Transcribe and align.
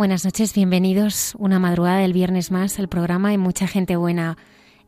Buenas 0.00 0.24
noches, 0.24 0.54
bienvenidos 0.54 1.34
una 1.38 1.58
madrugada 1.58 1.98
del 1.98 2.14
viernes 2.14 2.50
más 2.50 2.78
al 2.78 2.88
programa 2.88 3.34
y 3.34 3.36
mucha 3.36 3.66
gente 3.66 3.96
buena. 3.96 4.38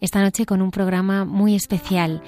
Esta 0.00 0.22
noche 0.22 0.46
con 0.46 0.62
un 0.62 0.70
programa 0.70 1.26
muy 1.26 1.54
especial. 1.54 2.22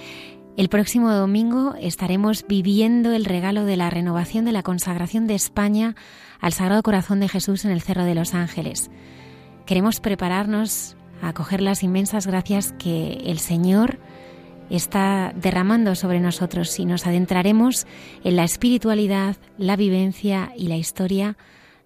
El 0.59 0.69
próximo 0.69 1.11
domingo 1.11 1.75
estaremos 1.81 2.45
viviendo 2.47 3.13
el 3.13 3.25
regalo 3.25 3.65
de 3.65 3.79
la 3.79 3.89
renovación 3.89 4.45
de 4.45 4.53
la 4.53 4.63
consagración 4.63 5.27
de 5.27 5.35
España 5.35 5.97
al 6.41 6.53
Sagrado 6.53 6.83
Corazón 6.83 7.21
de 7.21 7.29
Jesús 7.31 7.65
en 7.65 7.71
el 7.71 7.81
Cerro 7.81 8.05
de 8.05 8.15
los 8.15 8.35
Ángeles. 8.35 8.91
Queremos 9.65 10.01
prepararnos 10.01 10.95
a 11.23 11.29
acoger 11.29 11.63
las 11.63 11.83
inmensas 11.83 12.27
gracias 12.27 12.73
que 12.73 13.15
el 13.25 13.39
Señor 13.39 13.99
está 14.69 15.33
derramando 15.35 15.95
sobre 15.95 16.21
nosotros 16.21 16.79
y 16.79 16.85
nos 16.85 17.07
adentraremos 17.07 17.87
en 18.25 18.37
la 18.37 18.45
espiritualidad, 18.45 19.37
la 19.57 19.77
vivencia 19.77 20.53
y 20.55 20.69
la 20.69 20.77
historia 20.77 21.39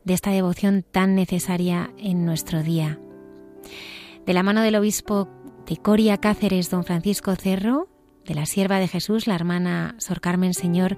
de 0.09 0.15
esta 0.15 0.31
devoción 0.31 0.85
tan 0.91 1.15
necesaria 1.15 1.91
en 1.99 2.25
nuestro 2.25 2.63
día. 2.63 2.99
De 4.27 4.33
la 4.33 4.43
mano 4.43 4.63
del 4.63 4.77
obispo 4.77 5.29
de 5.67 5.77
Coria 5.77 6.17
Cáceres, 6.17 6.71
don 6.71 6.83
Francisco 6.83 7.37
Cerro, 7.37 7.89
de 8.25 8.35
la 8.35 8.47
sierva 8.47 8.79
de 8.79 8.89
Jesús, 8.89 9.27
la 9.27 9.35
hermana 9.35 9.95
Sor 9.99 10.23
Carmen 10.23 10.55
Señor, 10.55 10.97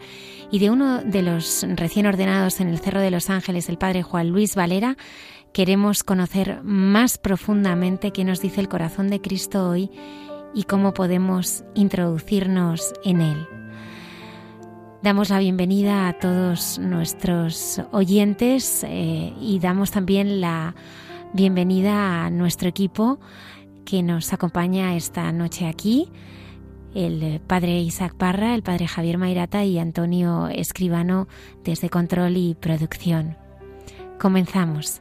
y 0.52 0.60
de 0.60 0.70
uno 0.70 1.02
de 1.02 1.22
los 1.22 1.66
recién 1.74 2.06
ordenados 2.06 2.60
en 2.60 2.68
el 2.68 2.78
Cerro 2.78 3.00
de 3.00 3.10
los 3.10 3.30
Ángeles, 3.30 3.68
el 3.68 3.78
padre 3.78 4.04
Juan 4.04 4.30
Luis 4.30 4.54
Valera, 4.54 4.96
queremos 5.52 6.04
conocer 6.04 6.62
más 6.62 7.18
profundamente 7.18 8.12
qué 8.12 8.24
nos 8.24 8.40
dice 8.40 8.60
el 8.60 8.68
corazón 8.68 9.08
de 9.08 9.20
Cristo 9.20 9.68
hoy 9.68 9.90
y 10.54 10.64
cómo 10.64 10.94
podemos 10.94 11.64
introducirnos 11.74 12.94
en 13.04 13.22
él. 13.22 13.59
Damos 15.02 15.30
la 15.30 15.38
bienvenida 15.38 16.08
a 16.08 16.12
todos 16.12 16.78
nuestros 16.78 17.80
oyentes 17.90 18.84
eh, 18.86 19.32
y 19.40 19.58
damos 19.58 19.90
también 19.90 20.42
la 20.42 20.74
bienvenida 21.32 22.26
a 22.26 22.30
nuestro 22.30 22.68
equipo 22.68 23.18
que 23.86 24.02
nos 24.02 24.34
acompaña 24.34 24.94
esta 24.96 25.32
noche 25.32 25.66
aquí, 25.66 26.10
el 26.94 27.40
padre 27.40 27.80
Isaac 27.80 28.14
Parra, 28.14 28.54
el 28.54 28.62
padre 28.62 28.88
Javier 28.88 29.16
Mairata 29.16 29.64
y 29.64 29.78
Antonio 29.78 30.48
Escribano 30.48 31.28
desde 31.64 31.88
Control 31.88 32.36
y 32.36 32.54
Producción. 32.54 33.38
Comenzamos. 34.18 35.00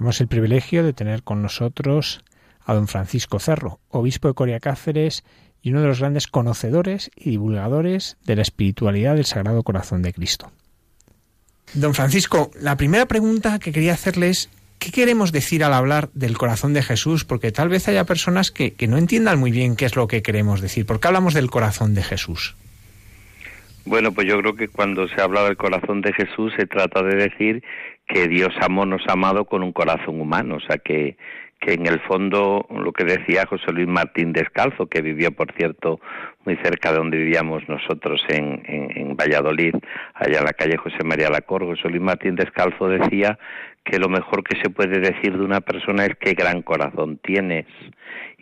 Tenemos 0.00 0.22
el 0.22 0.28
privilegio 0.28 0.82
de 0.82 0.94
tener 0.94 1.22
con 1.22 1.42
nosotros 1.42 2.24
a 2.64 2.72
don 2.72 2.88
Francisco 2.88 3.38
Cerro, 3.38 3.80
obispo 3.90 4.28
de 4.28 4.34
Coria 4.34 4.58
Cáceres 4.58 5.24
y 5.60 5.72
uno 5.72 5.82
de 5.82 5.88
los 5.88 5.98
grandes 5.98 6.26
conocedores 6.26 7.10
y 7.14 7.28
divulgadores 7.28 8.16
de 8.24 8.36
la 8.36 8.40
espiritualidad 8.40 9.16
del 9.16 9.26
Sagrado 9.26 9.62
Corazón 9.62 10.00
de 10.00 10.14
Cristo. 10.14 10.52
Don 11.74 11.92
Francisco, 11.92 12.50
la 12.58 12.78
primera 12.78 13.04
pregunta 13.04 13.58
que 13.58 13.72
quería 13.72 13.92
hacerle 13.92 14.30
es, 14.30 14.48
¿qué 14.78 14.90
queremos 14.90 15.32
decir 15.32 15.62
al 15.64 15.74
hablar 15.74 16.08
del 16.14 16.38
corazón 16.38 16.72
de 16.72 16.82
Jesús? 16.82 17.26
Porque 17.26 17.52
tal 17.52 17.68
vez 17.68 17.86
haya 17.86 18.04
personas 18.04 18.50
que, 18.50 18.72
que 18.72 18.88
no 18.88 18.96
entiendan 18.96 19.38
muy 19.38 19.50
bien 19.50 19.76
qué 19.76 19.84
es 19.84 19.96
lo 19.96 20.08
que 20.08 20.22
queremos 20.22 20.62
decir. 20.62 20.86
¿Por 20.86 20.98
qué 20.98 21.08
hablamos 21.08 21.34
del 21.34 21.50
corazón 21.50 21.92
de 21.92 22.04
Jesús? 22.04 22.56
Bueno, 23.86 24.12
pues 24.12 24.26
yo 24.26 24.38
creo 24.40 24.54
que 24.54 24.68
cuando 24.68 25.08
se 25.08 25.20
habla 25.20 25.44
del 25.44 25.56
corazón 25.56 26.02
de 26.02 26.12
Jesús 26.12 26.52
se 26.56 26.66
trata 26.66 27.02
de 27.02 27.16
decir 27.16 27.62
que 28.06 28.28
Dios 28.28 28.54
amó, 28.60 28.84
nos 28.84 29.02
ha 29.08 29.12
amado 29.12 29.46
con 29.46 29.62
un 29.62 29.72
corazón 29.72 30.20
humano, 30.20 30.56
o 30.56 30.60
sea 30.60 30.78
que, 30.78 31.16
que 31.60 31.74
en 31.74 31.86
el 31.86 32.00
fondo 32.00 32.66
lo 32.70 32.92
que 32.92 33.04
decía 33.04 33.46
José 33.46 33.72
Luis 33.72 33.88
Martín 33.88 34.32
Descalzo, 34.32 34.86
que 34.86 35.00
vivió, 35.00 35.30
por 35.30 35.52
cierto, 35.52 36.00
muy 36.44 36.56
cerca 36.56 36.90
de 36.90 36.98
donde 36.98 37.18
vivíamos 37.18 37.68
nosotros 37.68 38.22
en, 38.28 38.62
en, 38.66 39.16
Valladolid, 39.16 39.74
allá 40.14 40.38
en 40.38 40.44
la 40.44 40.52
calle 40.52 40.76
José 40.76 41.04
María 41.04 41.28
Lacor, 41.30 41.64
José 41.64 41.88
Luis 41.88 42.02
Martín 42.02 42.34
Descalzo 42.36 42.88
decía 42.88 43.38
que 43.84 43.98
lo 43.98 44.08
mejor 44.08 44.44
que 44.44 44.60
se 44.60 44.70
puede 44.70 45.00
decir 45.00 45.36
de 45.36 45.44
una 45.44 45.60
persona 45.60 46.04
es 46.06 46.16
qué 46.18 46.34
gran 46.34 46.62
corazón 46.62 47.18
tienes 47.22 47.66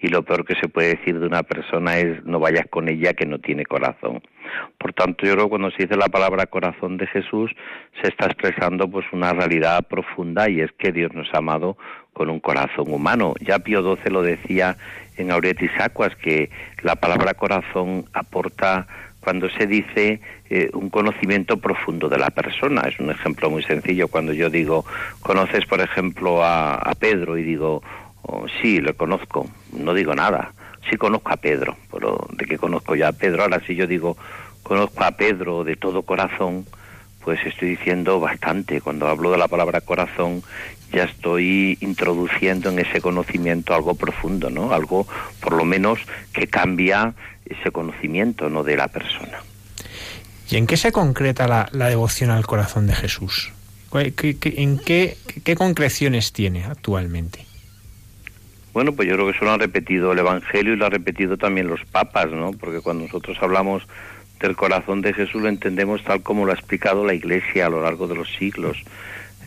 y 0.01 0.09
lo 0.09 0.23
peor 0.23 0.45
que 0.45 0.55
se 0.55 0.69
puede 0.69 0.97
decir 0.97 1.19
de 1.19 1.27
una 1.27 1.43
persona 1.43 1.99
es 1.99 2.25
no 2.25 2.39
vayas 2.39 2.67
con 2.69 2.89
ella 2.89 3.15
que 3.15 3.27
no 3.27 3.39
tiene 3.39 3.65
corazón. 3.65 4.23
Por 4.79 4.93
tanto, 4.93 5.27
yo 5.27 5.33
creo 5.35 5.45
que 5.45 5.51
cuando 5.51 5.71
se 5.71 5.85
dice 5.85 5.97
la 5.97 6.09
palabra 6.09 6.47
corazón 6.47 6.97
de 6.97 7.07
Jesús 7.07 7.51
se 8.01 8.09
está 8.09 8.27
expresando 8.27 8.89
pues 8.89 9.07
una 9.13 9.33
realidad 9.33 9.87
profunda 9.87 10.49
y 10.49 10.61
es 10.61 10.71
que 10.73 10.93
Dios 10.93 11.13
nos 11.15 11.33
ha 11.35 11.39
amado 11.39 11.77
con 12.13 12.31
un 12.31 12.41
corazón 12.41 12.93
humano. 12.93 13.35
Ya 13.41 13.59
Pío 13.59 13.83
XII 13.83 14.13
lo 14.13 14.23
decía 14.23 14.77
en 15.17 15.31
Auretis 15.31 15.71
Aquas 15.81 16.15
que 16.17 16.51
la 16.83 16.97
palabra 16.97 17.35
corazón 17.35 18.05
aporta 18.13 18.87
cuando 19.21 19.51
se 19.51 19.67
dice 19.67 20.21
eh, 20.49 20.71
un 20.73 20.91
conocimiento 20.91 21.59
profundo 21.59 22.09
de 22.09 22.19
la 22.19 22.31
persona. 22.31 22.83
Es 22.89 22.99
un 23.01 23.11
ejemplo 23.11 23.51
muy 23.51 23.63
sencillo. 23.65 24.09
Cuando 24.09 24.33
yo 24.33 24.49
digo, 24.49 24.87
conoces, 25.21 25.67
por 25.67 25.81
ejemplo, 25.81 26.43
a 26.43 26.93
Pedro 26.99 27.37
y 27.37 27.43
digo, 27.43 27.83
Oh, 28.31 28.47
sí, 28.61 28.81
lo 28.81 28.95
conozco, 28.95 29.49
no 29.73 29.95
digo 29.95 30.15
nada. 30.15 30.53
Sí 30.91 30.97
conozco 30.97 31.33
a 31.33 31.39
Pedro, 31.39 31.77
pero 31.91 32.27
de 32.33 32.45
que 32.45 32.59
conozco 32.59 32.95
ya 32.95 33.09
a 33.09 33.13
Pedro, 33.13 33.43
ahora 33.43 33.61
si 33.67 33.75
yo 33.75 33.87
digo 33.87 34.17
conozco 34.63 35.03
a 35.03 35.13
Pedro 35.13 35.65
de 35.65 35.77
todo 35.77 36.03
corazón, 36.03 36.67
pues 37.25 37.41
estoy 37.47 37.71
diciendo 37.71 38.21
bastante. 38.21 38.83
Cuando 38.83 39.09
hablo 39.09 39.31
de 39.31 39.39
la 39.39 39.49
palabra 39.49 39.81
corazón, 39.81 40.43
ya 40.93 41.05
estoy 41.05 41.79
introduciendo 41.81 42.69
en 42.69 42.81
ese 42.81 43.01
conocimiento 43.01 43.75
algo 43.75 43.95
profundo, 43.95 44.51
¿no? 44.51 44.73
Algo, 44.73 45.07
por 45.41 45.55
lo 45.55 45.65
menos, 45.65 45.99
que 46.35 46.49
cambia 46.49 47.15
ese 47.47 47.71
conocimiento, 47.71 48.51
¿no? 48.51 48.63
De 48.63 48.77
la 48.77 48.89
persona. 48.89 49.39
¿Y 50.51 50.57
en 50.57 50.67
qué 50.67 50.77
se 50.77 50.93
concreta 50.93 51.49
la, 51.49 51.89
devoción 51.89 52.31
al 52.31 52.47
corazón 52.47 52.87
de 52.87 52.95
Jesús? 52.95 53.53
¿En 53.93 54.79
qué, 54.79 55.17
qué 55.45 55.55
concreciones 55.57 56.33
tiene 56.33 56.65
actualmente? 56.65 57.48
Bueno, 58.79 58.93
pues 58.93 59.09
yo 59.09 59.15
creo 59.17 59.27
que 59.27 59.37
eso 59.37 59.45
lo 59.45 59.51
han 59.51 59.59
repetido 59.59 60.13
el 60.13 60.21
Evangelio 60.21 60.73
y 60.73 60.77
lo 60.77 60.87
han 60.87 60.93
repetido 60.93 61.37
también 61.37 61.67
los 61.67 61.85
papas, 61.87 62.31
¿no? 62.31 62.53
Porque 62.53 62.81
cuando 62.81 63.07
nosotros 63.07 63.37
hablamos 63.41 63.83
del 64.39 64.55
corazón 64.55 65.03
de 65.03 65.13
Jesús 65.13 65.43
lo 65.43 65.49
entendemos 65.49 66.05
tal 66.05 66.23
como 66.23 66.47
lo 66.47 66.53
ha 66.53 66.55
explicado 66.55 67.05
la 67.05 67.13
Iglesia 67.13 67.67
a 67.67 67.71
lo 67.71 67.83
largo 67.83 68.07
de 68.07 68.15
los 68.15 68.33
siglos. 68.37 68.81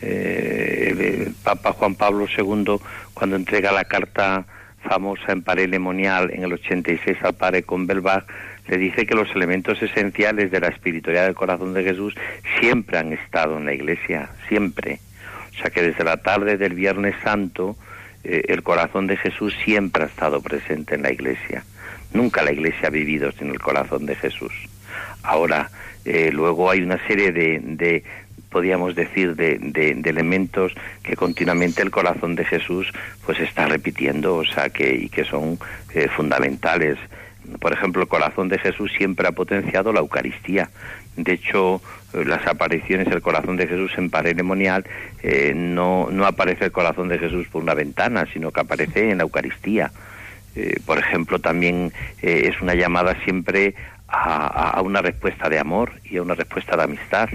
Eh, 0.02 1.24
el 1.24 1.34
Papa 1.42 1.72
Juan 1.72 1.94
Pablo 1.94 2.26
II, 2.26 2.76
cuando 3.14 3.36
entrega 3.36 3.72
la 3.72 3.84
carta 3.84 4.44
famosa 4.82 5.32
en 5.32 5.40
Parelemonial 5.40 6.30
en 6.30 6.42
el 6.42 6.52
86 6.52 7.16
al 7.22 7.32
padre 7.32 7.62
Conbelbach, 7.62 8.26
le 8.68 8.76
dice 8.76 9.06
que 9.06 9.14
los 9.14 9.34
elementos 9.34 9.80
esenciales 9.82 10.50
de 10.50 10.60
la 10.60 10.68
espiritualidad 10.68 11.24
del 11.24 11.34
corazón 11.34 11.72
de 11.72 11.84
Jesús 11.84 12.14
siempre 12.60 12.98
han 12.98 13.14
estado 13.14 13.56
en 13.56 13.64
la 13.64 13.72
Iglesia, 13.72 14.28
siempre. 14.50 15.00
O 15.54 15.56
sea 15.56 15.70
que 15.70 15.80
desde 15.80 16.04
la 16.04 16.18
tarde 16.18 16.58
del 16.58 16.74
Viernes 16.74 17.14
Santo, 17.24 17.78
eh, 18.24 18.42
el 18.48 18.62
corazón 18.62 19.06
de 19.06 19.16
Jesús 19.16 19.54
siempre 19.64 20.04
ha 20.04 20.06
estado 20.06 20.40
presente 20.40 20.94
en 20.94 21.02
la 21.02 21.12
iglesia. 21.12 21.64
Nunca 22.12 22.42
la 22.42 22.52
iglesia 22.52 22.88
ha 22.88 22.90
vivido 22.90 23.32
sin 23.32 23.48
el 23.48 23.60
corazón 23.60 24.06
de 24.06 24.14
Jesús. 24.14 24.52
Ahora, 25.22 25.70
eh, 26.04 26.30
luego 26.32 26.70
hay 26.70 26.82
una 26.82 27.04
serie 27.06 27.32
de, 27.32 27.60
de 27.60 28.04
podríamos 28.52 28.94
decir, 28.94 29.34
de, 29.34 29.58
de, 29.58 29.90
elementos 30.08 30.72
que 31.02 31.16
continuamente 31.16 31.82
el 31.82 31.90
corazón 31.90 32.36
de 32.36 32.44
Jesús 32.44 32.86
pues 33.24 33.40
está 33.40 33.66
repitiendo, 33.66 34.36
o 34.36 34.44
sea, 34.44 34.68
que, 34.68 34.94
y 34.94 35.08
que 35.08 35.24
son 35.24 35.58
eh, 35.94 36.08
fundamentales. 36.08 36.98
Por 37.60 37.72
ejemplo, 37.72 38.02
el 38.02 38.08
corazón 38.08 38.48
de 38.48 38.58
Jesús 38.58 38.92
siempre 38.96 39.26
ha 39.26 39.32
potenciado 39.32 39.92
la 39.92 40.00
Eucaristía. 40.00 40.70
De 41.16 41.32
hecho, 41.32 41.80
eh, 42.14 42.24
las 42.24 42.46
apariciones 42.46 43.08
del 43.08 43.22
corazón 43.22 43.56
de 43.56 43.66
Jesús 43.66 43.92
en 43.96 44.10
paredemonial 44.10 44.84
eh, 45.22 45.52
no, 45.54 46.08
no 46.10 46.26
aparece 46.26 46.66
el 46.66 46.72
corazón 46.72 47.08
de 47.08 47.18
Jesús 47.18 47.48
por 47.48 47.62
una 47.62 47.74
ventana, 47.74 48.26
sino 48.32 48.50
que 48.50 48.60
aparece 48.60 49.10
en 49.10 49.18
la 49.18 49.24
Eucaristía. 49.24 49.92
Eh, 50.54 50.80
por 50.84 50.98
ejemplo, 50.98 51.38
también 51.38 51.92
es 52.20 52.60
una 52.60 52.74
llamada 52.74 53.16
siempre 53.24 53.74
a, 54.08 54.70
a, 54.70 54.82
una 54.82 55.00
respuesta 55.00 55.48
de 55.48 55.58
amor 55.58 55.92
y 56.04 56.18
a 56.18 56.22
una 56.22 56.34
respuesta 56.34 56.76
de 56.76 56.82
amistad. 56.82 57.28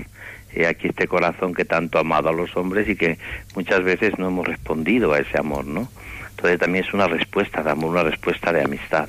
aquí 0.67 0.87
este 0.87 1.07
corazón 1.07 1.53
que 1.53 1.65
tanto 1.65 1.97
ha 1.97 2.01
amado 2.01 2.29
a 2.29 2.33
los 2.33 2.55
hombres 2.55 2.87
y 2.87 2.95
que 2.95 3.17
muchas 3.55 3.83
veces 3.83 4.17
no 4.19 4.27
hemos 4.27 4.47
respondido 4.47 5.13
a 5.13 5.19
ese 5.19 5.39
amor, 5.39 5.65
¿no? 5.65 5.89
Entonces 6.37 6.59
también 6.59 6.85
es 6.85 6.93
una 6.93 7.07
respuesta 7.07 7.63
de 7.63 7.71
amor, 7.71 7.89
una 7.89 8.03
respuesta 8.03 8.53
de 8.53 8.61
amistad, 8.61 9.07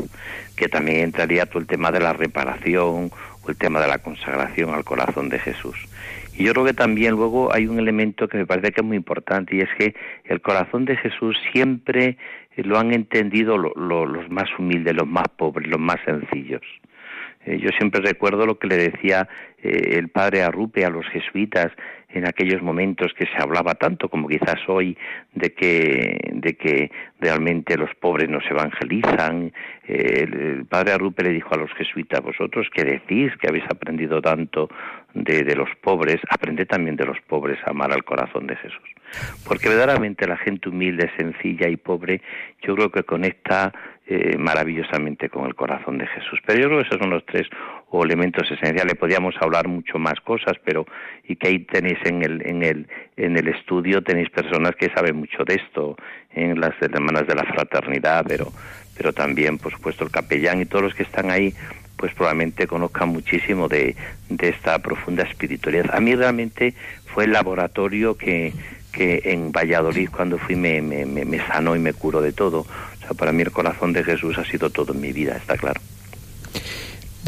que 0.57 0.69
también 0.69 1.01
entraría 1.01 1.45
todo 1.45 1.59
el 1.59 1.67
tema 1.67 1.93
de 1.93 2.01
la 2.01 2.15
reparación 2.15 3.11
el 3.49 3.57
tema 3.57 3.81
de 3.81 3.89
la 3.89 3.99
consagración 3.99 4.71
al 4.71 4.85
corazón 4.85 5.29
de 5.29 5.39
Jesús. 5.39 5.77
Y 6.37 6.45
yo 6.45 6.53
creo 6.53 6.65
que 6.65 6.75
también 6.75 7.15
luego 7.15 7.53
hay 7.53 7.67
un 7.67 7.79
elemento 7.79 8.29
que 8.29 8.39
me 8.39 8.47
parece 8.47 8.73
que 8.73 8.81
es 8.81 8.87
muy 8.87 8.97
importante 8.97 9.57
y 9.57 9.61
es 9.61 9.69
que 9.79 9.95
el 10.25 10.41
corazón 10.41 10.85
de 10.85 10.97
Jesús 10.97 11.37
siempre 11.53 12.17
lo 12.57 12.79
han 12.79 12.93
entendido 12.93 13.59
los 13.59 14.31
más 14.31 14.49
humildes, 14.59 14.95
los 14.95 15.07
más 15.07 15.27
pobres, 15.37 15.69
los 15.69 15.81
más 15.81 15.99
sencillos. 16.05 16.63
Eh, 17.45 17.59
yo 17.59 17.71
siempre 17.79 18.01
recuerdo 18.01 18.47
lo 18.47 18.59
que 18.59 18.67
le 18.67 18.77
decía 18.77 19.29
eh, 19.63 19.97
el 19.97 20.09
padre 20.09 20.43
Arrupe 20.43 20.85
a 20.85 20.91
los 20.91 21.07
jesuitas 21.07 21.73
en 22.11 22.27
aquellos 22.27 22.63
momentos 22.63 23.13
que 23.13 23.27
se 23.27 23.43
hablaba 23.43 23.75
tanto 23.75 24.09
como 24.09 24.29
quizás 24.29 24.57
hoy 24.67 24.97
de 25.35 25.53
que 25.53 26.91
realmente 27.21 27.77
los 27.77 27.95
pobres 27.97 28.29
no 28.29 28.41
se 28.41 28.49
evangelizan 28.49 29.53
eh, 29.87 30.25
el, 30.25 30.65
padre 30.67 30.93
Arrupe 30.93 31.23
le 31.23 31.31
dijo 31.31 31.55
a 31.55 31.59
los 31.59 31.71
jesuitas 31.75 32.21
vosotros 32.21 32.69
que 32.75 32.85
decís 32.85 33.33
que 33.41 33.49
habéis 33.49 33.65
aprendido 33.65 34.23
tanto 34.23 34.69
de, 35.13 35.43
de 35.43 35.55
los 35.55 35.69
pobres 35.83 36.17
aprended 36.31 36.67
también 36.67 36.97
de 36.97 37.05
los 37.05 37.21
pobres 37.27 37.59
a 37.67 37.71
amar 37.71 37.93
al 37.93 38.05
corazón 38.05 38.47
de 38.47 38.57
Jesús 38.57 38.89
porque 39.47 39.69
verdaderamente 39.69 40.27
la 40.27 40.37
gente 40.37 40.69
humilde 40.69 41.11
sencilla 41.17 41.69
y 41.69 41.77
pobre 41.77 42.23
yo 42.63 42.75
creo 42.75 42.91
que 42.91 43.03
conecta 43.03 43.73
eh, 44.11 44.39
maravillosamente 44.39 45.29
con 45.29 45.45
el 45.47 45.55
corazón 45.55 45.99
de 45.99 46.07
Jesús. 46.07 46.41
Pero 46.47 46.59
yo 46.59 46.69
creo 46.69 46.81
que 46.81 46.87
esos 46.87 46.99
son 46.99 47.11
los 47.11 47.27
tres 47.27 47.47
elementos 47.93 48.51
esenciales. 48.51 48.97
Podríamos 48.97 49.35
hablar 49.41 49.69
mucho 49.69 49.99
más 49.99 50.21
cosas, 50.21 50.55
pero 50.65 50.87
y 51.25 51.37
que 51.37 51.49
ahí 51.49 51.59
tenéis 51.61 51.99
en 52.05 52.23
el, 52.23 52.47
en 52.47 52.63
el, 52.63 52.89
en 53.17 53.37
el 53.37 53.49
estudio, 53.49 54.03
tenéis 54.03 54.31
personas 54.31 54.77
que 54.77 54.91
saben 54.91 55.17
mucho 55.17 55.45
de 55.45 55.55
esto, 55.55 55.97
en 56.33 56.61
las 56.61 56.75
hermanas 56.81 57.27
de 57.27 57.35
la 57.35 57.45
fraternidad, 57.45 58.25
pero, 58.29 58.53
pero 58.97 59.13
también, 59.13 59.59
por 59.59 59.73
supuesto, 59.73 60.05
el 60.05 60.11
capellán 60.11 60.61
y 60.61 60.67
todos 60.67 60.85
los 60.85 60.95
que 60.95 61.03
están 61.03 61.31
ahí, 61.31 61.55
pues 61.97 62.15
probablemente 62.15 62.67
conozcan 62.67 63.09
muchísimo 63.09 63.69
de, 63.69 63.97
de 64.29 64.49
esta 64.49 64.79
profunda 64.81 65.25
espiritualidad. 65.25 65.91
A 65.93 66.01
mí 66.01 66.15
realmente 66.15 66.75
fue 67.07 67.25
el 67.25 67.33
laboratorio 67.33 68.17
que, 68.17 68.53
que 68.93 69.21
en 69.25 69.53
Valladolid 69.53 70.09
cuando 70.11 70.39
fui 70.39 70.57
me, 70.57 70.81
me, 70.81 71.05
me, 71.05 71.39
sanó 71.47 71.75
y 71.75 71.81
me 71.81 71.93
curó 71.93 72.21
de 72.21 72.33
todo. 72.33 72.61
O 72.61 73.01
sea, 73.01 73.11
para 73.17 73.33
mí 73.33 73.43
el 73.43 73.51
corazón 73.51 73.93
de 73.93 74.05
Jesús 74.05 74.39
ha 74.39 74.45
sido 74.45 74.71
todo 74.71 74.93
en 74.93 75.01
mi 75.01 75.13
vida, 75.13 75.37
está 75.37 75.57
claro. 75.57 75.81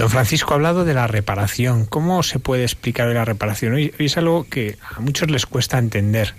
Don 0.01 0.09
Francisco 0.09 0.55
ha 0.55 0.57
hablado 0.57 0.87
de 0.87 0.95
la 0.95 1.07
reparación. 1.07 1.85
¿Cómo 1.85 2.23
se 2.23 2.39
puede 2.39 2.63
explicar 2.63 3.09
la 3.09 3.27
reparación? 3.27 3.75
Hoy, 3.75 3.93
es 3.99 4.17
algo 4.17 4.47
que 4.49 4.79
a 4.97 4.99
muchos 4.99 5.31
les 5.31 5.45
cuesta 5.45 5.77
entender, 5.77 6.33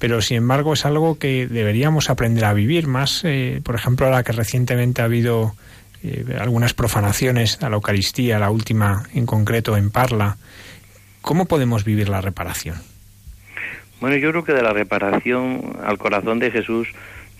pero 0.00 0.20
sin 0.20 0.38
embargo 0.38 0.72
es 0.72 0.84
algo 0.84 1.16
que 1.16 1.46
deberíamos 1.46 2.10
aprender 2.10 2.44
a 2.44 2.54
vivir 2.54 2.88
más. 2.88 3.22
Eh, 3.22 3.60
por 3.62 3.76
ejemplo, 3.76 4.06
ahora 4.06 4.24
que 4.24 4.32
recientemente 4.32 5.00
ha 5.00 5.04
habido 5.04 5.54
eh, 6.02 6.24
algunas 6.40 6.74
profanaciones 6.74 7.62
a 7.62 7.68
la 7.68 7.76
Eucaristía, 7.76 8.40
la 8.40 8.50
última 8.50 9.04
en 9.14 9.26
concreto 9.26 9.76
en 9.76 9.92
Parla. 9.92 10.36
¿Cómo 11.20 11.44
podemos 11.44 11.84
vivir 11.84 12.08
la 12.08 12.20
reparación? 12.20 12.78
Bueno, 14.00 14.16
yo 14.16 14.30
creo 14.30 14.42
que 14.42 14.54
de 14.54 14.62
la 14.62 14.72
reparación 14.72 15.78
al 15.84 15.98
corazón 15.98 16.40
de 16.40 16.50
Jesús, 16.50 16.88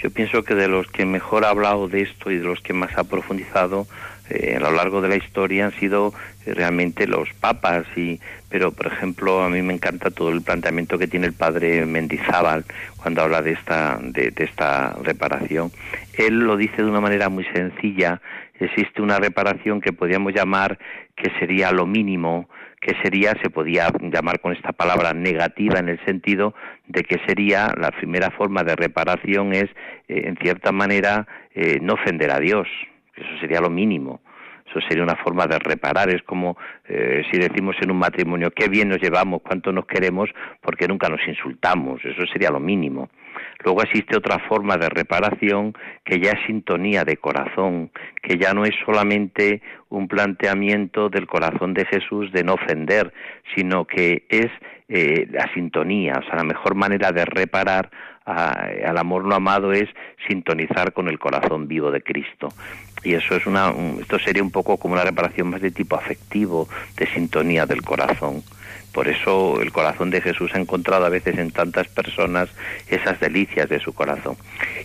yo 0.01 0.11
pienso 0.13 0.45
que 0.45 0.55
de 0.55 0.69
los 0.69 0.87
que 0.87 1.05
mejor 1.05 1.45
ha 1.45 1.51
hablado 1.51 1.89
de 1.89 2.03
esto 2.03 2.31
y 2.31 2.39
de 2.39 2.45
los 2.45 2.61
que 2.61 2.75
más 2.75 2.97
ha 2.97 3.03
profundizado 3.03 3.89
eh, 4.31 4.57
a 4.57 4.61
lo 4.61 4.73
largo 4.73 5.01
de 5.01 5.09
la 5.09 5.17
historia 5.17 5.67
han 5.67 5.73
sido 5.73 6.13
eh, 6.45 6.53
realmente 6.53 7.07
los 7.07 7.33
papas 7.35 7.87
y 7.97 8.21
pero 8.51 8.73
por 8.73 8.87
ejemplo 8.87 9.43
a 9.43 9.49
mí 9.49 9.63
me 9.63 9.75
encanta 9.75 10.11
todo 10.11 10.31
el 10.31 10.43
planteamiento 10.43 10.99
que 10.99 11.07
tiene 11.07 11.27
el 11.27 11.33
padre 11.33 11.87
Mendizábal 11.87 12.65
cuando 12.97 13.23
habla 13.23 13.41
de 13.41 13.53
esta 13.53 13.99
de 14.01 14.33
esta 14.37 14.97
reparación 15.03 15.71
él 16.15 16.41
lo 16.41 16.57
dice 16.57 16.83
de 16.83 16.91
una 16.91 17.01
manera 17.01 17.29
muy 17.29 17.45
sencilla 17.45 18.21
existe 18.61 19.01
una 19.01 19.19
reparación 19.19 19.81
que 19.81 19.93
podríamos 19.93 20.35
llamar 20.35 20.79
que 21.17 21.31
sería 21.39 21.73
lo 21.73 21.87
mínimo 21.87 22.49
que 22.81 22.95
sería, 23.03 23.35
se 23.43 23.51
podía 23.51 23.93
llamar 24.01 24.39
con 24.39 24.53
esta 24.53 24.71
palabra 24.71 25.13
negativa 25.13 25.81
en 25.81 25.89
el 25.89 25.99
sentido 26.05 26.55
de 26.87 27.03
que 27.03 27.19
sería 27.27 27.75
la 27.77 27.91
primera 27.91 28.31
forma 28.31 28.63
de 28.63 28.77
reparación 28.77 29.53
es, 29.53 29.65
eh, 30.07 30.23
en 30.27 30.37
cierta 30.37 30.71
manera, 30.71 31.27
no 31.81 31.95
ofender 31.95 32.31
a 32.31 32.39
Dios. 32.39 32.69
Eso 33.19 33.41
sería 33.41 33.61
lo 33.61 33.71
mínimo. 33.71 34.21
Eso 34.69 34.81
sería 34.87 35.03
una 35.03 35.17
forma 35.17 35.47
de 35.47 35.59
reparar. 35.59 36.11
Es 36.11 36.23
como 36.23 36.57
eh, 36.89 37.23
si 37.31 37.39
decimos 37.39 37.77
en 37.81 37.91
un 37.91 37.99
matrimonio, 37.99 38.51
qué 38.51 38.69
bien 38.69 38.89
nos 38.89 39.01
llevamos, 39.01 39.41
cuánto 39.43 39.73
nos 39.73 39.87
queremos, 39.87 40.29
porque 40.61 40.87
nunca 40.87 41.09
nos 41.09 41.27
insultamos. 41.27 42.05
Eso 42.05 42.27
sería 42.27 42.51
lo 42.51 42.61
mínimo. 42.61 43.09
Luego 43.65 43.83
existe 43.83 44.17
otra 44.17 44.39
forma 44.49 44.77
de 44.77 44.89
reparación 44.89 45.75
que 46.05 46.21
ya 46.21 46.33
es 46.33 46.47
sintonía 46.47 47.05
de 47.05 47.17
corazón, 47.17 47.91
que 48.23 48.37
ya 48.37 48.53
no 48.53 48.65
es 48.65 48.75
solamente 48.85 49.63
un 49.89 50.07
planteamiento 50.07 51.09
del 51.09 51.27
corazón 51.27 51.75
de 51.75 51.85
Jesús 51.87 52.31
de 52.33 52.45
no 52.45 52.55
ofender, 52.55 53.13
sino 53.55 53.85
que 53.87 54.27
es 54.29 54.49
eh, 54.89 55.27
la 55.31 55.53
sintonía, 55.55 56.15
o 56.19 56.23
sea, 56.23 56.37
la 56.37 56.45
mejor 56.45 56.75
manera 56.75 57.13
de 57.13 57.25
reparar 57.25 57.91
al 58.29 58.99
amor 58.99 59.25
no 59.25 59.35
amado 59.35 59.73
es 59.73 59.89
sintonizar 60.27 60.93
con 60.93 61.09
el 61.09 61.19
corazón 61.19 61.67
vivo 61.67 61.91
de 61.91 62.03
Cristo. 62.03 62.49
Y 63.03 63.15
eso 63.15 63.37
es 63.37 63.47
una, 63.47 63.73
esto 64.01 64.19
sería 64.19 64.43
un 64.43 64.51
poco 64.51 64.77
como 64.77 64.95
una 64.95 65.05
reparación 65.05 65.49
más 65.49 65.63
de 65.63 65.71
tipo 65.71 65.97
afectivo, 65.97 66.69
de 66.97 67.07
sintonía 67.07 67.65
del 67.65 67.83
corazón. 67.83 68.43
Por 68.93 69.09
eso 69.09 69.61
el 69.63 69.73
corazón 69.73 70.11
de 70.11 70.21
Jesús 70.21 70.51
ha 70.55 70.59
encontrado 70.59 71.07
a 71.07 71.09
veces 71.09 71.39
en 71.39 71.53
tantas 71.53 71.89
personas 71.89 72.49
esas 72.89 73.21
delicias 73.21 73.69
de 73.69 73.79
su 73.79 73.95
corazón. 73.95 74.37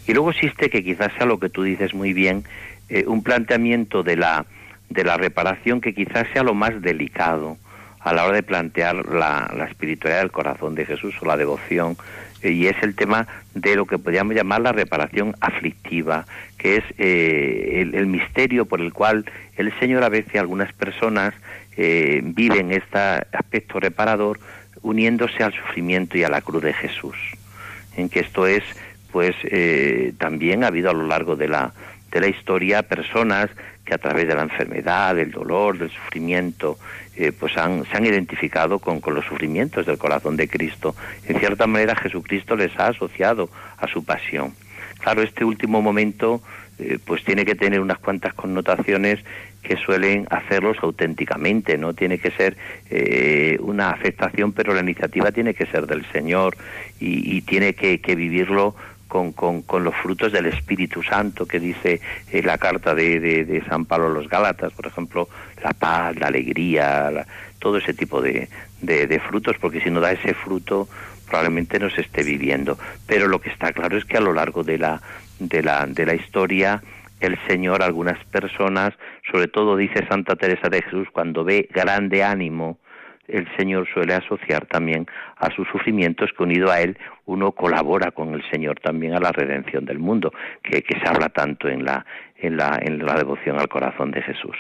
Y 0.08 0.14
luego 0.14 0.32
existe 0.32 0.70
que 0.70 0.84
quizás 0.84 1.12
sea 1.18 1.26
lo 1.26 1.40
que 1.40 1.50
tú 1.50 1.64
dices 1.64 1.94
muy 1.94 2.14
bien, 2.14 2.44
eh, 2.90 3.06
un 3.08 3.24
planteamiento 3.24 4.04
de 4.04 4.18
la, 4.18 4.46
de 4.90 5.04
la 5.04 5.18
reparación 5.18 5.82
que 5.82 5.94
quizás 5.94 6.28
sea 6.32 6.44
lo 6.44 6.54
más 6.54 6.82
delicado 6.82 7.58
a 8.00 8.14
la 8.14 8.26
hora 8.26 8.36
de 8.36 8.44
plantear 8.44 9.08
la, 9.08 9.52
la 9.58 9.66
espiritualidad 9.66 10.22
del 10.22 10.32
corazón 10.32 10.76
de 10.76 10.86
Jesús 10.86 11.16
o 11.22 11.26
la 11.26 11.38
devoción 11.38 11.98
y 12.52 12.68
es 12.68 12.76
el 12.82 12.96
tema 12.96 13.28
de 13.54 13.76
lo 13.76 13.86
que 13.86 13.98
podríamos 13.98 14.36
llamar 14.36 14.62
la 14.62 14.72
reparación 14.72 15.36
aflictiva, 15.40 16.26
que 16.58 16.78
es 16.78 16.84
eh, 16.98 17.90
el, 17.94 18.08
misterio 18.08 18.66
por 18.66 18.82
el 18.82 18.94
cual 18.94 19.26
el 19.58 19.78
Señor 19.80 20.04
a 20.04 20.10
veces 20.10 20.36
algunas 20.36 20.74
personas 20.74 21.34
eh, 21.78 22.22
viven 22.24 22.72
este 22.72 22.98
aspecto 22.98 23.80
reparador 23.80 24.40
uniéndose 24.82 25.44
al 25.44 25.54
sufrimiento 25.54 26.18
y 26.18 26.24
a 26.24 26.30
la 26.30 26.42
cruz 26.42 26.64
de 26.64 26.74
Jesús. 26.74 27.16
En 27.96 28.10
que 28.10 28.20
esto 28.22 28.48
es, 28.48 28.64
pues, 29.12 29.36
eh, 29.44 30.14
también 30.18 30.64
ha 30.64 30.68
habido 30.68 30.90
a 30.90 30.94
lo 30.94 31.08
largo 31.08 31.36
de 31.36 31.48
la, 31.48 31.74
de 32.12 32.20
la 32.20 32.28
historia 32.28 32.84
personas 32.84 33.50
que 33.86 33.94
a 33.94 33.98
través 33.98 34.28
de 34.28 34.36
la 34.36 34.44
enfermedad, 34.44 35.16
del 35.16 35.32
dolor, 35.32 35.78
del 35.78 35.90
sufrimiento, 35.90 36.78
eh, 37.16 37.32
pues 37.32 37.58
han, 37.58 37.86
se 37.86 37.98
han 37.98 38.06
identificado 38.06 38.80
con, 38.80 39.02
con, 39.02 39.14
los 39.14 39.26
sufrimientos 39.26 39.86
del 39.86 39.98
corazón 39.98 40.38
de 40.38 40.48
Cristo. 40.48 40.96
En 41.28 41.40
cierta 41.40 41.68
manera 41.68 41.96
Jesucristo 41.96 42.56
les 42.56 42.78
ha 42.80 42.88
asociado 42.88 43.50
a 43.78 43.88
su 43.88 44.04
pasión. 44.04 44.54
Claro, 45.00 45.22
este 45.22 45.44
último 45.44 45.82
momento 45.82 46.42
eh, 46.80 46.98
pues 47.06 47.24
tiene 47.24 47.46
que 47.46 47.54
tener 47.56 47.80
unas 47.80 48.00
cuantas 48.00 48.34
connotaciones 48.34 49.20
que 49.62 49.78
suelen 49.78 50.28
hacerlos 50.32 50.78
auténticamente, 50.82 51.78
¿no? 51.78 51.94
Tiene 51.94 52.18
que 52.18 52.32
ser 52.32 52.58
eh, 52.90 53.58
una 53.62 53.92
afectación, 53.92 54.54
pero 54.54 54.74
la 54.74 54.82
iniciativa 54.82 55.32
tiene 55.32 55.54
que 55.54 55.68
ser 55.68 55.86
del 55.86 56.06
Señor 56.12 56.58
y, 57.00 57.42
tiene 57.42 57.74
que, 57.74 58.02
que 58.02 58.16
vivirlo 58.16 58.76
con, 59.14 59.32
con, 59.32 59.62
con, 59.62 59.84
los 59.84 59.94
frutos 59.94 60.32
del 60.32 60.48
Espíritu 60.48 61.04
Santo 61.04 61.46
que 61.46 61.60
dice 61.60 62.02
eh, 62.32 62.42
la 62.42 62.58
carta 62.58 62.96
de, 62.96 63.20
de, 63.20 63.64
San 63.70 63.86
Pablo 63.86 64.08
a 64.08 64.10
los 64.10 64.28
Gálatas, 64.28 64.74
por 64.74 64.88
ejemplo, 64.88 65.30
la 65.64 65.72
paz, 65.72 66.16
la 66.20 66.30
alegría, 66.30 67.24
todo 67.60 67.78
ese 67.78 67.94
tipo 67.94 68.24
de, 68.24 68.50
de, 68.82 69.20
frutos, 69.20 69.56
porque 69.62 69.82
si 69.82 69.92
no 69.92 70.00
da 70.00 70.14
ese 70.14 70.34
fruto 70.34 70.90
probablemente 71.28 71.78
no 71.78 71.92
se 71.92 72.02
esté 72.02 72.24
viviendo. 72.24 72.80
Pero 73.06 73.28
lo 73.28 73.40
que 73.40 73.52
está 73.52 73.72
claro 73.72 74.00
es 74.00 74.06
que 74.06 74.18
a 74.18 74.20
lo 74.20 74.34
largo 74.34 74.64
de 74.64 74.80
la, 74.80 75.00
de 75.38 75.62
la, 75.62 75.86
de 75.86 76.08
la 76.08 76.16
historia 76.16 76.82
el 77.20 77.38
Señor, 77.48 77.84
algunas 77.84 78.18
personas, 78.26 78.96
sobre 79.32 79.48
todo 79.48 79.78
dice 79.78 80.08
Santa 80.08 80.36
Teresa 80.36 80.70
de 80.70 80.82
Jesús, 80.82 81.08
cuando 81.12 81.44
ve 81.44 81.70
grande 81.72 82.24
ánimo, 82.24 82.80
el 83.28 83.48
Señor 83.58 83.88
suele 83.94 84.14
asociar 84.14 84.66
también 84.66 85.08
a 85.38 85.50
sus 85.56 85.68
sufrimientos 85.70 86.30
que 86.36 86.44
unido 86.44 86.72
a 86.72 86.82
Él 86.82 86.98
uno 87.26 87.52
colabora 87.52 88.12
con 88.12 88.34
el 88.34 88.44
Señor 88.52 88.80
también 88.82 89.14
a 89.14 89.20
la 89.20 89.32
redención 89.32 89.86
del 89.86 90.00
mundo, 90.00 90.32
que, 90.62 90.84
se 90.88 91.08
habla 91.08 91.30
tanto 91.30 91.70
en 91.70 91.86
la, 91.86 92.06
en, 92.38 92.58
la, 92.58 92.80
en 92.82 93.06
la 93.06 93.16
devoción 93.16 93.60
al 93.60 93.70
corazón 93.70 94.12
de 94.12 94.22
Jesús. 94.22 94.56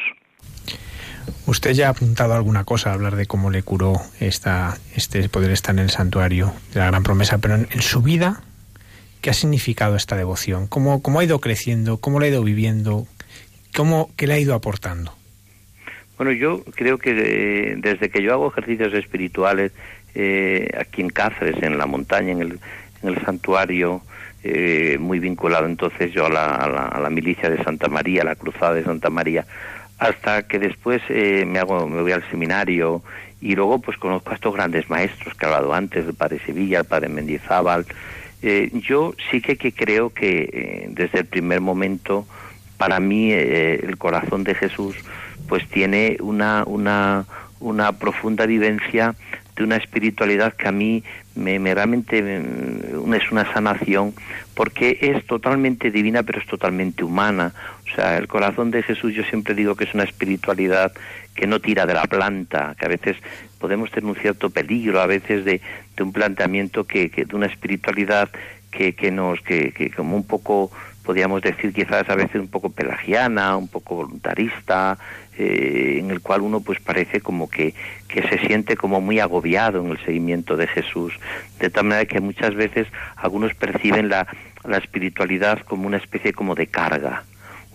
Usted 1.45 1.71
ya 1.71 1.87
ha 1.87 1.91
apuntado 1.91 2.33
alguna 2.33 2.63
cosa 2.63 2.89
a 2.89 2.93
hablar 2.93 3.15
de 3.15 3.25
cómo 3.25 3.49
le 3.49 3.63
curó 3.63 3.93
esta, 4.19 4.77
este 4.95 5.27
poder 5.29 5.51
estar 5.51 5.75
en 5.75 5.79
el 5.79 5.89
santuario 5.89 6.53
de 6.73 6.79
la 6.79 6.87
gran 6.87 7.03
promesa, 7.03 7.37
pero 7.37 7.55
en, 7.55 7.81
su 7.81 8.01
vida, 8.01 8.41
¿qué 9.21 9.29
ha 9.29 9.33
significado 9.33 9.95
esta 9.95 10.15
devoción? 10.15 10.67
¿Cómo, 10.67 11.01
cómo 11.01 11.19
ha 11.19 11.23
ido 11.23 11.39
creciendo? 11.39 11.97
¿Cómo 11.97 12.19
la 12.19 12.25
ha 12.25 12.29
ido 12.29 12.43
viviendo? 12.43 13.07
¿Cómo, 13.75 14.09
¿Qué 14.15 14.27
le 14.27 14.35
ha 14.35 14.39
ido 14.39 14.53
aportando? 14.53 15.13
Bueno, 16.17 16.31
yo 16.31 16.63
creo 16.75 16.99
que 16.99 17.11
eh, 17.11 17.75
desde 17.77 18.09
que 18.09 18.21
yo 18.21 18.33
hago 18.33 18.49
ejercicios 18.49 18.93
espirituales 18.93 19.71
eh, 20.13 20.69
aquí 20.77 21.01
en 21.01 21.09
Cáceres, 21.09 21.61
en 21.63 21.77
la 21.77 21.87
montaña, 21.87 22.31
en 22.31 22.41
el, 22.41 22.59
en 23.01 23.09
el 23.09 23.21
santuario, 23.25 24.01
eh, 24.43 24.97
muy 24.99 25.19
vinculado 25.19 25.65
entonces 25.65 26.11
yo 26.11 26.27
a 26.27 26.29
la, 26.29 27.09
milicia 27.09 27.49
de 27.49 27.63
Santa 27.63 27.87
María, 27.87 28.21
a 28.21 28.25
la 28.25 28.35
cruzada 28.35 28.75
de 28.75 28.83
Santa 28.83 29.09
María, 29.09 29.45
hasta 29.97 30.43
que 30.47 30.59
después 30.59 31.01
me 31.09 31.59
hago, 31.59 31.87
me 31.87 32.01
voy 32.01 32.11
al 32.11 32.29
seminario 32.29 33.01
y 33.41 33.55
luego 33.55 33.79
pues 33.79 33.97
conozco 33.97 34.31
a 34.31 34.35
estos 34.35 34.53
grandes 34.53 34.89
maestros 34.89 35.33
que 35.35 35.45
he 35.45 35.47
hablado 35.47 35.73
antes, 35.73 36.05
el 36.05 36.13
padre 36.13 36.39
Sevilla, 36.45 36.79
el 36.79 36.85
padre 36.85 37.09
Mendizábal. 37.09 37.85
yo 38.73 39.13
sí 39.31 39.41
que, 39.41 39.55
que 39.55 39.71
creo 39.71 40.11
que 40.11 40.89
desde 40.89 41.19
el 41.19 41.25
primer 41.25 41.61
momento, 41.61 42.27
para 42.77 42.99
mí 42.99 43.31
el 43.31 43.97
corazón 43.97 44.43
de 44.43 44.55
Jesús 44.55 44.95
pues 45.53 45.67
tiene 45.67 46.17
una, 46.19 46.63
una, 46.65 47.25
una 47.59 47.91
profunda 47.91 48.47
vivencia 48.47 49.13
de 49.55 49.63
una 49.63 49.75
espiritualidad 49.75 50.53
que 50.53 50.67
a 50.67 50.71
mí 50.71 51.03
me, 51.35 51.59
realmente 51.75 52.23
mm, 52.23 53.13
es 53.13 53.31
una 53.31 53.53
sanación 53.53 54.15
porque 54.55 54.97
es 54.99 55.23
totalmente 55.27 55.91
divina 55.91 56.23
pero 56.23 56.39
es 56.39 56.47
totalmente 56.47 57.03
humana. 57.03 57.53
O 57.85 57.95
sea, 57.95 58.17
el 58.17 58.27
corazón 58.27 58.71
de 58.71 58.81
Jesús 58.81 59.13
yo 59.13 59.23
siempre 59.25 59.53
digo 59.53 59.75
que 59.75 59.83
es 59.83 59.93
una 59.93 60.05
espiritualidad 60.05 60.91
que 61.35 61.45
no 61.45 61.59
tira 61.59 61.85
de 61.85 61.93
la 61.93 62.05
planta, 62.05 62.75
que 62.79 62.85
a 62.87 62.89
veces 62.89 63.15
podemos 63.59 63.91
tener 63.91 64.09
un 64.09 64.15
cierto 64.15 64.49
peligro 64.49 65.01
a 65.01 65.05
veces 65.05 65.45
de, 65.45 65.61
de 65.95 66.01
un 66.01 66.13
planteamiento 66.13 66.85
que, 66.85 67.11
que, 67.11 67.25
de 67.25 67.35
una 67.35 67.45
espiritualidad 67.45 68.27
que, 68.71 68.95
que 68.95 69.11
nos, 69.11 69.39
que, 69.41 69.71
que 69.71 69.91
como 69.91 70.15
un 70.15 70.25
poco 70.25 70.71
podríamos 71.03 71.41
decir 71.41 71.73
quizás 71.73 72.09
a 72.09 72.15
veces 72.15 72.41
un 72.41 72.47
poco 72.47 72.69
pelagiana, 72.69 73.55
un 73.55 73.67
poco 73.67 73.95
voluntarista, 73.95 74.97
eh, 75.37 75.97
en 75.99 76.11
el 76.11 76.21
cual 76.21 76.41
uno 76.41 76.61
pues 76.61 76.79
parece 76.79 77.21
como 77.21 77.49
que, 77.49 77.73
que 78.07 78.21
se 78.23 78.39
siente 78.45 78.75
como 78.75 79.01
muy 79.01 79.19
agobiado 79.19 79.83
en 79.83 79.91
el 79.91 80.03
seguimiento 80.05 80.55
de 80.57 80.67
Jesús, 80.67 81.13
de 81.59 81.69
tal 81.69 81.85
manera 81.85 82.05
que 82.05 82.19
muchas 82.19 82.53
veces 82.55 82.87
algunos 83.15 83.53
perciben 83.53 84.09
la, 84.09 84.27
la 84.63 84.77
espiritualidad 84.77 85.59
como 85.61 85.87
una 85.87 85.97
especie 85.97 86.33
como 86.33 86.55
de 86.55 86.67
carga, 86.67 87.23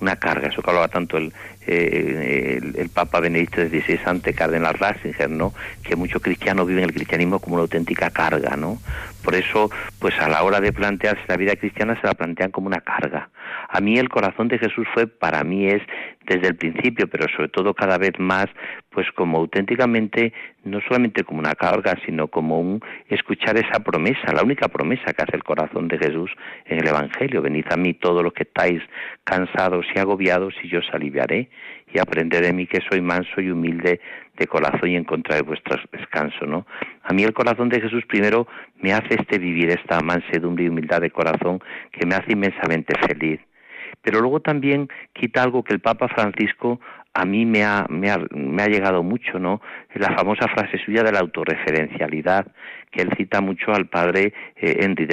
una 0.00 0.16
carga, 0.16 0.48
eso 0.48 0.62
que 0.62 0.70
hablaba 0.70 0.88
tanto 0.88 1.16
el, 1.16 1.32
eh, 1.66 2.60
el, 2.76 2.88
Papa 2.88 3.20
Benedicto 3.20 3.60
XVI 3.66 3.98
ante 4.06 4.32
Cardenal 4.32 4.74
Ratzinger, 4.74 5.28
¿no? 5.28 5.52
Que 5.82 5.96
muchos 5.96 6.22
cristianos 6.22 6.66
viven 6.66 6.84
el 6.84 6.92
cristianismo 6.92 7.40
como 7.40 7.54
una 7.56 7.62
auténtica 7.62 8.10
carga, 8.10 8.56
¿no? 8.56 8.78
Por 9.28 9.36
eso, 9.36 9.68
pues 10.00 10.18
a 10.20 10.28
la 10.30 10.42
hora 10.42 10.58
de 10.58 10.72
plantearse 10.72 11.20
la 11.28 11.36
vida 11.36 11.54
cristiana 11.54 12.00
se 12.00 12.06
la 12.06 12.14
plantean 12.14 12.50
como 12.50 12.66
una 12.66 12.80
carga. 12.80 13.28
A 13.68 13.78
mí 13.82 13.98
el 13.98 14.08
corazón 14.08 14.48
de 14.48 14.58
Jesús 14.58 14.86
fue, 14.94 15.06
para 15.06 15.44
mí 15.44 15.66
es 15.68 15.82
desde 16.24 16.48
el 16.48 16.56
principio, 16.56 17.08
pero 17.08 17.26
sobre 17.36 17.50
todo 17.50 17.74
cada 17.74 17.98
vez 17.98 18.12
más, 18.18 18.46
pues 18.88 19.06
como 19.14 19.36
auténticamente, 19.36 20.32
no 20.64 20.80
solamente 20.80 21.24
como 21.24 21.40
una 21.40 21.54
carga, 21.54 21.94
sino 22.06 22.28
como 22.28 22.58
un 22.58 22.80
escuchar 23.10 23.58
esa 23.58 23.80
promesa, 23.80 24.32
la 24.32 24.42
única 24.42 24.68
promesa 24.68 25.12
que 25.12 25.22
hace 25.22 25.36
el 25.36 25.44
corazón 25.44 25.88
de 25.88 25.98
Jesús 25.98 26.30
en 26.64 26.78
el 26.78 26.88
Evangelio. 26.88 27.42
Venid 27.42 27.66
a 27.70 27.76
mí 27.76 27.92
todos 27.92 28.22
los 28.22 28.32
que 28.32 28.44
estáis 28.44 28.80
cansados 29.24 29.84
y 29.94 29.98
agobiados 29.98 30.54
y 30.62 30.70
yo 30.70 30.78
os 30.78 30.88
aliviaré 30.94 31.50
y 31.92 31.98
aprender 31.98 32.44
de 32.44 32.54
mí 32.54 32.66
que 32.66 32.80
soy 32.90 33.02
manso 33.02 33.42
y 33.42 33.50
humilde 33.50 34.00
de 34.38 34.46
corazón 34.46 34.88
y 34.88 34.96
en 34.96 35.04
contra 35.04 35.36
de 35.36 35.42
vuestro 35.42 35.76
descanso, 35.92 36.46
¿no? 36.46 36.66
A 37.02 37.12
mí 37.12 37.22
el 37.24 37.32
corazón 37.32 37.68
de 37.68 37.80
Jesús 37.80 38.04
primero 38.06 38.46
me 38.76 38.92
hace 38.92 39.14
este 39.18 39.38
vivir 39.38 39.70
esta 39.70 40.00
mansedumbre 40.00 40.64
y 40.64 40.68
humildad 40.68 41.00
de 41.00 41.10
corazón 41.10 41.60
que 41.92 42.06
me 42.06 42.14
hace 42.14 42.32
inmensamente 42.32 42.94
feliz. 43.06 43.40
Pero 44.02 44.20
luego 44.20 44.40
también 44.40 44.88
quita 45.12 45.42
algo 45.42 45.64
que 45.64 45.74
el 45.74 45.80
Papa 45.80 46.08
Francisco 46.08 46.80
a 47.14 47.24
mí 47.24 47.44
me 47.44 47.64
ha, 47.64 47.86
me 47.88 48.10
ha, 48.10 48.18
me 48.30 48.62
ha 48.62 48.68
llegado 48.68 49.02
mucho, 49.02 49.38
¿no? 49.40 49.60
La 49.94 50.14
famosa 50.14 50.46
frase 50.48 50.78
suya 50.84 51.02
de 51.02 51.10
la 51.10 51.18
autorreferencialidad, 51.18 52.46
que 52.92 53.02
él 53.02 53.10
cita 53.16 53.40
mucho 53.40 53.72
al 53.72 53.86
padre 53.88 54.32
eh, 54.56 54.78
Henry 54.80 55.06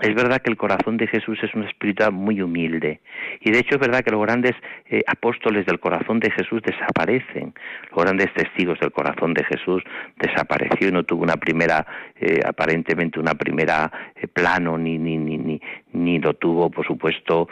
es 0.00 0.14
verdad 0.14 0.40
que 0.40 0.50
el 0.50 0.56
corazón 0.56 0.96
de 0.96 1.06
Jesús 1.06 1.38
es 1.42 1.52
una 1.54 1.66
espiritualidad 1.66 2.12
muy 2.12 2.40
humilde. 2.40 3.00
Y 3.40 3.50
de 3.50 3.58
hecho 3.58 3.74
es 3.74 3.80
verdad 3.80 4.04
que 4.04 4.10
los 4.10 4.22
grandes 4.22 4.54
eh, 4.86 5.02
apóstoles 5.06 5.66
del 5.66 5.80
corazón 5.80 6.20
de 6.20 6.30
Jesús 6.30 6.62
desaparecen. 6.62 7.54
Los 7.90 8.04
grandes 8.04 8.32
testigos 8.34 8.78
del 8.80 8.92
corazón 8.92 9.34
de 9.34 9.44
Jesús 9.44 9.82
desapareció 10.18 10.88
y 10.88 10.92
no 10.92 11.02
tuvo 11.02 11.22
una 11.22 11.36
primera, 11.36 11.86
eh, 12.20 12.40
aparentemente 12.46 13.18
una 13.18 13.34
primera 13.34 13.90
eh, 14.14 14.28
plano, 14.28 14.78
ni, 14.78 14.98
ni, 14.98 15.16
ni, 15.16 15.36
ni, 15.36 15.60
ni 15.92 16.18
lo 16.18 16.34
tuvo, 16.34 16.70
por 16.70 16.86
supuesto, 16.86 17.48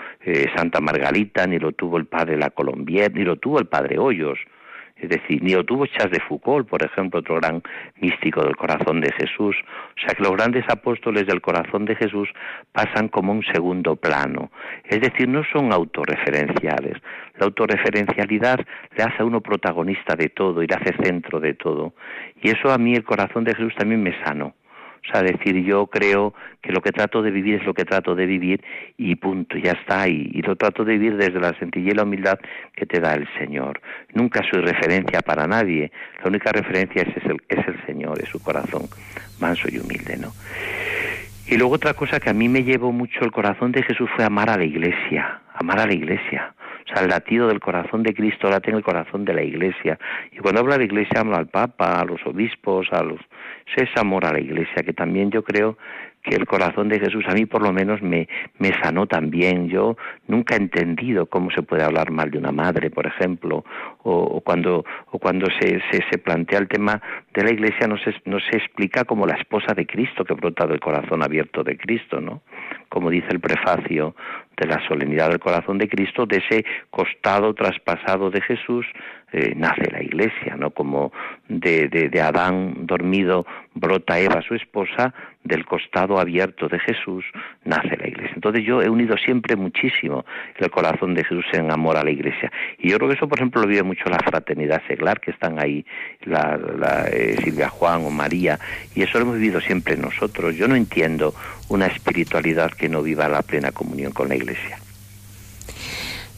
Santa 0.55 0.81
Margarita, 0.81 1.47
ni 1.47 1.59
lo 1.59 1.73
tuvo 1.73 1.97
el 1.97 2.07
padre 2.07 2.37
La 2.37 2.51
Colombier, 2.51 3.13
ni 3.15 3.25
lo 3.25 3.37
tuvo 3.37 3.59
el 3.59 3.67
padre 3.67 3.99
Hoyos. 3.99 4.39
Es 4.97 5.11
decir, 5.11 5.43
ni 5.43 5.53
lo 5.53 5.63
tuvo 5.65 5.87
Chas 5.87 6.11
de 6.11 6.21
Foucault, 6.21 6.67
por 6.69 6.83
ejemplo, 6.83 7.21
otro 7.21 7.37
gran 7.37 7.63
místico 8.01 8.43
del 8.43 8.57
corazón 8.57 9.03
de 9.03 9.13
Jesús. 9.13 9.55
O 9.65 10.01
sea 10.01 10.15
que 10.15 10.23
los 10.23 10.33
grandes 10.33 10.65
apóstoles 10.69 11.27
del 11.27 11.43
corazón 11.43 11.85
de 11.85 11.97
Jesús 11.97 12.31
pasan 12.73 13.09
como 13.09 13.33
un 13.33 13.43
segundo 13.53 13.97
plano. 13.97 14.51
Es 14.85 15.01
decir, 15.01 15.29
no 15.29 15.43
son 15.53 15.73
autorreferenciales. 15.73 16.95
La 17.39 17.47
autorreferencialidad 17.47 18.59
le 18.97 19.05
hace 19.05 19.23
a 19.23 19.27
uno 19.27 19.43
protagonista 19.43 20.17
de 20.17 20.31
todo 20.31 20.63
y 20.63 20.67
le 20.67 20.75
hace 20.75 20.97
centro 21.05 21.41
de 21.41 21.53
todo. 21.53 21.93
Y 22.41 22.49
eso 22.49 22.71
a 22.71 22.79
mí 22.79 22.95
el 22.95 23.05
corazón 23.05 23.45
de 23.45 23.55
Jesús 23.55 23.75
también 23.77 24.03
me 24.03 24.19
sano. 24.25 24.55
O 25.07 25.13
sea, 25.13 25.23
decir, 25.23 25.63
yo 25.65 25.87
creo 25.87 26.35
que 26.61 26.73
lo 26.73 26.81
que 26.81 26.91
trato 26.91 27.23
de 27.23 27.31
vivir 27.31 27.57
es 27.57 27.65
lo 27.65 27.75
que 27.75 27.85
trato 27.85 28.15
de 28.15 28.27
vivir 28.27 28.63
y 28.97 29.15
punto, 29.17 29.57
ya 29.57 29.73
está. 29.73 30.09
Y, 30.09 30.31
y 30.33 30.43
lo 30.43 30.57
trato 30.57 30.85
de 30.85 30.95
vivir 30.95 31.17
desde 31.17 31.39
la 31.39 31.57
sencillez 31.59 31.93
y 31.93 31.97
la 31.97 32.03
humildad 32.03 32.39
que 32.75 32.87
te 32.87 33.01
da 33.01 33.15
el 33.15 33.29
Señor. 33.39 33.81
Nunca 34.15 34.43
soy 34.51 34.63
referencia 34.63 35.21
para 35.21 35.47
nadie. 35.47 35.93
La 36.23 36.29
única 36.29 36.51
referencia 36.51 37.03
es, 37.03 37.25
el, 37.25 37.41
es 37.49 37.69
el 37.69 37.87
Señor, 37.87 38.21
es 38.21 38.29
su 38.29 38.43
corazón 38.43 38.83
manso 39.41 39.69
y 39.71 39.79
humilde, 39.79 40.17
¿no? 40.17 40.33
Y 41.49 41.57
luego 41.57 41.75
otra 41.75 41.95
cosa 41.95 42.19
que 42.19 42.31
a 42.31 42.35
mí 42.35 42.49
me 42.49 42.65
llevó 42.65 42.91
mucho 42.91 43.25
el 43.25 43.31
corazón 43.31 43.71
de 43.71 43.83
Jesús 43.83 44.11
fue 44.17 44.25
amar 44.25 44.51
a 44.51 44.57
la 44.57 44.65
iglesia, 44.65 45.43
amar 45.55 45.79
a 45.79 45.87
la 45.87 45.95
iglesia. 45.95 46.55
O 46.87 46.93
sea, 46.93 47.03
el 47.03 47.11
latido 47.11 47.49
del 47.49 47.59
corazón 47.59 48.03
de 48.03 48.15
Cristo 48.15 48.49
late 48.49 48.71
en 48.71 48.77
el 48.77 48.85
corazón 48.85 49.25
de 49.25 49.35
la 49.35 49.43
Iglesia. 49.43 49.99
Y 50.31 50.39
cuando 50.39 50.61
habla 50.61 50.79
de 50.79 50.85
Iglesia 50.85 51.21
habla 51.21 51.39
al 51.39 51.49
Papa, 51.49 52.01
a 52.01 52.05
los 52.05 52.25
obispos, 52.25 52.87
a 52.93 53.03
los... 53.03 53.19
Es 53.77 53.91
amor 53.97 54.25
a 54.25 54.33
la 54.33 54.41
Iglesia, 54.41 54.83
que 54.83 54.95
también 54.95 55.31
yo 55.31 55.45
creo 55.45 55.77
que 56.23 56.35
el 56.35 56.47
corazón 56.47 56.89
de 56.89 56.99
Jesús 56.99 57.25
a 57.29 57.35
mí 57.35 57.47
por 57.47 57.63
lo 57.63 57.73
menos 57.73 58.03
me, 58.03 58.29
me 58.59 58.73
sanó 58.83 59.07
también. 59.07 59.69
Yo 59.69 59.97
nunca 60.27 60.55
he 60.55 60.59
entendido 60.59 61.27
cómo 61.27 61.51
se 61.51 61.63
puede 61.63 61.85
hablar 61.85 62.11
mal 62.11 62.31
de 62.31 62.39
una 62.39 62.53
madre, 62.53 62.91
por 62.91 63.07
ejemplo, 63.07 63.65
o, 64.03 64.41
cuando, 64.41 64.85
o 65.11 65.19
cuando 65.19 65.47
se, 65.61 65.81
se, 65.91 66.03
se, 66.11 66.19
plantea 66.19 66.59
el 66.59 66.69
tema 66.69 67.01
de 67.35 67.45
la 67.45 67.53
Iglesia 67.53 67.87
no 67.87 67.97
se, 67.99 68.15
no 68.25 68.41
se 68.41 68.57
explica 68.57 69.05
como 69.05 69.27
la 69.27 69.35
esposa 69.35 69.75
de 69.75 69.87
Cristo 69.87 70.25
que 70.25 70.35
brota 70.35 70.67
del 70.67 70.81
corazón 70.81 71.23
abierto 71.23 71.63
de 71.63 71.77
Cristo, 71.77 72.21
¿no? 72.21 72.43
Como 72.89 73.11
dice 73.11 73.29
el 73.31 73.41
prefacio 73.41 74.17
de 74.57 74.67
la 74.67 74.81
solemnidad 74.89 75.29
del 75.29 75.39
corazón 75.39 75.79
de 75.79 75.89
Cristo, 75.89 76.25
de 76.25 76.39
ese 76.39 76.65
costado 76.91 77.53
traspasado 77.55 78.31
de 78.31 78.41
Jesús, 78.41 78.87
eh, 79.33 79.55
nace 79.57 79.91
la 79.91 80.03
iglesia, 80.03 80.57
¿no? 80.57 80.71
Como 80.71 81.13
de, 81.49 81.89
de, 81.89 82.21
Adán 82.21 82.87
dormido 82.87 83.45
brota 83.75 84.19
Eva, 84.21 84.41
su 84.41 84.55
esposa, 84.55 85.13
del 85.43 85.65
costado 85.65 86.19
abierto 86.19 86.69
de 86.69 86.79
Jesús 86.79 87.25
nace 87.65 87.97
la 87.97 88.09
iglesia. 88.09 88.33
Entonces 88.35 88.65
yo 88.65 88.83
he 88.83 88.89
unido 88.89 89.17
siempre 89.17 89.57
muchísimo 89.57 90.25
el 90.57 90.71
corazón 90.71 91.15
de 91.15 91.25
Jesús 91.25 91.45
en 91.53 91.71
amor 91.71 91.97
a 91.97 92.05
la 92.05 92.11
iglesia. 92.11 92.51
Y 92.79 92.91
yo 92.91 92.99
creo 92.99 93.09
que 93.11 93.17
eso, 93.17 93.29
por 93.29 93.39
ejemplo, 93.39 93.61
lo 93.61 93.69
vive 93.69 93.83
mucho 93.83 94.09
la 94.09 94.19
fraternidad 94.19 94.83
seglar, 94.87 95.21
que 95.21 95.33
están 95.33 95.59
ahí, 95.59 95.85
la, 96.23 96.57
la 96.57 97.09
eh, 97.09 97.37
Silvia 97.43 97.69
Juan 97.69 98.05
o 98.05 98.11
María, 98.11 98.59
y 98.95 99.03
eso 99.03 99.19
lo 99.19 99.25
hemos 99.25 99.37
vivido 99.37 99.61
siempre 99.61 99.97
nosotros. 99.97 100.57
Yo 100.57 100.69
no 100.69 100.77
entiendo 100.77 101.35
una 101.69 101.87
espiritualidad 101.87 102.71
que 102.71 102.89
no 102.89 103.03
viva 103.03 103.29
la 103.29 103.43
plena 103.43 103.73
comunión 103.73 104.13
con 104.13 104.29
la 104.29 104.37
iglesia. 104.37 104.79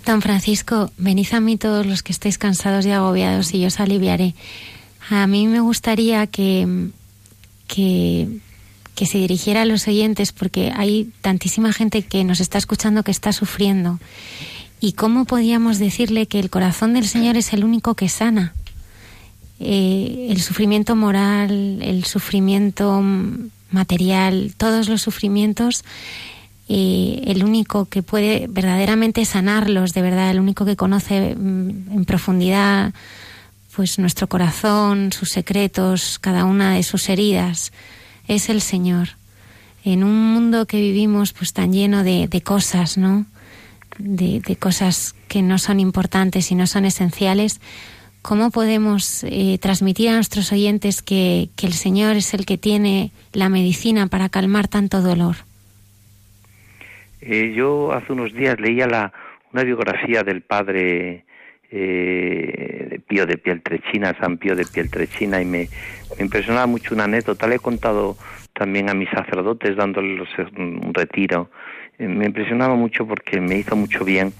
Don 0.08 0.22
Francisco, 0.22 0.90
venid 0.96 1.34
a 1.34 1.40
mí 1.40 1.58
todos 1.58 1.84
los 1.84 2.02
que 2.02 2.12
estéis 2.12 2.38
cansados 2.38 2.86
y 2.86 2.90
agobiados 2.90 3.52
y 3.52 3.60
yo 3.60 3.66
os 3.66 3.78
aliviaré. 3.78 4.34
A 5.10 5.26
mí 5.26 5.46
me 5.46 5.60
gustaría 5.60 6.26
que, 6.26 6.88
que, 7.66 8.26
que 8.94 9.04
se 9.04 9.18
dirigiera 9.18 9.60
a 9.60 9.64
los 9.66 9.86
oyentes 9.86 10.32
porque 10.32 10.72
hay 10.74 11.12
tantísima 11.20 11.74
gente 11.74 12.00
que 12.00 12.24
nos 12.24 12.40
está 12.40 12.56
escuchando 12.56 13.02
que 13.02 13.10
está 13.10 13.34
sufriendo. 13.34 14.00
¿Y 14.80 14.92
cómo 14.92 15.26
podíamos 15.26 15.78
decirle 15.78 16.24
que 16.24 16.40
el 16.40 16.48
corazón 16.48 16.94
del 16.94 17.06
Señor 17.06 17.36
es 17.36 17.52
el 17.52 17.62
único 17.62 17.94
que 17.94 18.08
sana? 18.08 18.54
Eh, 19.60 20.28
el 20.30 20.40
sufrimiento 20.40 20.96
moral, 20.96 21.82
el 21.82 22.06
sufrimiento 22.06 23.02
material, 23.70 24.54
todos 24.56 24.88
los 24.88 25.02
sufrimientos 25.02 25.84
el 26.68 27.44
único 27.44 27.86
que 27.86 28.02
puede 28.02 28.46
verdaderamente 28.48 29.24
sanarlos, 29.24 29.94
de 29.94 30.02
verdad, 30.02 30.30
el 30.30 30.40
único 30.40 30.64
que 30.64 30.76
conoce 30.76 31.34
mm, 31.34 31.92
en 31.92 32.04
profundidad 32.04 32.92
pues 33.74 33.98
nuestro 33.98 34.28
corazón, 34.28 35.12
sus 35.12 35.28
secretos, 35.28 36.18
cada 36.18 36.44
una 36.44 36.74
de 36.74 36.82
sus 36.82 37.08
heridas, 37.08 37.72
es 38.26 38.48
el 38.48 38.60
Señor. 38.60 39.10
En 39.84 40.02
un 40.02 40.32
mundo 40.32 40.66
que 40.66 40.80
vivimos 40.80 41.32
pues 41.32 41.52
tan 41.52 41.72
lleno 41.72 42.02
de, 42.02 42.42
cosas, 42.44 42.98
¿no? 42.98 43.24
De, 43.98 44.42
cosas 44.58 45.14
que 45.28 45.42
no 45.42 45.58
son 45.58 45.78
importantes 45.78 46.50
y 46.50 46.56
no 46.56 46.66
son 46.66 46.86
esenciales, 46.86 47.60
¿cómo 48.20 48.50
podemos 48.50 49.22
eh, 49.22 49.58
transmitir 49.62 50.08
a 50.08 50.14
nuestros 50.14 50.50
oyentes 50.50 51.00
que 51.00 51.48
el 51.62 51.72
Señor 51.72 52.16
es 52.16 52.34
el 52.34 52.46
que 52.46 52.58
tiene 52.58 53.12
la 53.32 53.48
medicina 53.48 54.08
para 54.08 54.28
calmar 54.28 54.66
tanto 54.66 55.02
dolor? 55.02 55.47
Eh, 57.20 57.52
yo 57.54 57.92
hace 57.92 58.12
unos 58.12 58.32
días 58.32 58.60
leía 58.60 58.86
la, 58.86 59.12
una 59.52 59.64
biografía 59.64 60.22
del 60.22 60.42
padre 60.42 61.24
eh, 61.70 63.00
Pío 63.06 63.26
de 63.26 63.38
Pieltrechina, 63.38 64.16
San 64.18 64.38
Pío 64.38 64.54
de 64.54 64.64
Pieltrechina, 64.64 65.40
y 65.40 65.44
me, 65.44 65.68
impresionaba 66.18 66.66
mucho 66.66 66.94
una 66.94 67.04
anécdota. 67.04 67.46
Le 67.46 67.56
he 67.56 67.60
contado 67.60 68.16
también 68.52 68.88
a 68.90 68.94
mis 68.94 69.10
sacerdotes 69.10 69.76
dándoles 69.76 70.28
un 70.56 70.92
retiro. 70.94 71.50
Eh, 71.98 72.06
me 72.06 72.26
impresionaba 72.26 72.74
mucho 72.76 73.06
porque 73.06 73.40
me 73.40 73.56
hizo 73.56 73.76
mucho 73.76 74.04
bien. 74.04 74.32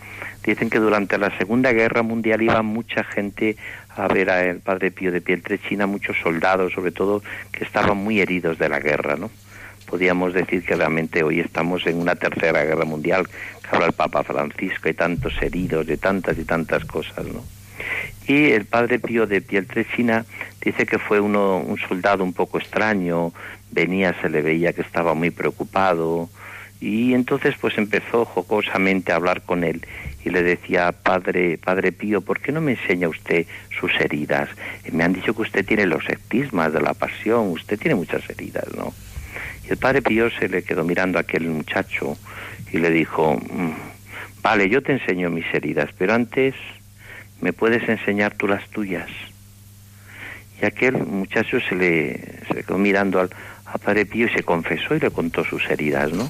Dicen 0.44 0.70
que 0.70 0.78
durante 0.78 1.18
la 1.18 1.36
Segunda 1.36 1.72
Guerra 1.72 2.02
Mundial 2.02 2.40
iba 2.42 2.62
mucha 2.62 3.04
gente 3.04 3.56
a 3.96 4.08
ver 4.08 4.30
al 4.30 4.60
padre 4.60 4.90
Pío 4.90 5.12
de 5.12 5.20
Pieltrechina, 5.20 5.86
muchos 5.86 6.16
soldados, 6.22 6.72
sobre 6.72 6.92
todo, 6.92 7.22
que 7.52 7.64
estaban 7.64 7.98
muy 7.98 8.20
heridos 8.20 8.58
de 8.58 8.68
la 8.68 8.78
guerra, 8.78 9.16
¿no? 9.16 9.30
Podríamos 9.88 10.35
decir 10.35 10.64
que 10.64 10.77
realmente 10.77 11.22
hoy 11.22 11.40
estamos 11.40 11.87
en 11.87 11.98
una 11.98 12.14
tercera 12.14 12.64
guerra 12.64 12.85
mundial, 12.85 13.27
que 13.27 13.68
habla 13.74 13.87
el 13.87 13.92
Papa 13.92 14.22
Francisco, 14.22 14.88
hay 14.88 14.94
tantos 14.94 15.33
heridos, 15.40 15.87
de 15.87 15.96
tantas 15.96 16.38
y 16.38 16.44
tantas 16.44 16.85
cosas, 16.85 17.27
¿no? 17.27 17.42
Y 18.27 18.51
el 18.51 18.66
padre 18.66 18.98
Pío 18.98 19.27
de 19.27 19.40
Pieltrechina 19.40 20.27
dice 20.61 20.85
que 20.85 20.98
fue 20.98 21.20
uno, 21.20 21.59
un 21.59 21.79
soldado 21.79 22.22
un 22.22 22.35
poco 22.35 22.59
extraño, 22.59 23.33
venía, 23.70 24.14
se 24.20 24.29
le 24.29 24.42
veía 24.42 24.74
que 24.74 24.83
estaba 24.83 25.14
muy 25.14 25.31
preocupado, 25.31 26.29
y 26.81 27.14
entonces 27.14 27.55
pues 27.61 27.77
empezó 27.79 28.24
jocosamente 28.24 29.12
a 29.12 29.16
hablar 29.16 29.42
con 29.42 29.64
él 29.64 29.85
y 30.24 30.31
le 30.31 30.42
decía, 30.42 30.92
Padre, 30.92 31.59
Padre 31.59 31.92
Pío, 31.92 32.20
¿por 32.20 32.40
qué 32.40 32.53
no 32.53 32.61
me 32.61 32.72
enseña 32.72 33.09
usted 33.09 33.46
sus 33.81 33.92
heridas? 34.01 34.48
me 34.92 35.05
han 35.05 35.12
dicho 35.12 35.35
que 35.35 35.42
usted 35.42 35.64
tiene 35.64 35.87
los 35.87 36.07
estigmas 36.09 36.72
de 36.72 36.81
la 36.81 36.94
pasión, 36.94 37.48
usted 37.48 37.79
tiene 37.79 37.94
muchas 37.94 38.29
heridas, 38.29 38.66
¿no? 38.77 38.92
El 39.68 39.76
padre 39.76 40.02
Pío 40.02 40.31
se 40.31 40.48
le 40.48 40.62
quedó 40.62 40.85
mirando 40.85 41.18
a 41.18 41.22
aquel 41.22 41.48
muchacho 41.48 42.16
y 42.72 42.78
le 42.78 42.90
dijo, 42.90 43.37
mm, 43.37 44.42
vale, 44.42 44.68
yo 44.68 44.83
te 44.83 44.92
enseño 44.92 45.31
mis 45.31 45.46
heridas, 45.52 45.90
pero 45.98 46.14
antes 46.14 46.54
me 47.40 47.52
puedes 47.52 47.88
enseñar 47.88 48.35
tú 48.35 48.48
las 48.48 48.68
tuyas. 48.70 49.09
Y 50.61 50.66
aquel 50.66 50.94
muchacho 50.96 51.61
se 51.61 51.74
le, 51.74 52.20
quedó 52.66 52.78
mirando 52.78 53.20
al, 53.20 53.31
padre 53.85 54.07
Pío 54.07 54.26
y 54.26 54.31
se 54.31 54.42
confesó 54.42 54.94
y 54.94 55.00
le 55.00 55.11
contó 55.11 55.44
sus 55.44 55.68
heridas, 55.70 56.12
¿no? 56.12 56.28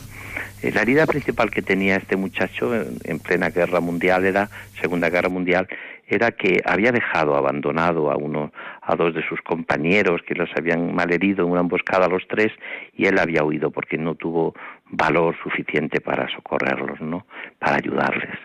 Eh, 0.60 0.72
la 0.72 0.82
herida 0.82 1.06
principal 1.06 1.50
que 1.50 1.62
tenía 1.62 1.96
este 1.96 2.16
muchacho 2.16 2.74
en 2.74 3.18
plena 3.20 3.50
guerra 3.50 3.78
mundial 3.78 4.24
era, 4.24 4.50
Segunda 4.80 5.08
Guerra 5.08 5.28
Mundial, 5.28 5.68
era 6.08 6.32
que 6.32 6.60
había 6.64 6.90
dejado 6.90 7.36
abandonado 7.36 8.10
a 8.10 8.16
uno, 8.16 8.52
a 8.88 8.96
dos 8.96 9.14
de 9.14 9.22
sus 9.28 9.40
compañeros 9.42 10.22
que 10.26 10.34
los 10.34 10.48
habían 10.56 10.94
malherido 10.94 11.44
en 11.44 11.52
una 11.52 11.60
emboscada 11.60 12.06
a 12.06 12.08
los 12.08 12.26
tres 12.26 12.50
y 12.96 13.06
él 13.06 13.18
había 13.18 13.44
huido 13.44 13.70
porque 13.70 13.98
no 13.98 14.14
tuvo 14.14 14.54
valor 14.86 15.36
suficiente 15.42 16.00
para 16.00 16.26
socorrerlos, 16.34 16.98
¿no? 17.02 17.26
Para 17.58 17.76
ayudarles. 17.76 18.38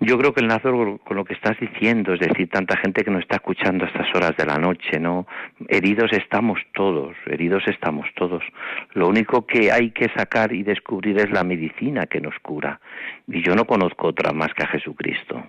Yo 0.00 0.18
creo 0.18 0.34
que 0.34 0.42
el 0.42 0.48
Nazo 0.48 0.98
con 1.04 1.16
lo 1.16 1.24
que 1.24 1.32
estás 1.32 1.58
diciendo, 1.58 2.12
es 2.12 2.20
decir, 2.20 2.50
tanta 2.50 2.76
gente 2.76 3.02
que 3.02 3.10
nos 3.10 3.22
está 3.22 3.36
escuchando 3.36 3.84
a 3.84 3.88
estas 3.88 4.08
horas 4.14 4.36
de 4.36 4.44
la 4.44 4.58
noche, 4.58 5.00
¿no? 5.00 5.26
Heridos 5.68 6.12
estamos 6.12 6.60
todos, 6.74 7.16
heridos 7.24 7.62
estamos 7.66 8.06
todos. 8.16 8.42
Lo 8.92 9.08
único 9.08 9.46
que 9.46 9.72
hay 9.72 9.92
que 9.92 10.10
sacar 10.14 10.52
y 10.52 10.64
descubrir 10.64 11.18
es 11.18 11.30
la 11.30 11.44
medicina 11.44 12.04
que 12.06 12.20
nos 12.20 12.38
cura. 12.40 12.80
Y 13.26 13.40
yo 13.40 13.54
no 13.54 13.64
conozco 13.64 14.08
otra 14.08 14.32
más 14.32 14.52
que 14.52 14.64
a 14.64 14.68
Jesucristo 14.68 15.42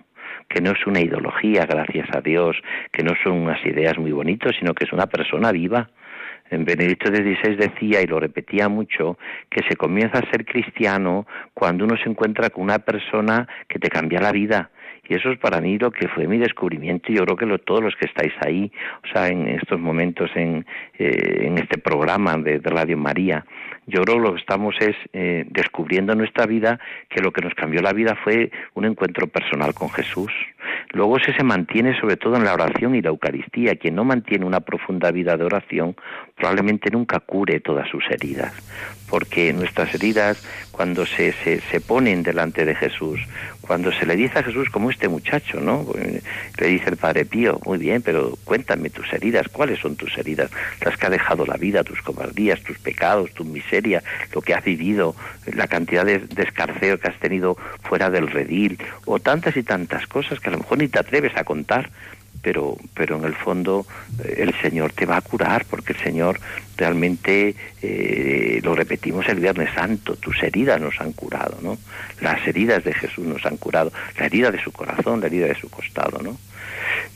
que 0.48 0.60
no 0.60 0.72
es 0.72 0.86
una 0.86 1.00
ideología, 1.00 1.66
gracias 1.66 2.08
a 2.14 2.20
Dios, 2.20 2.56
que 2.92 3.02
no 3.02 3.12
son 3.22 3.32
unas 3.32 3.64
ideas 3.64 3.98
muy 3.98 4.12
bonitas, 4.12 4.54
sino 4.58 4.74
que 4.74 4.84
es 4.84 4.92
una 4.92 5.06
persona 5.06 5.52
viva. 5.52 5.90
En 6.50 6.64
Benedicto 6.64 7.08
XVI 7.08 7.56
decía, 7.56 8.02
y 8.02 8.06
lo 8.06 8.20
repetía 8.20 8.68
mucho, 8.68 9.18
que 9.50 9.62
se 9.68 9.76
comienza 9.76 10.18
a 10.18 10.30
ser 10.30 10.44
cristiano 10.44 11.26
cuando 11.54 11.84
uno 11.84 11.96
se 11.96 12.08
encuentra 12.08 12.50
con 12.50 12.64
una 12.64 12.78
persona 12.78 13.48
que 13.68 13.80
te 13.80 13.88
cambia 13.88 14.20
la 14.20 14.30
vida, 14.30 14.70
y 15.08 15.14
eso 15.14 15.30
es 15.30 15.38
para 15.38 15.60
mí 15.60 15.78
lo 15.78 15.90
que 15.90 16.08
fue 16.08 16.26
mi 16.26 16.38
descubrimiento 16.38 17.12
y 17.12 17.16
yo 17.16 17.24
creo 17.24 17.36
que 17.36 17.46
lo, 17.46 17.58
todos 17.58 17.82
los 17.82 17.94
que 17.94 18.06
estáis 18.06 18.32
ahí, 18.44 18.70
o 19.04 19.12
sea, 19.12 19.28
en 19.28 19.48
estos 19.48 19.78
momentos 19.78 20.30
en, 20.34 20.66
eh, 20.98 21.46
en 21.46 21.58
este 21.58 21.78
programa 21.78 22.36
de, 22.38 22.60
Radio 22.64 22.96
María, 22.96 23.44
yo 23.86 24.02
creo 24.02 24.16
que 24.16 24.22
lo 24.22 24.34
que 24.34 24.40
estamos 24.40 24.74
es 24.80 24.96
eh, 25.12 25.44
descubriendo 25.48 26.12
en 26.12 26.18
nuestra 26.18 26.46
vida 26.46 26.80
que 27.08 27.22
lo 27.22 27.32
que 27.32 27.42
nos 27.42 27.54
cambió 27.54 27.80
la 27.82 27.92
vida 27.92 28.16
fue 28.22 28.50
un 28.74 28.84
encuentro 28.84 29.26
personal 29.26 29.74
con 29.74 29.90
Jesús. 29.90 30.32
Luego 30.90 31.18
ese 31.18 31.32
se 31.34 31.42
mantiene 31.42 31.98
sobre 32.00 32.16
todo 32.16 32.36
en 32.36 32.44
la 32.44 32.54
oración 32.54 32.94
y 32.94 33.02
la 33.02 33.10
Eucaristía. 33.10 33.76
Quien 33.76 33.94
no 33.94 34.04
mantiene 34.04 34.44
una 34.44 34.60
profunda 34.60 35.10
vida 35.10 35.36
de 35.36 35.44
oración 35.44 35.96
probablemente 36.34 36.90
nunca 36.90 37.20
cure 37.20 37.60
todas 37.60 37.88
sus 37.88 38.04
heridas, 38.10 38.52
porque 39.08 39.52
nuestras 39.52 39.94
heridas 39.94 40.46
cuando 40.70 41.06
se, 41.06 41.32
se, 41.32 41.60
se 41.60 41.80
ponen 41.80 42.22
delante 42.22 42.64
de 42.64 42.74
Jesús, 42.74 43.20
cuando 43.66 43.92
se 43.92 44.06
le 44.06 44.16
dice 44.16 44.38
a 44.38 44.42
Jesús 44.42 44.70
como 44.70 44.90
este 44.90 45.08
muchacho, 45.08 45.60
¿no? 45.60 45.86
Le 46.58 46.66
dice 46.66 46.90
el 46.90 46.96
Padre 46.96 47.24
Pío, 47.24 47.58
muy 47.64 47.78
bien, 47.78 48.02
pero 48.02 48.38
cuéntame 48.44 48.90
tus 48.90 49.12
heridas, 49.12 49.48
¿cuáles 49.48 49.80
son 49.80 49.96
tus 49.96 50.16
heridas? 50.16 50.50
Las 50.84 50.96
que 50.96 51.06
ha 51.06 51.10
dejado 51.10 51.44
la 51.44 51.56
vida, 51.56 51.82
tus 51.82 52.00
cobardías, 52.00 52.62
tus 52.62 52.78
pecados, 52.78 53.32
tu 53.32 53.44
miseria, 53.44 54.02
lo 54.32 54.40
que 54.40 54.54
has 54.54 54.64
vivido, 54.64 55.16
la 55.52 55.66
cantidad 55.66 56.04
de, 56.04 56.22
escarceo 56.36 56.98
que 56.98 57.08
has 57.08 57.18
tenido 57.18 57.56
fuera 57.82 58.08
del 58.10 58.28
redil, 58.28 58.78
o 59.04 59.18
tantas 59.18 59.56
y 59.56 59.62
tantas 59.62 60.06
cosas 60.06 60.38
que 60.40 60.50
lo 60.56 60.62
mejor 60.62 60.78
ni 60.78 60.88
te 60.88 60.98
atreves 60.98 61.36
a 61.36 61.44
contar, 61.44 61.90
pero, 62.42 62.76
pero 62.94 63.16
en 63.16 63.24
el 63.24 63.34
fondo 63.34 63.86
eh, 64.22 64.36
el 64.38 64.54
Señor 64.60 64.92
te 64.92 65.06
va 65.06 65.16
a 65.16 65.20
curar, 65.20 65.64
porque 65.68 65.92
el 65.92 65.98
Señor 65.98 66.38
realmente, 66.76 67.54
eh, 67.82 68.60
lo 68.62 68.74
repetimos 68.74 69.28
el 69.28 69.40
Viernes 69.40 69.70
Santo, 69.74 70.16
tus 70.16 70.42
heridas 70.42 70.80
nos 70.80 71.00
han 71.00 71.12
curado, 71.12 71.58
¿no? 71.62 71.78
Las 72.20 72.46
heridas 72.46 72.84
de 72.84 72.92
Jesús 72.92 73.26
nos 73.26 73.44
han 73.46 73.56
curado, 73.56 73.92
la 74.18 74.26
herida 74.26 74.50
de 74.50 74.62
su 74.62 74.72
corazón, 74.72 75.20
la 75.20 75.26
herida 75.26 75.46
de 75.46 75.54
su 75.54 75.68
costado, 75.70 76.20
¿no? 76.22 76.36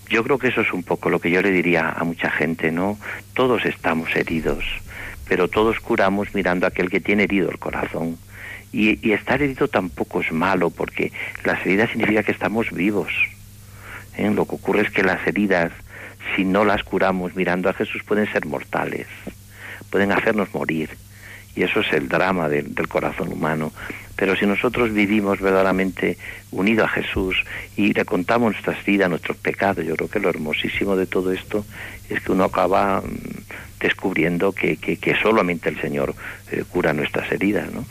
Yo 0.08 0.24
creo 0.24 0.38
que 0.38 0.48
eso 0.48 0.62
es 0.62 0.72
un 0.72 0.82
poco 0.82 1.10
lo 1.10 1.20
que 1.20 1.30
yo 1.30 1.40
le 1.42 1.52
diría 1.52 1.90
a 1.90 2.02
mucha 2.02 2.30
gente, 2.30 2.72
¿no? 2.72 2.98
Todos 3.34 3.64
estamos 3.64 4.14
heridos, 4.16 4.64
pero 5.28 5.46
todos 5.46 5.78
curamos 5.78 6.34
mirando 6.34 6.66
a 6.66 6.70
aquel 6.70 6.90
que 6.90 7.00
tiene 7.00 7.24
herido 7.24 7.50
el 7.50 7.58
corazón. 7.58 8.18
Y, 8.72 9.06
y 9.06 9.12
estar 9.12 9.42
herido 9.42 9.68
tampoco 9.68 10.20
es 10.20 10.30
malo, 10.30 10.70
porque 10.70 11.12
las 11.44 11.60
heridas 11.66 11.90
significa 11.90 12.22
que 12.22 12.32
estamos 12.32 12.70
vivos 12.70 13.10
¿eh? 14.16 14.30
Lo 14.30 14.46
que 14.46 14.54
ocurre 14.54 14.82
es 14.82 14.90
que 14.90 15.02
las 15.02 15.26
heridas, 15.26 15.72
si 16.34 16.44
no 16.44 16.64
las 16.64 16.82
curamos 16.84 17.34
mirando 17.34 17.68
a 17.68 17.74
Jesús, 17.74 18.02
pueden 18.04 18.30
ser 18.32 18.46
mortales, 18.46 19.06
pueden 19.90 20.12
hacernos 20.12 20.52
morir. 20.54 20.90
Y 21.56 21.64
eso 21.64 21.80
es 21.80 21.92
el 21.92 22.08
drama 22.08 22.48
del 22.48 22.88
corazón 22.88 23.32
humano. 23.32 23.72
Pero 24.14 24.36
si 24.36 24.46
nosotros 24.46 24.92
vivimos 24.92 25.40
verdaderamente 25.40 26.16
unidos 26.52 26.84
a 26.84 26.88
Jesús 26.88 27.36
y 27.76 27.92
le 27.92 28.04
contamos 28.04 28.52
nuestras 28.52 28.84
vidas, 28.84 29.10
nuestros 29.10 29.36
pecados, 29.38 29.84
yo 29.84 29.96
creo 29.96 30.08
que 30.08 30.20
lo 30.20 30.28
hermosísimo 30.28 30.94
de 30.94 31.06
todo 31.06 31.32
esto 31.32 31.64
es 32.08 32.20
que 32.20 32.30
uno 32.30 32.44
acaba 32.44 33.00
mm, 33.00 33.80
descubriendo 33.80 34.52
que, 34.52 34.76
que, 34.76 35.16
solamente 35.16 35.70
el 35.70 35.80
Señor 35.80 36.14
eh, 36.52 36.64
cura 36.68 36.92
nuestras 36.92 37.32
heridas, 37.32 37.72
¿no? 37.72 37.84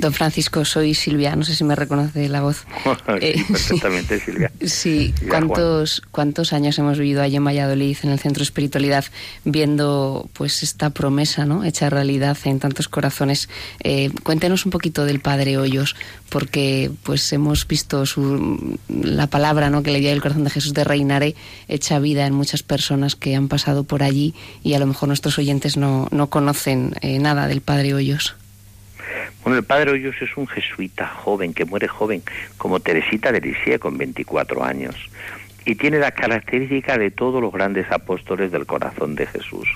Don 0.00 0.14
Francisco, 0.14 0.64
soy 0.64 0.94
Silvia, 0.94 1.36
no 1.36 1.44
sé 1.44 1.54
si 1.54 1.62
me 1.62 1.76
reconoce 1.76 2.26
la 2.30 2.40
voz. 2.40 2.64
sí, 2.84 3.12
eh, 3.20 3.44
perfectamente, 3.46 4.18
Silvia. 4.18 4.50
Sí, 4.60 5.12
¿cuántos, 5.28 6.02
¿cuántos 6.10 6.52
años 6.52 6.78
hemos 6.78 6.98
vivido 6.98 7.22
allí 7.22 7.36
en 7.36 7.44
Valladolid, 7.44 7.96
en 8.02 8.10
el 8.10 8.18
Centro 8.18 8.40
de 8.40 8.44
Espiritualidad, 8.44 9.04
viendo 9.44 10.28
pues 10.32 10.62
esta 10.62 10.90
promesa 10.90 11.44
¿no? 11.44 11.64
hecha 11.64 11.90
realidad 11.90 12.36
en 12.44 12.60
tantos 12.60 12.88
corazones? 12.88 13.48
Eh, 13.80 14.10
cuéntenos 14.22 14.64
un 14.64 14.70
poquito 14.70 15.04
del 15.04 15.20
Padre 15.20 15.58
Hoyos, 15.58 15.96
porque 16.30 16.90
pues 17.02 17.30
hemos 17.32 17.66
visto 17.66 18.06
su, 18.06 18.78
la 18.88 19.26
palabra 19.26 19.68
¿no? 19.68 19.82
que 19.82 19.90
le 19.90 20.00
dio 20.00 20.10
el 20.12 20.22
corazón 20.22 20.44
de 20.44 20.50
Jesús 20.50 20.72
de 20.72 20.84
reinaré 20.84 21.34
hecha 21.68 21.98
vida 21.98 22.26
en 22.26 22.32
muchas 22.32 22.62
personas 22.62 23.16
que 23.16 23.36
han 23.36 23.48
pasado 23.48 23.84
por 23.84 24.02
allí 24.02 24.34
y 24.62 24.74
a 24.74 24.78
lo 24.78 24.86
mejor 24.86 25.08
nuestros 25.08 25.38
oyentes 25.38 25.76
no, 25.76 26.08
no 26.10 26.30
conocen 26.30 26.94
eh, 27.02 27.18
nada 27.18 27.48
del 27.48 27.60
Padre 27.60 27.92
Hoyos. 27.92 28.39
Bueno, 29.42 29.58
el 29.58 29.64
padre 29.64 29.92
Hoyos 29.92 30.16
es 30.20 30.36
un 30.36 30.46
jesuita 30.46 31.06
joven, 31.06 31.54
que 31.54 31.64
muere 31.64 31.88
joven, 31.88 32.22
como 32.56 32.80
Teresita 32.80 33.32
de 33.32 33.40
Lisieux 33.40 33.80
con 33.80 33.96
24 33.96 34.64
años, 34.64 34.94
y 35.64 35.74
tiene 35.74 35.98
la 35.98 36.10
característica 36.10 36.98
de 36.98 37.10
todos 37.10 37.40
los 37.40 37.52
grandes 37.52 37.90
apóstoles 37.90 38.52
del 38.52 38.66
corazón 38.66 39.14
de 39.14 39.26
Jesús. 39.26 39.68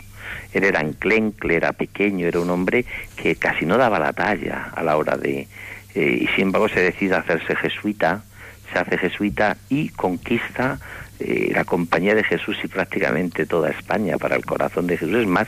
Él 0.52 0.64
era 0.64 0.80
enclencle, 0.80 1.56
era 1.56 1.72
pequeño, 1.72 2.26
era 2.26 2.40
un 2.40 2.50
hombre 2.50 2.84
que 3.16 3.36
casi 3.36 3.66
no 3.66 3.76
daba 3.76 3.98
la 3.98 4.12
talla 4.12 4.70
a 4.74 4.82
la 4.82 4.96
hora 4.96 5.16
de... 5.16 5.48
Eh, 5.94 6.18
y 6.22 6.26
sin 6.34 6.44
embargo 6.44 6.68
se 6.68 6.80
decide 6.80 7.14
hacerse 7.14 7.54
jesuita, 7.54 8.24
se 8.72 8.78
hace 8.78 8.98
jesuita 8.98 9.56
y 9.68 9.90
conquista 9.90 10.78
eh, 11.20 11.52
la 11.54 11.64
compañía 11.64 12.14
de 12.14 12.24
Jesús 12.24 12.56
y 12.64 12.68
prácticamente 12.68 13.46
toda 13.46 13.70
España 13.70 14.18
para 14.18 14.34
el 14.34 14.44
corazón 14.44 14.88
de 14.88 14.98
Jesús. 14.98 15.14
Es 15.14 15.26
más, 15.26 15.46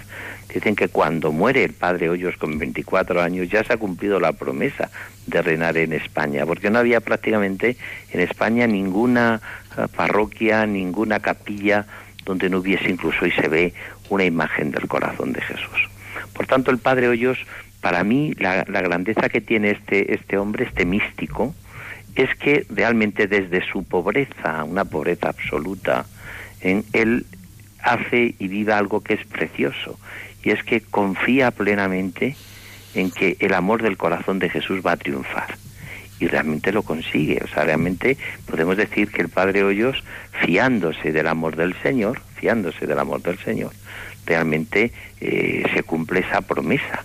dicen 0.52 0.76
que 0.76 0.88
cuando 0.88 1.32
muere 1.32 1.64
el 1.64 1.72
padre 1.72 2.08
Hoyos 2.08 2.36
con 2.36 2.58
24 2.58 3.22
años 3.22 3.48
ya 3.48 3.64
se 3.64 3.72
ha 3.72 3.76
cumplido 3.76 4.20
la 4.20 4.32
promesa 4.32 4.90
de 5.26 5.42
reinar 5.42 5.76
en 5.76 5.92
España, 5.92 6.46
porque 6.46 6.70
no 6.70 6.78
había 6.78 7.00
prácticamente 7.00 7.76
en 8.12 8.20
España 8.20 8.66
ninguna 8.66 9.40
eh, 9.76 9.86
parroquia, 9.94 10.66
ninguna 10.66 11.20
capilla 11.20 11.86
donde 12.24 12.48
no 12.48 12.58
hubiese 12.58 12.90
incluso 12.90 13.26
y 13.26 13.30
se 13.32 13.48
ve 13.48 13.72
una 14.08 14.24
imagen 14.24 14.70
del 14.70 14.88
corazón 14.88 15.32
de 15.32 15.40
Jesús. 15.40 15.88
Por 16.32 16.46
tanto, 16.46 16.70
el 16.70 16.78
padre 16.78 17.08
Hoyos, 17.08 17.38
para 17.80 18.02
mí, 18.04 18.34
la, 18.38 18.64
la 18.68 18.80
grandeza 18.82 19.28
que 19.28 19.40
tiene 19.40 19.70
este, 19.70 20.14
este 20.14 20.36
hombre, 20.38 20.64
este 20.64 20.84
místico, 20.84 21.54
es 22.16 22.34
que 22.36 22.66
realmente 22.70 23.26
desde 23.26 23.64
su 23.70 23.84
pobreza, 23.84 24.64
una 24.64 24.84
pobreza 24.84 25.28
absoluta, 25.28 26.06
en 26.60 26.84
él 26.92 27.26
hace 27.82 28.34
y 28.38 28.48
vive 28.48 28.72
algo 28.72 29.00
que 29.02 29.14
es 29.14 29.24
precioso, 29.26 29.98
y 30.46 30.52
es 30.52 30.62
que 30.62 30.80
confía 30.80 31.50
plenamente 31.50 32.36
en 32.94 33.10
que 33.10 33.36
el 33.40 33.52
amor 33.52 33.82
del 33.82 33.96
corazón 33.96 34.38
de 34.38 34.48
Jesús 34.48 34.80
va 34.86 34.92
a 34.92 34.96
triunfar. 34.96 35.56
Y 36.20 36.28
realmente 36.28 36.70
lo 36.70 36.84
consigue. 36.84 37.40
O 37.42 37.48
sea, 37.48 37.64
realmente 37.64 38.16
podemos 38.48 38.76
decir 38.76 39.10
que 39.10 39.22
el 39.22 39.28
Padre 39.28 39.64
Hoyos, 39.64 40.04
fiándose 40.40 41.10
del 41.10 41.26
amor 41.26 41.56
del 41.56 41.74
Señor, 41.82 42.20
fiándose 42.36 42.86
del 42.86 43.00
amor 43.00 43.22
del 43.22 43.38
Señor, 43.38 43.72
realmente 44.24 44.92
eh, 45.20 45.64
se 45.74 45.82
cumple 45.82 46.20
esa 46.20 46.42
promesa, 46.42 47.04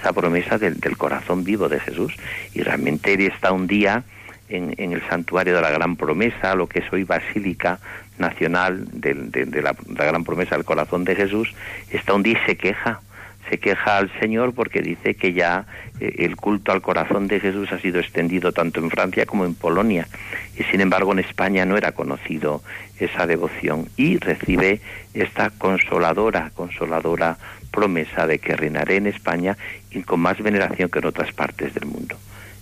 esa 0.00 0.12
promesa 0.12 0.58
del, 0.58 0.96
corazón 0.96 1.44
vivo 1.44 1.68
de 1.68 1.78
Jesús. 1.78 2.12
Y 2.52 2.62
realmente 2.62 3.14
él 3.14 3.20
está 3.20 3.52
un 3.52 3.68
día 3.68 4.02
en, 4.48 4.74
el 4.76 5.08
santuario 5.08 5.54
de 5.54 5.62
la 5.62 5.70
Gran 5.70 5.94
Promesa, 5.94 6.56
lo 6.56 6.66
que 6.66 6.80
es 6.80 6.92
hoy 6.92 7.04
Basílica 7.04 7.78
Nacional 8.18 8.86
de, 8.92 9.62
la, 9.62 9.74
Gran 9.86 10.24
Promesa 10.24 10.56
del 10.56 10.64
Corazón 10.64 11.04
de 11.04 11.16
Jesús, 11.16 11.54
está 11.90 12.14
un 12.14 12.22
día 12.22 12.38
y 12.42 12.46
se 12.46 12.56
queja, 12.56 13.00
se 13.50 13.58
queja 13.58 13.98
al 13.98 14.10
Señor 14.20 14.54
porque 14.54 14.82
dice 14.82 15.14
que 15.14 15.32
ya 15.32 15.66
eh, 16.00 16.14
el 16.18 16.36
culto 16.36 16.72
al 16.72 16.82
corazón 16.82 17.26
de 17.26 17.40
Jesús 17.40 17.72
ha 17.72 17.78
sido 17.78 18.00
extendido 18.00 18.52
tanto 18.52 18.80
en 18.80 18.90
Francia 18.90 19.26
como 19.26 19.44
en 19.44 19.54
Polonia 19.54 20.06
y 20.56 20.62
sin 20.64 20.80
embargo 20.80 21.12
en 21.12 21.20
España 21.20 21.64
no 21.64 21.76
era 21.76 21.92
conocido 21.92 22.62
esa 22.98 23.26
devoción 23.26 23.88
y 23.96 24.18
recibe 24.18 24.80
esta 25.14 25.50
consoladora, 25.50 26.50
consoladora 26.54 27.38
promesa 27.72 28.26
de 28.26 28.38
que 28.38 28.54
reinaré 28.54 28.96
en 28.96 29.08
España 29.08 29.56
y 29.90 30.02
con 30.02 30.20
más 30.20 30.40
veneración 30.40 30.88
que 30.88 31.00
en 31.00 31.06
otras 31.06 31.32
partes 31.32 31.74
del 31.74 31.86
mundo. 31.86 32.16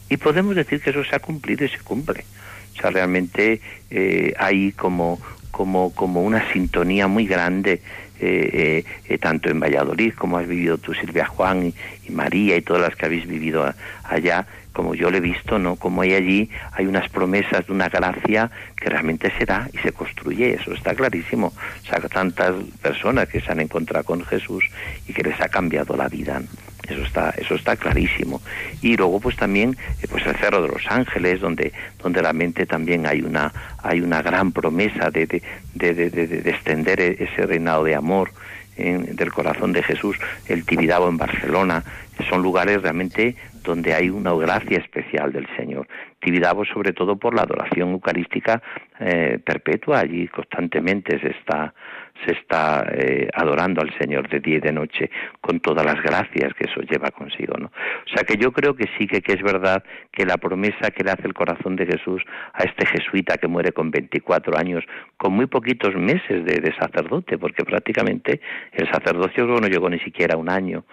Y 0.09 0.17
podemos 0.17 0.57
decir 0.57 0.81
que 0.81 0.91
eso 0.91 1.05
se 1.05 1.15
ha 1.15 1.21
cumplido 1.21 1.65
y 1.65 1.69
se 1.69 1.79
cumple. 1.79 2.25
O 2.77 2.81
sea, 2.81 2.91
realmente 2.91 3.61
eh, 3.91 4.35
hay 4.39 4.73
como, 4.73 5.21
como, 5.51 5.93
como 5.95 6.23
una 6.23 6.51
sintonía 6.53 7.07
muy 7.07 7.27
grande, 7.27 7.83
eh, 8.23 8.85
eh, 9.09 9.19
tanto 9.19 9.49
en 9.49 9.61
Valladolid 9.61 10.13
como 10.13 10.37
has 10.37 10.47
vivido 10.47 10.77
tú, 10.77 10.93
Silvia 10.93 11.25
Juan 11.25 11.73
y, 12.07 12.11
María 12.11 12.57
y 12.57 12.61
todas 12.61 12.83
las 12.83 12.97
que 12.97 13.07
habéis 13.07 13.27
vivido 13.27 13.73
allá, 14.05 14.47
como 14.73 14.95
yo 14.95 15.11
lo 15.11 15.17
he 15.17 15.21
visto, 15.21 15.59
¿no? 15.59 15.77
Como 15.77 16.03
hay 16.03 16.15
allí, 16.15 16.51
hay 16.73 16.87
unas 16.87 17.09
promesas 17.09 17.67
de 17.67 17.73
una 17.73 17.89
gracia 17.89 18.51
que 18.77 18.91
realmente 18.91 19.33
se 19.39 19.47
da 19.47 19.69
y 19.73 19.79
se 19.79 19.93
construye, 19.93 20.55
eso 20.55 20.75
está 20.75 20.95
clarísimo. 20.95 21.53
O 21.83 21.87
sea, 21.87 22.01
tantas 22.01 22.55
personas 22.83 23.29
que 23.29 23.41
se 23.41 23.53
han 23.53 23.61
encontrado 23.61 24.05
con 24.05 24.25
Jesús 24.25 24.65
y 25.07 25.13
que 25.13 25.23
les 25.23 25.41
ha 25.41 25.49
cambiado 25.49 25.97
la 25.97 26.09
vida 26.09 26.43
eso 26.89 27.03
está 27.03 27.31
eso 27.37 27.55
está 27.55 27.77
clarísimo 27.77 28.41
y 28.83 28.97
luego 28.97 29.21
pues 29.21 29.37
también 29.37 29.77
eh, 30.03 30.07
pues 30.11 30.27
el 30.27 30.37
cerro 30.37 30.63
de 30.63 30.69
los 30.69 30.87
ángeles 30.89 31.41
donde 31.41 31.73
donde 32.03 32.21
realmente 32.21 32.67
también 32.67 33.07
hay 33.07 33.23
una 33.23 33.53
hay 33.83 34.01
una 34.01 34.23
gran 34.23 34.53
promesa 34.53 35.11
de 35.11 35.27
de, 35.75 35.95
de, 35.95 36.11
de, 36.11 36.51
extender 36.51 37.01
e, 37.01 37.25
ese 37.25 37.47
reinado 37.47 37.85
de 37.85 37.95
amor 37.95 38.31
del 38.77 39.31
corazón 39.31 39.73
de 39.73 39.83
Jesús 39.83 40.17
el 40.49 40.65
Tibidabo 40.65 41.09
en 41.09 41.19
Barcelona 41.19 41.85
son 42.29 42.43
lugares 42.43 42.83
realmente 42.83 43.37
donde 43.63 43.95
hay 43.95 44.11
una 44.11 44.33
gracia 44.35 44.79
especial 44.79 45.33
del 45.33 45.47
Señor. 45.57 45.87
Tibidabo 46.21 46.65
sobre 46.65 46.93
todo 46.93 47.17
por 47.17 47.35
la 47.35 47.43
adoración 47.43 47.91
eucarística 47.91 48.63
eh, 48.99 49.39
perpetua, 49.45 50.01
allí 50.01 50.29
constantemente 50.29 51.19
se 51.21 51.31
está, 51.31 51.75
se 52.25 52.33
está 52.33 52.87
eh, 52.93 53.29
adorando 53.35 53.81
al 53.81 53.93
Señor 53.99 54.29
de 54.29 54.41
día 54.41 54.57
y 54.57 54.61
de 54.61 54.73
noche 54.73 55.11
con 55.41 55.61
todas 55.61 55.85
las 55.85 56.03
gracias 56.03 56.55
que 56.55 56.69
eso 56.69 56.81
lleva 56.83 57.11
consigo, 57.11 57.55
¿no? 57.59 57.67
O 57.67 58.09
sea 58.15 58.25
que 58.25 58.37
yo 58.37 58.53
creo 58.53 58.75
que 58.75 58.87
sí 58.99 59.07
que, 59.07 59.21
que 59.21 59.33
es 59.33 59.43
verdad 59.43 59.83
que 60.13 60.25
la 60.25 60.37
promesa 60.37 60.91
que 60.91 61.05
le 61.05 61.13
hace 61.13 61.27
el 61.27 61.35
corazón 61.35 61.77
de 61.77 61.87
Jesús 61.87 62.23
a 62.53 62.65
este 62.65 62.87
jesuita 62.87 63.37
que 63.37 63.49
muere 63.49 63.73
con 63.73 63.91
24 63.91 64.57
años, 64.59 64.85
con 65.17 65.33
muy 65.33 65.47
poquitos 65.47 65.95
meses 65.95 66.45
de, 66.45 66.71
sacerdote, 66.79 67.37
porque 67.37 67.65
prácticamente 67.65 68.41
el 68.73 68.91
sacerdocio 68.91 69.47
no 69.47 69.67
llegó 69.67 69.91
ni 69.91 69.99
siquiera 70.01 70.37
un 70.37 70.49
año, 70.49 70.85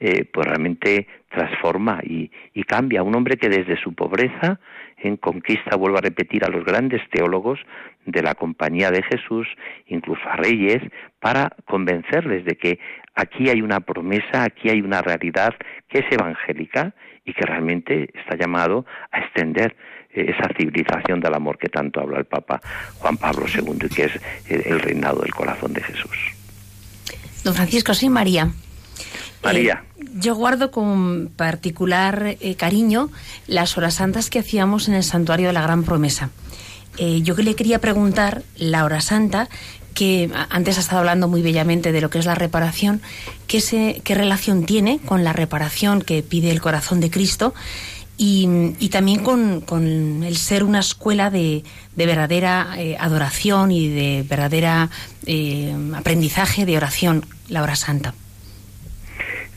eh, 0.00 0.24
pues 0.24 0.46
realmente 0.46 1.06
transforma 1.30 2.00
y, 2.02 2.30
y 2.54 2.62
cambia. 2.62 3.02
Un 3.02 3.14
hombre 3.14 3.36
que 3.36 3.48
desde 3.48 3.76
su 3.76 3.94
pobreza 3.94 4.58
en 4.98 5.16
conquista, 5.16 5.76
vuelvo 5.76 5.98
a 5.98 6.00
repetir, 6.00 6.44
a 6.44 6.48
los 6.48 6.64
grandes 6.64 7.02
teólogos 7.10 7.60
de 8.06 8.22
la 8.22 8.34
compañía 8.34 8.90
de 8.90 9.02
Jesús, 9.02 9.46
incluso 9.86 10.22
a 10.28 10.36
reyes, 10.36 10.82
para 11.20 11.50
convencerles 11.66 12.44
de 12.44 12.56
que 12.56 12.78
aquí 13.14 13.50
hay 13.50 13.60
una 13.60 13.80
promesa, 13.80 14.44
aquí 14.44 14.70
hay 14.70 14.80
una 14.80 15.02
realidad 15.02 15.54
que 15.88 15.98
es 15.98 16.06
evangélica 16.10 16.94
y 17.24 17.32
que 17.34 17.44
realmente 17.44 18.10
está 18.14 18.36
llamado 18.36 18.86
a 19.10 19.18
extender 19.18 19.76
eh, 20.10 20.26
esa 20.36 20.48
civilización 20.56 21.20
del 21.20 21.34
amor 21.34 21.58
que 21.58 21.68
tanto 21.68 22.00
habla 22.00 22.18
el 22.18 22.26
Papa 22.26 22.60
Juan 22.98 23.16
Pablo 23.16 23.46
II 23.52 23.78
y 23.84 23.94
que 23.94 24.04
es 24.04 24.20
el 24.48 24.80
reinado 24.80 25.20
del 25.20 25.34
corazón 25.34 25.72
de 25.72 25.82
Jesús. 25.82 26.16
Don 27.44 27.54
Francisco, 27.54 27.94
soy 27.94 28.08
María. 28.08 28.50
María. 29.42 29.84
Eh, 29.98 30.04
yo 30.14 30.34
guardo 30.34 30.70
con 30.70 31.28
particular 31.28 32.36
eh, 32.40 32.56
cariño 32.56 33.10
las 33.46 33.76
horas 33.78 33.94
santas 33.94 34.30
que 34.30 34.40
hacíamos 34.40 34.88
en 34.88 34.94
el 34.94 35.04
santuario 35.04 35.48
de 35.48 35.52
la 35.52 35.62
Gran 35.62 35.84
Promesa. 35.84 36.30
Eh, 36.98 37.22
yo 37.22 37.34
le 37.34 37.54
quería 37.54 37.78
preguntar, 37.78 38.42
la 38.56 38.84
hora 38.84 39.00
santa, 39.00 39.48
que 39.94 40.30
antes 40.50 40.76
ha 40.76 40.80
estado 40.80 41.00
hablando 41.00 41.28
muy 41.28 41.42
bellamente 41.42 41.92
de 41.92 42.00
lo 42.00 42.10
que 42.10 42.18
es 42.18 42.26
la 42.26 42.34
reparación, 42.34 43.00
¿qué, 43.46 43.60
se, 43.60 44.02
qué 44.04 44.14
relación 44.14 44.66
tiene 44.66 44.98
con 45.04 45.24
la 45.24 45.32
reparación 45.32 46.02
que 46.02 46.22
pide 46.22 46.50
el 46.50 46.60
corazón 46.60 47.00
de 47.00 47.10
Cristo? 47.10 47.54
Y, 48.18 48.88
también 48.90 49.22
con, 49.22 50.22
el 50.24 50.36
ser 50.38 50.64
una 50.64 50.80
escuela 50.80 51.28
de, 51.28 51.64
verdadera 51.94 52.74
adoración 52.98 53.70
y 53.70 53.88
de 53.88 54.24
verdadera 54.26 54.88
aprendizaje 55.94 56.64
de 56.64 56.78
oración, 56.78 57.26
la 57.48 57.62
hora 57.62 57.76
santa. 57.76 58.14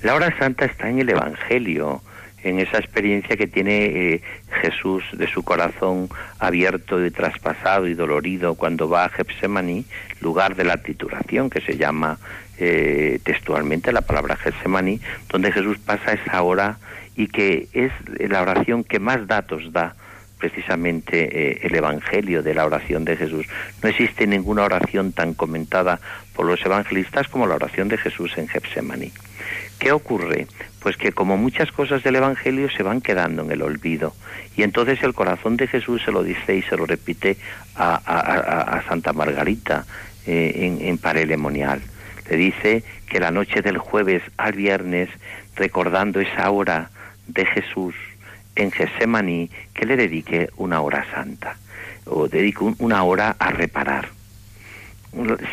La 0.03 0.13
hora 0.13 0.37
santa 0.37 0.65
está 0.65 0.89
en 0.89 0.99
el 0.99 1.09
Evangelio, 1.09 2.01
en 2.43 2.59
esa 2.59 2.77
experiencia 2.77 3.35
que 3.37 3.47
tiene 3.47 3.85
eh, 3.85 4.21
Jesús 4.61 5.03
de 5.13 5.27
su 5.27 5.43
corazón 5.43 6.09
abierto 6.39 7.03
y 7.03 7.11
traspasado 7.11 7.87
y 7.87 7.93
dolorido 7.93 8.55
cuando 8.55 8.89
va 8.89 9.05
a 9.05 9.09
Getsemaní, 9.09 9.85
lugar 10.21 10.55
de 10.55 10.63
la 10.63 10.77
titulación 10.77 11.49
que 11.49 11.61
se 11.61 11.77
llama 11.77 12.17
eh, 12.57 13.19
textualmente 13.23 13.91
la 13.91 14.01
palabra 14.01 14.35
Getsemaní, 14.35 14.99
donde 15.29 15.51
Jesús 15.51 15.77
pasa 15.79 16.13
esa 16.13 16.41
hora 16.41 16.77
y 17.15 17.27
que 17.27 17.67
es 17.73 17.91
la 18.17 18.41
oración 18.41 18.83
que 18.83 18.99
más 18.99 19.27
datos 19.27 19.71
da 19.71 19.95
precisamente 20.39 21.51
eh, 21.51 21.59
el 21.63 21.75
Evangelio 21.75 22.41
de 22.41 22.53
la 22.53 22.65
oración 22.65 23.05
de 23.05 23.17
Jesús. 23.17 23.45
No 23.83 23.89
existe 23.89 24.25
ninguna 24.25 24.63
oración 24.63 25.11
tan 25.11 25.33
comentada 25.33 25.99
por 26.33 26.45
los 26.45 26.65
evangelistas 26.65 27.27
como 27.27 27.45
la 27.45 27.55
oración 27.55 27.89
de 27.89 27.97
Jesús 27.97 28.37
en 28.37 28.47
Getsemaní. 28.47 29.11
¿Qué 29.79 29.93
ocurre? 29.93 30.47
Pues 30.81 30.97
que 30.97 31.13
como 31.13 31.37
muchas 31.37 31.71
cosas 31.71 32.03
del 32.03 32.17
Evangelio 32.17 32.69
se 32.69 32.83
van 32.83 32.99
quedando 32.99 33.43
en 33.43 33.51
el 33.51 33.61
olvido. 33.61 34.13
Y 34.57 34.63
entonces 34.63 35.01
el 35.03 35.13
corazón 35.13 35.55
de 35.55 35.67
Jesús 35.67 36.01
se 36.03 36.11
lo 36.11 36.21
dice 36.21 36.57
y 36.57 36.61
se 36.63 36.75
lo 36.75 36.85
repite 36.85 37.37
a, 37.75 38.83
Santa 38.87 39.13
Margarita 39.13 39.85
eh, 40.27 40.51
en, 40.55 40.85
en 40.85 40.97
Parelemonial. 40.97 41.81
Le 42.29 42.35
dice 42.35 42.83
que 43.07 43.21
la 43.21 43.31
noche 43.31 43.61
del 43.61 43.77
jueves 43.77 44.21
al 44.37 44.53
viernes, 44.53 45.09
recordando 45.55 46.19
esa 46.19 46.51
hora 46.51 46.91
de 47.27 47.45
Jesús 47.45 47.95
en 48.55 48.71
Getsemaní, 48.71 49.49
que 49.73 49.85
le 49.85 49.95
dedique 49.95 50.49
una 50.57 50.81
hora 50.81 51.05
santa, 51.13 51.55
o 52.05 52.27
dedique 52.27 52.59
una 52.79 53.03
hora 53.03 53.35
a 53.39 53.51
reparar 53.51 54.09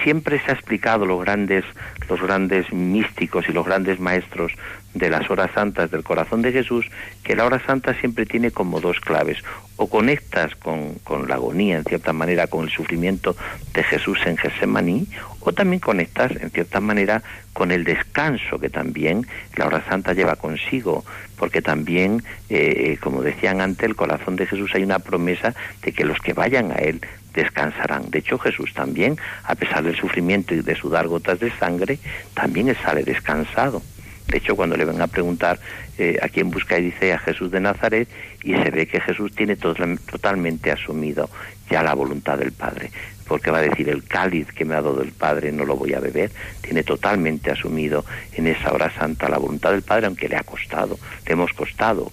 siempre 0.03 0.41
se 0.41 0.51
ha 0.51 0.55
explicado 0.55 1.07
los 1.07 1.21
grandes 1.21 1.65
los 2.09 2.21
grandes 2.21 2.73
místicos 2.73 3.49
y 3.49 3.53
los 3.53 3.67
grandes 3.67 4.01
maestros 4.01 4.53
de 4.95 5.11
las 5.11 5.31
horas 5.31 5.51
santas 5.55 5.91
del 5.91 6.03
corazón 6.03 6.43
de 6.43 6.53
Jesús 6.53 6.87
que 7.23 7.37
la 7.37 7.45
hora 7.45 7.61
santa 7.67 7.95
siempre 7.95 8.25
tiene 8.25 8.51
como 8.51 8.81
dos 8.81 9.01
claves. 9.01 9.39
O 9.77 9.89
conectas 9.89 10.57
con, 10.57 10.95
con 11.05 11.29
la 11.29 11.35
agonía 11.35 11.77
en 11.77 11.85
cierta 11.85 12.13
manera 12.15 12.47
con 12.47 12.65
el 12.65 12.71
sufrimiento 12.71 13.37
de 13.75 13.83
Jesús 13.83 14.19
en 14.25 14.39
Getsemaní 14.39 15.07
o 15.41 15.53
también 15.53 15.81
conectas 15.81 16.33
en 16.41 16.51
cierta 16.51 16.81
manera 16.81 17.23
con 17.53 17.71
el 17.71 17.85
descanso 17.85 18.59
que 18.59 18.71
también 18.71 19.27
la 19.55 19.67
hora 19.67 19.85
santa 19.89 20.13
lleva 20.13 20.37
consigo 20.37 21.05
porque 21.37 21.63
también 21.63 22.23
eh, 22.49 22.99
como 23.01 23.23
decían 23.23 23.61
antes 23.61 23.87
el 23.87 23.97
corazón 23.97 24.37
de 24.37 24.47
Jesús 24.47 24.73
hay 24.75 24.83
una 24.83 24.99
promesa 24.99 25.55
de 25.83 25.93
que 25.93 26.05
los 26.05 26.19
que 26.19 26.33
vayan 26.33 26.73
a 26.73 26.77
él 26.77 27.01
descansarán. 27.37 28.11
De 28.11 28.19
hecho, 28.19 28.39
Jesús 28.39 28.75
también, 28.75 29.17
a 29.45 29.55
pesar 29.55 29.85
del 29.85 29.95
sufrimiento 29.95 30.55
y 30.55 30.63
de 30.63 30.75
sudar 30.75 31.07
gotas 31.07 31.39
de 31.39 31.53
sangre, 31.53 32.01
también 32.35 32.75
sale 32.83 33.05
descansado. 33.05 33.83
De 34.27 34.39
hecho, 34.39 34.57
cuando 34.57 34.77
le 34.77 34.85
ven 34.85 35.01
a 35.01 35.07
preguntar 35.07 35.61
eh, 35.99 36.19
a 36.21 36.29
quién 36.29 36.51
busca, 36.51 36.79
y 36.79 36.87
dice 36.87 37.13
a 37.13 37.19
Jesús 37.19 37.53
de 37.53 37.61
Nazaret, 37.61 38.09
y 38.43 38.55
se 38.55 38.71
ve 38.71 38.87
que 38.87 39.01
Jesús 39.01 39.33
tiene 39.33 39.55
totalmente 39.55 40.73
asumido 40.73 41.31
ya 41.71 41.83
la 41.83 41.95
voluntad 41.95 42.39
del 42.39 42.51
Padre. 42.51 42.91
Porque 43.29 43.51
va 43.51 43.59
a 43.59 43.63
decir, 43.63 43.89
el 43.89 44.05
cáliz 44.05 44.51
que 44.53 44.65
me 44.65 44.75
ha 44.75 44.83
dado 44.83 45.03
el 45.03 45.13
Padre 45.13 45.53
no 45.53 45.65
lo 45.65 45.77
voy 45.77 45.95
a 45.95 46.01
beber. 46.01 46.31
Tiene 46.61 46.83
totalmente 46.83 47.51
asumido 47.51 48.05
en 48.33 48.47
esa 48.49 48.73
hora 48.73 48.91
santa 48.91 49.29
la 49.29 49.39
voluntad 49.39 49.71
del 49.71 49.83
Padre, 49.83 50.07
aunque 50.07 50.29
le 50.29 50.37
ha 50.37 50.43
costado, 50.43 50.99
le 51.27 51.33
hemos 51.33 51.53
costado 51.53 52.11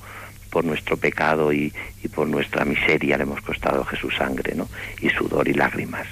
por 0.53 0.63
nuestro 0.63 0.97
pecado 0.97 1.51
y, 1.51 1.73
por 2.13 2.27
nuestra 2.27 2.63
miseria 2.63 3.17
le 3.17 3.23
hemos 3.23 3.41
costado 3.41 3.83
Jesús 3.85 4.13
sangre, 4.15 4.53
¿no? 4.53 4.69
Y 5.01 5.09
sudor 5.09 5.47
y 5.47 5.53
lágrimas. 5.53 6.05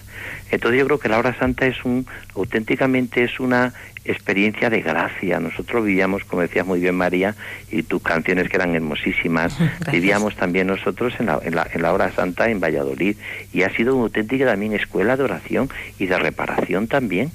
Entonces 0.49 0.79
yo 0.79 0.85
creo 0.87 0.99
que 0.99 1.09
la 1.09 1.19
hora 1.19 1.37
santa 1.37 1.67
es 1.67 1.85
un, 1.85 2.07
auténticamente 2.33 3.23
es 3.23 3.39
una 3.39 3.71
experiencia 4.03 4.71
de 4.71 4.81
gracia. 4.81 5.39
Nosotros 5.39 5.85
vivíamos, 5.85 6.23
como 6.23 6.41
decías 6.41 6.65
muy 6.65 6.79
bien 6.79 6.95
María, 6.95 7.35
y 7.69 7.83
tus 7.83 8.01
canciones 8.01 8.49
que 8.49 8.55
eran 8.55 8.73
hermosísimas, 8.73 9.55
vivíamos 9.91 10.35
también 10.35 10.65
nosotros 10.65 11.13
en 11.19 11.27
la, 11.27 11.39
en, 11.43 11.55
la, 11.55 11.67
en 11.71 11.83
la 11.83 11.93
hora 11.93 12.11
santa 12.11 12.49
en 12.49 12.59
Valladolid 12.59 13.17
y 13.53 13.61
ha 13.61 13.69
sido 13.69 13.93
una 13.93 14.05
auténtica 14.05 14.45
también 14.45 14.73
escuela 14.73 15.17
de 15.17 15.23
oración 15.23 15.69
y 15.99 16.07
de 16.07 16.17
reparación 16.17 16.87
también 16.87 17.31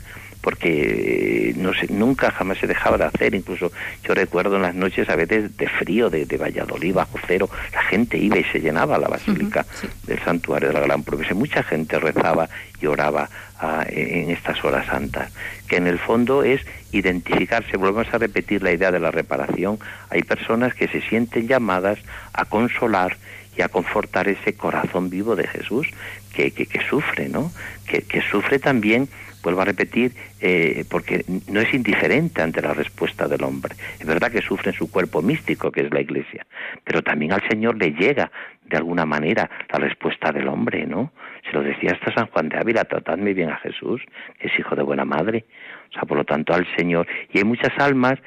porque 0.47 1.55
no 1.57 1.75
sé, 1.75 1.89
nunca 1.93 2.31
jamás 2.31 2.59
se 2.59 2.69
dejaba 2.69 2.97
de 2.97 3.03
hacer, 3.03 3.35
incluso 3.35 3.73
yo 4.05 4.15
recuerdo 4.15 4.55
en 4.55 4.63
las 4.63 4.77
noches 4.77 5.09
a 5.09 5.17
veces 5.17 5.57
de 5.57 5.69
frío, 5.69 6.09
de, 6.09 6.25
Valladolid 6.37 6.95
bajo 6.95 7.19
cero, 7.27 7.51
la 7.73 7.83
gente 7.83 8.17
iba 8.17 8.39
y 8.39 8.45
se 8.45 8.61
llenaba 8.61 8.97
la 8.97 9.09
basílica 9.09 9.67
del 10.07 10.21
santuario 10.21 10.69
de 10.69 10.75
la 10.75 10.81
Gran 10.83 11.03
Promesa, 11.03 11.35
mucha 11.35 11.65
gente 11.65 11.99
rezaba 11.99 12.49
y 12.81 12.87
oraba 12.87 13.29
ah, 13.59 13.85
en 13.89 14.31
estas 14.31 14.65
horas 14.65 14.87
santas, 14.87 15.33
que 15.67 15.79
en 15.79 15.89
el 15.89 15.99
fondo 15.99 16.45
es 16.45 16.61
identificarse, 16.93 17.77
volvemos 17.77 18.15
a 18.15 18.19
repetir 18.19 18.63
la 18.63 18.71
idea 18.71 18.93
de 18.93 19.01
la 19.01 19.11
reparación, 19.11 19.81
hay 20.11 20.23
personas 20.23 20.75
que 20.75 20.87
se 20.87 21.01
sienten 21.01 21.49
llamadas 21.49 21.99
a 22.33 22.45
consolar 22.45 23.17
y 23.57 23.63
a 23.63 23.69
confortar 23.69 24.29
ese 24.29 24.55
corazón 24.55 25.11
vivo 25.11 25.35
de 25.35 25.49
Jesús 25.49 25.89
que, 26.33 26.53
que, 26.53 26.81
sufre, 26.89 27.29
¿no? 27.29 27.51
Que, 27.89 28.03
que 28.03 28.21
sufre 28.21 28.61
también 28.61 29.09
vuelvo 29.47 29.61
a 29.61 29.65
repetir, 29.65 30.13
eh, 30.41 30.85
porque 30.91 31.25
no 31.49 31.61
es 31.61 31.73
indiferente 31.73 32.43
ante 32.43 32.61
la 32.63 32.75
respuesta 32.75 33.27
del 33.29 33.43
hombre. 33.45 33.75
Es 33.99 34.07
verdad 34.07 34.31
que 34.31 34.43
sufre 34.43 34.71
en 34.71 34.77
su 34.77 34.91
cuerpo 34.91 35.23
místico, 35.23 35.71
que 35.71 35.83
es 35.83 35.91
la 35.93 36.01
Iglesia, 36.01 36.47
pero 36.85 37.03
también 37.03 37.33
al 37.33 37.47
Señor 37.49 37.77
le 37.77 37.93
llega 37.93 38.31
de 38.65 38.77
alguna 38.77 39.07
manera 39.07 39.49
la 39.73 39.79
respuesta 39.79 40.33
del 40.33 40.49
hombre, 40.49 40.87
¿no? 40.87 41.13
Se 41.45 41.53
lo 41.53 41.63
decía 41.63 41.93
hasta 41.93 42.13
San 42.13 42.27
Juan 42.27 42.49
de 42.49 42.59
Ávila, 42.59 42.85
tratadme 42.85 43.33
bien 43.33 43.51
a 43.51 43.57
Jesús, 43.59 44.03
que 44.39 44.49
es 44.49 44.59
hijo 44.59 44.75
de 44.75 44.83
buena 44.83 45.05
madre. 45.05 45.45
O 45.91 45.93
sea, 45.93 46.03
por 46.03 46.19
lo 46.19 46.25
tanto, 46.25 46.53
al 46.53 46.67
Señor. 46.77 47.07
Y 47.33 47.39
hay 47.39 47.45
muchas 47.45 47.73
almas 47.79 48.19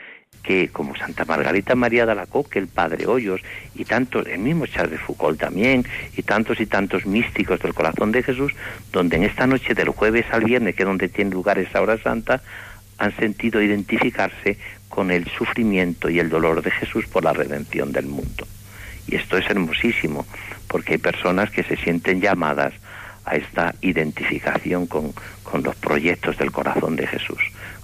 que 0.50 0.70
como 0.70 0.96
Santa 0.96 1.26
Margarita 1.26 1.76
María 1.76 2.08
de 2.08 2.14
Alacoque, 2.14 2.58
el 2.58 2.68
Padre 2.68 3.06
Hoyos, 3.06 3.40
y 3.76 3.86
tantos, 3.86 4.26
el 4.26 4.40
mismo 4.40 4.66
Charles 4.66 4.94
de 4.94 4.98
Foucault 4.98 5.40
también, 5.40 5.86
y 6.18 6.24
tantos 6.24 6.60
y 6.60 6.66
tantos 6.66 7.06
místicos 7.06 7.60
del 7.60 7.76
corazón 7.76 8.12
de 8.12 8.24
Jesús, 8.24 8.54
donde 8.92 9.18
en 9.18 9.26
esta 9.26 9.46
noche 9.46 9.76
del 9.76 9.90
jueves 9.90 10.26
al 10.32 10.44
viernes, 10.44 10.74
que 10.74 10.82
es 10.82 10.88
donde 10.88 11.08
tiene 11.08 11.30
lugar 11.30 11.60
esa 11.60 11.80
hora 11.80 12.00
santa, 12.00 12.42
han 12.98 13.16
sentido 13.16 13.62
identificarse 13.62 14.58
con 14.90 15.12
el 15.12 15.28
sufrimiento 15.30 16.10
y 16.10 16.18
el 16.18 16.30
dolor 16.30 16.64
de 16.64 16.72
Jesús 16.72 17.06
por 17.06 17.24
la 17.24 17.34
redención 17.34 17.92
del 17.92 18.08
mundo. 18.08 18.48
Y 19.06 19.18
esto 19.18 19.38
es 19.38 19.48
hermosísimo, 19.52 20.26
porque 20.68 20.94
hay 20.94 21.00
personas 21.00 21.52
que 21.52 21.62
se 21.62 21.78
sienten 21.78 22.22
llamadas 22.22 22.74
a 23.24 23.36
esta 23.36 23.76
identificación 23.82 24.88
con, 24.88 25.14
con 25.44 25.62
los 25.62 25.76
proyectos 25.76 26.40
del 26.40 26.52
corazón 26.52 26.96
de 26.96 27.06
Jesús 27.06 27.40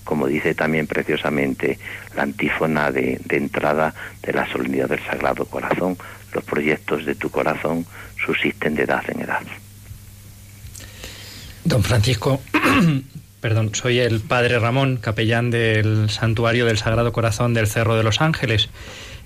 como 0.05 0.27
dice 0.27 0.55
también 0.55 0.87
preciosamente 0.87 1.77
la 2.15 2.23
antífona 2.23 2.91
de, 2.91 3.19
entrada 3.29 3.93
de 4.21 4.31
la 4.31 4.49
solemnidad 4.49 4.87
del 4.87 5.03
Sagrado 5.03 5.45
Corazón, 5.45 5.97
los 6.33 6.43
proyectos 6.45 7.05
de 7.05 7.15
tu 7.15 7.29
corazón 7.29 7.85
subsisten 8.23 8.75
de 8.75 8.83
edad 8.83 9.03
en 9.09 9.21
edad. 9.21 9.41
Don 11.65 11.83
Francisco, 11.83 12.39
perdón, 13.41 13.73
soy 13.73 13.99
el 13.99 14.21
padre 14.21 14.59
Ramón, 14.59 14.97
capellán 14.97 15.49
del 15.49 16.09
Santuario 16.09 16.65
del 16.65 16.77
Sagrado 16.77 17.11
Corazón 17.11 17.53
del 17.53 17.67
Cerro 17.67 17.97
de 17.97 18.03
los 18.03 18.21
Ángeles. 18.21 18.69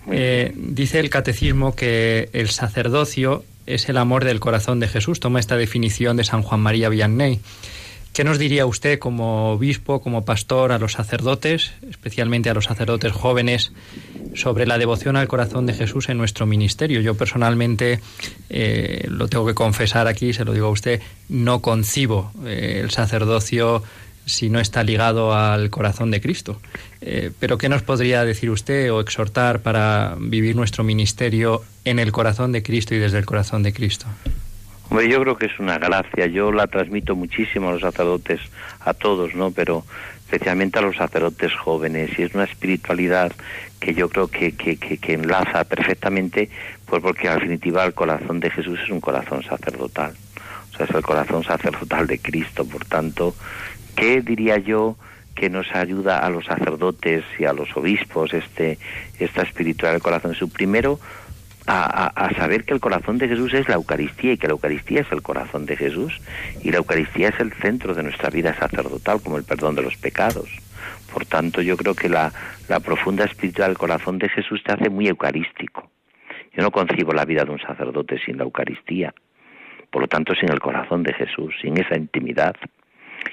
Eh, 0.10 0.54
dice 0.56 1.00
el 1.00 1.10
catecismo 1.10 1.76
que 1.76 2.30
el 2.34 2.50
sacerdocio 2.50 3.44
es 3.66 3.90
el 3.90 3.98
amor 3.98 4.24
del 4.24 4.40
corazón 4.40 4.80
de 4.80 4.88
Jesús. 4.88 5.20
Toma 5.20 5.40
esta 5.40 5.58
definición 5.58 6.18
de 6.18 6.24
San 6.24 6.42
Juan 6.42 6.62
María 6.62 6.90
Vianney. 6.90 7.40
¿Qué 8.14 8.24
nos 8.24 8.40
diría 8.40 8.66
usted 8.66 9.00
como 9.00 9.54
obispo, 9.54 10.02
como 10.02 10.26
pastor, 10.26 10.72
a 10.72 10.80
los 10.80 10.94
sacerdotes, 10.94 11.72
especialmente 11.90 12.50
a 12.50 12.54
los 12.54 12.66
sacerdotes 12.66 13.14
jóvenes, 13.14 13.72
sobre 14.36 14.66
la 14.66 14.78
devoción 14.78 15.16
al 15.16 15.28
corazón 15.28 15.66
de 15.66 15.74
Jesús 15.74 16.10
en 16.10 16.18
nuestro 16.18 16.46
ministerio? 16.46 17.02
Yo 17.02 17.16
personalmente, 17.16 18.00
eh, 18.50 19.06
lo 19.10 19.28
tengo 19.28 19.46
que 19.46 19.54
confesar 19.54 20.08
aquí, 20.08 20.34
se 20.34 20.44
lo 20.44 20.54
digo 20.54 20.68
a 20.68 20.72
usted, 20.72 21.02
no 21.30 21.62
concibo 21.62 22.32
eh, 22.46 22.82
el 22.84 22.92
sacerdocio 22.92 23.84
si 24.26 24.50
no 24.50 24.60
está 24.60 24.84
ligado 24.84 25.34
al 25.34 25.70
corazón 25.70 26.12
de 26.12 26.22
Cristo. 26.22 26.62
Eh, 27.02 27.32
pero 27.40 27.58
¿qué 27.58 27.70
nos 27.70 27.82
podría 27.82 28.24
decir 28.26 28.50
usted 28.50 28.92
o 28.92 29.02
exhortar 29.02 29.62
para 29.62 30.16
vivir 30.20 30.56
nuestro 30.56 30.84
ministerio 30.84 31.64
en 31.86 32.00
el 32.00 32.12
corazón 32.12 32.52
de 32.52 32.64
Cristo 32.64 32.96
y 32.96 33.00
desde 33.00 33.18
el 33.18 33.26
corazón 33.26 33.64
de 33.64 33.74
Cristo? 33.74 34.06
Hombre, 34.90 35.08
yo 35.08 35.22
creo 35.22 35.38
que 35.38 35.46
es 35.48 35.60
una 35.60 35.78
gracia. 35.78 36.26
Yo 36.28 36.52
la 36.52 36.68
transmito 36.68 37.16
muchísimo 37.16 37.70
a 37.70 37.74
los 37.74 37.82
sacerdotes, 37.82 38.40
a 38.80 38.94
todos, 38.94 39.36
¿no? 39.36 39.52
Pero 39.52 39.86
especialmente 40.26 40.80
a 40.80 40.82
los 40.82 40.96
sacerdotes 40.96 41.54
jóvenes. 41.54 42.18
Y 42.18 42.24
es 42.24 42.34
una 42.34 42.46
espiritualidad 42.46 43.32
que 43.80 43.94
yo 43.94 44.10
creo 44.10 44.28
que, 44.28 44.54
que, 44.56 44.78
que, 44.78 44.98
que 44.98 45.14
enlaza 45.14 45.64
perfectamente, 45.64 46.50
pues 46.86 47.02
porque 47.02 47.30
al 47.30 47.40
definitiva 47.40 47.86
el 47.86 47.94
corazón 47.94 48.40
de 48.40 48.50
Jesús 48.50 48.80
es 48.84 48.90
un 48.90 49.00
corazón 49.00 49.44
sacerdotal. 49.44 50.14
O 50.74 50.78
sea, 50.78 50.86
es 50.86 50.96
el 50.96 51.02
corazón 51.02 51.44
sacerdotal 51.44 52.08
de 52.08 52.20
Cristo. 52.20 52.66
Por 52.66 52.86
tanto, 52.86 53.36
¿Qué 54.00 54.22
diría 54.22 54.58
yo 54.58 54.96
que 55.36 55.50
nos 55.50 55.76
ayuda 55.76 56.20
a 56.20 56.30
los 56.30 56.46
sacerdotes 56.46 57.26
y 57.38 57.44
a 57.44 57.52
los 57.52 57.76
obispos 57.76 58.34
este, 58.34 58.80
esta 59.20 59.42
espiritual 59.42 59.92
del 59.92 60.02
corazón? 60.02 60.36
Su 60.36 60.50
primero, 60.50 61.02
a, 61.72 62.30
saber 62.36 62.64
que 62.64 62.74
el 62.74 62.80
corazón 62.80 63.20
de 63.20 63.28
Jesús 63.28 63.54
es 63.54 63.70
la 63.70 63.76
Eucaristía 63.76 64.34
y 64.34 64.38
que 64.38 64.48
la 64.48 64.54
Eucaristía 64.54 65.02
es 65.02 65.12
el 65.12 65.22
corazón 65.22 65.68
de 65.68 65.78
Jesús 65.78 66.20
y 66.64 66.72
la 66.72 66.78
Eucaristía 66.78 67.30
es 67.30 67.40
el 67.40 67.54
centro 67.54 67.94
de 67.94 68.02
nuestra 68.02 68.30
vida 68.32 68.56
sacerdotal 68.56 69.22
como 69.22 69.38
el 69.38 69.44
perdón 69.44 69.76
de 69.76 69.84
los 69.84 69.96
pecados. 69.98 70.50
Por 71.14 71.26
tanto, 71.26 71.62
yo 71.62 71.78
creo 71.78 71.94
que 71.94 72.10
la, 72.10 72.32
la 72.68 72.80
profunda 72.80 73.26
espiritual 73.26 73.70
del 73.70 73.78
corazón 73.78 74.18
de 74.18 74.30
Jesús 74.30 74.64
te 74.64 74.74
hace 74.74 74.90
muy 74.90 75.08
eucarístico. 75.08 75.92
Yo 76.54 76.64
no 76.64 76.72
concibo 76.72 77.14
la 77.14 77.26
vida 77.26 77.46
de 77.46 77.52
un 77.52 77.60
sacerdote 77.60 78.20
sin 78.26 78.38
la 78.38 78.46
Eucaristía, 78.46 79.14
por 79.92 80.02
lo 80.02 80.08
tanto 80.08 80.34
sin 80.34 80.50
el 80.50 80.60
corazón 80.60 81.04
de 81.04 81.14
Jesús, 81.14 81.54
sin 81.62 81.78
esa 81.80 81.96
intimidad 81.96 82.56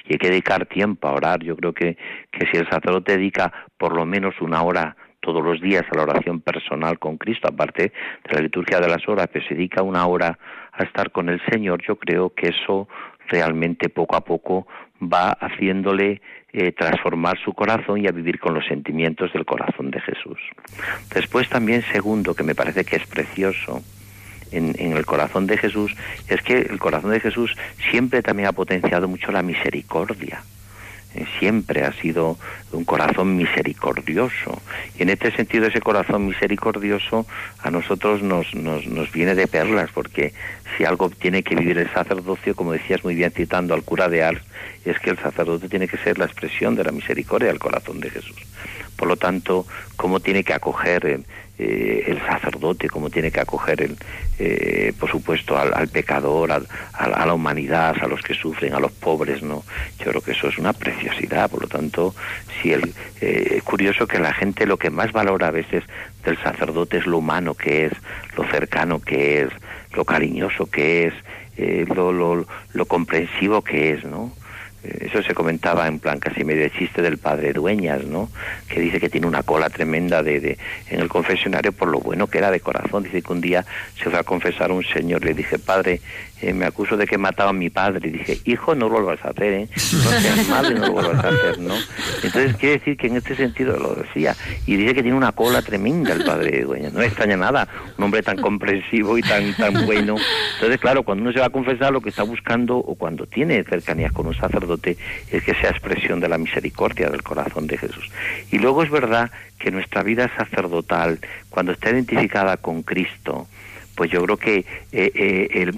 y 0.04 0.14
hay 0.14 0.18
que 0.18 0.30
dedicar 0.30 0.66
tiempo 0.66 1.08
a 1.08 1.12
orar. 1.12 1.42
Yo 1.42 1.56
creo 1.56 1.72
que, 1.72 1.96
que 2.30 2.46
si 2.50 2.58
el 2.58 2.68
sacerdote 2.68 3.16
dedica 3.16 3.52
por 3.78 3.94
lo 3.94 4.04
menos 4.04 4.34
una 4.40 4.62
hora 4.62 4.96
todos 5.26 5.42
los 5.42 5.60
días 5.60 5.82
a 5.90 5.96
la 5.96 6.04
oración 6.04 6.40
personal 6.40 7.00
con 7.00 7.18
Cristo, 7.18 7.48
aparte 7.48 7.92
de 8.28 8.34
la 8.34 8.40
liturgia 8.40 8.78
de 8.78 8.88
las 8.88 9.08
horas, 9.08 9.28
que 9.28 9.40
se 9.40 9.54
dedica 9.54 9.82
una 9.82 10.06
hora 10.06 10.38
a 10.70 10.84
estar 10.84 11.10
con 11.10 11.28
el 11.28 11.40
Señor, 11.50 11.82
yo 11.84 11.96
creo 11.96 12.30
que 12.30 12.50
eso 12.50 12.88
realmente 13.28 13.88
poco 13.88 14.14
a 14.14 14.20
poco 14.20 14.68
va 15.02 15.32
haciéndole 15.32 16.22
eh, 16.52 16.70
transformar 16.70 17.36
su 17.44 17.52
corazón 17.54 17.98
y 17.98 18.06
a 18.06 18.12
vivir 18.12 18.38
con 18.38 18.54
los 18.54 18.64
sentimientos 18.66 19.32
del 19.32 19.44
corazón 19.44 19.90
de 19.90 20.00
Jesús. 20.00 20.38
Después 21.12 21.48
también, 21.48 21.82
segundo, 21.92 22.32
que 22.32 22.44
me 22.44 22.54
parece 22.54 22.84
que 22.84 22.94
es 22.94 23.06
precioso, 23.08 23.82
en, 24.52 24.74
el 24.78 25.04
corazón 25.04 25.48
de 25.48 25.58
Jesús 25.58 25.92
es 26.28 26.40
que 26.42 26.58
el 26.58 26.78
corazón 26.78 27.10
de 27.10 27.18
Jesús 27.18 27.52
siempre 27.90 28.22
también 28.22 28.48
ha 28.48 28.52
potenciado 28.52 29.08
mucho 29.08 29.32
la 29.32 29.42
misericordia 29.42 30.40
siempre 31.38 31.84
ha 31.84 31.92
sido 31.92 32.38
un 32.72 32.84
corazón 32.84 33.36
misericordioso. 33.36 34.60
Y 34.98 35.02
en 35.02 35.10
este 35.10 35.30
sentido 35.32 35.66
ese 35.66 35.80
corazón 35.80 36.26
misericordioso 36.26 37.26
a 37.60 37.70
nosotros 37.70 38.22
nos, 38.22 38.54
nos, 38.54 38.86
nos, 38.86 39.10
viene 39.12 39.34
de 39.34 39.46
perlas, 39.46 39.90
porque 39.92 40.32
si 40.76 40.84
algo 40.84 41.10
tiene 41.10 41.42
que 41.42 41.54
vivir 41.54 41.78
el 41.78 41.90
sacerdocio, 41.92 42.54
como 42.54 42.72
decías 42.72 43.04
muy 43.04 43.14
bien 43.14 43.30
citando 43.30 43.74
al 43.74 43.82
cura 43.82 44.08
de 44.08 44.24
Ars, 44.24 44.42
es 44.84 44.98
que 44.98 45.10
el 45.10 45.18
sacerdote 45.18 45.68
tiene 45.68 45.88
que 45.88 45.96
ser 45.98 46.18
la 46.18 46.26
expresión 46.26 46.74
de 46.74 46.84
la 46.84 46.92
misericordia 46.92 47.48
del 47.48 47.58
corazón 47.58 48.00
de 48.00 48.10
Jesús. 48.10 48.36
Por 48.96 49.08
lo 49.08 49.16
tanto, 49.16 49.66
cómo 49.96 50.20
tiene 50.20 50.42
que 50.42 50.54
acoger 50.54 51.20
eh, 51.58 52.04
el 52.06 52.18
sacerdote, 52.20 52.88
cómo 52.88 53.08
tiene 53.08 53.30
que 53.30 53.40
acoger, 53.40 53.80
el, 53.80 53.96
eh, 54.38 54.92
por 55.00 55.10
supuesto, 55.10 55.56
al, 55.56 55.88
pecador, 55.88 56.52
a 56.52 57.26
la 57.26 57.32
humanidad, 57.32 57.96
a 57.98 58.06
los 58.06 58.20
que 58.20 58.34
sufren, 58.34 58.74
a 58.74 58.78
los 58.78 58.92
pobres, 58.92 59.42
¿no? 59.42 59.64
Yo 59.98 60.10
creo 60.10 60.20
que 60.20 60.32
eso 60.32 60.48
es 60.48 60.58
una 60.58 60.74
preciosidad. 60.74 61.50
Por 61.50 61.62
lo 61.62 61.68
tanto, 61.68 62.14
si 62.60 62.72
el, 62.72 62.92
eh, 63.22 63.54
es 63.56 63.62
curioso 63.62 64.06
que 64.06 64.18
la 64.18 64.34
gente 64.34 64.66
lo 64.66 64.76
que 64.76 64.90
más 64.90 65.12
valora 65.12 65.48
a 65.48 65.50
veces 65.50 65.82
del 66.24 66.36
sacerdote 66.42 66.98
es 66.98 67.06
lo 67.06 67.18
humano 67.18 67.54
que 67.54 67.86
es, 67.86 67.92
lo 68.36 68.44
cercano 68.44 69.00
que 69.00 69.40
es, 69.42 69.48
lo 69.94 70.04
cariñoso 70.04 70.66
que 70.66 71.06
es, 71.06 71.14
lo, 71.88 72.12
lo, 72.12 72.46
lo 72.74 72.84
comprensivo 72.84 73.62
que 73.62 73.92
es, 73.92 74.04
¿no? 74.04 74.30
Eso 75.00 75.22
se 75.22 75.34
comentaba 75.34 75.86
en 75.86 75.98
plan 75.98 76.18
casi 76.18 76.44
medio 76.44 76.68
chiste 76.68 77.02
del 77.02 77.18
padre 77.18 77.52
Dueñas, 77.52 78.04
¿no? 78.04 78.30
Que 78.68 78.80
dice 78.80 79.00
que 79.00 79.08
tiene 79.08 79.26
una 79.26 79.42
cola 79.42 79.70
tremenda 79.70 80.22
de, 80.22 80.40
de, 80.40 80.58
en 80.90 81.00
el 81.00 81.08
confesionario 81.08 81.72
por 81.72 81.88
lo 81.88 82.00
bueno 82.00 82.26
que 82.26 82.38
era 82.38 82.50
de 82.50 82.60
corazón. 82.60 83.04
Dice 83.04 83.22
que 83.22 83.32
un 83.32 83.40
día 83.40 83.64
se 83.96 84.10
fue 84.10 84.18
a 84.18 84.24
confesar 84.24 84.70
un 84.72 84.84
señor, 84.84 85.24
le 85.24 85.34
dije, 85.34 85.58
padre, 85.58 86.00
eh, 86.42 86.52
me 86.52 86.66
acuso 86.66 86.96
de 86.96 87.06
que 87.06 87.14
he 87.14 87.18
matado 87.18 87.50
a 87.50 87.52
mi 87.52 87.70
padre. 87.70 88.08
Y 88.08 88.12
dije, 88.12 88.38
hijo, 88.44 88.74
no 88.74 88.88
lo 88.88 88.96
vuelvas 88.96 89.24
a 89.24 89.30
hacer, 89.30 89.52
¿eh? 89.52 89.68
No 89.70 90.10
seas 90.10 90.48
madre, 90.50 90.74
no 90.74 90.86
lo 90.86 90.92
vuelvas 90.92 91.24
a 91.24 91.28
hacer, 91.28 91.58
¿no? 91.58 91.74
Entonces 92.22 92.56
quiere 92.56 92.78
decir 92.78 92.96
que 92.96 93.06
en 93.06 93.16
este 93.16 93.34
sentido 93.34 93.76
lo 93.76 93.94
decía. 93.94 94.36
Y 94.66 94.76
dice 94.76 94.94
que 94.94 95.02
tiene 95.02 95.16
una 95.16 95.32
cola 95.32 95.62
tremenda 95.62 96.12
el 96.12 96.24
padre 96.24 96.60
Dueñas. 96.64 96.92
No 96.92 97.02
extraña 97.02 97.36
nada, 97.36 97.68
un 97.96 98.04
hombre 98.04 98.22
tan 98.22 98.36
comprensivo 98.38 99.16
y 99.16 99.22
tan, 99.22 99.54
tan 99.54 99.86
bueno. 99.86 100.16
Entonces, 100.54 100.80
claro, 100.80 101.02
cuando 101.02 101.22
uno 101.22 101.32
se 101.32 101.40
va 101.40 101.46
a 101.46 101.50
confesar, 101.50 101.92
lo 101.92 102.00
que 102.00 102.10
está 102.10 102.22
buscando, 102.22 102.76
o 102.76 102.94
cuando 102.94 103.26
tiene 103.26 103.62
cercanías 103.64 104.12
con 104.12 104.26
un 104.26 104.34
sacerdote, 104.34 104.96
es 105.30 105.42
que 105.42 105.54
sea 105.54 105.70
expresión 105.70 106.20
de 106.20 106.28
la 106.28 106.38
misericordia 106.38 107.08
del 107.08 107.22
corazón 107.22 107.66
de 107.66 107.78
Jesús. 107.78 108.10
Y 108.50 108.58
luego 108.58 108.82
es 108.82 108.90
verdad 108.90 109.30
que 109.58 109.70
nuestra 109.70 110.02
vida 110.02 110.30
sacerdotal, 110.36 111.18
cuando 111.48 111.72
está 111.72 111.90
identificada 111.90 112.56
con 112.58 112.82
Cristo, 112.82 113.46
pues 113.96 114.10
yo 114.10 114.22
creo 114.22 114.36
que 114.36 114.58
eh, 114.92 115.10
eh, 115.14 115.72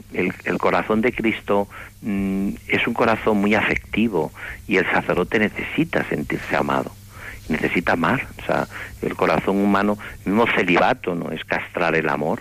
el, 0.45 0.59
corazón 0.59 1.01
de 1.01 1.13
Cristo 1.13 1.69
mm, 2.03 2.51
es 2.67 2.87
un 2.87 2.93
corazón 2.93 3.39
muy 3.39 3.55
afectivo 3.55 4.33
y 4.67 4.77
el 4.77 4.85
sacerdote 4.91 5.39
necesita 5.39 6.05
sentirse 6.09 6.57
amado, 6.57 6.91
necesita 7.49 7.93
amar. 7.93 8.27
O 8.43 8.45
sea, 8.45 8.69
el 9.01 9.15
corazón 9.15 9.59
humano, 9.59 9.97
el 10.27 10.33
mismo 10.33 10.47
celibato, 10.55 11.15
no 11.15 11.31
es 11.31 11.45
castrar 11.45 11.95
el 11.95 12.09
amor. 12.09 12.41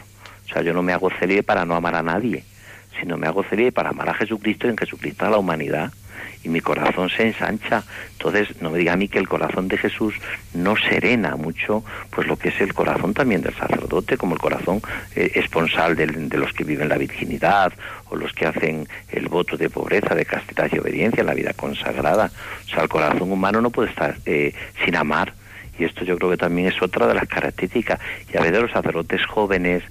O 0.50 0.54
sea, 0.54 0.64
yo 0.64 0.74
no 0.74 0.82
me 0.82 0.94
hago 0.94 1.12
célibe 1.20 1.44
para 1.44 1.64
no 1.64 1.76
amar 1.76 1.96
a 1.96 2.04
nadie, 2.04 2.44
sino 3.00 3.18
me 3.18 3.28
hago 3.28 3.44
célibe 3.44 3.72
para 3.72 3.90
amar 3.90 4.10
a 4.10 4.16
Jesucristo 4.16 4.66
y 4.66 4.72
en 4.72 4.78
Jesucristo 4.78 5.26
a 5.26 5.30
la 5.30 5.38
humanidad 5.38 5.92
y 6.44 6.50
mi 6.50 6.62
corazón 6.62 7.10
se 7.10 7.28
ensancha. 7.28 7.84
Entonces, 8.14 8.62
no 8.62 8.72
me 8.72 8.80
diga 8.80 8.94
a 8.94 8.96
mí 8.96 9.08
que 9.08 9.20
el 9.20 9.28
corazón 9.28 9.68
de 9.68 9.78
Jesús 9.78 10.16
no 10.54 10.76
serena 10.76 11.36
mucho, 11.36 11.84
pues 12.10 12.28
lo 12.28 12.38
que 12.38 12.50
es 12.50 12.62
el 12.62 12.74
corazón 12.74 13.14
también 13.14 13.42
del 13.42 13.56
sacerdote, 13.56 14.18
como 14.18 14.34
el 14.34 14.40
corazón 14.40 14.82
eh, 15.16 15.32
esponsal 15.36 15.96
de, 15.96 16.08
los 16.38 16.54
que 16.54 16.64
viven 16.64 16.90
la 16.90 16.98
virginidad 16.98 17.74
o 18.10 18.16
los 18.16 18.34
que 18.34 18.46
hacen 18.46 18.88
el 19.10 19.28
voto 19.28 19.58
de 19.58 19.70
pobreza, 19.70 20.16
de 20.16 20.26
castidad 20.26 20.70
y 20.72 20.80
obediencia, 20.80 21.24
la 21.24 21.34
vida 21.34 21.54
consagrada. 21.54 22.32
O 22.66 22.70
sea, 22.70 22.84
el 22.84 22.90
corazón 22.90 23.32
humano 23.32 23.62
no 23.62 23.70
puede 23.70 23.90
estar 23.90 24.16
eh, 24.26 24.54
sin 24.84 24.96
amar. 24.96 25.34
Y 25.80 25.84
esto 25.84 26.04
yo 26.04 26.18
creo 26.18 26.32
que 26.32 26.38
también 26.38 26.70
es 26.70 26.82
otra 26.82 27.06
de 27.08 27.14
las 27.14 27.28
características. 27.28 28.00
Y 28.34 28.38
a 28.38 28.42
veces 28.42 28.62
los 28.62 28.72
sacerdotes 28.72 29.24
jóvenes 29.26 29.84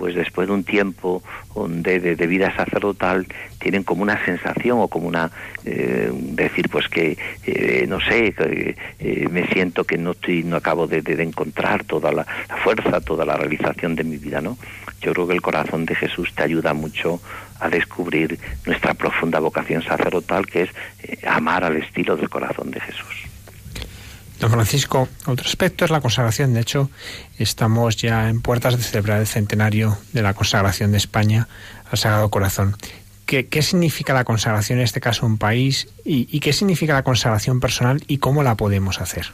pues 0.00 0.14
después 0.14 0.48
de 0.48 0.54
un 0.54 0.64
tiempo 0.64 1.22
de, 1.68 2.00
de, 2.00 2.26
vida 2.26 2.56
sacerdotal 2.56 3.26
tienen 3.58 3.82
como 3.82 4.02
una 4.02 4.24
sensación 4.24 4.78
o 4.80 4.88
como 4.88 5.06
una 5.06 5.30
eh, 5.66 6.10
decir 6.10 6.70
pues 6.70 6.88
que 6.88 7.18
eh, 7.44 7.84
no 7.86 8.00
sé 8.00 8.34
eh, 8.38 9.28
me 9.30 9.46
siento 9.48 9.84
que 9.84 9.98
no 9.98 10.12
estoy 10.12 10.42
no 10.42 10.56
acabo 10.56 10.86
de, 10.86 11.02
encontrar 11.22 11.84
toda 11.84 12.12
la, 12.12 12.24
fuerza 12.64 13.02
toda 13.02 13.26
la 13.26 13.36
realización 13.36 13.94
de 13.94 14.04
mi 14.04 14.16
vida 14.16 14.40
no 14.40 14.56
yo 15.02 15.12
creo 15.12 15.28
que 15.28 15.34
el 15.34 15.42
corazón 15.42 15.84
de 15.84 15.94
Jesús 15.94 16.32
te 16.34 16.44
ayuda 16.44 16.72
mucho 16.72 17.20
a 17.60 17.68
descubrir 17.68 18.38
nuestra 18.64 18.94
profunda 18.94 19.38
vocación 19.38 19.82
sacerdotal 19.82 20.46
que 20.46 20.62
es 20.62 20.70
amar 21.26 21.62
al 21.62 21.76
estilo 21.76 22.16
del 22.16 22.30
corazón 22.30 22.70
de 22.70 22.80
Jesús 22.80 23.19
Don 24.40 24.50
Francisco, 24.50 25.06
otro 25.26 25.46
aspecto 25.46 25.84
es 25.84 25.90
la 25.90 26.00
consagración. 26.00 26.54
De 26.54 26.60
hecho, 26.60 26.88
estamos 27.38 27.98
ya 27.98 28.30
en 28.30 28.40
puertas 28.40 28.74
de 28.74 28.82
celebrar 28.82 29.20
el 29.20 29.26
centenario 29.26 29.98
de 30.14 30.22
la 30.22 30.32
consagración 30.32 30.92
de 30.92 30.96
España 30.96 31.46
al 31.90 31.98
Sagrado 31.98 32.30
Corazón. 32.30 32.74
¿Qué, 33.26 33.62
significa 33.62 34.14
la 34.14 34.24
consagración 34.24 34.78
en 34.78 34.84
este 34.84 35.00
caso 35.00 35.26
un 35.26 35.36
país 35.36 35.88
y, 36.04 36.40
qué 36.40 36.52
significa 36.54 36.94
la 36.94 37.04
consagración 37.04 37.60
personal 37.60 38.02
y 38.08 38.16
cómo 38.16 38.42
la 38.42 38.56
podemos 38.56 39.00
hacer? 39.00 39.26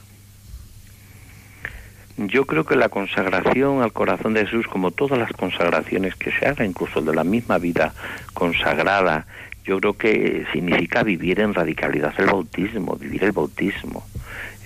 Yo 2.17 2.45
creo 2.45 2.65
que 2.65 2.75
la 2.75 2.89
consagración 2.89 3.81
al 3.81 3.93
corazón 3.93 4.33
de 4.33 4.45
Jesús, 4.45 4.67
como 4.67 4.91
todas 4.91 5.17
las 5.17 5.31
consagraciones 5.31 6.15
que 6.15 6.31
se 6.31 6.45
hagan, 6.45 6.67
incluso 6.67 7.01
de 7.01 7.15
la 7.15 7.23
misma 7.23 7.57
vida 7.59 7.93
consagrada, 8.33 9.25
yo 9.63 9.79
creo 9.79 9.93
que 9.93 10.45
significa 10.51 11.01
vivir 11.03 11.39
en 11.39 11.53
radicalidad 11.53 12.13
el 12.17 12.25
bautismo, 12.25 12.97
vivir 12.97 13.23
el 13.23 13.31
bautismo. 13.31 14.05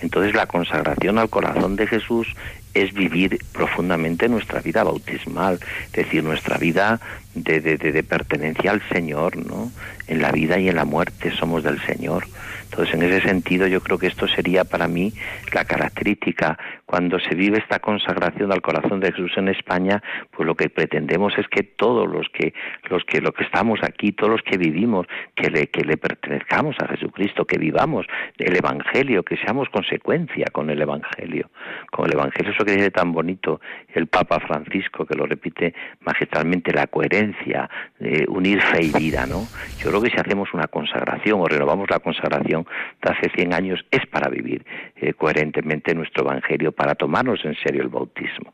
Entonces 0.02 0.34
la 0.34 0.46
consagración 0.46 1.18
al 1.18 1.30
corazón 1.30 1.76
de 1.76 1.86
Jesús 1.86 2.26
es 2.74 2.92
vivir 2.92 3.38
profundamente 3.52 4.28
nuestra 4.28 4.60
vida 4.60 4.82
bautismal, 4.82 5.58
es 5.86 5.92
decir, 5.92 6.24
nuestra 6.24 6.58
vida 6.58 7.00
de, 7.34 7.60
de, 7.60 7.76
de, 7.76 8.02
pertenencia 8.02 8.70
al 8.70 8.82
Señor, 8.88 9.36
¿no? 9.36 9.70
En 10.06 10.20
la 10.20 10.32
vida 10.32 10.58
y 10.58 10.68
en 10.68 10.76
la 10.76 10.84
muerte 10.84 11.32
somos 11.36 11.62
del 11.62 11.80
Señor. 11.82 12.26
Entonces, 12.64 12.94
en 12.94 13.02
ese 13.02 13.20
sentido, 13.20 13.66
yo 13.66 13.82
creo 13.82 13.98
que 13.98 14.06
esto 14.06 14.26
sería 14.26 14.64
para 14.64 14.88
mí 14.88 15.12
la 15.52 15.64
característica. 15.64 16.58
Cuando 16.92 17.18
se 17.18 17.34
vive 17.34 17.56
esta 17.56 17.78
consagración 17.78 18.52
al 18.52 18.60
corazón 18.60 19.00
de 19.00 19.10
Jesús 19.12 19.32
en 19.38 19.48
España, 19.48 20.02
pues 20.30 20.46
lo 20.46 20.54
que 20.54 20.68
pretendemos 20.68 21.32
es 21.38 21.48
que 21.48 21.62
todos 21.62 22.06
los 22.06 22.28
que, 22.28 22.52
los 22.90 23.02
que, 23.06 23.22
los 23.22 23.32
que 23.32 23.44
estamos 23.44 23.80
aquí, 23.82 24.12
todos 24.12 24.30
los 24.30 24.42
que 24.42 24.58
vivimos, 24.58 25.06
que 25.34 25.48
le, 25.48 25.68
que 25.68 25.84
le 25.84 25.96
pertenezcamos 25.96 26.76
a 26.80 26.88
Jesucristo, 26.88 27.46
que 27.46 27.56
vivamos 27.56 28.04
el 28.36 28.54
Evangelio, 28.54 29.22
que 29.22 29.38
seamos 29.38 29.70
consecuencia 29.70 30.44
con 30.52 30.68
el 30.68 30.82
Evangelio. 30.82 31.48
Con 31.90 32.08
el 32.08 32.12
Evangelio, 32.12 32.52
eso 32.52 32.62
que 32.62 32.72
dice 32.72 32.90
tan 32.90 33.14
bonito 33.14 33.62
el 33.94 34.06
Papa 34.08 34.38
Francisco, 34.40 35.06
que 35.06 35.14
lo 35.14 35.24
repite 35.24 35.72
magistralmente, 36.00 36.74
la 36.74 36.88
coherencia, 36.88 37.70
eh, 38.00 38.26
unir 38.28 38.60
fe 38.60 38.84
y 38.84 38.92
vida, 38.92 39.24
¿no? 39.24 39.46
Yo 39.78 39.88
creo 39.88 40.02
que 40.02 40.10
si 40.10 40.18
hacemos 40.18 40.52
una 40.52 40.66
consagración 40.66 41.40
o 41.40 41.46
renovamos 41.46 41.88
la 41.88 42.00
consagración, 42.00 42.66
de 43.00 43.10
hace 43.10 43.30
100 43.30 43.54
años 43.54 43.82
es 43.90 44.04
para 44.08 44.28
vivir 44.28 44.66
eh, 44.96 45.14
coherentemente 45.14 45.94
nuestro 45.94 46.24
Evangelio, 46.24 46.72
para 46.82 46.96
tomarnos 46.96 47.44
en 47.44 47.54
serio 47.64 47.80
el 47.80 47.90
bautismo. 47.90 48.52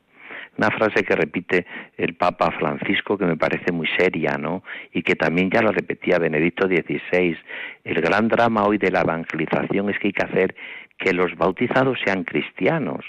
Una 0.58 0.70
frase 0.70 1.02
que 1.02 1.16
repite 1.16 1.64
el 1.96 2.12
Papa 2.14 2.50
Francisco 2.50 3.16
que 3.16 3.24
me 3.24 3.38
parece 3.38 3.72
muy 3.72 3.88
seria, 3.96 4.36
¿no? 4.36 4.62
Y 4.92 5.02
que 5.02 5.14
también 5.14 5.48
ya 5.48 5.62
lo 5.62 5.72
repetía 5.72 6.18
Benedicto 6.18 6.66
XVI. 6.66 7.38
El 7.84 8.00
gran 8.02 8.28
drama 8.28 8.64
hoy 8.64 8.76
de 8.76 8.90
la 8.90 9.00
evangelización 9.00 9.88
es 9.88 9.98
que 9.98 10.08
hay 10.08 10.12
que 10.12 10.26
hacer 10.26 10.54
que 10.98 11.14
los 11.14 11.34
bautizados 11.36 11.98
sean 12.04 12.24
cristianos, 12.24 13.02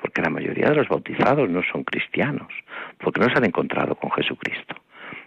porque 0.00 0.22
la 0.22 0.30
mayoría 0.30 0.68
de 0.68 0.76
los 0.76 0.86
bautizados 0.86 1.50
no 1.50 1.62
son 1.64 1.82
cristianos, 1.82 2.52
porque 2.98 3.20
no 3.20 3.26
se 3.26 3.38
han 3.38 3.46
encontrado 3.46 3.96
con 3.96 4.12
Jesucristo. 4.12 4.76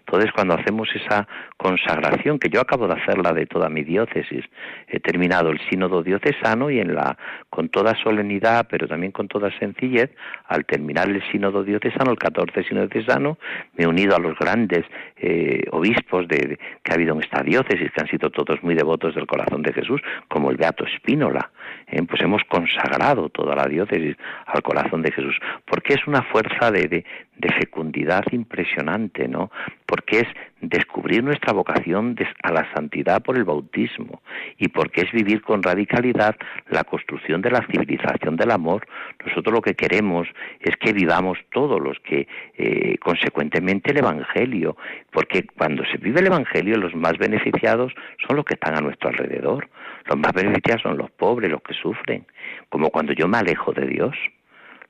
Entonces, 0.06 0.32
cuando 0.32 0.54
hacemos 0.54 0.90
esa 0.96 1.28
consagración, 1.58 2.38
que 2.38 2.50
yo 2.50 2.62
acabo 2.62 2.88
de 2.88 2.94
hacerla 2.94 3.34
de 3.34 3.46
toda 3.46 3.70
mi 3.70 3.84
diócesis, 3.84 4.46
he 4.88 5.00
terminado 5.00 5.50
el 5.50 5.60
sínodo 5.70 6.04
diocesano 6.04 6.70
y 6.70 6.80
en 6.80 6.94
la, 6.94 7.18
con 7.50 7.70
toda 7.70 7.96
solemnidad, 8.04 8.68
pero 8.70 8.88
también 8.88 9.12
con 9.12 9.28
toda 9.28 9.50
sencillez, 9.58 10.12
al 10.48 10.66
terminar 10.66 11.10
el 11.10 11.24
sínodo 11.32 11.64
diocesano, 11.64 12.12
el 12.12 12.18
14 12.18 12.64
sínodo 12.64 12.88
diocesano, 12.88 13.38
me 13.76 13.86
he 13.86 13.88
unido 13.88 14.16
a 14.16 14.20
los 14.20 14.38
grandes 14.38 14.86
eh, 15.18 15.64
obispos 15.72 16.28
de, 16.28 16.60
que 16.84 16.92
ha 16.92 16.96
habido 16.96 17.16
en 17.16 17.22
esta 17.22 17.42
diócesis, 17.42 17.92
que 17.92 18.02
han 18.02 18.08
sido 18.08 18.30
todos 18.30 18.62
muy 18.62 18.76
devotos 18.76 19.16
del 19.16 19.26
corazón 19.26 19.64
de 19.64 19.74
Jesús, 19.74 20.02
como 20.28 20.52
el 20.52 20.58
Beato 20.58 20.86
Espínola. 20.86 21.50
Eh, 21.88 22.02
pues 22.04 22.22
hemos 22.22 22.44
consagrado 22.46 23.30
toda 23.30 23.56
la 23.56 23.66
diócesis 23.66 24.16
al 24.46 24.62
corazón 24.62 25.02
de 25.02 25.12
Jesús, 25.12 25.38
porque 25.66 25.94
es 25.94 26.06
una 26.08 26.24
fuerza 26.24 26.72
de, 26.72 26.88
de, 26.88 27.06
de 27.38 27.52
fecundidad 27.54 28.24
impresionante, 28.32 29.28
¿no? 29.28 29.52
Porque 29.86 30.20
es 30.20 30.28
descubrir 30.62 31.24
nuestra 31.24 31.52
vocación 31.52 32.16
a 32.44 32.52
la 32.52 32.72
santidad 32.74 33.22
por 33.22 33.38
el 33.38 33.44
bautismo 33.44 34.22
y 34.58 34.70
porque 34.70 35.02
es 35.02 35.12
vivir 35.12 35.42
con 35.42 35.62
radicalidad 35.62 36.36
la 36.70 36.84
construcción 36.84 37.42
de 37.42 37.52
la 37.52 37.66
civilización 37.70 38.38
del 38.38 38.52
amor. 38.52 38.88
Nosotros 39.26 39.54
lo 39.54 39.62
que 39.62 39.76
queremos 39.76 40.28
es 40.60 40.76
que 40.78 40.94
vivamos 40.94 41.38
todos 41.52 41.82
los 41.82 42.00
que, 42.00 42.28
eh, 42.58 42.98
consecuentemente, 43.00 43.92
el 43.92 43.98
Evangelio, 43.98 44.78
porque 45.12 45.46
cuando 45.58 45.84
se 45.86 45.98
vive 45.98 46.22
el 46.22 46.28
Evangelio, 46.28 46.78
los 46.78 46.96
más 46.96 47.18
beneficiados 47.18 47.94
son 48.26 48.38
los 48.38 48.46
que 48.46 48.54
están 48.54 48.78
a 48.78 48.82
nuestro 48.82 49.10
alrededor. 49.10 49.68
Los 50.06 50.18
más 50.18 50.34
beneficiados 50.34 50.84
son 50.84 50.98
los 50.98 51.12
pobres, 51.12 51.52
los 51.52 51.62
que 51.62 51.74
sufren, 51.74 52.26
como 52.70 52.90
cuando 52.90 53.14
yo 53.14 53.28
me 53.28 53.38
alejo 53.38 53.74
de 53.74 53.88
Dios 53.88 54.16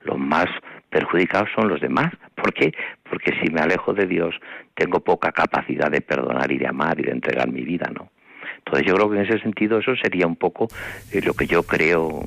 los 0.03 0.17
más 0.17 0.47
perjudicados 0.93 1.49
son 1.55 1.67
los 1.67 1.81
demás. 1.81 2.13
¿Por 2.35 2.53
qué? 2.53 2.71
Porque 3.09 3.33
si 3.41 3.51
me 3.51 3.61
alejo 3.61 3.93
de 3.93 4.05
Dios, 4.05 4.35
tengo 4.75 4.99
poca 4.99 5.31
capacidad 5.31 5.89
de 5.89 6.01
perdonar 6.01 6.51
y 6.51 6.59
de 6.59 6.67
amar 6.67 6.99
y 6.99 7.03
de 7.03 7.11
entregar 7.11 7.51
mi 7.51 7.61
vida, 7.61 7.91
¿no? 7.93 8.11
Entonces 8.59 8.87
yo 8.87 8.95
creo 8.95 9.09
que 9.09 9.17
en 9.17 9.25
ese 9.25 9.39
sentido 9.39 9.79
eso 9.79 9.95
sería 9.95 10.27
un 10.27 10.35
poco 10.35 10.67
eh, 11.11 11.21
lo 11.21 11.33
que 11.33 11.47
yo 11.47 11.63
creo 11.63 12.23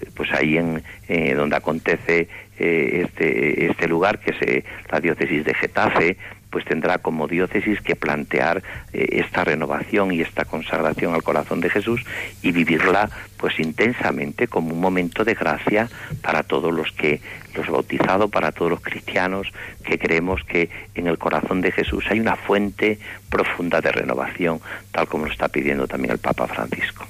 eh, 0.00 0.06
pues 0.16 0.32
ahí 0.32 0.56
en 0.56 0.82
eh, 1.08 1.34
donde 1.34 1.56
acontece 1.56 2.28
este 2.58 3.66
este 3.66 3.86
lugar 3.86 4.18
que 4.18 4.30
es 4.30 4.64
la 4.90 4.98
diócesis 4.98 5.44
de 5.44 5.52
Getafe 5.52 6.16
pues 6.50 6.64
tendrá 6.64 6.98
como 6.98 7.26
diócesis 7.26 7.80
que 7.80 7.96
plantear 7.96 8.62
eh, 8.92 9.06
esta 9.12 9.44
renovación 9.44 10.12
y 10.12 10.20
esta 10.20 10.44
consagración 10.44 11.14
al 11.14 11.22
corazón 11.22 11.60
de 11.60 11.70
Jesús 11.70 12.02
y 12.42 12.52
vivirla 12.52 13.10
pues 13.36 13.58
intensamente 13.60 14.48
como 14.48 14.72
un 14.72 14.80
momento 14.80 15.24
de 15.24 15.34
gracia 15.34 15.88
para 16.22 16.42
todos 16.42 16.72
los 16.72 16.92
que 16.92 17.20
los 17.54 17.66
bautizados, 17.68 18.30
para 18.30 18.52
todos 18.52 18.70
los 18.70 18.80
cristianos 18.80 19.48
que 19.84 19.98
creemos 19.98 20.42
que 20.44 20.70
en 20.94 21.06
el 21.06 21.18
corazón 21.18 21.60
de 21.60 21.72
Jesús 21.72 22.04
hay 22.10 22.20
una 22.20 22.36
fuente 22.36 22.98
profunda 23.30 23.80
de 23.80 23.92
renovación, 23.92 24.60
tal 24.92 25.06
como 25.08 25.26
lo 25.26 25.32
está 25.32 25.48
pidiendo 25.48 25.86
también 25.86 26.12
el 26.12 26.18
Papa 26.18 26.46
Francisco. 26.46 27.06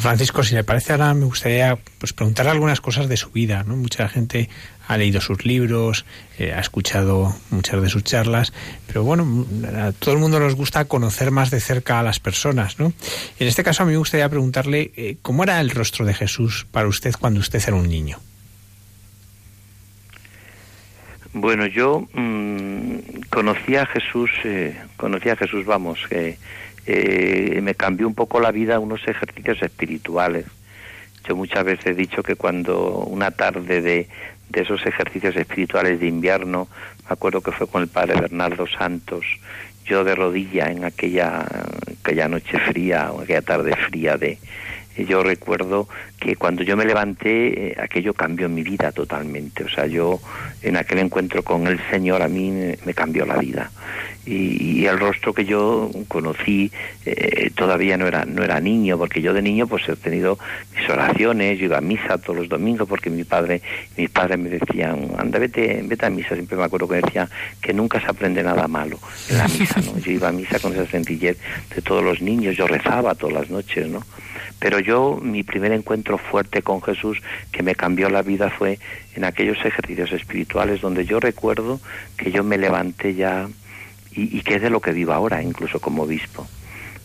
Francisco, 0.00 0.42
si 0.42 0.54
le 0.54 0.64
parece 0.64 0.92
ahora 0.92 1.14
me 1.14 1.24
gustaría 1.24 1.78
pues 1.98 2.12
preguntar 2.12 2.48
algunas 2.48 2.80
cosas 2.80 3.08
de 3.08 3.16
su 3.16 3.30
vida, 3.30 3.62
¿no? 3.64 3.76
Mucha 3.76 4.08
gente 4.08 4.48
ha 4.86 4.96
leído 4.96 5.20
sus 5.20 5.44
libros, 5.44 6.04
eh, 6.38 6.52
ha 6.52 6.60
escuchado 6.60 7.34
muchas 7.50 7.80
de 7.82 7.88
sus 7.88 8.04
charlas, 8.04 8.52
pero 8.86 9.02
bueno, 9.04 9.46
a 9.76 9.92
todo 9.92 10.14
el 10.14 10.20
mundo 10.20 10.40
nos 10.40 10.54
gusta 10.54 10.84
conocer 10.86 11.30
más 11.30 11.50
de 11.50 11.60
cerca 11.60 12.00
a 12.00 12.02
las 12.02 12.20
personas, 12.20 12.78
¿no? 12.78 12.92
En 13.38 13.48
este 13.48 13.64
caso 13.64 13.82
a 13.82 13.86
mí 13.86 13.92
me 13.92 13.98
gustaría 13.98 14.28
preguntarle 14.28 14.92
eh, 14.96 15.16
cómo 15.22 15.44
era 15.44 15.60
el 15.60 15.70
rostro 15.70 16.04
de 16.04 16.14
Jesús 16.14 16.66
para 16.70 16.88
usted 16.88 17.14
cuando 17.18 17.40
usted 17.40 17.62
era 17.66 17.76
un 17.76 17.88
niño. 17.88 18.18
Bueno, 21.34 21.66
yo 21.66 22.06
mmm, 22.14 22.98
conocí 23.28 23.74
a 23.74 23.86
Jesús, 23.86 24.30
eh, 24.44 24.76
conocí 24.96 25.28
a 25.28 25.36
Jesús, 25.36 25.66
vamos, 25.66 25.98
que 26.08 26.38
eh, 26.86 27.60
me 27.60 27.74
cambió 27.74 28.06
un 28.06 28.14
poco 28.14 28.38
la 28.38 28.52
vida 28.52 28.78
unos 28.78 29.06
ejercicios 29.08 29.60
espirituales. 29.60 30.46
Yo 31.26 31.34
muchas 31.34 31.64
veces 31.64 31.86
he 31.86 31.94
dicho 31.94 32.22
que 32.22 32.36
cuando 32.36 32.98
una 32.98 33.32
tarde 33.32 33.82
de, 33.82 34.08
de 34.48 34.62
esos 34.62 34.84
ejercicios 34.86 35.36
espirituales 35.36 36.00
de 36.00 36.06
invierno, 36.06 36.68
me 37.08 37.12
acuerdo 37.12 37.40
que 37.40 37.52
fue 37.52 37.66
con 37.66 37.82
el 37.82 37.88
padre 37.88 38.20
Bernardo 38.20 38.66
Santos, 38.66 39.24
yo 39.84 40.04
de 40.04 40.14
rodilla 40.14 40.70
en 40.70 40.84
aquella, 40.84 41.44
aquella 42.00 42.28
noche 42.28 42.58
fría, 42.58 43.10
aquella 43.20 43.42
tarde 43.42 43.74
fría 43.76 44.16
de, 44.16 44.38
yo 44.96 45.22
recuerdo 45.22 45.88
que 46.20 46.36
cuando 46.36 46.62
yo 46.62 46.76
me 46.76 46.84
levanté, 46.84 47.70
eh, 47.70 47.76
aquello 47.80 48.14
cambió 48.14 48.48
mi 48.48 48.62
vida 48.62 48.92
totalmente. 48.92 49.64
O 49.64 49.68
sea, 49.68 49.86
yo 49.86 50.20
en 50.62 50.76
aquel 50.76 51.00
encuentro 51.00 51.42
con 51.42 51.66
el 51.66 51.80
Señor 51.90 52.22
a 52.22 52.28
mí 52.28 52.50
me, 52.50 52.94
cambió 52.94 53.26
la 53.26 53.36
vida. 53.36 53.70
Y, 54.24 54.86
el 54.86 54.98
rostro 54.98 55.32
que 55.32 55.46
yo 55.46 55.90
conocí 56.08 56.70
eh, 57.06 57.50
todavía 57.54 57.96
no 57.96 58.06
era, 58.06 58.24
no 58.26 58.42
era 58.42 58.60
niño, 58.60 58.98
porque 58.98 59.22
yo 59.22 59.32
de 59.32 59.40
niño 59.40 59.66
pues 59.66 59.88
he 59.88 59.96
tenido 59.96 60.38
mis 60.76 60.88
oraciones, 60.88 61.58
yo 61.58 61.64
iba 61.64 61.78
a 61.78 61.80
misa 61.80 62.18
todos 62.18 62.36
los 62.36 62.48
domingos 62.48 62.86
porque 62.86 63.08
mi 63.08 63.24
padre, 63.24 63.62
mis 63.96 64.10
padres 64.10 64.38
me 64.38 64.50
decían, 64.50 65.10
anda, 65.16 65.38
vete, 65.38 65.82
vete 65.84 66.06
a 66.06 66.10
misa. 66.10 66.34
Siempre 66.34 66.56
me 66.56 66.64
acuerdo 66.64 66.86
que 66.86 66.96
decía 66.96 67.28
que 67.60 67.72
nunca 67.72 68.00
se 68.00 68.06
aprende 68.06 68.42
nada 68.42 68.68
malo 68.68 68.98
en 69.30 69.38
la 69.38 69.48
misa, 69.48 69.80
¿no? 69.80 69.98
Yo 69.98 70.12
iba 70.12 70.28
a 70.28 70.32
misa 70.32 70.58
con 70.58 70.72
esa 70.72 70.86
sencillez 70.86 71.38
de 71.74 71.82
todos 71.82 72.04
los 72.04 72.20
niños, 72.20 72.56
yo 72.56 72.66
rezaba 72.66 73.14
todas 73.14 73.34
las 73.34 73.50
noches, 73.50 73.88
¿no? 73.88 74.02
Pero 74.64 74.78
yo, 74.78 75.18
mi 75.20 75.42
primer 75.42 75.72
encuentro 75.72 76.16
fuerte 76.16 76.62
con 76.62 76.80
Jesús 76.80 77.20
que 77.52 77.62
me 77.62 77.74
cambió 77.74 78.08
la 78.08 78.22
vida 78.22 78.48
fue 78.48 78.78
en 79.14 79.24
aquellos 79.24 79.58
ejercicios 79.62 80.10
espirituales 80.12 80.80
donde 80.80 81.04
yo 81.04 81.20
recuerdo 81.20 81.82
que 82.16 82.32
yo 82.32 82.42
me 82.42 82.56
levanté 82.56 83.14
ya 83.14 83.46
y, 84.12 84.40
que 84.40 84.54
es 84.54 84.62
de 84.62 84.70
lo 84.70 84.80
que 84.80 84.92
vivo 84.92 85.12
ahora, 85.12 85.42
incluso 85.42 85.80
como 85.80 86.04
obispo, 86.04 86.46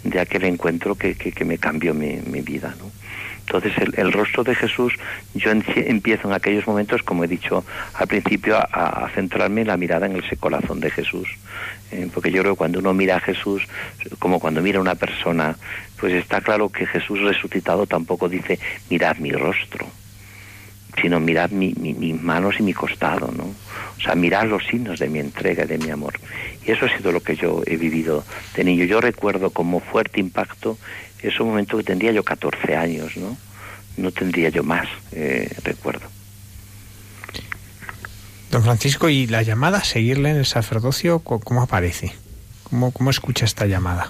de 0.05 0.21
aquel 0.21 0.45
encuentro 0.45 0.95
que, 0.95 1.15
que, 1.15 1.43
me 1.43 1.57
cambió 1.57 1.93
mi, 1.93 2.21
mi 2.27 2.39
vida. 2.39 2.73
¿no? 2.79 2.89
Entonces 3.49 3.73
el, 3.97 4.13
rostro 4.13 4.43
de 4.43 4.53
Jesús, 4.53 4.93
yo 5.33 5.49
empiezo 5.49 6.27
en 6.27 6.35
aquellos 6.35 6.67
momentos, 6.67 7.01
como 7.01 7.23
he 7.23 7.27
dicho 7.27 7.65
al 7.95 8.07
principio, 8.07 8.55
a, 8.57 9.09
centrarme 9.15 9.61
en 9.61 9.67
la 9.67 9.75
mirada 9.75 10.05
en 10.05 10.15
ese 10.15 10.37
corazón 10.37 10.79
de 10.79 10.91
Jesús. 10.91 11.27
Eh, 11.91 12.07
porque 12.13 12.31
yo 12.31 12.41
creo 12.41 12.53
que 12.53 12.59
cuando 12.59 12.79
uno 12.79 12.93
mira 12.93 13.17
a 13.17 13.19
Jesús, 13.19 13.63
como 14.19 14.39
cuando 14.39 14.61
mira 14.61 14.77
a 14.77 14.81
una 14.81 14.95
persona, 14.95 15.55
pues 15.97 16.13
está 16.13 16.41
claro 16.41 16.69
que 16.69 16.85
Jesús 16.85 17.19
resucitado 17.21 17.87
tampoco 17.87 18.29
dice, 18.29 18.59
mirad 18.89 19.17
mi 19.17 19.31
rostro, 19.31 19.87
sino 21.01 21.19
mirad 21.19 21.49
mis 21.49 22.21
manos 22.21 22.55
y 22.59 22.63
mi 22.63 22.73
costado, 22.73 23.31
¿no? 23.35 23.45
O 23.45 24.01
sea, 24.01 24.15
mirad 24.15 24.45
los 24.45 24.65
signos 24.65 24.99
de 24.99 25.09
mi 25.09 25.19
entrega 25.19 25.65
y 25.65 25.67
de 25.67 25.77
mi 25.77 25.89
amor. 25.89 26.13
Y 26.65 26.71
eso 26.71 26.85
ha 26.85 26.97
sido 26.97 27.11
lo 27.11 27.21
que 27.21 27.35
yo 27.35 27.63
he 27.65 27.77
vivido 27.77 28.23
de 28.55 28.63
niño. 28.63 28.85
Yo 28.85 29.01
recuerdo 29.01 29.49
como 29.49 29.79
fuerte 29.79 30.19
impacto 30.19 30.77
es 31.21 31.39
un 31.39 31.49
momento 31.49 31.77
que 31.77 31.83
tendría 31.83 32.11
yo 32.11 32.23
14 32.23 32.75
años, 32.75 33.17
¿no? 33.17 33.37
No 33.97 34.11
tendría 34.11 34.49
yo 34.49 34.63
más, 34.63 34.87
eh, 35.11 35.49
recuerdo. 35.63 36.07
Don 38.51 38.63
Francisco, 38.63 39.09
¿y 39.09 39.27
la 39.27 39.43
llamada 39.43 39.77
a 39.77 39.83
seguirle 39.83 40.31
en 40.31 40.37
el 40.37 40.45
sacerdocio 40.45 41.19
cómo 41.19 41.61
aparece? 41.61 42.13
¿Cómo, 42.63 42.91
cómo 42.91 43.11
escucha 43.11 43.45
esta 43.45 43.67
llamada? 43.67 44.07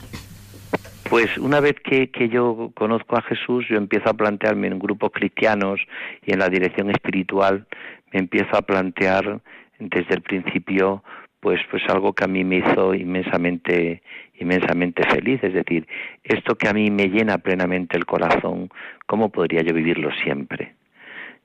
Pues 1.09 1.37
una 1.37 1.59
vez 1.59 1.75
que, 1.83 2.09
que, 2.09 2.29
yo 2.29 2.71
conozco 2.75 3.17
a 3.17 3.21
Jesús, 3.21 3.65
yo 3.69 3.77
empiezo 3.77 4.09
a 4.09 4.13
plantearme 4.13 4.67
en 4.67 4.79
grupos 4.79 5.11
cristianos 5.11 5.81
y 6.25 6.33
en 6.33 6.39
la 6.39 6.49
dirección 6.49 6.89
espiritual, 6.91 7.65
me 8.13 8.19
empiezo 8.19 8.55
a 8.55 8.61
plantear 8.61 9.41
desde 9.79 10.13
el 10.13 10.21
principio 10.21 11.03
pues 11.39 11.61
pues 11.71 11.83
algo 11.87 12.13
que 12.13 12.25
a 12.25 12.27
mí 12.27 12.43
me 12.43 12.57
hizo 12.57 12.93
inmensamente 12.93 14.01
inmensamente 14.39 15.03
feliz, 15.09 15.43
es 15.43 15.53
decir, 15.53 15.85
esto 16.23 16.55
que 16.55 16.69
a 16.69 16.73
mí 16.73 16.89
me 16.91 17.07
llena 17.07 17.37
plenamente 17.39 17.97
el 17.97 18.05
corazón, 18.05 18.69
¿cómo 19.05 19.29
podría 19.29 19.61
yo 19.63 19.73
vivirlo 19.73 20.11
siempre? 20.23 20.75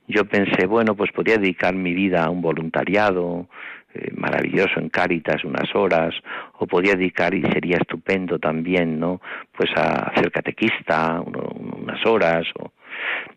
Yo 0.07 0.25
pensé, 0.27 0.67
bueno, 0.67 0.95
pues 0.95 1.11
podría 1.13 1.39
dedicar 1.39 1.75
mi 1.75 1.95
vida 1.95 2.25
a 2.25 2.31
un 2.31 2.43
voluntariado 2.43 3.49
eh, 3.95 4.11
maravilloso 4.17 4.79
en 4.81 4.89
Cáritas 4.89 5.45
unas 5.45 5.75
horas, 5.75 6.15
o 6.59 6.67
podría 6.67 6.95
dedicar, 6.95 7.35
y 7.35 7.43
sería 7.43 7.79
estupendo 7.79 8.39
también, 8.39 8.99
¿no? 8.99 9.21
Pues 9.57 9.71
a 9.77 10.13
ser 10.17 10.31
catequista 10.31 11.21
unas 11.21 12.05
horas, 12.05 12.47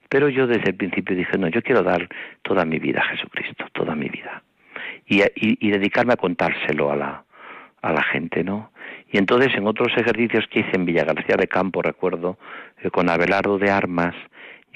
pero 0.10 0.30
yo 0.30 0.48
desde 0.48 0.70
el 0.72 0.76
principio 0.76 1.16
dije, 1.16 1.38
no, 1.38 1.48
yo 1.48 1.62
quiero 1.62 1.84
dar 1.84 2.08
toda 2.42 2.66
mi 2.66 2.80
vida 2.80 3.02
a 3.02 3.10
Jesucristo, 3.10 3.66
toda 3.74 3.96
mi 3.96 4.10
vida 4.10 4.42
y, 5.08 5.24
y, 5.36 5.72
dedicarme 5.72 6.14
a 6.14 6.18
contárselo 6.18 6.92
a 6.92 6.96
la, 6.96 7.24
a 7.82 7.94
la 7.94 8.04
gente, 8.04 8.44
¿no? 8.44 8.72
Y 9.10 9.18
entonces 9.18 9.54
en 9.56 9.66
otros 9.66 9.90
ejercicios 9.96 10.46
que 10.50 10.60
hice 10.60 10.72
en 10.74 10.86
Villa 10.86 11.06
García 11.06 11.38
de 11.38 11.48
Campo, 11.48 11.82
recuerdo, 11.82 12.38
eh, 12.82 12.90
con 12.90 13.10
Abelardo 13.10 13.58
de 13.58 13.72
Armas, 13.72 14.16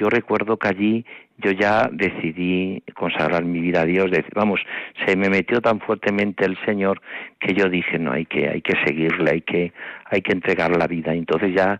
yo 0.01 0.09
recuerdo 0.09 0.57
que 0.57 0.67
allí 0.67 1.05
yo 1.37 1.51
ya 1.51 1.87
decidí 1.91 2.81
consagrar 2.95 3.43
mi 3.43 3.59
vida 3.59 3.81
a 3.81 3.85
Dios, 3.85 4.09
vamos, 4.33 4.59
se 5.05 5.15
me 5.15 5.29
metió 5.29 5.61
tan 5.61 5.79
fuertemente 5.79 6.43
el 6.43 6.57
Señor 6.65 7.01
que 7.39 7.53
yo 7.53 7.69
dije, 7.69 7.99
no, 7.99 8.11
hay 8.11 8.25
que, 8.25 8.49
hay 8.49 8.61
que 8.63 8.73
seguirle, 8.83 9.31
hay 9.31 9.41
que, 9.41 9.73
hay 10.05 10.21
que 10.21 10.31
entregar 10.31 10.75
la 10.75 10.87
vida. 10.87 11.13
Entonces 11.13 11.53
ya 11.55 11.79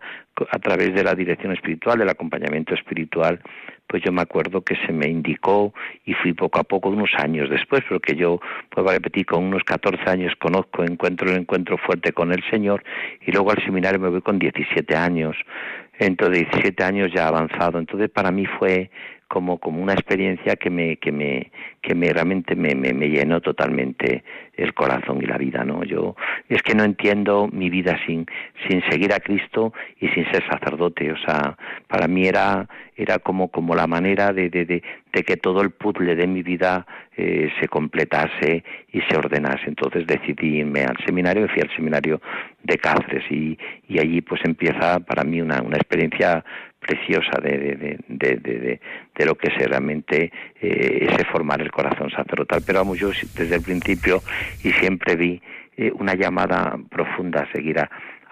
a 0.50 0.58
través 0.60 0.94
de 0.94 1.02
la 1.02 1.14
dirección 1.16 1.52
espiritual, 1.52 1.98
del 1.98 2.08
acompañamiento 2.08 2.74
espiritual, 2.74 3.40
pues 3.88 4.02
yo 4.04 4.12
me 4.12 4.22
acuerdo 4.22 4.62
que 4.62 4.76
se 4.86 4.92
me 4.92 5.08
indicó 5.08 5.74
y 6.06 6.14
fui 6.14 6.32
poco 6.32 6.60
a 6.60 6.64
poco, 6.64 6.88
unos 6.88 7.10
años 7.18 7.50
después, 7.50 7.82
porque 7.88 8.14
yo, 8.14 8.40
puedo 8.70 8.88
repetir, 8.88 9.26
con 9.26 9.44
unos 9.44 9.64
14 9.64 10.08
años 10.08 10.32
conozco, 10.38 10.84
encuentro 10.84 11.28
el 11.28 11.38
encuentro 11.38 11.76
fuerte 11.76 12.12
con 12.12 12.32
el 12.32 12.42
Señor 12.50 12.84
y 13.20 13.32
luego 13.32 13.50
al 13.50 13.62
seminario 13.64 14.00
me 14.00 14.08
voy 14.08 14.22
con 14.22 14.38
17 14.38 14.96
años. 14.96 15.36
Entonces, 15.98 16.46
17 16.50 16.82
años 16.84 17.10
ya 17.14 17.28
avanzado. 17.28 17.78
Entonces, 17.78 18.10
para 18.10 18.30
mí 18.30 18.46
fue 18.46 18.90
como, 19.32 19.56
como 19.56 19.82
una 19.82 19.94
experiencia 19.94 20.56
que 20.56 20.68
me, 20.68 20.98
que 20.98 21.10
me, 21.10 21.50
que 21.80 21.94
me 21.94 22.12
realmente 22.12 22.54
me, 22.54 22.74
me, 22.74 22.92
me, 22.92 23.08
llenó 23.08 23.40
totalmente 23.40 24.24
el 24.58 24.74
corazón 24.74 25.22
y 25.22 25.24
la 25.24 25.38
vida, 25.38 25.64
¿no? 25.64 25.84
Yo 25.84 26.16
es 26.50 26.62
que 26.62 26.74
no 26.74 26.84
entiendo 26.84 27.48
mi 27.50 27.70
vida 27.70 27.98
sin, 28.04 28.26
sin 28.68 28.82
seguir 28.90 29.14
a 29.14 29.20
Cristo 29.20 29.72
y 29.98 30.08
sin 30.08 30.30
ser 30.30 30.46
sacerdote, 30.46 31.10
o 31.12 31.16
sea, 31.16 31.56
para 31.88 32.08
mí 32.08 32.26
era, 32.26 32.68
era 32.94 33.20
como, 33.20 33.48
como 33.48 33.74
la 33.74 33.86
manera 33.86 34.34
de, 34.34 34.50
de, 34.50 34.66
de, 34.66 34.82
de 35.14 35.22
que 35.22 35.38
todo 35.38 35.62
el 35.62 35.70
puzzle 35.70 36.14
de 36.14 36.26
mi 36.26 36.42
vida 36.42 36.86
eh, 37.16 37.50
se 37.58 37.68
completase 37.68 38.62
y 38.92 39.00
se 39.00 39.16
ordenase. 39.16 39.64
Entonces 39.66 40.06
decidí 40.06 40.58
irme 40.58 40.84
al 40.84 40.98
seminario, 41.06 41.48
fui 41.48 41.62
al 41.62 41.74
seminario 41.74 42.20
de 42.62 42.76
Cáceres 42.76 43.24
y, 43.30 43.58
y 43.88 43.98
allí 43.98 44.20
pues 44.20 44.42
empieza 44.44 45.00
para 45.00 45.24
mí 45.24 45.40
una, 45.40 45.62
una 45.62 45.78
experiencia 45.78 46.44
preciosa 46.82 47.40
de, 47.40 47.58
de, 47.58 47.98
de, 48.08 48.80
de, 49.16 49.24
lo 49.24 49.36
que 49.36 49.48
es 49.48 49.56
realmente 49.56 50.32
eh, 50.60 51.08
ese 51.08 51.24
formar 51.24 51.62
el 51.62 51.70
corazón 51.70 52.10
sacerdotal. 52.10 52.62
Pero 52.66 52.80
vamos, 52.80 52.98
yo 52.98 53.10
desde 53.36 53.54
el 53.54 53.62
principio 53.62 54.20
y 54.62 54.72
siempre 54.72 55.16
vi 55.16 55.40
eh, 55.76 55.92
una 55.94 56.14
llamada 56.14 56.76
profunda 56.90 57.42
a 57.42 57.52
seguir 57.52 57.78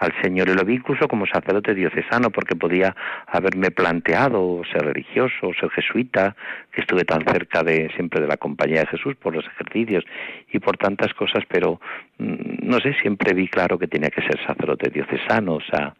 al 0.01 0.13
Señor. 0.21 0.49
Y 0.49 0.53
lo 0.53 0.65
vi 0.65 0.75
incluso 0.75 1.07
como 1.07 1.25
sacerdote 1.25 1.73
diocesano, 1.73 2.31
porque 2.31 2.55
podía 2.55 2.95
haberme 3.27 3.71
planteado 3.71 4.61
ser 4.71 4.83
religioso, 4.83 5.53
ser 5.59 5.69
jesuita, 5.69 6.35
que 6.71 6.81
estuve 6.81 7.05
tan 7.05 7.23
cerca 7.23 7.63
de 7.63 7.89
siempre 7.95 8.19
de 8.19 8.27
la 8.27 8.37
compañía 8.37 8.81
de 8.81 8.87
Jesús 8.87 9.15
por 9.15 9.33
los 9.33 9.45
ejercicios 9.45 10.03
y 10.51 10.59
por 10.59 10.77
tantas 10.77 11.13
cosas, 11.13 11.43
pero 11.47 11.79
mm, 12.17 12.67
no 12.67 12.79
sé, 12.79 12.93
siempre 13.01 13.33
vi 13.33 13.47
claro 13.47 13.77
que 13.77 13.87
tenía 13.87 14.09
que 14.09 14.21
ser 14.21 14.43
sacerdote 14.45 14.89
diocesano, 14.89 15.55
o 15.55 15.61
sea, 15.61 15.93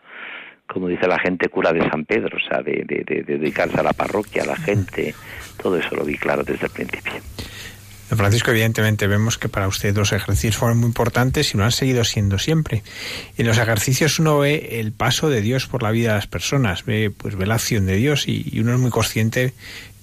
como 0.72 0.88
dice 0.88 1.07
la 1.07 1.19
gente, 1.19 1.49
cura 1.49 1.74
de 1.74 1.88
San 1.89 2.05
Pedro, 2.05 2.38
o 2.38 2.49
sea, 2.49 2.61
de, 2.61 2.86
dedicarse 3.28 3.80
a 3.80 3.84
la 3.84 3.93
parroquia, 3.93 4.43
a 4.43 4.45
la 4.45 4.55
gente, 4.55 5.13
todo 5.61 5.78
eso 5.78 5.95
lo 5.95 6.03
vi 6.03 6.17
claro 6.17 6.43
desde 6.43 6.65
el 6.65 6.72
principio. 6.72 7.13
Francisco, 8.09 8.51
evidentemente 8.51 9.07
vemos 9.07 9.38
que 9.38 9.47
para 9.47 9.69
usted 9.69 9.95
los 9.95 10.11
ejercicios 10.11 10.57
fueron 10.57 10.80
muy 10.80 10.88
importantes 10.88 11.53
y 11.53 11.57
lo 11.57 11.63
han 11.63 11.72
seguido 11.72 12.03
siendo 12.03 12.39
siempre. 12.39 12.84
En 13.38 13.47
los 13.47 13.57
ejercicios 13.57 14.19
uno 14.19 14.39
ve 14.39 14.80
el 14.82 14.91
paso 14.91 15.30
de 15.30 15.41
Dios 15.41 15.67
por 15.67 15.82
la 15.82 15.91
vida 15.91 16.09
de 16.09 16.15
las 16.15 16.28
personas, 16.28 16.84
ve, 16.84 17.09
pues, 17.15 17.38
ve 17.38 17.45
la 17.45 17.55
acción 17.55 17.86
de 17.86 17.95
Dios 17.95 18.28
y 18.28 18.59
uno 18.59 18.74
es 18.74 18.80
muy 18.80 18.91
consciente 18.91 19.53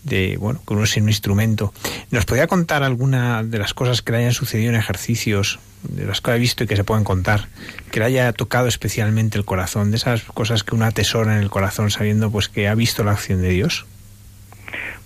de, 0.04 0.36
bueno, 0.38 0.60
es 0.82 0.96
un 0.96 1.08
instrumento. 1.08 1.72
¿Nos 2.10 2.24
podría 2.24 2.46
contar 2.46 2.82
alguna 2.82 3.42
de 3.42 3.58
las 3.58 3.74
cosas 3.74 4.02
que 4.02 4.12
le 4.12 4.18
hayan 4.18 4.32
sucedido 4.32 4.70
en 4.70 4.76
ejercicios, 4.76 5.58
de 5.82 6.06
las 6.06 6.20
que 6.20 6.30
ha 6.30 6.34
visto 6.34 6.64
y 6.64 6.66
que 6.66 6.76
se 6.76 6.84
pueden 6.84 7.04
contar, 7.04 7.48
que 7.90 8.00
le 8.00 8.06
haya 8.06 8.32
tocado 8.32 8.68
especialmente 8.68 9.38
el 9.38 9.44
corazón, 9.44 9.90
de 9.90 9.96
esas 9.96 10.22
cosas 10.22 10.64
que 10.64 10.74
uno 10.74 10.84
atesora 10.84 11.36
en 11.36 11.42
el 11.42 11.50
corazón 11.50 11.90
sabiendo 11.90 12.30
pues 12.30 12.48
que 12.48 12.68
ha 12.68 12.74
visto 12.74 13.04
la 13.04 13.12
acción 13.12 13.42
de 13.42 13.50
Dios? 13.50 13.86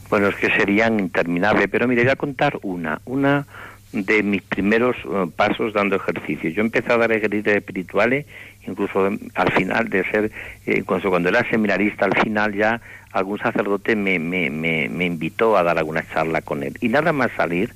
Bueno, 0.09 0.29
es 0.29 0.37
que 0.37 0.49
serían 0.49 1.01
interminables, 1.01 1.69
pero 1.71 1.89
mire, 1.89 2.03
voy 2.03 2.13
a 2.13 2.17
contar 2.17 2.59
una, 2.63 3.01
una 3.07 3.47
de 3.93 4.23
mis 4.23 4.43
primeros 4.43 4.97
eh, 5.05 5.27
pasos 5.35 5.73
dando 5.73 5.97
ejercicio. 5.97 6.51
Yo 6.51 6.63
empecé 6.63 6.93
a 6.93 6.97
dar 6.97 7.13
ejercicios 7.13 7.57
espirituales, 7.57 8.27
incluso 8.67 9.11
al 9.35 9.53
final 9.53 9.89
de 9.89 10.05
ser, 10.11 10.31
eh, 10.67 10.83
cuando 10.83 11.29
era 11.29 11.49
seminarista, 11.49 12.07
al 12.07 12.19
final 12.19 12.55
ya 12.55 12.81
algún 13.13 13.39
sacerdote 13.39 13.97
me, 13.97 14.19
me, 14.19 14.51
me, 14.51 14.89
me 14.89 15.05
invitó 15.05 15.57
a 15.57 15.63
dar 15.63 15.79
alguna 15.79 16.05
charla 16.13 16.43
con 16.43 16.63
él. 16.63 16.77
Y 16.81 16.89
nada 16.89 17.13
más 17.13 17.31
salir, 17.37 17.75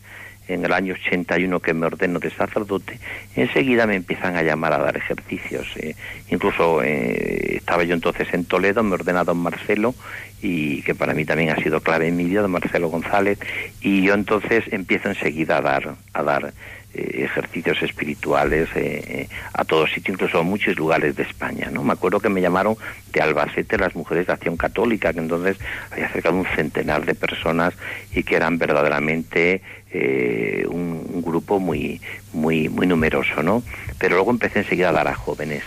en 0.49 0.64
el 0.64 0.72
año 0.72 0.95
81 0.95 1.61
que 1.61 1.74
me 1.74 1.87
ordeno 1.87 2.18
de 2.18 2.30
sacerdote, 2.30 2.99
enseguida 3.34 3.87
me 3.87 3.97
empiezan 3.97 4.37
a 4.37 4.43
llamar 4.43 4.72
a 4.72 4.78
dar 4.78 4.97
ejercicios. 4.97 5.66
Eh. 5.76 5.95
incluso 6.30 6.82
eh, 6.82 7.57
estaba 7.57 7.84
yo 7.84 7.95
entonces 7.95 8.28
en 8.32 8.45
Toledo, 8.45 8.82
me 8.82 8.95
ordena 8.95 9.24
don 9.24 9.39
Marcelo, 9.39 9.95
y 10.43 10.82
que 10.82 10.95
para 10.95 11.14
mí 11.14 11.24
también 11.24 11.51
ha 11.51 11.57
sido 11.57 11.80
clave 11.80 12.09
en 12.09 12.16
mi 12.16 12.24
vida, 12.24 12.43
don 12.43 12.53
Marcelo 12.53 12.89
González, 12.89 13.39
y 13.80 14.03
yo 14.03 14.14
entonces 14.14 14.64
empiezo 14.70 15.09
enseguida 15.09 15.59
a 15.59 15.62
dar, 15.62 15.95
a 16.12 16.22
dar 16.22 16.53
ejercicios 16.97 17.82
espirituales 17.82 18.68
eh, 18.74 19.28
a 19.53 19.64
todos 19.64 19.90
sitios, 19.90 20.14
incluso 20.14 20.38
a 20.38 20.42
muchos 20.42 20.76
lugares 20.76 21.16
de 21.16 21.22
España. 21.22 21.68
¿no? 21.70 21.82
Me 21.82 21.92
acuerdo 21.92 22.20
que 22.20 22.28
me 22.28 22.40
llamaron 22.40 22.76
de 23.12 23.20
Albacete 23.20 23.78
las 23.78 23.94
mujeres 23.94 24.26
de 24.26 24.32
Acción 24.32 24.57
Católica, 24.57 25.12
que 25.12 25.20
entonces 25.20 25.57
había 25.90 26.09
cerca 26.09 26.30
de 26.30 26.38
un 26.38 26.47
centenar 26.47 27.05
de 27.05 27.14
personas 27.14 27.74
y 28.14 28.22
que 28.22 28.36
eran 28.36 28.59
verdaderamente 28.59 29.62
eh, 29.92 30.64
un, 30.68 31.07
un, 31.12 31.22
grupo 31.22 31.61
muy, 31.61 32.01
muy, 32.32 32.68
muy 32.68 32.86
numeroso. 32.86 33.42
¿no? 33.42 33.62
Pero 33.99 34.16
luego 34.16 34.30
empecé 34.30 34.61
enseguida 34.61 34.90
a 34.90 34.92
dar 34.92 35.09
a 35.09 35.14
jóvenes. 35.14 35.62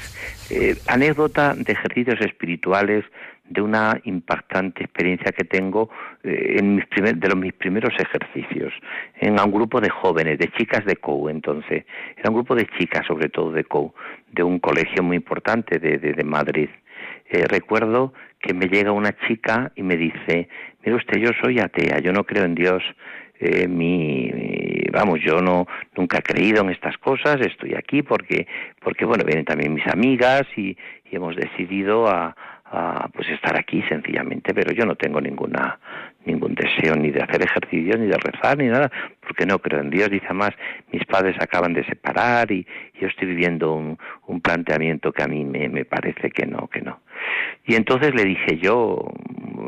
anécdota 0.88 1.54
de 1.54 1.74
ejercicios 1.74 2.20
espirituales 2.22 3.06
de 3.50 3.62
una 3.62 4.00
impactante 4.04 4.84
experiencia 4.84 5.32
que 5.32 5.44
tengo 5.44 5.90
eh, 6.24 6.58
en 6.60 6.76
mis 6.76 6.86
de 6.90 7.28
los 7.28 7.38
mis 7.38 7.54
primeros 7.54 7.94
ejercicios 8.00 8.74
en 9.20 9.40
un 9.40 9.52
grupo 9.52 9.82
de 9.82 9.90
jóvenes, 9.90 10.38
de 10.38 10.52
chicas 10.52 10.86
de 10.86 10.96
COU 10.98 11.30
entonces, 11.30 11.86
era 12.16 12.30
un 12.30 12.36
grupo 12.36 12.56
de 12.56 12.68
chicas 12.78 13.06
sobre 13.08 13.30
todo 13.30 13.52
de 13.52 13.64
COU, 13.64 13.94
de 14.32 14.44
un 14.44 14.60
colegio 14.60 15.04
muy 15.04 15.18
importante 15.18 15.80
de, 15.80 15.98
de, 15.98 16.24
Madrid. 16.24 16.70
Eh, 17.30 17.46
recuerdo 17.48 18.14
que 18.40 18.54
me 18.54 18.68
llega 18.68 18.92
una 18.92 19.16
chica 19.28 19.72
y 19.76 19.84
me 19.84 19.98
dice, 19.98 20.48
mire 20.84 20.96
usted, 20.96 21.20
yo 21.20 21.32
soy 21.42 21.60
atea, 21.60 22.00
yo 22.00 22.12
no 22.12 22.24
creo 22.24 22.46
en 22.46 22.56
Dios, 22.56 22.84
eh, 23.40 23.68
mi, 23.68 24.32
vamos, 24.92 25.20
yo 25.22 25.42
no 25.42 25.66
nunca 25.96 26.20
he 26.20 26.22
creído 26.22 26.62
en 26.62 26.70
estas 26.70 26.98
cosas, 26.98 27.38
estoy 27.42 27.74
aquí 27.74 28.04
porque, 28.04 28.48
porque 28.82 29.06
bueno, 29.06 29.24
vienen 29.26 29.46
también 29.46 29.74
mis 29.74 29.88
amigas 29.88 30.44
y, 30.56 30.78
y 31.10 31.16
hemos 31.16 31.36
decidido 31.36 32.08
a, 32.08 32.36
a 32.72 33.08
pues 33.14 33.28
estar 33.30 33.58
aquí 33.58 33.82
sencillamente, 33.90 34.54
pero 34.54 34.72
yo 34.72 34.86
no 34.86 34.96
tengo 34.96 35.20
ninguna 35.20 35.80
ningún 36.26 36.54
deseo 36.54 36.96
ni 36.96 37.12
de 37.12 37.24
hacer 37.24 37.42
ejercicio 37.42 37.98
ni 37.98 38.08
de 38.08 38.18
rezar 38.18 38.58
ni 38.58 38.68
nada, 38.68 38.92
porque 39.30 39.46
no 39.46 39.60
creo 39.60 39.80
en 39.80 39.92
Dios. 39.92 40.10
Dice 40.10 40.34
más, 40.34 40.52
mis 40.92 41.06
padres 41.06 41.36
acaban 41.40 41.74
de 41.74 41.86
separar 41.86 42.52
y 42.52 42.66
yo 43.00 43.08
estoy 43.08 43.28
viviendo 43.28 43.74
un, 43.74 43.98
un 44.26 44.42
planteamiento 44.42 45.12
que 45.12 45.22
a 45.22 45.28
mí 45.28 45.46
me, 45.46 45.70
me 45.70 45.86
parece 45.86 46.32
que 46.32 46.48
no, 46.48 46.68
que 46.68 46.82
no. 46.82 47.00
Y 47.66 47.76
entonces 47.76 48.16
le 48.16 48.24
dije 48.24 48.58
yo, 48.58 49.06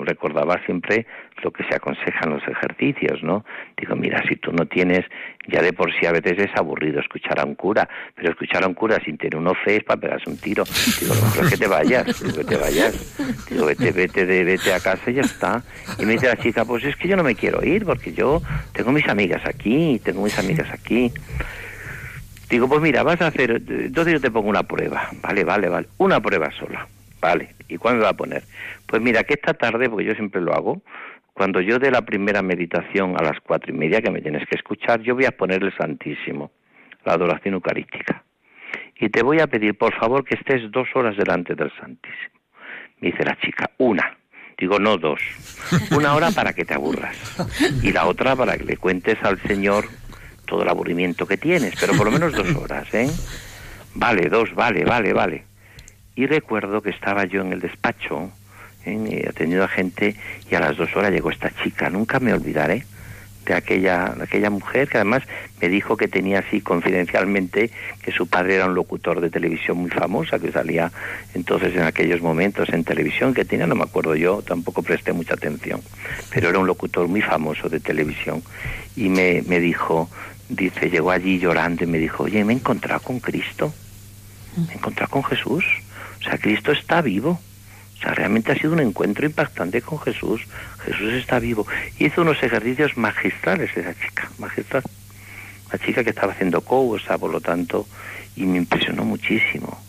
recordaba 0.03 0.59
siempre 0.65 1.05
lo 1.43 1.51
que 1.51 1.63
se 1.63 1.75
aconseja 1.75 2.21
en 2.23 2.31
los 2.31 2.47
ejercicios, 2.47 3.23
¿no? 3.23 3.45
Digo, 3.77 3.95
mira, 3.95 4.23
si 4.27 4.35
tú 4.35 4.51
no 4.51 4.65
tienes, 4.65 5.05
ya 5.47 5.61
de 5.61 5.73
por 5.73 5.91
sí 5.93 6.05
a 6.05 6.11
veces 6.11 6.37
es 6.37 6.49
aburrido 6.55 6.99
escuchar 6.99 7.39
a 7.39 7.45
un 7.45 7.55
cura, 7.55 7.87
pero 8.15 8.29
escuchar 8.29 8.63
a 8.63 8.67
un 8.67 8.73
cura 8.73 8.99
sin 9.03 9.17
tener 9.17 9.37
uno 9.37 9.53
fe 9.53 9.77
es 9.77 9.83
para 9.83 9.99
pegarse 9.99 10.29
un 10.29 10.37
tiro. 10.37 10.63
Digo, 10.99 11.15
lo 11.15 11.21
mejor 11.21 11.45
es 11.45 11.51
que 11.51 11.57
te 11.57 11.67
vayas, 11.67 12.23
digo, 12.23 12.37
que 12.37 12.43
te 12.43 12.57
vayas. 12.57 13.17
Digo, 13.49 13.65
vete, 13.65 13.91
vete, 13.91 14.25
de, 14.25 14.43
vete 14.43 14.73
a 14.73 14.79
casa 14.79 15.09
y 15.09 15.15
ya 15.15 15.21
está. 15.21 15.63
Y 15.99 16.05
me 16.05 16.13
dice 16.13 16.27
la 16.27 16.37
chica, 16.37 16.65
pues 16.65 16.83
es 16.83 16.95
que 16.95 17.07
yo 17.07 17.15
no 17.15 17.23
me 17.23 17.35
quiero 17.35 17.63
ir, 17.63 17.85
porque 17.85 18.13
yo 18.13 18.41
tengo 18.73 18.91
mis 18.91 19.07
amigas 19.07 19.41
aquí, 19.45 19.50
tengo 19.53 20.23
mis 20.23 20.37
amigas 20.37 20.69
aquí. 20.71 21.11
Digo, 22.49 22.67
pues 22.67 22.81
mira, 22.81 23.03
vas 23.03 23.21
a 23.21 23.27
hacer, 23.27 23.63
entonces 23.67 24.13
yo 24.13 24.19
te 24.19 24.29
pongo 24.29 24.49
una 24.49 24.63
prueba, 24.63 25.09
vale, 25.21 25.43
vale, 25.43 25.69
vale, 25.69 25.87
una 25.97 26.19
prueba 26.19 26.51
sola 26.51 26.85
Vale, 27.21 27.49
¿y 27.69 27.77
cuándo 27.77 28.03
va 28.03 28.09
a 28.09 28.17
poner? 28.17 28.43
Pues 28.87 29.01
mira, 29.01 29.23
que 29.23 29.35
esta 29.35 29.53
tarde, 29.53 29.89
porque 29.89 30.05
yo 30.05 30.15
siempre 30.15 30.41
lo 30.41 30.53
hago, 30.53 30.81
cuando 31.33 31.61
yo 31.61 31.77
dé 31.77 31.91
la 31.91 32.01
primera 32.01 32.41
meditación 32.41 33.15
a 33.15 33.23
las 33.23 33.39
cuatro 33.39 33.71
y 33.71 33.77
media, 33.77 34.01
que 34.01 34.09
me 34.09 34.21
tienes 34.21 34.47
que 34.49 34.55
escuchar, 34.55 35.01
yo 35.01 35.13
voy 35.13 35.25
a 35.25 35.31
poner 35.31 35.63
el 35.63 35.75
Santísimo, 35.77 36.51
la 37.05 37.13
adoración 37.13 37.53
eucarística. 37.53 38.23
Y 38.99 39.09
te 39.09 39.23
voy 39.23 39.39
a 39.39 39.47
pedir, 39.47 39.77
por 39.77 39.93
favor, 39.95 40.25
que 40.25 40.35
estés 40.35 40.69
dos 40.71 40.87
horas 40.95 41.15
delante 41.15 41.53
del 41.55 41.71
Santísimo. 41.79 42.39
Me 42.99 43.11
dice 43.11 43.23
la 43.23 43.37
chica, 43.39 43.69
una. 43.77 44.17
Digo, 44.61 44.77
no 44.77 44.95
dos. 44.97 45.19
Una 45.89 46.13
hora 46.13 46.29
para 46.29 46.53
que 46.53 46.65
te 46.65 46.75
aburras. 46.75 47.17
Y 47.81 47.91
la 47.91 48.05
otra 48.05 48.35
para 48.35 48.59
que 48.59 48.63
le 48.63 48.77
cuentes 48.77 49.17
al 49.23 49.41
Señor 49.41 49.89
todo 50.45 50.61
el 50.61 50.69
aburrimiento 50.69 51.25
que 51.25 51.35
tienes, 51.35 51.73
pero 51.79 51.93
por 51.93 52.05
lo 52.05 52.11
menos 52.11 52.33
dos 52.33 52.55
horas, 52.55 52.87
¿eh? 52.93 53.09
Vale, 53.95 54.29
dos, 54.29 54.53
vale, 54.53 54.85
vale, 54.85 55.13
vale. 55.13 55.45
Y 56.15 56.27
recuerdo 56.27 56.83
que 56.83 56.91
estaba 56.91 57.25
yo 57.25 57.41
en 57.41 57.53
el 57.53 57.59
despacho, 57.59 58.31
¿eh? 58.85 59.25
atendiendo 59.27 59.65
a 59.65 59.67
gente, 59.67 60.15
y 60.47 60.53
a 60.53 60.59
las 60.59 60.77
dos 60.77 60.95
horas 60.95 61.11
llegó 61.11 61.31
esta 61.31 61.49
chica. 61.63 61.89
Nunca 61.89 62.19
me 62.19 62.31
olvidaré 62.31 62.85
de 63.45 63.53
aquella, 63.53 64.13
de 64.15 64.23
aquella 64.23 64.49
mujer 64.49 64.87
que 64.87 64.97
además 64.97 65.23
me 65.61 65.69
dijo 65.69 65.97
que 65.97 66.07
tenía 66.07 66.39
así 66.39 66.61
confidencialmente 66.61 67.71
que 68.03 68.11
su 68.11 68.27
padre 68.27 68.55
era 68.55 68.65
un 68.65 68.75
locutor 68.75 69.21
de 69.21 69.29
televisión 69.29 69.77
muy 69.77 69.89
famosa 69.89 70.39
que 70.39 70.51
salía 70.51 70.91
entonces 71.33 71.75
en 71.75 71.83
aquellos 71.83 72.21
momentos 72.21 72.69
en 72.69 72.83
televisión 72.83 73.33
que 73.33 73.45
tenía, 73.45 73.67
no 73.67 73.75
me 73.75 73.83
acuerdo 73.83 74.15
yo, 74.15 74.41
tampoco 74.41 74.83
presté 74.83 75.13
mucha 75.13 75.33
atención, 75.33 75.81
pero 76.31 76.49
era 76.49 76.59
un 76.59 76.67
locutor 76.67 77.07
muy 77.07 77.21
famoso 77.21 77.69
de 77.69 77.79
televisión 77.79 78.43
y 78.95 79.09
me, 79.09 79.41
me 79.47 79.59
dijo, 79.59 80.09
dice, 80.49 80.89
llegó 80.89 81.11
allí 81.11 81.39
llorando 81.39 81.83
y 81.83 81.87
me 81.87 81.97
dijo, 81.97 82.23
oye, 82.23 82.43
me 82.43 82.53
he 82.53 82.55
encontrado 82.57 83.01
con 83.01 83.19
Cristo, 83.19 83.73
me 84.55 84.73
he 84.73 84.75
encontrado 84.75 85.09
con 85.11 85.23
Jesús, 85.23 85.65
o 86.19 86.23
sea, 86.23 86.37
Cristo 86.37 86.71
está 86.71 87.01
vivo. 87.01 87.39
O 88.01 88.03
sea, 88.03 88.15
realmente 88.15 88.51
ha 88.51 88.55
sido 88.55 88.73
un 88.73 88.79
encuentro 88.79 89.27
impactante 89.27 89.79
con 89.83 89.99
Jesús. 89.99 90.41
Jesús 90.85 91.13
está 91.13 91.37
vivo. 91.37 91.67
Y 91.99 92.07
hizo 92.07 92.23
unos 92.23 92.41
ejercicios 92.41 92.97
magistrales 92.97 93.69
esa 93.77 93.93
chica, 93.93 94.27
magistral. 94.39 94.81
La 95.71 95.77
chica 95.77 96.03
que 96.03 96.09
estaba 96.09 96.33
haciendo 96.33 96.63
sea, 97.05 97.19
por 97.19 97.31
lo 97.31 97.39
tanto, 97.39 97.87
y 98.35 98.47
me 98.47 98.57
impresionó 98.57 99.05
muchísimo 99.05 99.79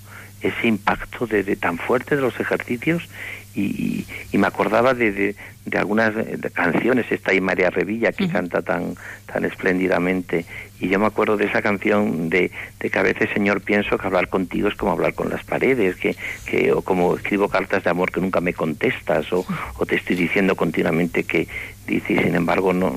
ese 0.42 0.66
impacto 0.66 1.26
de, 1.26 1.56
tan 1.56 1.78
fuerte 1.78 2.16
de 2.16 2.20
los 2.20 2.38
ejercicios 2.38 3.08
y, 3.54 4.04
me 4.32 4.46
acordaba 4.46 4.92
de, 4.92 5.34
de, 5.64 5.78
algunas 5.78 6.12
canciones, 6.52 7.06
esta 7.10 7.32
y 7.32 7.40
María 7.40 7.70
Revilla 7.70 8.12
que 8.12 8.28
canta 8.28 8.60
tan, 8.60 8.96
tan 9.26 9.44
espléndidamente 9.44 10.44
y 10.82 10.88
yo 10.88 10.98
me 10.98 11.06
acuerdo 11.06 11.36
de 11.36 11.44
esa 11.44 11.62
canción 11.62 12.28
de, 12.28 12.50
que 12.80 12.98
a 12.98 13.02
veces 13.02 13.30
Señor 13.32 13.60
pienso 13.60 13.96
que 13.96 14.04
hablar 14.04 14.28
contigo 14.28 14.66
es 14.66 14.74
como 14.74 14.90
hablar 14.90 15.14
con 15.14 15.30
las 15.30 15.44
paredes, 15.44 15.94
que, 15.94 16.16
que 16.44 16.72
o 16.72 16.82
como 16.82 17.14
escribo 17.14 17.48
cartas 17.48 17.84
de 17.84 17.90
amor 17.90 18.10
que 18.10 18.20
nunca 18.20 18.40
me 18.40 18.52
contestas 18.52 19.32
o, 19.32 19.46
o 19.78 19.86
te 19.86 19.94
estoy 19.94 20.16
diciendo 20.16 20.56
continuamente 20.56 21.22
que 21.22 21.46
dice 21.86 22.14
y 22.14 22.18
sin 22.18 22.34
embargo 22.34 22.72
no 22.72 22.92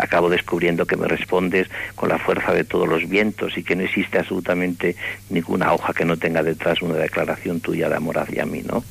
acabo 0.00 0.28
descubriendo 0.28 0.86
que 0.86 0.96
me 0.96 1.06
respondes 1.06 1.68
con 1.94 2.08
la 2.08 2.18
fuerza 2.18 2.52
de 2.52 2.64
todos 2.64 2.88
los 2.88 3.08
vientos 3.08 3.56
y 3.56 3.62
que 3.62 3.76
no 3.76 3.84
existe 3.84 4.18
absolutamente 4.18 4.96
ninguna 5.28 5.72
hoja 5.72 5.92
que 5.92 6.04
no 6.04 6.16
tenga 6.16 6.42
detrás 6.42 6.82
una 6.82 6.96
declaración 6.96 7.60
tuya 7.60 7.88
de 7.88 7.94
amor 7.94 8.18
hacia 8.18 8.44
mí, 8.44 8.62
¿no? 8.66 8.82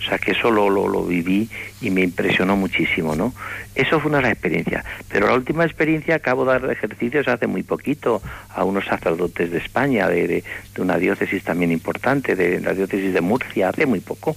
O 0.00 0.02
sea 0.02 0.18
que 0.18 0.32
eso 0.32 0.50
lo, 0.50 0.70
lo, 0.70 1.04
viví 1.04 1.48
y 1.80 1.90
me 1.90 2.00
impresionó 2.00 2.56
muchísimo, 2.56 3.14
¿no? 3.14 3.34
Eso 3.74 4.00
fue 4.00 4.08
una 4.08 4.18
de 4.18 4.22
las 4.24 4.32
experiencias. 4.32 4.84
Pero 5.08 5.26
la 5.26 5.34
última 5.34 5.64
experiencia 5.64 6.14
acabo 6.16 6.44
de 6.44 6.58
dar 6.58 6.70
ejercicios 6.70 7.28
hace 7.28 7.46
muy 7.46 7.62
poquito 7.62 8.22
a 8.48 8.64
unos 8.64 8.86
sacerdotes 8.86 9.50
de 9.50 9.58
España, 9.58 10.08
de, 10.08 10.26
de, 10.26 10.44
una 10.78 10.96
diócesis 10.96 11.44
también 11.44 11.70
importante, 11.70 12.34
de 12.34 12.60
la 12.60 12.72
diócesis 12.72 13.12
de 13.12 13.20
Murcia, 13.20 13.68
hace 13.68 13.84
muy 13.86 14.00
poco. 14.00 14.36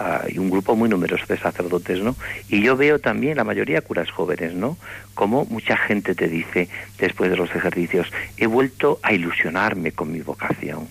Uh, 0.00 0.28
y 0.28 0.38
un 0.38 0.48
grupo 0.48 0.76
muy 0.76 0.88
numeroso 0.88 1.24
de 1.26 1.36
sacerdotes, 1.36 2.00
¿no? 2.00 2.14
Y 2.48 2.62
yo 2.62 2.76
veo 2.76 3.00
también 3.00 3.36
la 3.36 3.42
mayoría 3.42 3.80
curas 3.80 4.08
jóvenes, 4.12 4.54
¿no? 4.54 4.78
Como 5.14 5.44
mucha 5.46 5.76
gente 5.76 6.14
te 6.14 6.28
dice 6.28 6.68
después 6.98 7.30
de 7.30 7.36
los 7.36 7.52
ejercicios, 7.52 8.06
he 8.36 8.46
vuelto 8.46 9.00
a 9.02 9.12
ilusionarme 9.12 9.90
con 9.90 10.12
mi 10.12 10.20
vocación. 10.20 10.86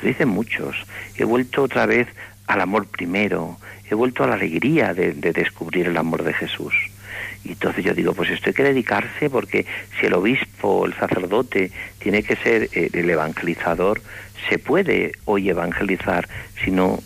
Te 0.00 0.08
dicen 0.08 0.30
muchos, 0.30 0.74
he 1.16 1.22
vuelto 1.22 1.62
otra 1.62 1.86
vez 1.86 2.08
al 2.50 2.60
amor 2.60 2.86
primero, 2.86 3.58
he 3.88 3.94
vuelto 3.94 4.24
a 4.24 4.26
la 4.26 4.34
alegría 4.34 4.92
de, 4.92 5.12
descubrir 5.12 5.86
el 5.86 5.96
amor 5.96 6.24
de 6.24 6.32
Jesús. 6.32 6.74
Y 7.44 7.52
entonces 7.52 7.84
yo 7.84 7.94
digo, 7.94 8.12
pues 8.12 8.28
esto 8.28 8.50
hay 8.50 8.54
que 8.54 8.64
dedicarse 8.64 9.30
porque 9.30 9.66
si 9.98 10.06
el 10.06 10.14
obispo, 10.14 10.84
el 10.84 10.94
sacerdote, 10.94 11.70
tiene 12.00 12.24
que 12.24 12.34
ser 12.34 12.68
eh, 12.72 12.90
el 12.92 13.08
evangelizador, 13.08 14.02
se 14.48 14.58
puede 14.58 15.12
hoy 15.26 15.48
evangelizar 15.48 16.28
si 16.64 16.72
no 16.72 16.98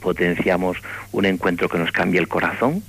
potenciamos 0.00 0.78
un 1.12 1.26
encuentro 1.26 1.68
que 1.68 1.78
nos 1.78 1.92
cambie 1.92 2.18
el 2.18 2.28
corazón, 2.28 2.82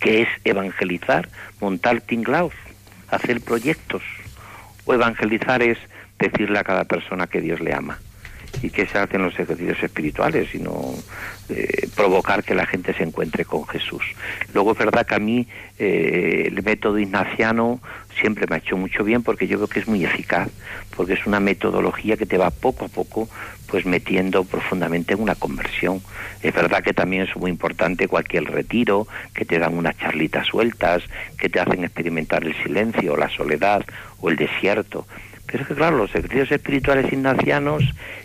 que 0.00 0.22
es 0.22 0.28
evangelizar, 0.44 1.28
montar 1.60 2.00
tinglaus, 2.00 2.54
hacer 3.10 3.42
proyectos. 3.42 4.02
O 4.86 4.94
evangelizar 4.94 5.62
es 5.62 5.76
decirle 6.18 6.58
a 6.58 6.64
cada 6.64 6.84
persona 6.84 7.26
que 7.26 7.42
Dios 7.42 7.60
le 7.60 7.74
ama 7.74 7.98
y 8.62 8.70
que 8.70 8.86
se 8.86 8.98
hacen 8.98 9.22
los 9.22 9.38
ejercicios 9.38 9.82
espirituales, 9.82 10.48
sino 10.50 10.94
eh, 11.48 11.88
provocar 11.94 12.44
que 12.44 12.54
la 12.54 12.66
gente 12.66 12.92
se 12.94 13.02
encuentre 13.02 13.44
con 13.44 13.66
Jesús. 13.66 14.02
Luego 14.52 14.72
es 14.72 14.78
verdad 14.78 15.06
que 15.06 15.14
a 15.14 15.18
mí 15.18 15.46
eh, 15.78 16.44
el 16.46 16.62
método 16.62 16.98
ignaciano 16.98 17.80
siempre 18.20 18.46
me 18.48 18.56
ha 18.56 18.58
hecho 18.58 18.76
mucho 18.76 19.02
bien 19.04 19.22
porque 19.22 19.46
yo 19.46 19.58
veo 19.58 19.66
que 19.66 19.80
es 19.80 19.88
muy 19.88 20.04
eficaz, 20.04 20.48
porque 20.96 21.14
es 21.14 21.26
una 21.26 21.40
metodología 21.40 22.16
que 22.16 22.26
te 22.26 22.38
va 22.38 22.50
poco 22.50 22.86
a 22.86 22.88
poco 22.88 23.28
pues 23.66 23.86
metiendo 23.86 24.44
profundamente 24.44 25.14
en 25.14 25.22
una 25.22 25.36
conversión. 25.36 26.02
Es 26.42 26.52
verdad 26.52 26.82
que 26.82 26.92
también 26.92 27.22
es 27.22 27.36
muy 27.36 27.50
importante 27.50 28.08
cualquier 28.08 28.44
retiro, 28.44 29.06
que 29.32 29.44
te 29.44 29.58
dan 29.58 29.78
unas 29.78 29.96
charlitas 29.96 30.48
sueltas, 30.48 31.04
que 31.38 31.48
te 31.48 31.60
hacen 31.60 31.84
experimentar 31.84 32.42
el 32.44 32.54
silencio, 32.62 33.16
la 33.16 33.30
soledad 33.30 33.84
o 34.20 34.28
el 34.28 34.36
desierto 34.36 35.06
pero 35.50 35.62
es 35.62 35.68
que 35.68 35.74
claro, 35.74 35.96
los 35.96 36.10
ejercicios 36.10 36.52
espirituales 36.52 37.12
ignacianos 37.12 37.82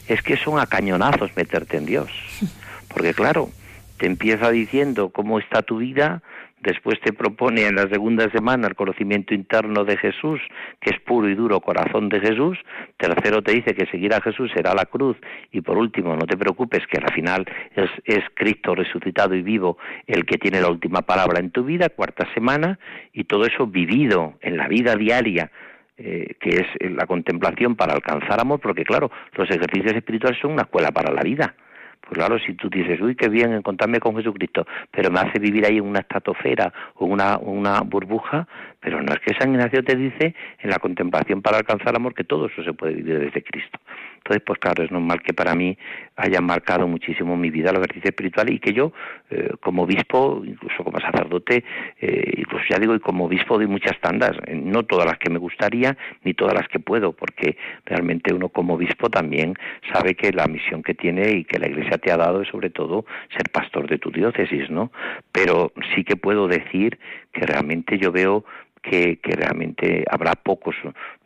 es 0.07 0.21
que 0.21 0.37
son 0.37 0.59
a 0.59 0.67
cañonazos 0.67 1.35
meterte 1.35 1.77
en 1.77 1.85
Dios. 1.85 2.11
Porque 2.87 3.13
claro, 3.13 3.49
te 3.97 4.05
empieza 4.05 4.51
diciendo 4.51 5.09
cómo 5.09 5.39
está 5.39 5.63
tu 5.63 5.77
vida, 5.77 6.21
después 6.61 6.99
te 7.01 7.13
propone 7.13 7.65
en 7.65 7.75
la 7.75 7.87
segunda 7.89 8.29
semana 8.29 8.67
el 8.67 8.75
conocimiento 8.75 9.33
interno 9.33 9.85
de 9.85 9.97
Jesús, 9.97 10.39
que 10.79 10.91
es 10.91 10.99
puro 10.99 11.27
y 11.27 11.35
duro 11.35 11.61
corazón 11.61 12.09
de 12.09 12.19
Jesús, 12.19 12.59
tercero 12.97 13.41
te 13.41 13.53
dice 13.53 13.73
que 13.73 13.87
seguir 13.87 14.13
a 14.13 14.21
Jesús 14.21 14.51
será 14.53 14.75
la 14.75 14.85
cruz, 14.85 15.17
y 15.51 15.61
por 15.61 15.77
último, 15.77 16.15
no 16.15 16.27
te 16.27 16.37
preocupes 16.37 16.85
que 16.87 16.99
al 16.99 17.11
final 17.11 17.45
es, 17.75 17.89
es 18.05 18.23
Cristo 18.35 18.75
resucitado 18.75 19.33
y 19.33 19.41
vivo 19.41 19.77
el 20.05 20.25
que 20.25 20.37
tiene 20.37 20.61
la 20.61 20.69
última 20.69 21.01
palabra 21.01 21.39
en 21.39 21.49
tu 21.49 21.63
vida, 21.63 21.89
cuarta 21.89 22.31
semana, 22.33 22.77
y 23.13 23.23
todo 23.23 23.45
eso 23.45 23.65
vivido 23.65 24.35
en 24.41 24.57
la 24.57 24.67
vida 24.67 24.95
diaria 24.95 25.51
eh, 25.97 26.35
que 26.39 26.49
es 26.49 26.91
la 26.91 27.05
contemplación 27.05 27.75
para 27.75 27.93
alcanzar 27.93 28.39
amor, 28.39 28.59
porque 28.59 28.83
claro, 28.83 29.09
los 29.33 29.49
ejercicios 29.49 29.93
espirituales 29.93 30.39
son 30.41 30.51
una 30.51 30.63
escuela 30.63 30.91
para 30.91 31.13
la 31.13 31.21
vida. 31.21 31.55
Pues 32.01 32.19
claro, 32.19 32.37
si 32.37 32.53
tú 32.53 32.69
dices, 32.69 33.01
uy, 33.01 33.15
qué 33.15 33.29
bien 33.29 33.53
encontrarme 33.53 33.99
con 33.99 34.15
Jesucristo, 34.15 34.67
pero 34.91 35.09
me 35.09 35.19
hace 35.19 35.39
vivir 35.39 35.65
ahí 35.65 35.77
en 35.77 35.85
una 35.85 36.01
estratosfera 36.01 36.71
o 36.95 37.05
una, 37.05 37.37
una 37.37 37.81
burbuja, 37.81 38.47
pero 38.79 39.01
no 39.01 39.11
es 39.11 39.19
que 39.21 39.33
San 39.39 39.51
Ignacio 39.51 39.83
te 39.83 39.95
dice 39.95 40.35
en 40.59 40.69
la 40.69 40.77
contemplación 40.77 41.41
para 41.41 41.57
alcanzar 41.57 41.95
amor 41.95 42.13
que 42.13 42.23
todo 42.23 42.45
eso 42.45 42.63
se 42.63 42.73
puede 42.73 42.93
vivir 42.93 43.19
desde 43.19 43.41
Cristo. 43.41 43.79
Entonces, 44.25 44.43
pues 44.43 44.57
claro, 44.57 44.83
es 44.83 44.91
normal 44.91 45.21
que 45.21 45.35
para 45.35 45.53
mí 45.53 45.77
hayan 46.15 46.45
marcado 46.45 46.87
muchísimo 46.87 47.37
mi 47.37 47.51
vida 47.51 47.71
los 47.71 47.81
ejercicios 47.81 48.09
espirituales 48.09 48.55
y 48.55 48.59
que 48.59 48.73
yo, 48.73 48.91
eh, 49.29 49.51
como 49.61 49.83
obispo, 49.83 50.41
incluso 50.43 50.83
como 50.83 50.99
sacerdote, 50.99 51.63
eh, 52.01 52.33
incluso 52.35 52.65
ya 52.67 52.79
digo, 52.79 52.95
y 52.95 52.99
como 52.99 53.25
obispo 53.25 53.57
doy 53.57 53.67
muchas 53.67 53.99
tandas, 54.01 54.31
eh, 54.47 54.55
no 54.55 54.81
todas 54.81 55.05
las 55.05 55.19
que 55.19 55.29
me 55.29 55.37
gustaría, 55.37 55.95
ni 56.23 56.33
todas 56.33 56.55
las 56.55 56.67
que 56.69 56.79
puedo, 56.79 57.11
porque 57.11 57.55
realmente 57.85 58.33
uno 58.33 58.49
como 58.49 58.73
obispo 58.73 59.11
también 59.11 59.53
sabe 59.93 60.15
que 60.15 60.31
la 60.31 60.47
misión 60.47 60.81
que 60.81 60.95
tiene 60.95 61.29
y 61.29 61.43
que 61.45 61.59
la 61.59 61.67
Iglesia 61.67 61.99
te 61.99 62.11
ha 62.11 62.17
dado 62.17 62.41
es 62.41 62.47
sobre 62.47 62.71
todo 62.71 63.05
ser 63.29 63.51
pastor 63.51 63.87
de 63.87 63.99
tu 63.99 64.09
diócesis, 64.09 64.71
¿no? 64.71 64.91
Pero 65.31 65.71
sí 65.93 66.03
que 66.03 66.15
puedo 66.15 66.47
decir 66.47 66.97
que 67.31 67.45
realmente 67.45 67.99
yo 67.99 68.11
veo 68.11 68.43
que, 68.89 69.19
realmente 69.23 70.05
habrá 70.09 70.33
pocos 70.35 70.75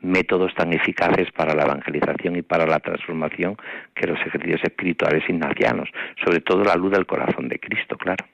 métodos 0.01 0.53
tan 0.55 0.74
eficaces 0.74 1.32
para 1.32 1.53
la 1.53 1.64
evangelización 1.64 2.38
y 2.38 2.41
para 2.41 2.66
la 2.66 2.80
transformación 2.80 3.57
que 3.95 4.07
los 4.07 4.20
ejercicios 4.20 4.62
espirituales 4.64 5.24
ignacianos, 5.28 5.89
sobre 6.24 6.41
todo 6.41 6.64
la 6.64 6.76
luz 6.76 6.91
del 6.91 7.05
corazón 7.05 7.49
de 7.49 7.60
Cristo, 7.60 7.97
claro. 7.97 8.26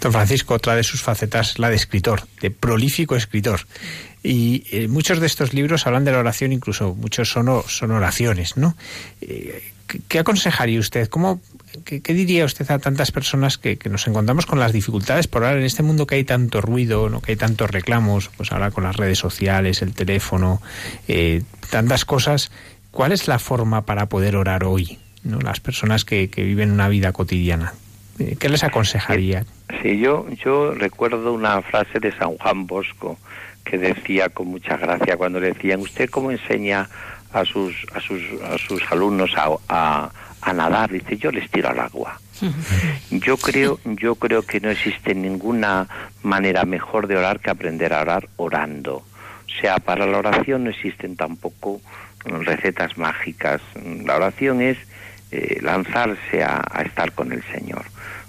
Don 0.00 0.12
Francisco, 0.12 0.54
otra 0.54 0.76
de 0.76 0.84
sus 0.84 1.02
facetas, 1.02 1.58
la 1.58 1.70
de 1.70 1.76
escritor, 1.76 2.22
de 2.40 2.52
prolífico 2.52 3.16
escritor. 3.16 3.60
Y 4.22 4.64
eh, 4.70 4.86
muchos 4.86 5.18
de 5.20 5.26
estos 5.26 5.54
libros 5.54 5.86
hablan 5.86 6.04
de 6.04 6.12
la 6.12 6.18
oración, 6.18 6.52
incluso 6.52 6.94
muchos 6.94 7.28
son, 7.28 7.62
son 7.66 7.90
oraciones, 7.90 8.56
¿no? 8.56 8.74
Eh, 9.20 9.72
¿Qué 10.06 10.18
aconsejaría 10.18 10.78
usted? 10.78 11.08
¿Cómo, 11.08 11.40
qué, 11.84 12.00
diría 12.14 12.44
usted 12.44 12.70
a 12.70 12.78
tantas 12.78 13.12
personas 13.12 13.58
que, 13.58 13.78
nos 13.90 14.06
encontramos 14.06 14.46
con 14.46 14.58
las 14.58 14.72
dificultades 14.72 15.26
por 15.26 15.42
orar 15.42 15.58
en 15.58 15.64
este 15.64 15.82
mundo 15.82 16.06
que 16.06 16.16
hay 16.16 16.24
tanto 16.24 16.60
ruido, 16.60 17.08
¿no? 17.08 17.20
que 17.20 17.32
hay 17.32 17.36
tantos 17.36 17.70
reclamos, 17.70 18.30
pues 18.36 18.52
ahora 18.52 18.70
con 18.70 18.84
las 18.84 18.96
redes 18.96 19.18
sociales, 19.18 19.82
el 19.82 19.94
teléfono, 19.94 20.60
eh, 21.06 21.42
tantas 21.70 22.04
cosas? 22.04 22.50
¿Cuál 22.90 23.12
es 23.12 23.28
la 23.28 23.38
forma 23.38 23.84
para 23.84 24.06
poder 24.06 24.36
orar 24.36 24.64
hoy? 24.64 24.98
¿no? 25.24 25.40
las 25.40 25.60
personas 25.60 26.04
que, 26.04 26.30
viven 26.36 26.70
una 26.70 26.88
vida 26.88 27.12
cotidiana. 27.12 27.74
Eh, 28.18 28.36
¿Qué 28.38 28.48
les 28.48 28.64
aconsejaría? 28.64 29.44
Sí, 29.82 29.98
yo, 29.98 30.26
yo 30.44 30.72
recuerdo 30.72 31.32
una 31.32 31.62
frase 31.62 32.00
de 32.00 32.12
San 32.12 32.36
Juan 32.36 32.66
Bosco 32.66 33.18
que 33.64 33.78
decía 33.78 34.28
con 34.30 34.48
mucha 34.48 34.76
gracia 34.76 35.16
cuando 35.16 35.40
le 35.40 35.52
decían, 35.52 35.80
¿usted 35.80 36.08
cómo 36.08 36.30
enseña 36.30 36.88
a 37.32 37.44
sus, 37.44 37.74
a 37.94 38.00
sus, 38.00 38.22
a 38.42 38.56
sus 38.58 38.82
alumnos 38.90 39.32
a, 39.36 40.10
nadar? 40.52 40.90
Dice, 40.90 41.16
yo 41.16 41.30
les 41.30 41.50
tiro 41.50 41.68
al 41.68 41.80
agua. 41.80 42.20
Yo 43.10 43.36
creo, 43.36 43.80
yo 43.84 44.14
creo 44.14 44.42
que 44.42 44.60
no 44.60 44.70
existe 44.70 45.12
ninguna 45.12 45.88
manera 46.22 46.64
mejor 46.64 47.08
de 47.08 47.16
orar 47.16 47.40
que 47.40 47.50
aprender 47.50 47.92
a 47.92 48.00
orar 48.00 48.28
orando. 48.36 48.98
O 48.98 49.60
sea, 49.60 49.78
para 49.78 50.06
la 50.06 50.18
oración 50.18 50.62
no 50.62 50.70
existen 50.70 51.16
tampoco 51.16 51.80
recetas 52.24 52.96
mágicas. 52.96 53.60
La 54.04 54.16
oración 54.16 54.62
es 54.62 54.78
eh, 55.30 55.58
lanzarse 55.62 56.42
a, 56.42 56.62
estar 56.84 57.12
con 57.12 57.32
el 57.32 57.42
Señor. 57.52 57.84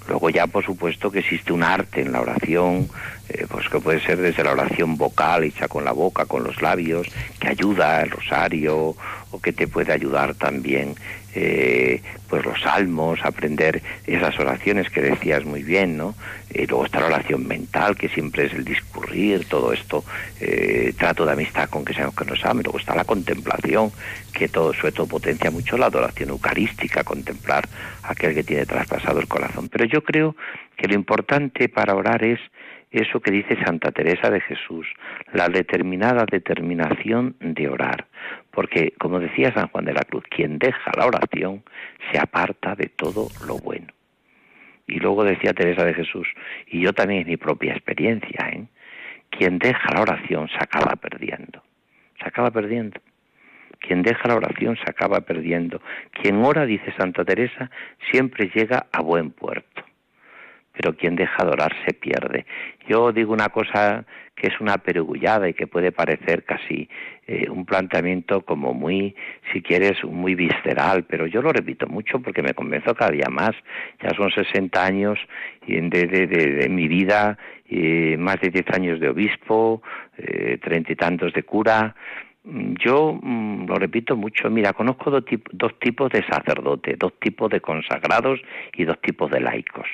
Luego 0.07 0.30
ya, 0.30 0.47
por 0.47 0.66
supuesto, 0.66 1.12
que 1.12 1.20
existe 1.20 1.53
un 1.53 1.64
arte 1.64 2.01
en 2.01 2.12
la 2.12 2.22
oración, 2.22 2.89
eh, 3.30 3.45
pues 3.47 3.69
que 3.69 3.80
puede 3.80 3.99
ser 4.01 4.17
desde 4.17 4.43
la 4.43 4.51
oración 4.51 4.97
vocal 4.97 5.43
hecha 5.43 5.67
con 5.67 5.86
la 5.86 5.91
boca, 5.91 6.25
con 6.25 6.43
los 6.43 6.61
labios, 6.61 7.07
que 7.39 7.49
ayuda 7.49 8.01
el 8.01 8.11
rosario 8.11 8.95
o 9.32 9.39
que 9.41 9.53
te 9.53 9.67
puede 9.67 9.93
ayudar 9.93 10.34
también 10.36 10.95
eh, 11.36 12.01
pues 12.27 12.43
los 12.43 12.59
salmos, 12.61 13.19
aprender 13.23 13.82
esas 14.07 14.38
oraciones 14.39 14.89
que 14.89 15.01
decías 15.01 15.45
muy 15.45 15.63
bien, 15.63 15.97
¿no? 15.97 16.15
Y 16.51 16.65
luego 16.65 16.86
está 16.86 16.99
la 16.99 17.07
oración 17.07 17.47
mental, 17.47 17.95
que 17.95 18.09
siempre 18.09 18.45
es 18.45 18.53
el 18.53 18.65
discurrir, 18.65 19.45
todo 19.45 19.71
esto, 19.71 20.03
eh, 20.39 20.93
trato 20.97 21.25
de 21.25 21.34
amistad 21.34 21.69
con 21.69 21.86
que 21.86 21.93
seamos 21.93 22.15
que 22.15 22.25
nos 22.25 22.43
amen, 22.45 22.63
luego 22.63 22.80
está 22.80 22.95
la 22.95 23.03
contemplación, 23.03 23.91
que 24.34 24.47
todo, 24.47 24.73
sobre 24.73 24.91
todo 24.91 25.07
potencia 25.07 25.51
mucho 25.51 25.77
la 25.77 25.88
adoración 25.88 26.30
eucarística, 26.30 27.03
contemplar 27.03 27.67
aquel 28.03 28.34
que 28.34 28.43
tiene 28.43 28.65
traspasado 28.65 29.19
el 29.19 29.27
corazón. 29.27 29.69
Pero 29.69 29.86
yo 29.86 30.03
creo 30.03 30.36
que 30.77 30.88
lo 30.88 30.95
importante 30.95 31.69
para 31.69 31.93
orar 31.93 32.23
es 32.23 32.39
eso 32.91 33.19
que 33.19 33.31
dice 33.31 33.55
Santa 33.63 33.91
Teresa 33.91 34.29
de 34.29 34.41
Jesús, 34.41 34.87
la 35.33 35.47
determinada 35.47 36.25
determinación 36.25 37.35
de 37.39 37.67
orar. 37.67 38.07
Porque, 38.51 38.93
como 38.99 39.19
decía 39.19 39.53
San 39.53 39.67
Juan 39.67 39.85
de 39.85 39.93
la 39.93 40.01
Cruz, 40.01 40.23
quien 40.29 40.57
deja 40.57 40.91
la 40.97 41.05
oración 41.05 41.63
se 42.11 42.19
aparta 42.19 42.75
de 42.75 42.87
todo 42.87 43.27
lo 43.45 43.57
bueno. 43.57 43.87
Y 44.87 44.99
luego 44.99 45.23
decía 45.23 45.53
Teresa 45.53 45.85
de 45.85 45.93
Jesús, 45.93 46.27
y 46.67 46.81
yo 46.81 46.93
también 46.93 47.21
es 47.21 47.27
mi 47.27 47.37
propia 47.37 47.73
experiencia, 47.73 48.49
¿eh? 48.49 48.65
quien 49.29 49.59
deja 49.59 49.93
la 49.93 50.01
oración 50.01 50.49
se 50.49 50.57
acaba 50.57 50.95
perdiendo. 50.95 51.61
Se 52.19 52.27
acaba 52.27 52.49
perdiendo. 52.49 52.99
Quien 53.79 54.01
deja 54.01 54.27
la 54.27 54.35
oración 54.35 54.75
se 54.77 54.89
acaba 54.89 55.21
perdiendo. 55.21 55.79
Quien 56.11 56.43
ora, 56.43 56.65
dice 56.65 56.91
Santa 56.97 57.23
Teresa, 57.23 57.69
siempre 58.11 58.51
llega 58.53 58.87
a 58.91 59.01
buen 59.01 59.29
puerto 59.29 59.88
pero 60.80 60.95
quien 60.95 61.17
deja 61.17 61.43
de 61.43 61.57
se 61.86 61.93
pierde. 61.93 62.45
Yo 62.88 63.11
digo 63.11 63.34
una 63.34 63.49
cosa 63.49 64.05
que 64.34 64.47
es 64.47 64.61
una 64.61 64.77
perugullada 64.77 65.49
y 65.49 65.53
que 65.53 65.67
puede 65.67 65.91
parecer 65.91 66.45
casi 66.45 66.88
eh, 67.27 67.49
un 67.49 67.65
planteamiento 67.65 68.45
como 68.45 68.73
muy, 68.73 69.13
si 69.51 69.61
quieres, 69.61 70.01
muy 70.05 70.36
visceral, 70.36 71.03
pero 71.03 71.27
yo 71.27 71.41
lo 71.41 71.51
repito 71.51 71.86
mucho 71.88 72.21
porque 72.21 72.41
me 72.41 72.53
convenzo 72.53 72.95
cada 72.95 73.11
día 73.11 73.27
más. 73.30 73.51
Ya 74.01 74.11
son 74.15 74.32
60 74.32 74.82
años 74.82 75.19
de, 75.67 75.82
de, 75.82 76.27
de, 76.27 76.69
mi 76.69 76.88
vida, 76.88 77.38
más 78.17 78.39
de 78.39 78.49
10 78.49 78.65
años 78.73 78.99
de 79.01 79.09
obispo, 79.09 79.82
eh, 80.17 80.59
treinta 80.63 80.93
y 80.93 80.95
tantos 80.95 81.34
de 81.34 81.43
cura. 81.43 81.93
Yo 82.45 83.19
mm, 83.21 83.65
lo 83.67 83.75
repito 83.75 84.15
mucho, 84.15 84.49
mira, 84.49 84.71
conozco 84.71 85.11
dos, 85.11 85.25
dos 85.51 85.77
tipos 85.80 86.09
de 86.09 86.23
sacerdotes, 86.25 86.97
dos 86.97 87.19
tipos 87.19 87.49
de 87.49 87.59
consagrados 87.59 88.39
y 88.77 88.86
dos 88.86 89.01
tipos 89.01 89.30
de 89.30 89.41
laicos. 89.41 89.89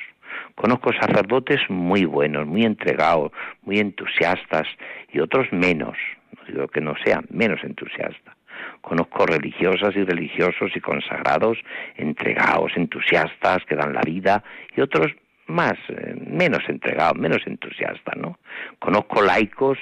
Conozco 0.56 0.90
sacerdotes 0.92 1.60
muy 1.68 2.06
buenos, 2.06 2.46
muy 2.46 2.64
entregados, 2.64 3.30
muy 3.62 3.78
entusiastas 3.78 4.66
y 5.12 5.20
otros 5.20 5.52
menos, 5.52 5.96
no 6.34 6.42
digo 6.48 6.68
que 6.68 6.80
no 6.80 6.94
sean 7.04 7.26
menos 7.30 7.62
entusiastas. 7.62 8.34
Conozco 8.80 9.26
religiosas 9.26 9.94
y 9.94 10.02
religiosos 10.02 10.72
y 10.74 10.80
consagrados, 10.80 11.58
entregados, 11.96 12.72
entusiastas, 12.74 13.64
que 13.66 13.76
dan 13.76 13.92
la 13.92 14.00
vida 14.00 14.42
y 14.74 14.80
otros 14.80 15.12
más, 15.46 15.74
eh, 15.88 16.14
menos 16.26 16.62
entregados, 16.68 17.18
menos 17.18 17.46
entusiastas, 17.46 18.16
¿no? 18.16 18.38
Conozco 18.78 19.22
laicos 19.22 19.78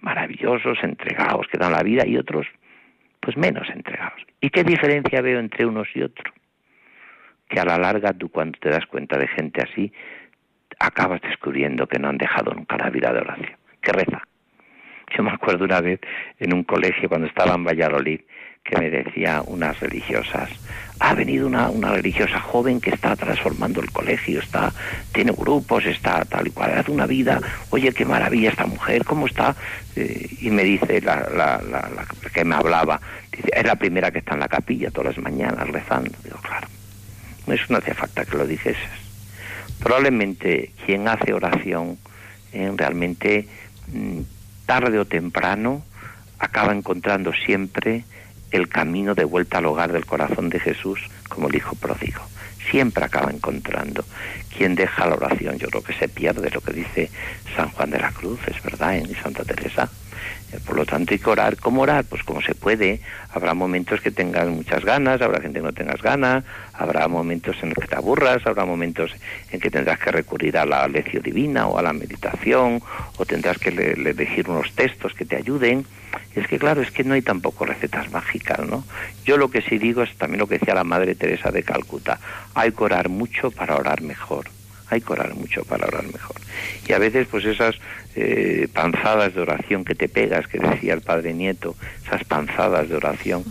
maravillosos, 0.00 0.78
entregados, 0.82 1.46
que 1.48 1.58
dan 1.58 1.72
la 1.72 1.82
vida 1.82 2.06
y 2.06 2.16
otros 2.16 2.46
pues 3.20 3.36
menos 3.36 3.68
entregados. 3.68 4.20
¿Y 4.40 4.50
qué 4.50 4.64
diferencia 4.64 5.20
veo 5.20 5.38
entre 5.38 5.66
unos 5.66 5.88
y 5.94 6.02
otros? 6.02 6.32
Que 7.48 7.60
a 7.60 7.64
la 7.64 7.78
larga 7.78 8.12
tú 8.12 8.28
cuando 8.28 8.58
te 8.58 8.70
das 8.70 8.86
cuenta 8.86 9.18
de 9.18 9.28
gente 9.28 9.62
así, 9.62 9.92
acabas 10.78 11.20
descubriendo 11.22 11.86
que 11.86 11.98
no 11.98 12.08
han 12.08 12.18
dejado 12.18 12.52
nunca 12.52 12.76
la 12.76 12.90
vida 12.90 13.12
de 13.12 13.20
oración, 13.20 13.56
que 13.80 13.92
reza. 13.92 14.22
Yo 15.16 15.22
me 15.22 15.30
acuerdo 15.30 15.64
una 15.64 15.80
vez 15.80 16.00
en 16.38 16.52
un 16.52 16.64
colegio 16.64 17.08
cuando 17.08 17.26
estaba 17.26 17.54
en 17.54 17.64
Valladolid 17.64 18.20
que 18.64 18.78
me 18.78 18.88
decía 18.88 19.42
unas 19.46 19.78
religiosas, 19.78 20.48
ha 20.98 21.14
venido 21.14 21.46
una, 21.46 21.68
una 21.68 21.92
religiosa 21.92 22.40
joven 22.40 22.80
que 22.80 22.90
está 22.90 23.14
transformando 23.14 23.82
el 23.82 23.90
colegio, 23.90 24.40
está, 24.40 24.72
tiene 25.12 25.32
grupos, 25.32 25.84
está 25.84 26.24
tal 26.24 26.46
y 26.46 26.50
cual, 26.50 26.70
hace 26.70 26.90
una 26.90 27.06
vida, 27.06 27.40
oye, 27.70 27.92
qué 27.92 28.06
maravilla 28.06 28.48
esta 28.48 28.66
mujer, 28.66 29.04
¿cómo 29.04 29.26
está? 29.26 29.54
Eh, 29.96 30.28
y 30.40 30.50
me 30.50 30.64
dice 30.64 31.02
la, 31.02 31.28
la, 31.28 31.60
la, 31.62 31.90
la, 31.90 32.06
que 32.32 32.44
me 32.44 32.54
hablaba, 32.54 32.98
dice, 33.30 33.50
es 33.54 33.66
la 33.66 33.76
primera 33.76 34.10
que 34.10 34.20
está 34.20 34.32
en 34.32 34.40
la 34.40 34.48
capilla 34.48 34.90
todas 34.90 35.14
las 35.14 35.22
mañanas 35.22 35.68
rezando. 35.68 36.12
Digo, 36.24 36.38
claro, 36.40 36.66
eso 37.52 37.64
no 37.68 37.78
hace 37.78 37.94
falta 37.94 38.24
que 38.24 38.36
lo 38.36 38.46
dijeses. 38.46 38.88
Probablemente 39.80 40.72
quien 40.84 41.08
hace 41.08 41.32
oración 41.32 41.98
eh, 42.52 42.70
realmente 42.74 43.48
mm, 43.88 44.20
tarde 44.66 44.98
o 44.98 45.04
temprano 45.04 45.82
acaba 46.38 46.72
encontrando 46.72 47.32
siempre 47.32 48.04
el 48.50 48.68
camino 48.68 49.14
de 49.14 49.24
vuelta 49.24 49.58
al 49.58 49.66
hogar 49.66 49.92
del 49.92 50.06
corazón 50.06 50.48
de 50.48 50.60
Jesús 50.60 51.00
como 51.28 51.48
el 51.48 51.56
hijo 51.56 51.74
pródigo. 51.74 52.22
Siempre 52.70 53.04
acaba 53.04 53.30
encontrando. 53.30 54.04
Quien 54.56 54.74
deja 54.74 55.06
la 55.06 55.16
oración, 55.16 55.58
yo 55.58 55.68
creo 55.68 55.82
que 55.82 55.92
se 55.94 56.08
pierde 56.08 56.50
lo 56.50 56.60
que 56.60 56.72
dice 56.72 57.10
San 57.56 57.68
Juan 57.70 57.90
de 57.90 57.98
la 57.98 58.12
Cruz, 58.12 58.38
es 58.46 58.62
verdad, 58.62 58.96
en 58.96 59.14
Santa 59.16 59.44
Teresa. 59.44 59.90
Eh, 60.54 60.60
por 60.64 60.76
lo 60.76 60.86
tanto, 60.86 61.12
hay 61.12 61.18
que 61.18 61.30
orar. 61.30 61.56
¿Cómo 61.56 61.82
orar? 61.82 62.04
Pues 62.04 62.22
como 62.22 62.40
se 62.40 62.54
puede. 62.54 63.00
Habrá 63.30 63.54
momentos 63.54 64.00
que 64.00 64.10
tengas 64.10 64.48
muchas 64.48 64.84
ganas, 64.84 65.20
habrá 65.20 65.40
gente 65.40 65.58
que 65.58 65.64
no 65.64 65.72
tengas 65.72 66.00
ganas, 66.00 66.44
habrá 66.72 67.08
momentos 67.08 67.56
en 67.62 67.70
los 67.70 67.78
que 67.78 67.88
te 67.88 67.96
aburras, 67.96 68.46
habrá 68.46 68.64
momentos 68.64 69.10
en 69.50 69.60
que 69.60 69.70
tendrás 69.70 69.98
que 69.98 70.12
recurrir 70.12 70.56
a 70.56 70.64
la 70.64 70.86
lección 70.86 71.22
divina 71.22 71.66
o 71.66 71.78
a 71.78 71.82
la 71.82 71.92
meditación, 71.92 72.80
o 73.16 73.26
tendrás 73.26 73.58
que 73.58 73.70
elegir 73.70 74.48
unos 74.48 74.72
textos 74.72 75.14
que 75.14 75.24
te 75.24 75.36
ayuden. 75.36 75.84
Y 76.36 76.40
es 76.40 76.46
que, 76.46 76.58
claro, 76.58 76.82
es 76.82 76.92
que 76.92 77.02
no 77.02 77.14
hay 77.14 77.22
tampoco 77.22 77.64
recetas 77.64 78.10
mágicas, 78.12 78.60
¿no? 78.60 78.84
Yo 79.24 79.36
lo 79.36 79.50
que 79.50 79.62
sí 79.62 79.78
digo 79.78 80.02
es 80.02 80.14
también 80.16 80.38
lo 80.38 80.46
que 80.46 80.58
decía 80.58 80.74
la 80.74 80.84
Madre 80.84 81.16
Teresa 81.16 81.50
de 81.50 81.64
Calcuta. 81.64 82.20
Hay 82.54 82.70
que 82.70 82.84
orar 82.84 83.08
mucho 83.08 83.50
para 83.50 83.76
orar 83.76 84.02
mejor 84.02 84.46
hay 84.90 85.00
que 85.00 85.12
orar 85.12 85.34
mucho 85.34 85.64
para 85.64 85.86
orar 85.86 86.04
mejor. 86.04 86.36
Y 86.86 86.92
a 86.92 86.98
veces, 86.98 87.26
pues 87.30 87.44
esas 87.44 87.76
eh, 88.14 88.68
panzadas 88.72 89.34
de 89.34 89.40
oración 89.40 89.84
que 89.84 89.94
te 89.94 90.08
pegas, 90.08 90.46
que 90.46 90.58
decía 90.58 90.94
el 90.94 91.00
Padre 91.00 91.32
Nieto, 91.32 91.76
esas 92.06 92.24
panzadas 92.24 92.88
de 92.88 92.96
oración, 92.96 93.44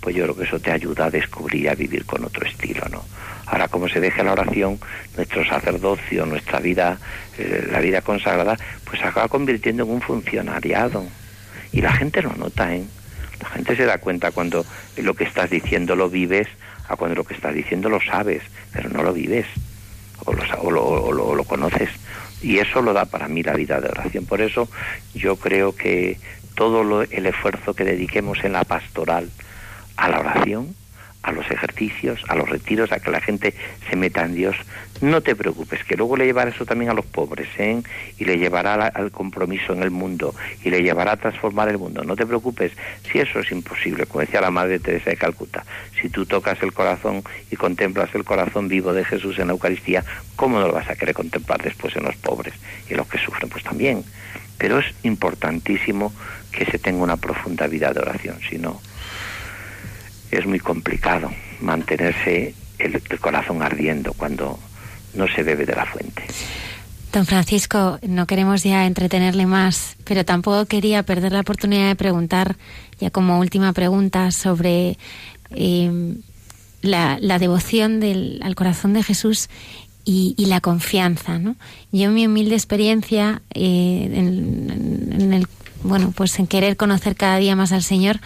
pues 0.00 0.14
yo 0.14 0.24
creo 0.24 0.36
que 0.36 0.44
eso 0.44 0.60
te 0.60 0.70
ayuda 0.70 1.06
a 1.06 1.10
descubrir, 1.10 1.68
a 1.70 1.74
vivir 1.74 2.04
con 2.04 2.24
otro 2.24 2.46
estilo, 2.46 2.82
¿no? 2.90 3.02
Ahora, 3.46 3.68
como 3.68 3.88
se 3.88 4.00
deja 4.00 4.22
la 4.22 4.32
oración, 4.32 4.78
nuestro 5.16 5.44
sacerdocio, 5.44 6.26
nuestra 6.26 6.60
vida, 6.60 6.98
eh, 7.38 7.68
la 7.70 7.80
vida 7.80 8.00
consagrada, 8.00 8.56
pues 8.84 9.00
se 9.00 9.06
acaba 9.06 9.28
convirtiendo 9.28 9.84
en 9.84 9.90
un 9.90 10.00
funcionariado. 10.00 11.04
Y 11.72 11.80
la 11.80 11.92
gente 11.92 12.22
lo 12.22 12.32
nota, 12.34 12.74
¿eh? 12.74 12.84
La 13.42 13.48
gente 13.50 13.76
se 13.76 13.84
da 13.84 13.98
cuenta 13.98 14.30
cuando 14.30 14.64
lo 14.96 15.14
que 15.14 15.24
estás 15.24 15.50
diciendo 15.50 15.96
lo 15.96 16.08
vives, 16.08 16.48
a 16.88 16.96
cuando 16.96 17.16
lo 17.16 17.24
que 17.24 17.34
estás 17.34 17.54
diciendo 17.54 17.88
lo 17.88 18.00
sabes, 18.00 18.42
pero 18.72 18.88
no 18.88 19.02
lo 19.02 19.12
vives 19.12 19.46
o, 20.24 20.70
lo, 20.70 21.34
lo, 21.34 21.44
conoces. 21.44 21.90
Y 22.42 22.58
eso 22.58 22.82
lo 22.82 22.92
da 22.92 23.06
para 23.06 23.28
mí 23.28 23.42
la 23.42 23.54
vida 23.54 23.80
de 23.80 23.88
oración. 23.88 24.26
Por 24.26 24.40
eso 24.40 24.68
yo 25.14 25.36
creo 25.36 25.74
que 25.74 26.18
todo 26.54 27.02
el 27.02 27.26
esfuerzo 27.26 27.74
que 27.74 27.84
dediquemos 27.84 28.44
en 28.44 28.52
la 28.52 28.64
pastoral 28.64 29.30
a 29.96 30.08
la 30.08 30.20
oración, 30.20 30.74
a 31.24 31.32
los 31.32 31.50
ejercicios, 31.50 32.22
a 32.28 32.36
los 32.36 32.48
retiros, 32.48 32.92
a 32.92 33.00
que 33.00 33.10
la 33.10 33.20
gente 33.20 33.54
se 33.88 33.96
meta 33.96 34.24
en 34.24 34.34
Dios, 34.34 34.56
no 35.00 35.22
te 35.22 35.34
preocupes, 35.34 35.82
que 35.84 35.96
luego 35.96 36.16
le 36.16 36.26
llevará 36.26 36.50
eso 36.50 36.66
también 36.66 36.90
a 36.90 36.94
los 36.94 37.06
pobres, 37.06 37.48
¿eh? 37.58 37.82
y 38.18 38.24
le 38.24 38.38
llevará 38.38 38.74
al 38.74 39.10
compromiso 39.10 39.72
en 39.72 39.82
el 39.82 39.90
mundo, 39.90 40.34
y 40.62 40.70
le 40.70 40.82
llevará 40.82 41.12
a 41.12 41.16
transformar 41.16 41.68
el 41.70 41.78
mundo. 41.78 42.04
No 42.04 42.14
te 42.14 42.26
preocupes, 42.26 42.72
si 43.10 43.18
eso 43.18 43.40
es 43.40 43.50
imposible, 43.50 44.06
como 44.06 44.20
decía 44.20 44.40
la 44.40 44.50
Madre 44.50 44.78
Teresa 44.78 45.10
de 45.10 45.16
Calcuta, 45.16 45.64
si 46.00 46.10
tú 46.10 46.26
tocas 46.26 46.62
el 46.62 46.72
corazón 46.72 47.22
y 47.50 47.56
contemplas 47.56 48.14
el 48.14 48.24
corazón 48.24 48.68
vivo 48.68 48.92
de 48.92 49.04
Jesús 49.04 49.38
en 49.38 49.48
la 49.48 49.54
Eucaristía, 49.54 50.04
¿cómo 50.36 50.60
no 50.60 50.68
lo 50.68 50.74
vas 50.74 50.90
a 50.90 50.96
querer 50.96 51.14
contemplar 51.14 51.62
después 51.62 51.96
en 51.96 52.04
los 52.04 52.16
pobres 52.16 52.54
y 52.88 52.92
en 52.92 52.98
los 52.98 53.08
que 53.08 53.18
sufren? 53.18 53.48
Pues 53.48 53.64
también. 53.64 54.04
Pero 54.58 54.78
es 54.78 54.86
importantísimo 55.02 56.12
que 56.52 56.64
se 56.66 56.78
tenga 56.78 57.02
una 57.02 57.16
profunda 57.16 57.66
vida 57.66 57.92
de 57.92 58.00
oración, 58.00 58.38
si 58.48 58.58
no 58.58 58.80
es 60.30 60.46
muy 60.46 60.58
complicado. 60.58 61.30
mantenerse 61.60 62.54
el, 62.78 63.00
corazón 63.20 63.62
ardiendo 63.62 64.12
cuando 64.12 64.58
no 65.14 65.26
se 65.28 65.42
bebe 65.42 65.64
de 65.64 65.74
la 65.74 65.86
fuente. 65.86 66.22
Don 67.12 67.26
Francisco, 67.26 67.98
no 68.02 68.26
queremos 68.26 68.64
ya 68.64 68.86
entretenerle 68.86 69.46
más, 69.46 69.96
pero 70.04 70.24
tampoco 70.24 70.66
quería 70.66 71.04
perder 71.04 71.32
la 71.32 71.40
oportunidad 71.40 71.88
de 71.88 71.94
preguntar, 71.94 72.56
ya 72.98 73.10
como 73.10 73.38
última 73.38 73.72
pregunta, 73.72 74.32
sobre 74.32 74.98
eh, 75.50 76.16
la, 76.82 77.38
devoción 77.38 78.00
del, 78.00 78.40
al 78.42 78.56
corazón 78.56 78.92
de 78.92 79.04
Jesús 79.04 79.48
y, 80.04 80.34
la 80.46 80.60
confianza. 80.60 81.38
¿no? 81.38 81.56
Yo, 81.92 82.06
en 82.06 82.14
mi 82.14 82.26
humilde 82.26 82.54
experiencia, 82.54 83.42
eh, 83.54 84.10
en, 84.12 85.32
el, 85.32 85.46
bueno, 85.84 86.12
pues 86.16 86.38
en 86.38 86.46
querer 86.46 86.76
conocer 86.76 87.14
cada 87.14 87.36
día 87.36 87.54
más 87.54 87.70
al 87.70 87.82
Señor, 87.82 88.18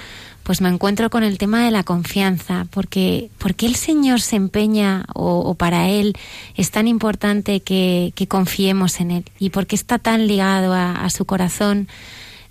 pues 0.45 0.63
me 0.63 0.71
encuentro 0.71 1.11
con 1.11 1.25
el 1.25 1.37
tema 1.37 1.65
de 1.65 1.71
la 1.71 1.83
confianza, 1.83 2.67
porque 2.71 3.29
¿por 3.37 3.55
qué 3.55 3.67
el 3.67 3.75
Señor 3.75 4.23
se 4.23 4.37
empeña 4.37 5.05
o, 5.13 5.55
para 5.57 5.89
Él 5.91 6.17
es 6.57 6.71
tan 6.71 6.89
importante 6.89 7.61
que, 7.61 8.13
confiemos 8.29 9.01
en 9.01 9.11
Él? 9.11 9.25
¿Y 9.39 9.51
por 9.51 9.67
qué 9.67 9.77
está 9.77 9.99
tan 9.99 10.27
ligado 10.27 10.73
a, 10.73 11.11
su 11.11 11.27
corazón 11.27 11.89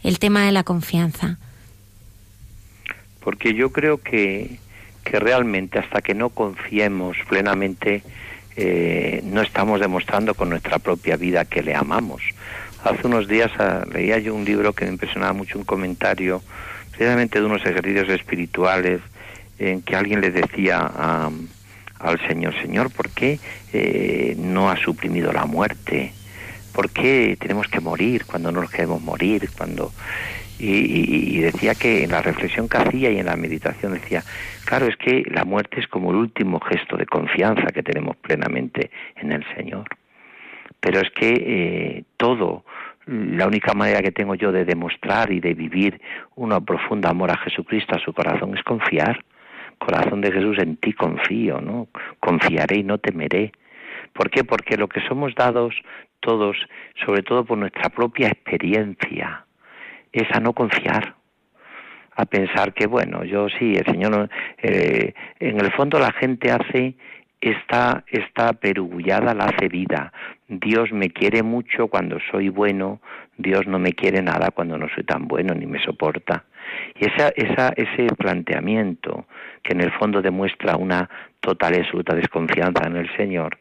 el 0.03 0.20
tema 0.20 0.45
de 0.45 0.51
la 0.51 0.64
confianza? 0.64 1.39
Porque 3.22 3.55
yo 3.55 3.72
creo 3.72 3.99
que, 3.99 4.60
que 5.03 5.20
realmente 5.20 5.80
hasta 5.80 6.01
que 6.01 6.14
no 6.14 6.30
confiemos 6.30 7.18
plenamente, 7.28 8.03
eh, 8.58 9.22
no 9.24 9.41
estamos 9.41 9.80
demostrando 9.80 10.36
con 10.36 10.49
nuestra 10.49 10.78
propia 10.78 11.16
vida 11.16 11.45
que 11.45 11.64
le 11.64 11.74
amamos. 11.74 12.22
Hace 12.88 13.05
unos 13.05 13.27
días 13.27 13.51
ah, 13.59 13.83
leía 13.91 14.17
yo 14.17 14.33
un 14.33 14.45
libro 14.45 14.71
que 14.71 14.85
me 14.85 14.91
impresionaba 14.91 15.33
mucho, 15.33 15.59
un 15.59 15.65
comentario 15.65 16.41
precisamente 16.91 17.38
de 17.38 17.45
unos 17.45 17.65
ejercicios 17.65 18.07
espirituales 18.07 19.01
en 19.59 19.81
que 19.81 19.97
alguien 19.97 20.21
le 20.21 20.31
decía 20.31 20.89
al 21.99 22.27
Señor, 22.29 22.53
Señor, 22.61 22.89
¿por 22.89 23.09
qué 23.09 23.41
eh, 23.73 24.35
no 24.38 24.69
ha 24.69 24.77
suprimido 24.77 25.33
la 25.33 25.45
muerte? 25.45 26.13
¿Por 26.71 26.89
qué 26.89 27.35
tenemos 27.38 27.67
que 27.67 27.81
morir 27.81 28.23
cuando 28.25 28.53
no 28.53 28.61
nos 28.61 28.71
queremos 28.71 29.01
morir? 29.01 29.49
Cuando 29.57 29.91
y, 30.57 31.39
decía 31.41 31.75
que 31.75 32.05
en 32.05 32.11
la 32.11 32.21
reflexión 32.21 32.69
que 32.69 32.77
hacía 32.77 33.11
y 33.11 33.19
en 33.19 33.25
la 33.25 33.35
meditación 33.35 33.95
decía, 33.95 34.23
claro, 34.63 34.88
es 34.88 34.95
que 34.95 35.23
la 35.29 35.43
muerte 35.43 35.81
es 35.81 35.88
como 35.88 36.11
el 36.11 36.15
último 36.15 36.61
gesto 36.61 36.95
de 36.95 37.05
confianza 37.05 37.67
que 37.67 37.83
tenemos 37.83 38.15
plenamente 38.15 38.91
en 39.17 39.33
el 39.33 39.45
Señor. 39.57 39.85
Pero 40.79 41.01
es 41.01 41.11
que 41.11 41.33
eh, 41.35 42.03
todo 42.15 42.63
la 43.08 43.47
única 43.47 43.74
manera 43.74 44.01
que 44.01 44.12
tengo 44.12 44.36
yo 44.36 44.51
de 44.51 44.66
demostrar 44.66 45.32
y 45.32 45.39
de 45.39 45.53
vivir 45.53 46.01
un 46.36 46.49
profundo 46.66 47.08
amor 47.08 47.32
a 47.32 47.38
Jesucristo, 47.38 47.95
a 47.95 47.99
su 47.99 48.14
corazón, 48.14 48.55
es 48.58 48.64
confiar. 48.64 49.24
Corazón 49.78 50.22
de 50.22 50.32
Jesús, 50.32 50.58
en 50.60 50.76
ti 50.78 50.93
confío, 50.93 51.62
¿no? 51.62 51.88
Confiaré 52.20 52.78
y 52.78 52.84
no 52.84 52.97
temeré. 52.97 53.51
¿Por 54.14 54.30
qué? 54.30 54.43
Porque 54.43 54.76
lo 54.76 54.89
que 54.89 55.01
somos 55.08 55.36
dados 55.36 55.76
todos, 56.20 56.58
sobre 57.05 57.22
todo 57.22 57.45
por 57.45 57.58
nuestra 57.58 57.89
propia 57.89 58.28
experiencia, 58.28 59.45
es 60.12 60.28
a 60.34 60.39
no 60.39 60.53
confiar, 60.53 61.16
a 62.16 62.26
pensar 62.26 62.74
que, 62.74 62.88
bueno, 62.88 63.24
yo 63.24 63.47
sí, 63.49 63.76
el 63.76 63.86
Señor, 63.86 64.30
eh, 64.62 65.14
en 65.39 65.60
el 65.60 65.72
fondo 65.72 65.99
la 65.99 66.12
gente 66.12 66.51
hace 66.51 66.95
esta, 67.41 68.03
esta 68.07 68.53
perugullada 68.53 69.33
la 69.33 69.45
hace. 69.45 69.69
Dios 70.47 70.91
me 70.91 71.09
quiere 71.09 71.43
mucho 71.43 71.88
cuando 71.88 72.17
soy 72.31 72.49
bueno, 72.49 72.99
Dios 73.38 73.67
no 73.67 73.79
me 73.79 73.93
quiere 73.93 74.21
nada 74.21 74.51
cuando 74.51 74.77
no 74.77 74.88
soy 74.93 75.03
tan 75.03 75.27
bueno 75.27 75.53
ni 75.53 75.65
me 75.65 75.81
soporta. 75.83 76.45
Y 76.95 77.05
esa, 77.05 77.29
esa, 77.35 77.73
ese 77.75 78.07
planteamiento, 78.15 79.25
que 79.63 79.73
en 79.73 79.81
el 79.81 79.91
fondo 79.91 80.21
demuestra 80.21 80.75
una 80.77 81.09
total 81.39 81.75
y 81.75 81.79
absoluta 81.79 82.15
desconfianza 82.15 82.88
en 82.88 82.97
el 82.97 83.15
Señor, 83.15 83.57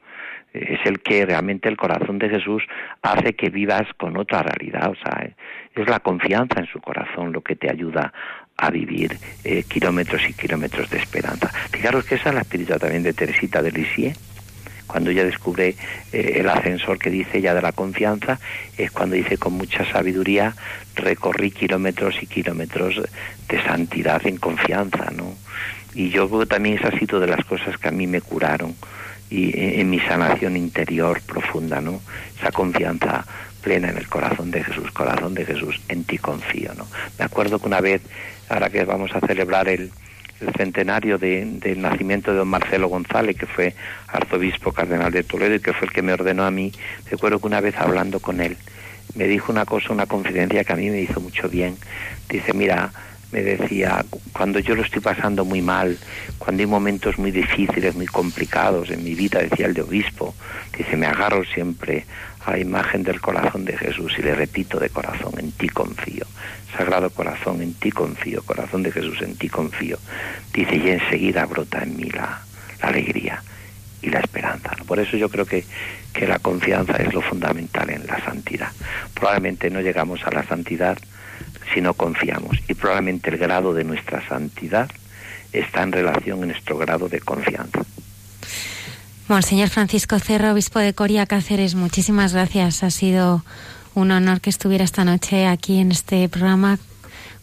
es 0.53 0.81
el 0.87 1.01
que 1.01 1.27
realmente 1.27 1.69
el 1.69 1.77
corazón 1.77 2.19
de 2.19 2.31
Jesús 2.31 2.63
hace 3.03 3.35
que 3.35 3.51
vivas 3.51 3.85
con 3.99 4.17
otra 4.17 4.43
realidad. 4.43 4.91
O 4.91 4.95
sea, 4.95 5.29
es 5.75 5.89
la 5.89 6.01
confianza 6.01 6.61
en 6.61 6.67
su 6.67 6.81
corazón 6.81 7.33
lo 7.33 7.43
que 7.43 7.57
te 7.57 7.71
ayuda 7.71 8.13
a 8.57 8.71
vivir 8.71 9.19
eh, 9.45 9.65
kilómetros 9.65 10.23
y 10.29 10.33
kilómetros 10.33 10.89
de 10.91 10.99
esperanza. 10.99 11.53
Fijaros 11.71 12.05
que 12.05 12.15
esa 12.15 12.31
es 12.31 12.35
la 12.35 12.41
espiritualidad 12.43 12.81
también 12.81 13.03
de 13.03 13.13
Teresita 13.13 13.63
de 13.63 13.73
Lisieux. 13.73 14.17
Cuando 14.87 15.11
ella 15.11 15.25
descubre 15.25 15.75
eh, 16.13 16.37
el 16.37 16.49
ascensor 16.49 16.99
que 16.99 17.11
dice 17.11 17.39
ella 17.39 17.55
de 17.55 17.63
la 17.63 17.73
confianza, 17.73 18.39
es 18.79 18.91
cuando 18.93 19.17
dice 19.17 19.37
con 19.37 19.55
mucha 19.55 19.85
sabiduría, 19.91 20.55
recorrí 20.95 21.51
kilómetros 21.51 22.23
y 22.23 22.27
kilómetros 22.27 23.03
de 23.49 23.63
santidad 23.65 24.25
en 24.27 24.37
confianza, 24.39 25.11
¿no? 25.11 25.35
Y 25.95 26.11
yo 26.11 26.29
también 26.47 26.79
esa 26.79 26.89
ha 26.89 26.99
sido 26.99 27.19
de 27.19 27.27
las 27.27 27.45
cosas 27.45 27.79
que 27.79 27.89
a 27.89 27.91
mí 27.91 28.07
me 28.07 28.21
curaron 28.21 28.77
y 29.29 29.49
eh, 29.59 29.81
en 29.81 29.91
mi 29.91 29.99
sanación 29.99 30.57
interior 30.57 31.21
profunda, 31.23 31.81
¿no? 31.81 32.01
Esa 32.39 32.53
confianza 32.53 33.27
plena 33.63 33.91
en 33.91 33.97
el 33.97 34.07
corazón 34.07 34.53
de 34.53 34.63
Jesús, 34.63 34.93
corazón 34.93 35.35
de 35.35 35.45
Jesús, 35.45 35.81
en 35.89 36.05
ti 36.05 36.19
confío, 36.19 36.73
¿no? 36.75 36.87
Me 37.19 37.25
acuerdo 37.25 37.59
que 37.59 37.67
una 37.67 37.81
vez 37.81 38.03
ahora 38.49 38.71
que 38.71 38.85
vamos 38.85 39.11
a 39.15 39.21
celebrar 39.21 39.69
el, 39.69 39.91
centenario 40.59 41.17
del 41.17 41.81
nacimiento 41.81 42.31
de 42.31 42.37
don 42.37 42.49
Marcelo 42.49 42.89
González, 42.89 43.39
que 43.39 43.47
fue 43.47 43.75
arzobispo 44.09 44.71
cardenal 44.71 45.11
de 45.11 45.23
Toledo 45.23 45.55
y 45.55 45.61
que 45.61 45.73
fue 45.73 45.89
el 45.89 45.95
que 45.95 46.03
me 46.03 46.13
ordenó 46.13 46.45
a 46.45 46.51
mí, 46.51 46.73
recuerdo 47.11 47.41
que 47.41 47.47
una 47.47 47.63
vez 47.63 47.75
hablando 47.79 48.21
con 48.21 48.43
él, 48.43 48.59
me 49.15 49.25
dijo 49.25 49.51
una 49.51 49.65
cosa, 49.65 49.95
una 49.95 50.05
confidencia 50.05 50.63
que 50.63 50.73
a 50.75 50.77
mí 50.77 50.91
me 50.91 51.01
hizo 51.01 51.23
mucho 51.23 51.49
bien. 51.49 51.79
Dice, 52.29 52.53
mira, 52.53 52.93
me 53.33 53.43
decía, 53.43 54.05
cuando 54.33 54.59
yo 54.59 54.75
lo 54.75 54.83
estoy 54.83 55.01
pasando 55.01 55.45
muy 55.45 55.63
mal, 55.63 55.99
cuando 56.39 56.63
hay 56.63 56.67
momentos 56.67 57.19
muy 57.19 57.31
difíciles, 57.31 57.95
muy 57.95 58.07
complicados 58.07 58.91
en 58.91 59.03
mi 59.03 59.15
vida, 59.15 59.41
decía 59.41 59.67
el 59.67 59.75
de 59.75 59.83
obispo, 59.83 60.35
dice, 60.77 60.97
me 60.97 61.07
agarro 61.07 61.45
siempre 61.45 62.05
a 62.45 62.53
la 62.53 62.59
imagen 62.59 63.03
del 63.03 63.21
corazón 63.21 63.65
de 63.65 63.77
Jesús 63.77 64.15
y 64.19 64.23
le 64.23 64.35
repito 64.35 64.79
de 64.79 64.91
corazón, 64.91 65.33
en 65.39 65.51
ti 65.53 65.69
confío. 65.69 66.27
Sagrado 66.77 67.11
corazón, 67.11 67.63
en 67.63 67.75
ti 67.75 67.91
confío, 67.91 68.43
corazón 68.43 68.83
de 68.83 68.93
Jesús, 68.93 69.23
en 69.23 69.37
ti 69.37 69.49
confío. 69.49 69.99
Dice, 70.53 70.77
y 70.77 70.91
enseguida 70.91 71.47
brota 71.47 71.83
en 71.83 71.97
mí 71.97 72.11
la, 72.11 72.43
alegría 72.81 73.43
y 74.03 74.11
la 74.11 74.21
esperanza. 74.21 74.71
Por 74.87 74.99
eso 74.99 75.17
yo 75.17 75.29
creo 75.29 75.47
que, 75.47 75.65
que 76.13 76.27
la 76.27 76.39
confianza 76.39 76.97
es 76.97 77.13
lo 77.15 77.23
fundamental 77.23 77.91
en 77.91 78.07
la 78.07 78.23
santidad. 78.25 78.71
Probablemente 79.15 79.71
no 79.71 79.81
llegamos 79.81 80.23
a 80.25 80.31
la 80.31 80.45
santidad 80.45 80.99
si 81.73 81.81
no 81.81 81.95
confiamos 81.95 82.59
y 82.69 82.75
probablemente 82.75 83.31
el 83.31 83.39
grado 83.39 83.75
de 83.75 83.85
nuestra 83.85 84.27
santidad 84.29 84.91
está 85.53 85.83
en 85.83 85.93
relación 85.93 86.43
a 86.43 86.47
nuestro 86.47 86.77
grado 86.79 87.09
de 87.09 87.21
confianza. 87.21 87.81
Monseñor 89.29 89.71
Francisco 89.71 90.19
Cerro, 90.21 90.53
obispo 90.53 90.79
de 90.79 90.95
Coria 90.95 91.27
Cáceres, 91.27 91.75
muchísimas 91.75 92.33
gracias. 92.33 92.85
Ha 92.85 92.91
sido 92.91 93.45
un 93.97 94.11
honor 94.11 94.41
que 94.41 94.51
estuviera 94.51 94.85
esta 94.85 95.05
noche 95.05 95.47
aquí 95.47 95.79
en 95.79 95.91
este 95.91 96.29
programa 96.29 96.79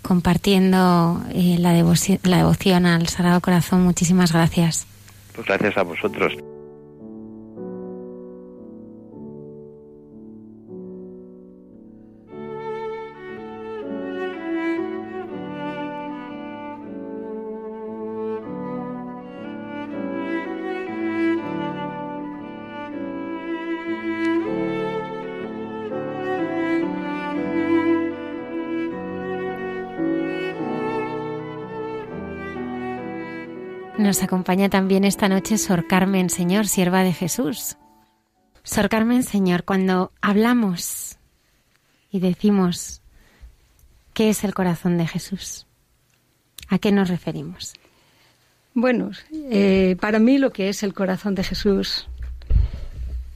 compartiendo 0.03 1.21
eh, 1.33 1.57
la, 1.59 1.73
la 1.73 2.37
devoción 2.37 2.85
al 2.85 3.07
Sagrado 3.07 3.41
Corazón. 3.41 3.83
Muchísimas 3.83 4.31
gracias. 4.31 4.85
Pues 5.33 5.47
gracias 5.47 5.77
a 5.77 5.83
vosotros. 5.83 6.33
Nos 34.13 34.21
acompaña 34.21 34.69
también 34.69 35.05
esta 35.05 35.27
noche 35.27 35.57
Sor 35.57 35.87
Carmen 35.87 36.29
Señor, 36.29 36.67
sierva 36.67 37.01
de 37.01 37.13
Jesús. 37.13 37.77
Sor 38.61 38.87
Carmen 38.87 39.23
Señor, 39.23 39.63
cuando 39.63 40.11
hablamos 40.21 41.17
y 42.11 42.19
decimos 42.19 43.01
qué 44.13 44.29
es 44.29 44.43
el 44.43 44.53
corazón 44.53 44.99
de 44.99 45.07
Jesús, 45.07 45.65
¿a 46.69 46.77
qué 46.77 46.91
nos 46.91 47.09
referimos? 47.09 47.73
Bueno, 48.75 49.09
eh, 49.31 49.97
para 49.99 50.19
mí 50.19 50.37
lo 50.37 50.51
que 50.51 50.69
es 50.69 50.83
el 50.83 50.93
corazón 50.93 51.33
de 51.33 51.43
Jesús, 51.43 52.07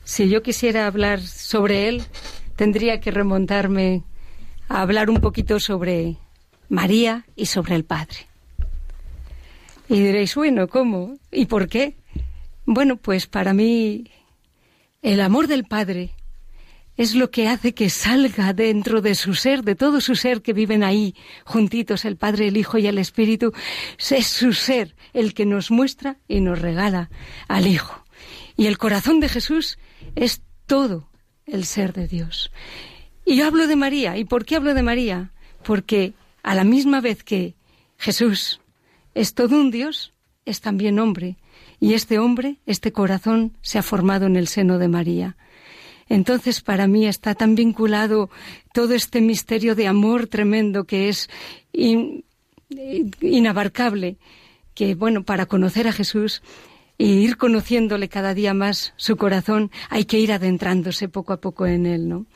si 0.04 0.30
yo 0.30 0.44
quisiera 0.44 0.86
hablar 0.86 1.22
sobre 1.22 1.90
él, 1.90 2.04
tendría 2.56 3.00
que 3.00 3.10
remontarme 3.10 4.04
a 4.70 4.84
hablar 4.84 5.10
un 5.10 5.22
poquito 5.22 5.60
sobre 5.60 6.18
María 6.70 7.26
y 7.36 7.48
sobre 7.48 7.74
el 7.74 7.84
Padre. 7.84 8.27
Y 9.90 10.00
diréis, 10.02 10.36
bueno, 10.36 10.68
¿cómo? 10.68 11.18
¿Y 11.32 11.46
por 11.46 11.68
qué? 11.70 11.96
Bueno, 12.66 12.98
pues 12.98 13.28
para 13.28 13.54
mí 13.54 14.06
el 15.02 15.22
amor 15.22 15.48
del 15.48 15.64
Padre 15.64 16.12
es 16.98 17.14
lo 17.14 17.30
que 17.30 17.48
hace 17.48 17.74
que 17.74 17.90
salga 17.90 18.54
dentro 18.54 19.02
de 19.02 19.16
su 19.16 19.36
ser, 19.36 19.64
de 19.64 19.76
todo 19.76 20.02
su 20.02 20.16
ser 20.16 20.42
que 20.42 20.52
viven 20.52 20.84
ahí, 20.84 21.16
juntitos 21.46 22.06
el 22.06 22.18
Padre, 22.18 22.48
el 22.48 22.58
Hijo 22.58 22.78
y 22.80 22.88
el 22.88 22.98
Espíritu. 22.98 23.54
Es 24.10 24.28
su 24.28 24.52
ser 24.54 24.96
el 25.14 25.34
que 25.34 25.46
nos 25.46 25.72
muestra 25.72 26.18
y 26.28 26.42
nos 26.42 26.60
regala 26.60 27.10
al 27.48 27.68
Hijo. 27.68 28.04
Y 28.58 28.66
el 28.66 28.80
corazón 28.80 29.20
de 29.20 29.30
Jesús 29.30 29.78
es 30.16 30.42
todo 30.66 31.10
el 31.46 31.66
ser 31.66 31.94
de 31.94 32.08
Dios. 32.08 32.52
Y 33.24 33.38
yo 33.38 33.46
hablo 33.46 33.68
de 33.68 33.76
María. 33.76 34.18
¿Y 34.18 34.26
por 34.26 34.46
qué 34.46 34.56
hablo 34.56 34.74
de 34.74 34.84
María? 34.84 35.32
Porque 35.64 36.14
a 36.42 36.56
la 36.56 36.64
misma 36.64 37.00
vez 37.00 37.24
que 37.24 37.56
Jesús 37.98 38.60
es 39.18 39.34
todo 39.34 39.60
un 39.60 39.72
Dios, 39.72 40.14
es 40.46 40.62
también 40.62 41.00
hombre. 41.00 41.38
Y 41.80 41.94
este 41.94 42.20
hombre, 42.20 42.58
este 42.68 42.92
corazón, 42.92 43.58
se 43.62 43.80
ha 43.80 43.84
formado 43.84 44.28
en 44.28 44.36
el 44.36 44.48
seno 44.48 44.78
de 44.78 44.88
María. 44.88 45.38
Entonces, 46.08 46.62
para 46.62 46.88
mí 46.88 47.08
está 47.08 47.34
tan 47.34 47.56
vinculado 47.56 48.30
todo 48.74 48.94
este 48.94 49.20
misterio 49.20 49.74
de 49.76 49.88
amor 49.88 50.28
tremendo 50.28 50.86
que 50.86 51.10
es 51.10 51.30
inabarcable, 53.22 54.18
que, 54.76 54.94
bueno, 54.94 55.24
para 55.24 55.48
conocer 55.48 55.88
a 55.88 55.94
Jesús 55.94 56.44
e 57.00 57.06
ir 57.06 57.38
conociéndole 57.38 58.10
cada 58.10 58.36
día 58.36 58.54
más 58.54 58.94
su 58.98 59.18
corazón, 59.18 59.72
hay 59.90 60.06
que 60.06 60.20
ir 60.20 60.32
adentrándose 60.32 61.10
poco 61.10 61.34
a 61.34 61.42
poco 61.42 61.66
en 61.66 61.88
él, 61.88 62.08
¿no? 62.08 62.28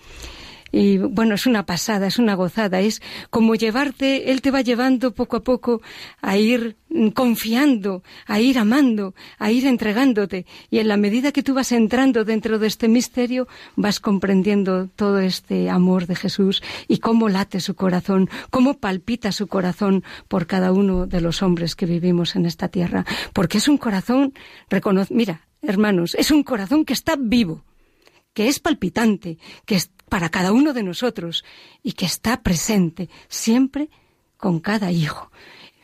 Y 0.71 0.97
bueno, 0.97 1.35
es 1.35 1.45
una 1.45 1.65
pasada, 1.65 2.07
es 2.07 2.17
una 2.17 2.35
gozada, 2.35 2.79
es 2.79 3.01
como 3.29 3.55
llevarte, 3.55 4.31
Él 4.31 4.41
te 4.41 4.51
va 4.51 4.61
llevando 4.61 5.13
poco 5.13 5.37
a 5.37 5.43
poco 5.43 5.81
a 6.21 6.37
ir 6.37 6.77
confiando, 7.13 8.03
a 8.25 8.39
ir 8.39 8.57
amando, 8.57 9.13
a 9.37 9.51
ir 9.51 9.65
entregándote. 9.65 10.45
Y 10.69 10.79
en 10.79 10.87
la 10.87 10.97
medida 10.97 11.31
que 11.31 11.43
tú 11.43 11.53
vas 11.53 11.71
entrando 11.71 12.23
dentro 12.23 12.59
de 12.59 12.67
este 12.67 12.87
misterio, 12.87 13.47
vas 13.75 13.99
comprendiendo 13.99 14.87
todo 14.87 15.19
este 15.19 15.69
amor 15.69 16.07
de 16.07 16.15
Jesús 16.15 16.61
y 16.87 16.99
cómo 16.99 17.29
late 17.29 17.59
su 17.59 17.75
corazón, 17.75 18.29
cómo 18.49 18.77
palpita 18.77 19.31
su 19.31 19.47
corazón 19.47 20.03
por 20.27 20.47
cada 20.47 20.71
uno 20.71 21.05
de 21.05 21.21
los 21.21 21.41
hombres 21.43 21.75
que 21.75 21.85
vivimos 21.85 22.35
en 22.35 22.45
esta 22.45 22.69
tierra. 22.69 23.05
Porque 23.33 23.57
es 23.57 23.67
un 23.67 23.77
corazón, 23.77 24.33
mira, 25.09 25.47
hermanos, 25.61 26.15
es 26.15 26.31
un 26.31 26.43
corazón 26.43 26.85
que 26.85 26.93
está 26.93 27.15
vivo 27.17 27.63
que 28.33 28.47
es 28.47 28.59
palpitante, 28.59 29.37
que 29.65 29.75
es 29.75 29.91
para 30.11 30.27
cada 30.27 30.51
uno 30.51 30.73
de 30.73 30.83
nosotros 30.83 31.45
y 31.81 31.93
que 31.93 32.05
está 32.05 32.43
presente 32.43 33.09
siempre 33.29 33.89
con 34.35 34.59
cada 34.59 34.91
hijo. 34.91 35.31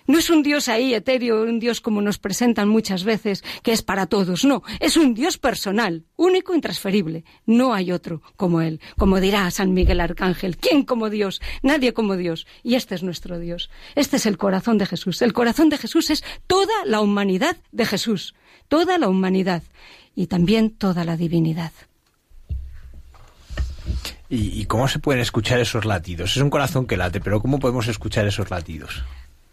No 0.06 0.18
es 0.18 0.30
un 0.30 0.44
Dios 0.44 0.68
ahí 0.68 0.94
etéreo, 0.94 1.44
un 1.44 1.60
Dios 1.62 1.80
como 1.80 2.02
nos 2.02 2.18
presentan 2.18 2.68
muchas 2.68 3.06
veces, 3.06 3.42
que 3.64 3.72
es 3.72 3.84
para 3.84 4.06
todos. 4.08 4.44
No, 4.44 4.64
es 4.82 4.98
un 4.98 5.14
Dios 5.14 5.38
personal, 5.38 6.04
único, 6.18 6.54
intransferible. 6.54 7.24
No 7.46 7.74
hay 7.74 7.94
otro 7.94 8.22
como 8.36 8.60
Él. 8.60 8.82
Como 8.98 9.22
dirá 9.22 9.50
San 9.50 9.74
Miguel 9.74 10.02
Arcángel, 10.02 10.58
¿quién 10.58 10.84
como 10.84 11.10
Dios? 11.10 11.40
Nadie 11.62 11.94
como 11.94 12.18
Dios. 12.18 12.48
Y 12.64 12.76
este 12.76 12.96
es 12.96 13.04
nuestro 13.04 13.40
Dios. 13.40 13.70
Este 13.96 14.18
es 14.18 14.26
el 14.26 14.38
corazón 14.38 14.78
de 14.78 14.88
Jesús. 14.88 15.22
El 15.22 15.32
corazón 15.32 15.70
de 15.70 15.78
Jesús 15.78 16.10
es 16.10 16.24
toda 16.48 16.84
la 16.84 17.00
humanidad 17.00 17.56
de 17.72 17.86
Jesús. 17.86 18.36
Toda 18.68 18.98
la 18.98 19.08
humanidad. 19.08 19.64
Y 20.16 20.28
también 20.28 20.72
toda 20.72 21.06
la 21.06 21.16
divinidad. 21.16 21.72
¿Y, 24.30 24.66
cómo 24.66 24.88
se 24.88 25.00
pueden 25.00 25.22
escuchar 25.22 25.60
esos 25.60 25.86
latidos? 25.86 26.36
Es 26.36 26.44
un 26.44 26.50
corazón 26.50 26.86
que 26.86 26.98
late, 26.98 27.22
pero 27.22 27.42
¿cómo 27.42 27.60
podemos 27.60 27.88
escuchar 27.88 28.28
esos 28.28 28.52
latidos? 28.52 29.04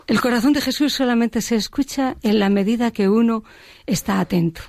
El 0.06 0.20
corazón 0.20 0.52
de 0.52 0.60
Jesús 0.60 0.92
solamente 0.92 1.40
se 1.40 1.54
escucha 1.54 2.16
en 2.22 2.40
la 2.40 2.50
medida 2.50 2.90
que 2.90 3.08
uno 3.08 3.44
está 3.86 4.18
atento. 4.18 4.62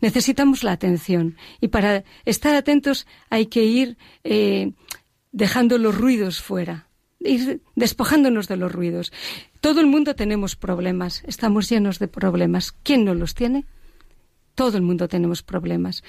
Necesitamos 0.00 0.62
la 0.62 0.72
atención 0.72 1.36
y 1.60 1.68
para 1.68 2.04
estar 2.24 2.54
atentos 2.54 3.06
hay 3.28 3.46
que 3.46 3.64
ir 3.64 3.98
eh, 4.22 4.72
dejando 5.32 5.78
los 5.78 5.96
ruidos 5.96 6.40
fuera, 6.40 6.86
ir 7.18 7.60
despojándonos 7.74 8.46
de 8.46 8.56
los 8.56 8.70
ruidos. 8.70 9.12
Todo 9.60 9.80
el 9.80 9.86
mundo 9.86 10.14
tenemos 10.14 10.54
problemas, 10.54 11.22
estamos 11.26 11.68
llenos 11.68 11.98
de 11.98 12.06
problemas. 12.06 12.72
¿Quién 12.72 13.04
no 13.04 13.14
los 13.14 13.34
tiene? 13.34 13.66
Todo 14.54 14.76
el 14.76 14.82
mundo 14.82 15.08
tenemos 15.08 15.42
problemas. 15.42 16.04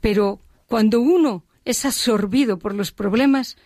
Pero 0.00 0.40
cuando 0.66 1.00
uno 1.00 1.44
es 1.64 1.84
absorbido 1.84 2.58
por 2.58 2.74
los 2.74 2.92
problemas, 2.92 3.56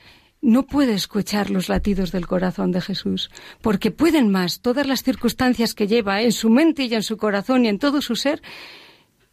no 0.40 0.66
puede 0.66 0.94
escuchar 0.94 1.50
los 1.50 1.68
latidos 1.68 2.12
del 2.12 2.26
corazón 2.26 2.70
de 2.70 2.80
Jesús, 2.80 3.30
porque 3.60 3.90
pueden 3.90 4.30
más 4.30 4.60
todas 4.60 4.86
las 4.86 5.02
circunstancias 5.02 5.74
que 5.74 5.86
lleva 5.86 6.22
en 6.22 6.32
su 6.32 6.48
mente 6.50 6.84
y 6.84 6.94
en 6.94 7.02
su 7.02 7.16
corazón 7.16 7.64
y 7.64 7.68
en 7.68 7.78
todo 7.78 8.00
su 8.00 8.14
ser, 8.14 8.40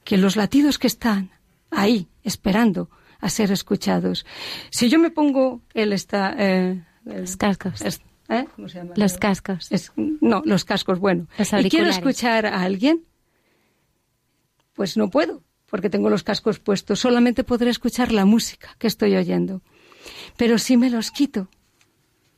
que 0.03 0.17
los 0.17 0.35
latidos 0.35 0.79
que 0.79 0.87
están 0.87 1.31
ahí, 1.71 2.07
esperando 2.23 2.89
a 3.19 3.29
ser 3.29 3.51
escuchados. 3.51 4.25
Si 4.71 4.89
yo 4.89 4.99
me 4.99 5.11
pongo 5.11 5.61
él 5.73 5.93
está 5.93 6.35
eh, 6.37 6.83
los 7.05 7.37
cascos. 7.37 7.81
¿eh? 8.29 8.47
¿Cómo 8.55 8.67
se 8.67 8.79
llama? 8.79 8.93
Los 8.95 9.17
cascos. 9.17 9.69
no, 9.95 10.41
los 10.45 10.65
cascos, 10.65 10.99
bueno. 10.99 11.27
y 11.37 11.69
quiero 11.69 11.89
escuchar 11.89 12.45
a 12.45 12.61
alguien, 12.61 13.05
pues 14.73 14.97
no 14.97 15.09
puedo, 15.09 15.43
porque 15.69 15.89
tengo 15.89 16.09
los 16.09 16.23
cascos 16.23 16.59
puestos, 16.59 16.99
solamente 16.99 17.43
podré 17.43 17.69
escuchar 17.69 18.11
la 18.11 18.25
música 18.25 18.75
que 18.79 18.87
estoy 18.87 19.15
oyendo. 19.15 19.61
Pero 20.37 20.57
si 20.57 20.77
me 20.77 20.89
los 20.89 21.11
quito, 21.11 21.47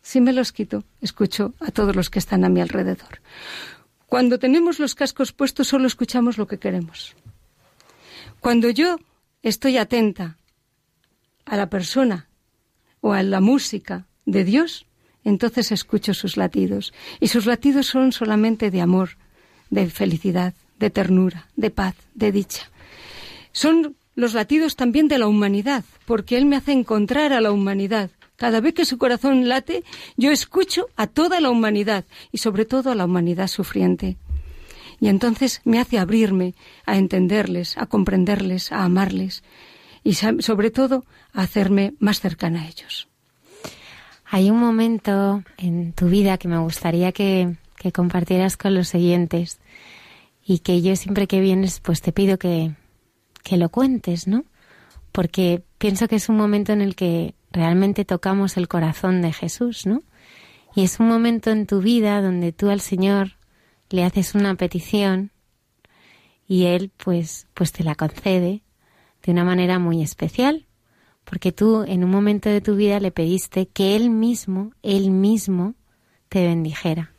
si 0.02 0.22
me 0.22 0.34
los 0.34 0.52
quito, 0.52 0.84
escucho 1.02 1.54
a 1.60 1.72
todos 1.72 1.96
los 1.96 2.10
que 2.10 2.20
están 2.20 2.46
a 2.46 2.50
mi 2.50 2.62
alrededor. 2.62 3.22
Cuando 4.06 4.40
tenemos 4.40 4.80
los 4.80 4.96
cascos 4.96 5.34
puestos 5.34 5.68
solo 5.68 5.88
escuchamos 5.88 6.38
lo 6.38 6.48
que 6.48 6.60
queremos. 6.60 7.16
Cuando 8.40 8.70
yo 8.70 8.98
estoy 9.44 9.78
atenta 9.78 10.38
a 11.46 11.58
la 11.58 11.70
persona 11.70 12.30
o 13.02 13.12
a 13.12 13.24
la 13.24 13.42
música 13.42 14.06
de 14.26 14.46
Dios, 14.46 14.86
entonces 15.26 15.74
escucho 15.74 16.14
sus 16.14 16.38
latidos. 16.38 16.94
Y 17.20 17.28
sus 17.28 17.46
latidos 17.46 17.88
son 17.88 18.14
solamente 18.14 18.72
de 18.72 18.80
amor, 18.80 19.18
de 19.70 19.90
felicidad, 19.90 20.54
de 20.80 20.90
ternura, 20.90 21.48
de 21.58 21.70
paz, 21.70 21.96
de 22.14 22.32
dicha 22.32 22.72
son 23.58 23.96
los 24.14 24.36
latidos 24.36 24.76
también 24.76 25.08
de 25.08 25.18
la 25.18 25.28
humanidad, 25.28 25.84
porque 26.06 26.38
Él 26.38 26.46
me 26.46 26.58
hace 26.58 26.74
encontrar 26.74 27.34
a 27.34 27.42
la 27.42 27.52
humanidad. 27.52 28.12
Cada 28.36 28.62
vez 28.62 28.76
que 28.76 28.86
su 28.86 29.00
corazón 29.00 29.50
late, 29.50 29.84
yo 30.16 30.30
escucho 30.30 30.90
a 30.96 31.08
toda 31.08 31.42
la 31.42 31.50
humanidad 31.50 32.06
y 32.32 32.38
sobre 32.38 32.66
todo 32.66 32.92
a 32.92 32.96
la 32.96 33.06
humanidad 33.06 33.48
sufriente. 33.48 34.16
Y 35.00 35.08
entonces 35.08 35.62
me 35.64 35.80
hace 35.80 35.98
abrirme 35.98 36.54
a 36.86 36.98
entenderles, 36.98 37.80
a 37.80 37.88
comprenderles, 37.88 38.72
a 38.72 38.84
amarles 38.84 39.44
y 40.04 40.14
sobre 40.14 40.70
todo 40.70 41.04
a 41.34 41.42
hacerme 41.42 41.96
más 41.98 42.20
cercana 42.20 42.62
a 42.62 42.68
ellos. 42.68 43.08
Hay 44.26 44.52
un 44.52 44.60
momento 44.60 45.44
en 45.58 45.94
tu 45.94 46.10
vida 46.10 46.38
que 46.38 46.48
me 46.48 46.60
gustaría 46.60 47.12
que, 47.12 47.56
que 47.76 47.92
compartieras 47.92 48.56
con 48.56 48.76
los 48.76 48.94
oyentes 48.94 49.58
y 50.46 50.60
que 50.60 50.84
yo 50.84 50.96
siempre 50.96 51.26
que 51.26 51.40
vienes 51.40 51.80
pues 51.80 52.02
te 52.02 52.12
pido 52.12 52.38
que, 52.38 52.76
que 53.48 53.56
lo 53.56 53.70
cuentes, 53.70 54.28
¿no? 54.28 54.44
Porque 55.14 55.64
pienso 55.78 56.10
que 56.10 56.18
es 56.18 56.28
un 56.28 56.36
momento 56.36 56.74
en 56.74 56.82
el 56.82 56.96
que 56.96 57.34
realmente 57.50 58.04
tocamos 58.04 58.58
el 58.58 58.68
corazón 58.68 59.22
de 59.22 59.32
Jesús, 59.32 59.86
¿no? 59.86 60.04
Y 60.76 60.84
es 60.84 61.00
un 61.00 61.08
momento 61.08 61.50
en 61.50 61.66
tu 61.66 61.80
vida 61.80 62.22
donde 62.22 62.52
tú 62.52 62.70
al 62.70 62.82
Señor 62.82 63.38
le 63.90 64.04
haces 64.04 64.36
una 64.36 64.56
petición 64.56 65.32
y 66.46 66.66
Él 66.66 66.92
pues, 66.98 67.48
pues 67.54 67.72
te 67.72 67.86
la 67.86 67.96
concede 67.96 68.64
de 69.24 69.32
una 69.32 69.46
manera 69.46 69.80
muy 69.80 70.02
especial, 70.02 70.66
porque 71.24 71.54
tú 71.54 71.86
en 71.88 72.04
un 72.04 72.12
momento 72.12 72.50
de 72.50 72.60
tu 72.60 72.76
vida 72.76 73.00
le 73.00 73.12
pediste 73.12 73.68
que 73.68 73.96
Él 73.96 74.10
mismo, 74.10 74.72
Él 74.84 75.10
mismo, 75.10 75.74
te 76.28 76.46
bendijera. 76.46 77.14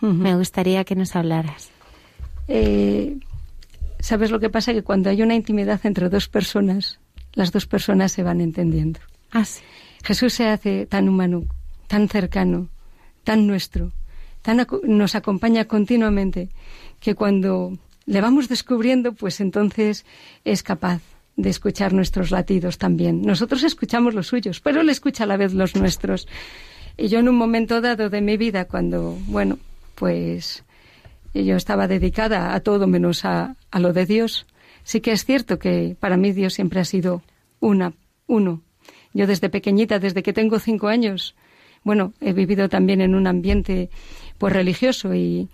Me 0.00 0.36
gustaría 0.36 0.84
que 0.84 0.94
nos 0.94 1.16
hablaras. 1.16 1.70
Eh, 2.46 3.18
¿Sabes 4.04 4.30
lo 4.30 4.38
que 4.38 4.50
pasa? 4.50 4.74
Que 4.74 4.82
cuando 4.82 5.08
hay 5.08 5.22
una 5.22 5.34
intimidad 5.34 5.80
entre 5.84 6.10
dos 6.10 6.28
personas, 6.28 7.00
las 7.32 7.52
dos 7.52 7.64
personas 7.64 8.12
se 8.12 8.22
van 8.22 8.42
entendiendo. 8.42 9.00
Ah, 9.32 9.46
Jesús 10.02 10.34
se 10.34 10.46
hace 10.46 10.84
tan 10.84 11.08
humano, 11.08 11.44
tan 11.86 12.10
cercano, 12.10 12.68
tan 13.24 13.46
nuestro, 13.46 13.92
tan 14.42 14.66
nos 14.82 15.14
acompaña 15.14 15.64
continuamente, 15.64 16.50
que 17.00 17.14
cuando 17.14 17.78
le 18.04 18.20
vamos 18.20 18.50
descubriendo, 18.50 19.14
pues 19.14 19.40
entonces 19.40 20.04
es 20.44 20.62
capaz 20.62 21.00
de 21.36 21.48
escuchar 21.48 21.94
nuestros 21.94 22.30
latidos 22.30 22.76
también. 22.76 23.22
Nosotros 23.22 23.62
escuchamos 23.62 24.12
los 24.12 24.26
suyos, 24.26 24.60
pero 24.60 24.82
él 24.82 24.90
escucha 24.90 25.24
a 25.24 25.26
la 25.26 25.38
vez 25.38 25.54
los 25.54 25.76
nuestros. 25.76 26.28
Y 26.98 27.08
yo 27.08 27.20
en 27.20 27.30
un 27.30 27.36
momento 27.36 27.80
dado 27.80 28.10
de 28.10 28.20
mi 28.20 28.36
vida, 28.36 28.66
cuando, 28.66 29.16
bueno, 29.28 29.58
pues 29.94 30.62
yo 31.34 31.56
estaba 31.56 31.88
dedicada 31.88 32.54
a 32.54 32.60
todo 32.60 32.86
menos 32.86 33.24
a, 33.24 33.56
a 33.70 33.80
lo 33.80 33.92
de 33.92 34.06
Dios. 34.06 34.46
Sí 34.84 35.00
que 35.00 35.12
es 35.12 35.24
cierto 35.24 35.58
que 35.58 35.96
para 35.98 36.16
mí 36.16 36.32
Dios 36.32 36.54
siempre 36.54 36.78
ha 36.78 36.84
sido 36.84 37.22
una, 37.58 37.94
uno. 38.26 38.62
Yo 39.12 39.26
desde 39.26 39.48
pequeñita, 39.48 39.98
desde 39.98 40.22
que 40.22 40.32
tengo 40.32 40.58
cinco 40.58 40.88
años, 40.88 41.34
bueno, 41.82 42.12
he 42.20 42.32
vivido 42.32 42.68
también 42.68 43.00
en 43.00 43.14
un 43.14 43.26
ambiente 43.26 43.90
pues 44.38 44.52
religioso 44.52 45.14
y 45.14 45.48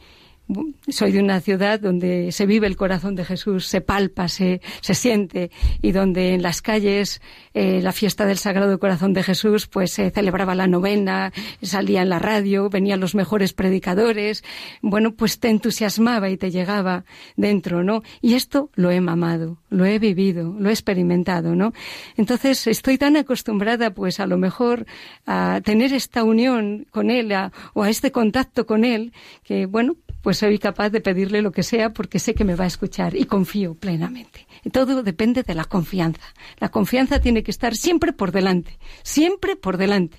soy 0.88 1.12
de 1.12 1.20
una 1.20 1.40
ciudad 1.40 1.80
donde 1.80 2.32
se 2.32 2.46
vive 2.46 2.66
el 2.66 2.76
corazón 2.76 3.14
de 3.14 3.24
Jesús, 3.24 3.66
se 3.66 3.80
palpa, 3.80 4.28
se, 4.28 4.60
siente, 4.82 5.50
y 5.82 5.92
donde 5.92 6.34
en 6.34 6.42
las 6.42 6.62
calles 6.62 7.20
eh, 7.54 7.80
la 7.82 7.92
fiesta 7.92 8.26
del 8.26 8.38
Sagrado 8.38 8.78
Corazón 8.78 9.12
de 9.12 9.22
Jesús, 9.22 9.66
pues 9.66 9.92
se 9.92 10.10
celebraba 10.10 10.54
la 10.54 10.66
novena, 10.66 11.32
salía 11.62 12.02
en 12.02 12.08
la 12.08 12.18
radio, 12.18 12.68
venían 12.68 13.00
los 13.00 13.14
mejores 13.14 13.52
predicadores, 13.52 14.42
bueno, 14.82 15.14
pues 15.14 15.38
te 15.38 15.48
entusiasmaba 15.48 16.30
y 16.30 16.36
te 16.36 16.50
llegaba 16.50 17.04
dentro, 17.36 17.82
¿no? 17.82 18.02
Y 18.20 18.34
esto 18.34 18.70
lo 18.74 18.90
he 18.90 19.00
mamado, 19.00 19.58
lo 19.68 19.84
he 19.84 19.98
vivido, 19.98 20.54
lo 20.58 20.68
he 20.68 20.72
experimentado, 20.72 21.54
¿no? 21.54 21.72
Entonces 22.16 22.66
estoy 22.66 22.98
tan 22.98 23.16
acostumbrada, 23.16 23.92
pues 23.92 24.20
a 24.20 24.26
lo 24.26 24.38
mejor 24.38 24.86
a 25.26 25.60
tener 25.64 25.92
esta 25.92 26.24
unión 26.24 26.86
con 26.90 27.10
Él 27.10 27.30
o 27.74 27.82
a 27.82 27.90
este 27.90 28.10
contacto 28.10 28.66
con 28.66 28.84
Él, 28.84 29.12
que 29.44 29.66
bueno, 29.66 29.96
pues 30.22 30.38
soy 30.38 30.58
capaz 30.58 30.90
de 30.90 31.00
pedirle 31.00 31.42
lo 31.42 31.52
que 31.52 31.62
sea 31.62 31.90
porque 31.90 32.18
sé 32.18 32.34
que 32.34 32.44
me 32.44 32.54
va 32.54 32.64
a 32.64 32.68
escuchar 32.68 33.16
y 33.16 33.24
confío 33.24 33.74
plenamente. 33.74 34.46
Todo 34.72 35.02
depende 35.02 35.42
de 35.42 35.54
la 35.54 35.64
confianza. 35.64 36.34
La 36.58 36.68
confianza 36.68 37.20
tiene 37.20 37.42
que 37.42 37.50
estar 37.50 37.74
siempre 37.74 38.12
por 38.12 38.32
delante, 38.32 38.78
siempre 39.02 39.56
por 39.56 39.76
delante. 39.76 40.18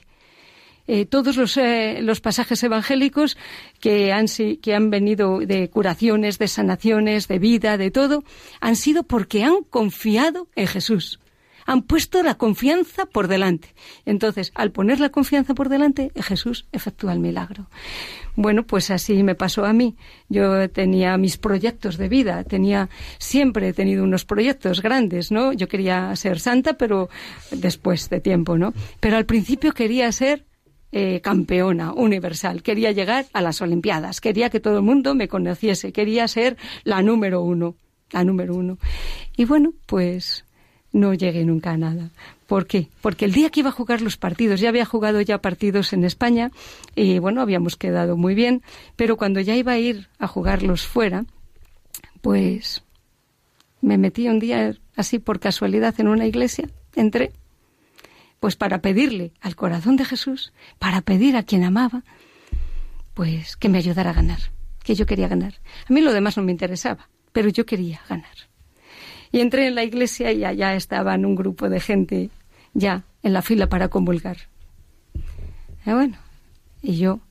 Eh, 0.87 1.05
todos 1.05 1.37
los, 1.37 1.55
eh, 1.57 1.99
los, 2.01 2.19
pasajes 2.21 2.61
evangélicos 2.63 3.37
que 3.79 4.11
han, 4.11 4.25
que 4.61 4.75
han 4.75 4.89
venido 4.89 5.39
de 5.39 5.69
curaciones, 5.69 6.39
de 6.39 6.47
sanaciones, 6.47 7.27
de 7.27 7.39
vida, 7.39 7.77
de 7.77 7.91
todo, 7.91 8.23
han 8.59 8.75
sido 8.75 9.03
porque 9.03 9.43
han 9.43 9.63
confiado 9.69 10.49
en 10.55 10.67
Jesús 10.67 11.20
han 11.71 11.83
puesto 11.83 12.21
la 12.21 12.35
confianza 12.35 13.05
por 13.05 13.29
delante. 13.29 13.73
Entonces, 14.05 14.51
al 14.55 14.73
poner 14.73 14.99
la 14.99 15.07
confianza 15.07 15.53
por 15.53 15.69
delante, 15.69 16.11
Jesús 16.17 16.65
efectúa 16.73 17.13
el 17.13 17.19
milagro. 17.19 17.67
Bueno, 18.35 18.63
pues 18.63 18.91
así 18.91 19.23
me 19.23 19.35
pasó 19.35 19.63
a 19.63 19.71
mí. 19.71 19.95
Yo 20.27 20.69
tenía 20.69 21.17
mis 21.17 21.37
proyectos 21.37 21.97
de 21.97 22.09
vida, 22.09 22.43
tenía 22.43 22.89
siempre 23.19 23.69
he 23.69 23.73
tenido 23.73 24.03
unos 24.03 24.25
proyectos 24.25 24.81
grandes, 24.81 25.31
¿no? 25.31 25.53
Yo 25.53 25.69
quería 25.69 26.13
ser 26.17 26.41
santa, 26.41 26.73
pero 26.73 27.09
después 27.51 28.09
de 28.09 28.19
tiempo, 28.19 28.57
¿no? 28.57 28.73
Pero 28.99 29.15
al 29.15 29.25
principio 29.25 29.71
quería 29.71 30.11
ser 30.11 30.43
eh, 30.91 31.21
campeona 31.21 31.93
universal, 31.93 32.63
quería 32.63 32.91
llegar 32.91 33.27
a 33.31 33.41
las 33.41 33.61
Olimpiadas, 33.61 34.19
quería 34.19 34.49
que 34.49 34.59
todo 34.59 34.79
el 34.79 34.83
mundo 34.83 35.15
me 35.15 35.29
conociese, 35.29 35.93
quería 35.93 36.27
ser 36.27 36.57
la 36.83 37.01
número 37.01 37.41
uno, 37.41 37.77
la 38.11 38.25
número 38.25 38.55
uno. 38.55 38.77
Y 39.37 39.45
bueno, 39.45 39.71
pues 39.85 40.43
no 40.91 41.13
llegué 41.13 41.45
nunca 41.45 41.71
a 41.71 41.77
nada. 41.77 42.09
¿Por 42.47 42.67
qué? 42.67 42.89
Porque 43.01 43.25
el 43.25 43.31
día 43.31 43.49
que 43.49 43.61
iba 43.61 43.69
a 43.69 43.73
jugar 43.73 44.01
los 44.01 44.17
partidos, 44.17 44.59
ya 44.59 44.69
había 44.69 44.85
jugado 44.85 45.21
ya 45.21 45.37
partidos 45.37 45.93
en 45.93 46.03
España 46.03 46.51
y 46.95 47.19
bueno, 47.19 47.41
habíamos 47.41 47.77
quedado 47.77 48.17
muy 48.17 48.35
bien, 48.35 48.61
pero 48.95 49.17
cuando 49.17 49.39
ya 49.39 49.55
iba 49.55 49.71
a 49.71 49.79
ir 49.79 50.09
a 50.19 50.27
jugarlos 50.27 50.85
fuera, 50.85 51.25
pues 52.21 52.83
me 53.81 53.97
metí 53.97 54.27
un 54.27 54.39
día 54.39 54.75
así 54.95 55.19
por 55.19 55.39
casualidad 55.39 55.95
en 55.99 56.07
una 56.07 56.27
iglesia, 56.27 56.69
entré, 56.95 57.31
pues 58.39 58.55
para 58.55 58.81
pedirle 58.81 59.31
al 59.39 59.55
corazón 59.55 59.95
de 59.95 60.05
Jesús, 60.05 60.51
para 60.77 61.01
pedir 61.01 61.37
a 61.37 61.43
quien 61.43 61.63
amaba, 61.63 62.03
pues 63.13 63.55
que 63.55 63.69
me 63.69 63.77
ayudara 63.77 64.09
a 64.09 64.13
ganar, 64.13 64.39
que 64.83 64.95
yo 64.95 65.05
quería 65.05 65.27
ganar. 65.27 65.55
A 65.89 65.93
mí 65.93 66.01
lo 66.01 66.11
demás 66.11 66.37
no 66.37 66.43
me 66.43 66.51
interesaba, 66.51 67.07
pero 67.31 67.49
yo 67.49 67.65
quería 67.65 68.01
ganar. 68.09 68.50
Y 69.31 69.39
entré 69.39 69.67
en 69.67 69.75
la 69.75 69.83
iglesia 69.83 70.31
y 70.31 70.43
allá 70.43 70.75
estaban 70.75 71.25
un 71.25 71.35
grupo 71.35 71.69
de 71.69 71.79
gente 71.79 72.29
ya 72.73 73.03
en 73.23 73.33
la 73.33 73.41
fila 73.41 73.67
para 73.67 73.87
comulgar. 73.87 74.37
Y 75.85 75.91
bueno, 75.91 76.17
y 76.81 76.97
yo 76.97 77.21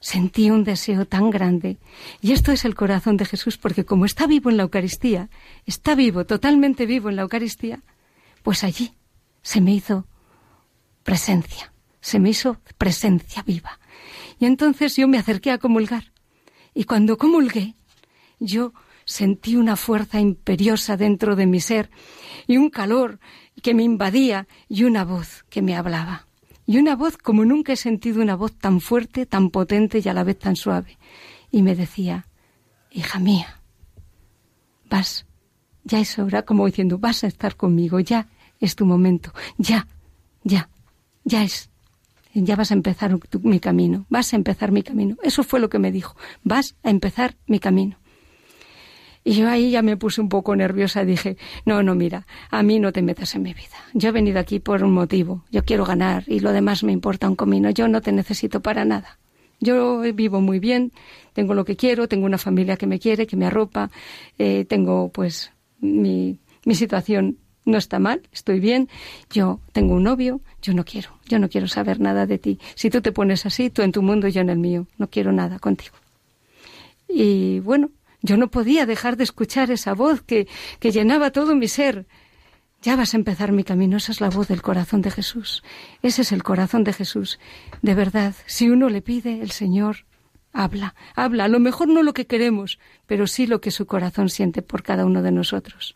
sentí 0.00 0.50
un 0.50 0.64
deseo 0.64 1.06
tan 1.06 1.30
grande. 1.30 1.76
Y 2.20 2.32
esto 2.32 2.52
es 2.52 2.64
el 2.64 2.74
corazón 2.74 3.16
de 3.16 3.26
Jesús, 3.26 3.58
porque 3.58 3.84
como 3.84 4.06
está 4.06 4.26
vivo 4.26 4.50
en 4.50 4.56
la 4.56 4.64
Eucaristía, 4.64 5.28
está 5.66 5.94
vivo, 5.94 6.24
totalmente 6.24 6.86
vivo 6.86 7.10
en 7.10 7.16
la 7.16 7.22
Eucaristía, 7.22 7.82
pues 8.42 8.64
allí 8.64 8.94
se 9.42 9.60
me 9.60 9.74
hizo 9.74 10.06
presencia, 11.02 11.72
se 12.00 12.18
me 12.18 12.30
hizo 12.30 12.58
presencia 12.78 13.42
viva. 13.42 13.78
Y 14.38 14.46
entonces 14.46 14.96
yo 14.96 15.06
me 15.06 15.18
acerqué 15.18 15.50
a 15.50 15.58
comulgar. 15.58 16.12
Y 16.74 16.84
cuando 16.84 17.18
comulgué, 17.18 17.74
yo 18.38 18.72
sentí 19.04 19.56
una 19.56 19.76
fuerza 19.76 20.20
imperiosa 20.20 20.96
dentro 20.96 21.36
de 21.36 21.46
mi 21.46 21.60
ser 21.60 21.90
y 22.46 22.56
un 22.56 22.70
calor 22.70 23.18
que 23.62 23.74
me 23.74 23.82
invadía 23.82 24.46
y 24.68 24.84
una 24.84 25.04
voz 25.04 25.44
que 25.50 25.62
me 25.62 25.76
hablaba. 25.76 26.26
Y 26.66 26.78
una 26.78 26.94
voz 26.94 27.16
como 27.16 27.44
nunca 27.44 27.72
he 27.72 27.76
sentido 27.76 28.22
una 28.22 28.36
voz 28.36 28.52
tan 28.56 28.80
fuerte, 28.80 29.26
tan 29.26 29.50
potente 29.50 30.00
y 30.04 30.08
a 30.08 30.14
la 30.14 30.24
vez 30.24 30.38
tan 30.38 30.56
suave. 30.56 30.98
Y 31.50 31.62
me 31.62 31.74
decía, 31.74 32.26
hija 32.90 33.18
mía, 33.18 33.60
vas, 34.88 35.26
ya 35.84 35.98
es 36.00 36.18
hora, 36.18 36.42
como 36.42 36.66
diciendo, 36.66 36.98
vas 36.98 37.24
a 37.24 37.26
estar 37.26 37.56
conmigo, 37.56 37.98
ya 38.00 38.28
es 38.60 38.76
tu 38.76 38.86
momento, 38.86 39.32
ya, 39.58 39.88
ya, 40.44 40.68
ya 41.24 41.42
es, 41.42 41.70
ya 42.34 42.56
vas 42.56 42.70
a 42.70 42.74
empezar 42.74 43.18
mi 43.42 43.58
camino, 43.58 44.06
vas 44.08 44.32
a 44.32 44.36
empezar 44.36 44.70
mi 44.70 44.82
camino. 44.82 45.16
Eso 45.22 45.42
fue 45.42 45.60
lo 45.60 45.70
que 45.70 45.78
me 45.78 45.90
dijo, 45.90 46.16
vas 46.44 46.76
a 46.82 46.90
empezar 46.90 47.36
mi 47.46 47.58
camino. 47.58 47.99
Y 49.22 49.34
yo 49.34 49.48
ahí 49.48 49.70
ya 49.70 49.82
me 49.82 49.96
puse 49.96 50.20
un 50.20 50.28
poco 50.28 50.56
nerviosa 50.56 51.02
y 51.02 51.06
dije, 51.06 51.36
no, 51.66 51.82
no, 51.82 51.94
mira, 51.94 52.26
a 52.50 52.62
mí 52.62 52.78
no 52.78 52.92
te 52.92 53.02
metas 53.02 53.34
en 53.34 53.42
mi 53.42 53.52
vida. 53.52 53.76
Yo 53.92 54.08
he 54.08 54.12
venido 54.12 54.38
aquí 54.38 54.60
por 54.60 54.82
un 54.82 54.92
motivo. 54.92 55.44
Yo 55.50 55.62
quiero 55.62 55.84
ganar 55.84 56.24
y 56.26 56.40
lo 56.40 56.52
demás 56.52 56.82
me 56.84 56.92
importa 56.92 57.28
un 57.28 57.36
comino. 57.36 57.70
Yo 57.70 57.86
no 57.88 58.00
te 58.00 58.12
necesito 58.12 58.60
para 58.60 58.84
nada. 58.84 59.18
Yo 59.60 60.00
vivo 60.14 60.40
muy 60.40 60.58
bien, 60.58 60.90
tengo 61.34 61.52
lo 61.52 61.66
que 61.66 61.76
quiero, 61.76 62.08
tengo 62.08 62.24
una 62.24 62.38
familia 62.38 62.78
que 62.78 62.86
me 62.86 62.98
quiere, 62.98 63.26
que 63.26 63.36
me 63.36 63.44
arropa, 63.44 63.90
eh, 64.38 64.64
tengo 64.64 65.10
pues 65.10 65.52
mi, 65.80 66.38
mi 66.64 66.74
situación 66.74 67.36
no 67.66 67.76
está 67.76 67.98
mal, 67.98 68.22
estoy 68.32 68.58
bien, 68.58 68.88
yo 69.30 69.60
tengo 69.72 69.94
un 69.94 70.04
novio, 70.04 70.40
yo 70.62 70.72
no 70.72 70.84
quiero, 70.86 71.10
yo 71.28 71.38
no 71.38 71.50
quiero 71.50 71.68
saber 71.68 72.00
nada 72.00 72.26
de 72.26 72.38
ti. 72.38 72.58
Si 72.74 72.88
tú 72.88 73.02
te 73.02 73.12
pones 73.12 73.44
así, 73.44 73.68
tú 73.68 73.82
en 73.82 73.92
tu 73.92 74.00
mundo, 74.00 74.28
yo 74.28 74.40
en 74.40 74.48
el 74.48 74.58
mío, 74.58 74.86
no 74.96 75.08
quiero 75.08 75.30
nada 75.30 75.58
contigo. 75.58 75.94
Y 77.06 77.60
bueno, 77.60 77.90
yo 78.22 78.36
no 78.36 78.50
podía 78.50 78.86
dejar 78.86 79.16
de 79.16 79.24
escuchar 79.24 79.70
esa 79.70 79.94
voz 79.94 80.22
que, 80.22 80.46
que 80.78 80.92
llenaba 80.92 81.30
todo 81.30 81.54
mi 81.54 81.68
ser. 81.68 82.06
Ya 82.82 82.96
vas 82.96 83.14
a 83.14 83.18
empezar 83.18 83.52
mi 83.52 83.64
camino. 83.64 83.96
Esa 83.96 84.12
es 84.12 84.20
la 84.20 84.30
voz 84.30 84.48
del 84.48 84.62
corazón 84.62 85.02
de 85.02 85.10
Jesús. 85.10 85.62
Ese 86.02 86.22
es 86.22 86.32
el 86.32 86.42
corazón 86.42 86.84
de 86.84 86.92
Jesús. 86.92 87.38
De 87.82 87.94
verdad, 87.94 88.34
si 88.46 88.70
uno 88.70 88.88
le 88.88 89.02
pide, 89.02 89.40
el 89.42 89.50
Señor 89.50 90.06
habla, 90.52 90.94
habla. 91.14 91.44
A 91.44 91.48
lo 91.48 91.60
mejor 91.60 91.88
no 91.88 92.02
lo 92.02 92.14
que 92.14 92.26
queremos, 92.26 92.78
pero 93.06 93.26
sí 93.26 93.46
lo 93.46 93.60
que 93.60 93.70
su 93.70 93.86
corazón 93.86 94.28
siente 94.28 94.62
por 94.62 94.82
cada 94.82 95.04
uno 95.04 95.22
de 95.22 95.32
nosotros. 95.32 95.94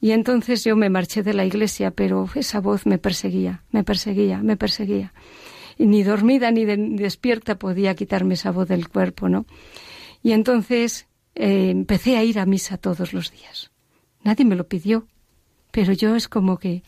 Y 0.00 0.12
entonces 0.12 0.64
yo 0.64 0.76
me 0.76 0.88
marché 0.88 1.22
de 1.22 1.34
la 1.34 1.44
iglesia, 1.44 1.90
pero 1.90 2.28
esa 2.34 2.60
voz 2.60 2.86
me 2.86 2.98
perseguía, 2.98 3.64
me 3.70 3.84
perseguía, 3.84 4.38
me 4.38 4.56
perseguía. 4.56 5.12
Y 5.76 5.86
ni 5.86 6.02
dormida 6.02 6.50
ni, 6.50 6.64
ni 6.64 6.96
despierta 6.96 7.58
podía 7.58 7.94
quitarme 7.94 8.34
esa 8.34 8.50
voz 8.50 8.68
del 8.68 8.88
cuerpo, 8.88 9.28
¿no? 9.28 9.44
Y 10.22 10.32
entonces 10.32 11.06
eh, 11.34 11.70
empecé 11.70 12.16
a 12.16 12.24
ir 12.24 12.38
a 12.38 12.46
misa 12.46 12.76
todos 12.76 13.12
los 13.12 13.30
días. 13.30 13.70
Nadie 14.22 14.44
me 14.44 14.56
lo 14.56 14.68
pidió, 14.68 15.06
pero 15.70 15.92
yo 15.92 16.14
es 16.16 16.28
como 16.28 16.58
que 16.58 16.82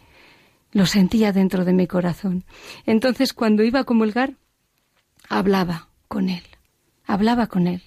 lo 0.72 0.86
sentía 0.86 1.32
dentro 1.32 1.64
de 1.64 1.72
mi 1.72 1.86
corazón. 1.86 2.44
Entonces, 2.86 3.32
cuando 3.32 3.62
iba 3.62 3.80
a 3.80 3.84
comulgar, 3.84 4.36
hablaba 5.28 5.88
con 6.08 6.28
él, 6.28 6.42
hablaba 7.04 7.46
con 7.46 7.66
él 7.66 7.82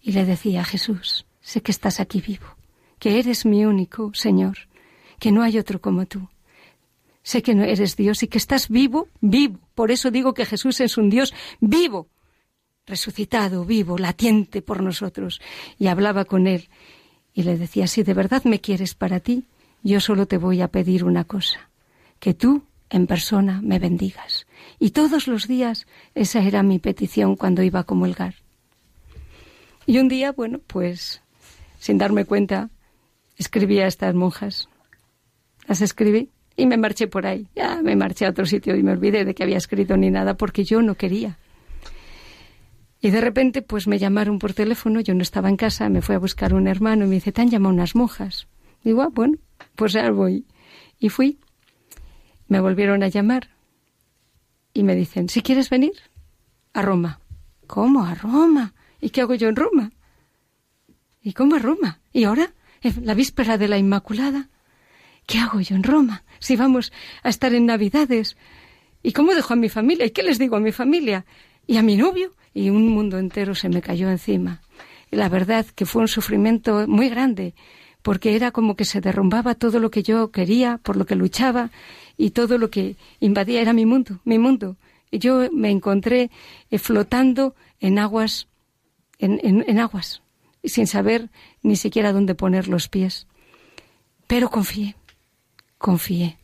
y 0.00 0.12
le 0.12 0.24
decía, 0.24 0.64
Jesús, 0.64 1.26
sé 1.40 1.62
que 1.62 1.72
estás 1.72 2.00
aquí 2.00 2.20
vivo, 2.20 2.46
que 2.98 3.18
eres 3.18 3.46
mi 3.46 3.64
único 3.64 4.12
Señor, 4.14 4.58
que 5.18 5.32
no 5.32 5.42
hay 5.42 5.58
otro 5.58 5.80
como 5.80 6.06
tú. 6.06 6.28
Sé 7.22 7.42
que 7.42 7.54
no 7.54 7.64
eres 7.64 7.96
Dios 7.96 8.22
y 8.22 8.28
que 8.28 8.38
estás 8.38 8.68
vivo, 8.68 9.08
vivo. 9.20 9.58
Por 9.74 9.90
eso 9.90 10.10
digo 10.10 10.34
que 10.34 10.46
Jesús 10.46 10.80
es 10.80 10.96
un 10.96 11.10
Dios 11.10 11.34
vivo, 11.60 12.08
resucitado, 12.88 13.64
vivo, 13.64 13.98
latiente 13.98 14.62
por 14.62 14.82
nosotros, 14.82 15.40
y 15.78 15.86
hablaba 15.86 16.24
con 16.24 16.46
él 16.46 16.68
y 17.34 17.44
le 17.44 17.56
decía, 17.56 17.86
si 17.86 18.02
de 18.02 18.14
verdad 18.14 18.42
me 18.44 18.60
quieres 18.60 18.94
para 18.94 19.20
ti, 19.20 19.44
yo 19.82 20.00
solo 20.00 20.26
te 20.26 20.38
voy 20.38 20.60
a 20.60 20.68
pedir 20.68 21.04
una 21.04 21.24
cosa, 21.24 21.70
que 22.18 22.34
tú 22.34 22.64
en 22.90 23.06
persona 23.06 23.60
me 23.62 23.78
bendigas. 23.78 24.46
Y 24.78 24.90
todos 24.90 25.28
los 25.28 25.46
días 25.46 25.86
esa 26.14 26.42
era 26.42 26.62
mi 26.62 26.78
petición 26.78 27.36
cuando 27.36 27.62
iba 27.62 27.80
a 27.80 27.84
comulgar. 27.84 28.34
Y 29.86 29.98
un 29.98 30.08
día, 30.08 30.32
bueno, 30.32 30.60
pues 30.66 31.22
sin 31.78 31.98
darme 31.98 32.24
cuenta, 32.24 32.70
escribí 33.36 33.78
a 33.78 33.86
estas 33.86 34.14
monjas. 34.14 34.68
Las 35.66 35.80
escribí 35.80 36.30
y 36.56 36.66
me 36.66 36.76
marché 36.76 37.06
por 37.06 37.26
ahí. 37.26 37.46
Ya 37.54 37.80
me 37.82 37.94
marché 37.94 38.26
a 38.26 38.30
otro 38.30 38.46
sitio 38.46 38.74
y 38.74 38.82
me 38.82 38.92
olvidé 38.92 39.24
de 39.24 39.34
que 39.34 39.44
había 39.44 39.58
escrito 39.58 39.96
ni 39.96 40.10
nada 40.10 40.34
porque 40.34 40.64
yo 40.64 40.82
no 40.82 40.94
quería. 40.96 41.38
Y 43.00 43.10
de 43.10 43.20
repente, 43.20 43.62
pues 43.62 43.86
me 43.86 43.98
llamaron 43.98 44.38
por 44.38 44.54
teléfono, 44.54 45.00
yo 45.00 45.14
no 45.14 45.22
estaba 45.22 45.48
en 45.48 45.56
casa, 45.56 45.88
me 45.88 46.02
fue 46.02 46.16
a 46.16 46.18
buscar 46.18 46.54
un 46.54 46.66
hermano 46.66 47.04
y 47.04 47.08
me 47.08 47.14
dice, 47.16 47.32
te 47.32 47.42
han 47.42 47.50
llamado 47.50 47.74
unas 47.74 47.94
monjas. 47.94 48.48
Digo, 48.82 49.02
ah, 49.02 49.10
bueno, 49.12 49.38
pues 49.76 49.92
ya 49.92 50.10
voy. 50.10 50.46
Y 50.98 51.08
fui. 51.08 51.38
Me 52.48 52.60
volvieron 52.60 53.02
a 53.02 53.08
llamar 53.08 53.50
y 54.72 54.82
me 54.82 54.94
dicen, 54.94 55.28
si 55.28 55.42
quieres 55.42 55.70
venir 55.70 55.92
a 56.72 56.82
Roma. 56.82 57.20
¿Cómo 57.66 58.04
a 58.04 58.14
Roma? 58.14 58.74
¿Y 59.00 59.10
qué 59.10 59.20
hago 59.20 59.34
yo 59.34 59.48
en 59.48 59.56
Roma? 59.56 59.92
¿Y 61.22 61.34
cómo 61.34 61.56
a 61.56 61.58
Roma? 61.58 62.00
¿Y 62.12 62.24
ahora? 62.24 62.52
¿La 63.02 63.14
víspera 63.14 63.58
de 63.58 63.68
la 63.68 63.78
Inmaculada? 63.78 64.48
¿Qué 65.26 65.38
hago 65.38 65.60
yo 65.60 65.76
en 65.76 65.82
Roma? 65.82 66.24
Si 66.38 66.56
vamos 66.56 66.92
a 67.22 67.28
estar 67.28 67.52
en 67.52 67.66
Navidades. 67.66 68.36
¿Y 69.02 69.12
cómo 69.12 69.34
dejo 69.34 69.52
a 69.52 69.56
mi 69.56 69.68
familia? 69.68 70.06
¿Y 70.06 70.10
qué 70.10 70.22
les 70.22 70.38
digo 70.38 70.56
a 70.56 70.60
mi 70.60 70.72
familia? 70.72 71.26
¿Y 71.66 71.76
a 71.76 71.82
mi 71.82 71.96
novio? 71.96 72.34
Y 72.58 72.70
un 72.70 72.88
mundo 72.88 73.18
entero 73.18 73.54
se 73.54 73.68
me 73.68 73.80
cayó 73.80 74.10
encima. 74.10 74.62
Y 75.12 75.16
la 75.16 75.28
verdad 75.28 75.64
que 75.76 75.86
fue 75.86 76.02
un 76.02 76.08
sufrimiento 76.08 76.88
muy 76.88 77.08
grande, 77.08 77.54
porque 78.02 78.34
era 78.34 78.50
como 78.50 78.74
que 78.74 78.84
se 78.84 79.00
derrumbaba 79.00 79.54
todo 79.54 79.78
lo 79.78 79.92
que 79.92 80.02
yo 80.02 80.32
quería, 80.32 80.80
por 80.82 80.96
lo 80.96 81.06
que 81.06 81.14
luchaba, 81.14 81.70
y 82.16 82.30
todo 82.30 82.58
lo 82.58 82.68
que 82.68 82.96
invadía 83.20 83.60
era 83.60 83.72
mi 83.72 83.86
mundo, 83.86 84.18
mi 84.24 84.40
mundo. 84.40 84.76
Y 85.12 85.20
yo 85.20 85.48
me 85.52 85.70
encontré 85.70 86.32
eh, 86.72 86.78
flotando 86.80 87.54
en 87.78 88.00
aguas, 88.00 88.48
en, 89.20 89.38
en 89.44 89.78
aguas, 89.78 90.20
sin 90.64 90.88
saber 90.88 91.30
ni 91.62 91.76
siquiera 91.76 92.12
dónde 92.12 92.34
poner 92.34 92.66
los 92.66 92.88
pies. 92.88 93.28
Pero 94.26 94.50
confié, 94.50 94.96
confié. 95.78 96.38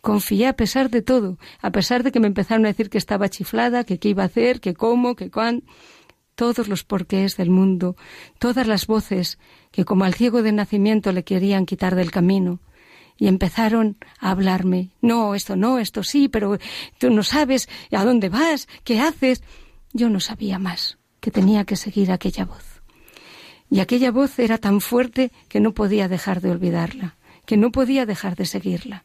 Confié 0.00 0.46
a 0.46 0.54
pesar 0.54 0.90
de 0.90 1.02
todo, 1.02 1.38
a 1.60 1.70
pesar 1.70 2.02
de 2.02 2.12
que 2.12 2.20
me 2.20 2.26
empezaron 2.26 2.64
a 2.64 2.68
decir 2.68 2.88
que 2.88 2.98
estaba 2.98 3.28
chiflada, 3.28 3.84
que 3.84 3.98
qué 3.98 4.08
iba 4.10 4.22
a 4.22 4.26
hacer, 4.26 4.60
que 4.60 4.74
cómo, 4.74 5.14
que 5.14 5.30
cuán, 5.30 5.64
todos 6.34 6.68
los 6.68 6.84
porqués 6.84 7.36
del 7.36 7.50
mundo, 7.50 7.96
todas 8.38 8.66
las 8.66 8.86
voces 8.86 9.38
que 9.70 9.84
como 9.84 10.04
al 10.04 10.14
ciego 10.14 10.42
de 10.42 10.52
nacimiento 10.52 11.12
le 11.12 11.22
querían 11.22 11.66
quitar 11.66 11.94
del 11.94 12.10
camino, 12.10 12.60
y 13.20 13.28
empezaron 13.28 13.98
a 14.18 14.30
hablarme, 14.30 14.92
no, 15.02 15.34
esto 15.34 15.54
no, 15.54 15.78
esto 15.78 16.02
sí, 16.02 16.28
pero 16.28 16.58
tú 16.98 17.10
no 17.10 17.22
sabes 17.22 17.68
a 17.92 18.02
dónde 18.02 18.30
vas, 18.30 18.66
qué 18.82 18.98
haces. 18.98 19.42
Yo 19.92 20.08
no 20.08 20.20
sabía 20.20 20.58
más, 20.58 20.96
que 21.20 21.30
tenía 21.30 21.64
que 21.64 21.76
seguir 21.76 22.10
aquella 22.10 22.46
voz. 22.46 22.80
Y 23.70 23.80
aquella 23.80 24.10
voz 24.10 24.38
era 24.38 24.56
tan 24.56 24.80
fuerte 24.80 25.32
que 25.48 25.60
no 25.60 25.74
podía 25.74 26.08
dejar 26.08 26.40
de 26.40 26.50
olvidarla, 26.50 27.16
que 27.44 27.58
no 27.58 27.70
podía 27.70 28.06
dejar 28.06 28.36
de 28.36 28.46
seguirla. 28.46 29.04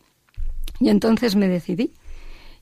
Y 0.80 0.90
entonces 0.90 1.36
me 1.36 1.48
decidí 1.48 1.94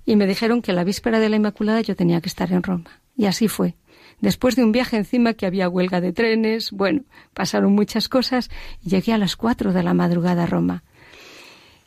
y 0.06 0.15
me 0.15 0.27
dijeron 0.27 0.61
que 0.61 0.73
la 0.73 0.84
víspera 0.84 1.19
de 1.19 1.30
la 1.30 1.38
Inmaculada 1.38 1.81
yo 1.81 1.95
tenía 1.95 2.22
que 2.22 2.30
estar 2.30 2.52
en 2.52 2.64
Roma. 2.64 3.02
Y 3.15 3.26
así 3.26 3.48
fue. 3.48 3.76
Después 4.22 4.56
de 4.56 4.64
un 4.64 4.72
viaje 4.72 4.98
encima 4.98 5.34
que 5.34 5.45
había 5.45 5.69
huelga 5.69 6.02
de 6.02 6.14
trenes, 6.14 6.72
bueno, 6.72 7.02
pasaron 7.34 7.73
muchas 7.73 8.10
cosas 8.10 8.49
y 8.84 8.90
llegué 8.90 9.14
a 9.14 9.18
las 9.18 9.35
cuatro 9.35 9.73
de 9.73 9.84
la 9.84 9.94
madrugada 9.94 10.44
a 10.44 10.48
Roma. 10.48 10.84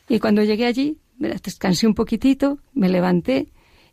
Y 0.09 0.19
cuando 0.19 0.43
llegué 0.43 0.65
allí, 0.65 0.97
descansé 1.17 1.87
un 1.87 1.95
poquitito, 1.95 2.59
me 2.73 2.89
levanté 2.89 3.47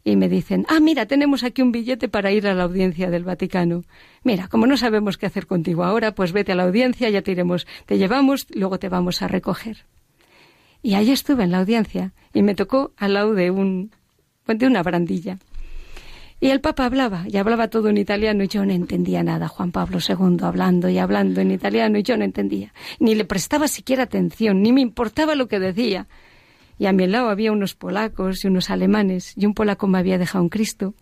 y 0.05 0.17
me 0.17 0.29
dicen, 0.29 0.67
ah, 0.69 0.81
mira, 0.81 1.07
tenemos 1.07 1.43
aquí 1.43 1.63
un 1.63 1.73
billete 1.73 2.09
para 2.09 2.31
ir 2.31 2.47
a 2.47 2.55
la 2.55 2.65
audiencia 2.65 3.11
del 3.11 3.25
Vaticano. 3.25 3.85
Mira, 4.23 4.49
como 4.49 4.67
no 4.67 4.77
sabemos 4.77 5.17
qué 5.17 5.27
hacer 5.27 5.47
contigo 5.47 5.83
ahora, 5.83 6.15
pues 6.15 6.33
vete 6.33 6.53
a 6.53 6.55
la 6.55 6.65
audiencia, 6.65 7.09
ya 7.09 7.23
te 7.23 7.33
iremos, 7.33 7.67
te 7.87 7.97
llevamos, 7.97 8.47
luego 8.51 8.79
te 8.79 8.91
vamos 8.91 9.23
a 9.23 9.29
recoger. 9.29 9.87
Y 10.85 10.97
allí 10.97 11.13
estuve 11.13 11.45
en 11.45 11.51
la 11.51 11.61
audiencia 11.61 12.13
y 12.35 12.43
me 12.43 12.55
tocó 12.55 12.93
al 12.99 13.15
lado 13.15 13.33
de 13.33 13.51
un 13.51 13.91
de 14.47 14.67
una 14.67 14.83
barandilla. 14.83 15.39
Y 16.41 16.51
el 16.51 16.61
Papa 16.61 16.85
hablaba, 16.85 17.25
y 17.27 17.39
hablaba 17.39 17.69
todo 17.69 17.89
en 17.89 17.97
italiano, 17.97 18.45
y 18.45 18.49
yo 18.49 18.67
no 18.67 18.73
entendía 18.75 19.23
nada. 19.23 19.49
Juan 19.49 19.73
Pablo 19.73 19.99
II 20.07 20.37
hablando 20.43 20.91
y 20.91 20.99
hablando 20.99 21.41
en 21.41 21.53
italiano, 21.53 21.97
y 21.97 22.03
yo 22.03 22.19
no 22.19 22.25
entendía. 22.25 22.75
Ni 22.99 23.15
le 23.15 23.25
prestaba 23.25 23.67
siquiera 23.67 24.03
atención, 24.03 24.61
ni 24.61 24.75
me 24.75 24.83
importaba 24.83 25.35
lo 25.35 25.49
que 25.49 25.59
decía. 25.59 26.07
Y 26.79 26.85
a 26.85 26.93
mi 26.93 27.07
lado 27.07 27.31
había 27.31 27.51
unos 27.51 27.75
polacos 27.75 28.45
y 28.45 28.49
unos 28.49 28.69
alemanes, 28.69 29.33
y 29.39 29.47
un 29.47 29.55
polaco 29.55 29.87
me 29.87 29.97
había 29.97 30.19
dejado 30.19 30.45
un 30.45 30.51
Cristo, 30.51 30.93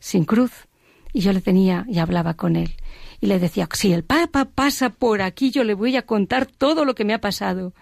sin 0.00 0.24
cruz, 0.24 0.66
y 1.12 1.20
yo 1.20 1.32
le 1.32 1.40
tenía 1.40 1.84
y 1.88 2.00
hablaba 2.00 2.34
con 2.34 2.56
él. 2.56 2.74
Y 3.20 3.26
le 3.28 3.38
decía, 3.38 3.68
si 3.72 3.92
el 3.92 4.02
Papa 4.02 4.46
pasa 4.52 4.90
por 4.90 5.22
aquí, 5.22 5.52
yo 5.52 5.62
le 5.62 5.74
voy 5.74 5.96
a 5.96 6.02
contar 6.02 6.46
todo 6.46 6.84
lo 6.84 6.96
que 6.96 7.04
me 7.04 7.14
ha 7.14 7.20
pasado 7.20 7.74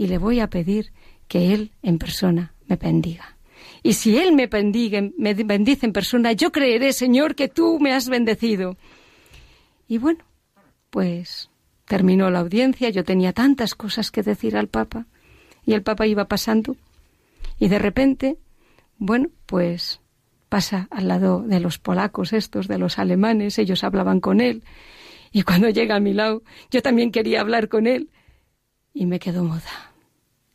y 0.00 0.06
le 0.06 0.16
voy 0.16 0.40
a 0.40 0.48
pedir 0.48 0.94
que 1.28 1.52
Él 1.52 1.72
en 1.82 1.98
persona 1.98 2.54
me 2.66 2.76
bendiga. 2.76 3.36
Y 3.82 3.92
si 3.92 4.16
Él 4.16 4.32
me 4.32 4.48
me 4.48 5.34
bendice 5.34 5.84
en 5.84 5.92
persona, 5.92 6.32
yo 6.32 6.50
creeré, 6.52 6.94
Señor, 6.94 7.34
que 7.34 7.48
tú 7.48 7.78
me 7.78 7.92
has 7.92 8.08
bendecido. 8.08 8.78
Y 9.86 9.98
bueno, 9.98 10.24
pues 10.88 11.50
terminó 11.84 12.30
la 12.30 12.38
audiencia, 12.38 12.88
yo 12.88 13.04
tenía 13.04 13.34
tantas 13.34 13.74
cosas 13.74 14.10
que 14.10 14.22
decir 14.22 14.56
al 14.56 14.68
Papa, 14.68 15.04
y 15.66 15.74
el 15.74 15.82
Papa 15.82 16.06
iba 16.06 16.28
pasando, 16.28 16.76
y 17.58 17.68
de 17.68 17.78
repente, 17.78 18.38
bueno, 18.96 19.28
pues 19.44 20.00
pasa 20.48 20.88
al 20.90 21.08
lado 21.08 21.42
de 21.42 21.60
los 21.60 21.78
polacos 21.78 22.32
estos, 22.32 22.68
de 22.68 22.78
los 22.78 22.98
alemanes, 22.98 23.58
ellos 23.58 23.84
hablaban 23.84 24.20
con 24.20 24.40
él, 24.40 24.62
y 25.30 25.42
cuando 25.42 25.68
llega 25.68 25.96
a 25.96 26.00
mi 26.00 26.14
lado, 26.14 26.42
yo 26.70 26.80
también 26.80 27.12
quería 27.12 27.42
hablar 27.42 27.68
con 27.68 27.86
él, 27.86 28.08
y 28.94 29.04
me 29.04 29.18
quedo 29.18 29.44
muda 29.44 29.89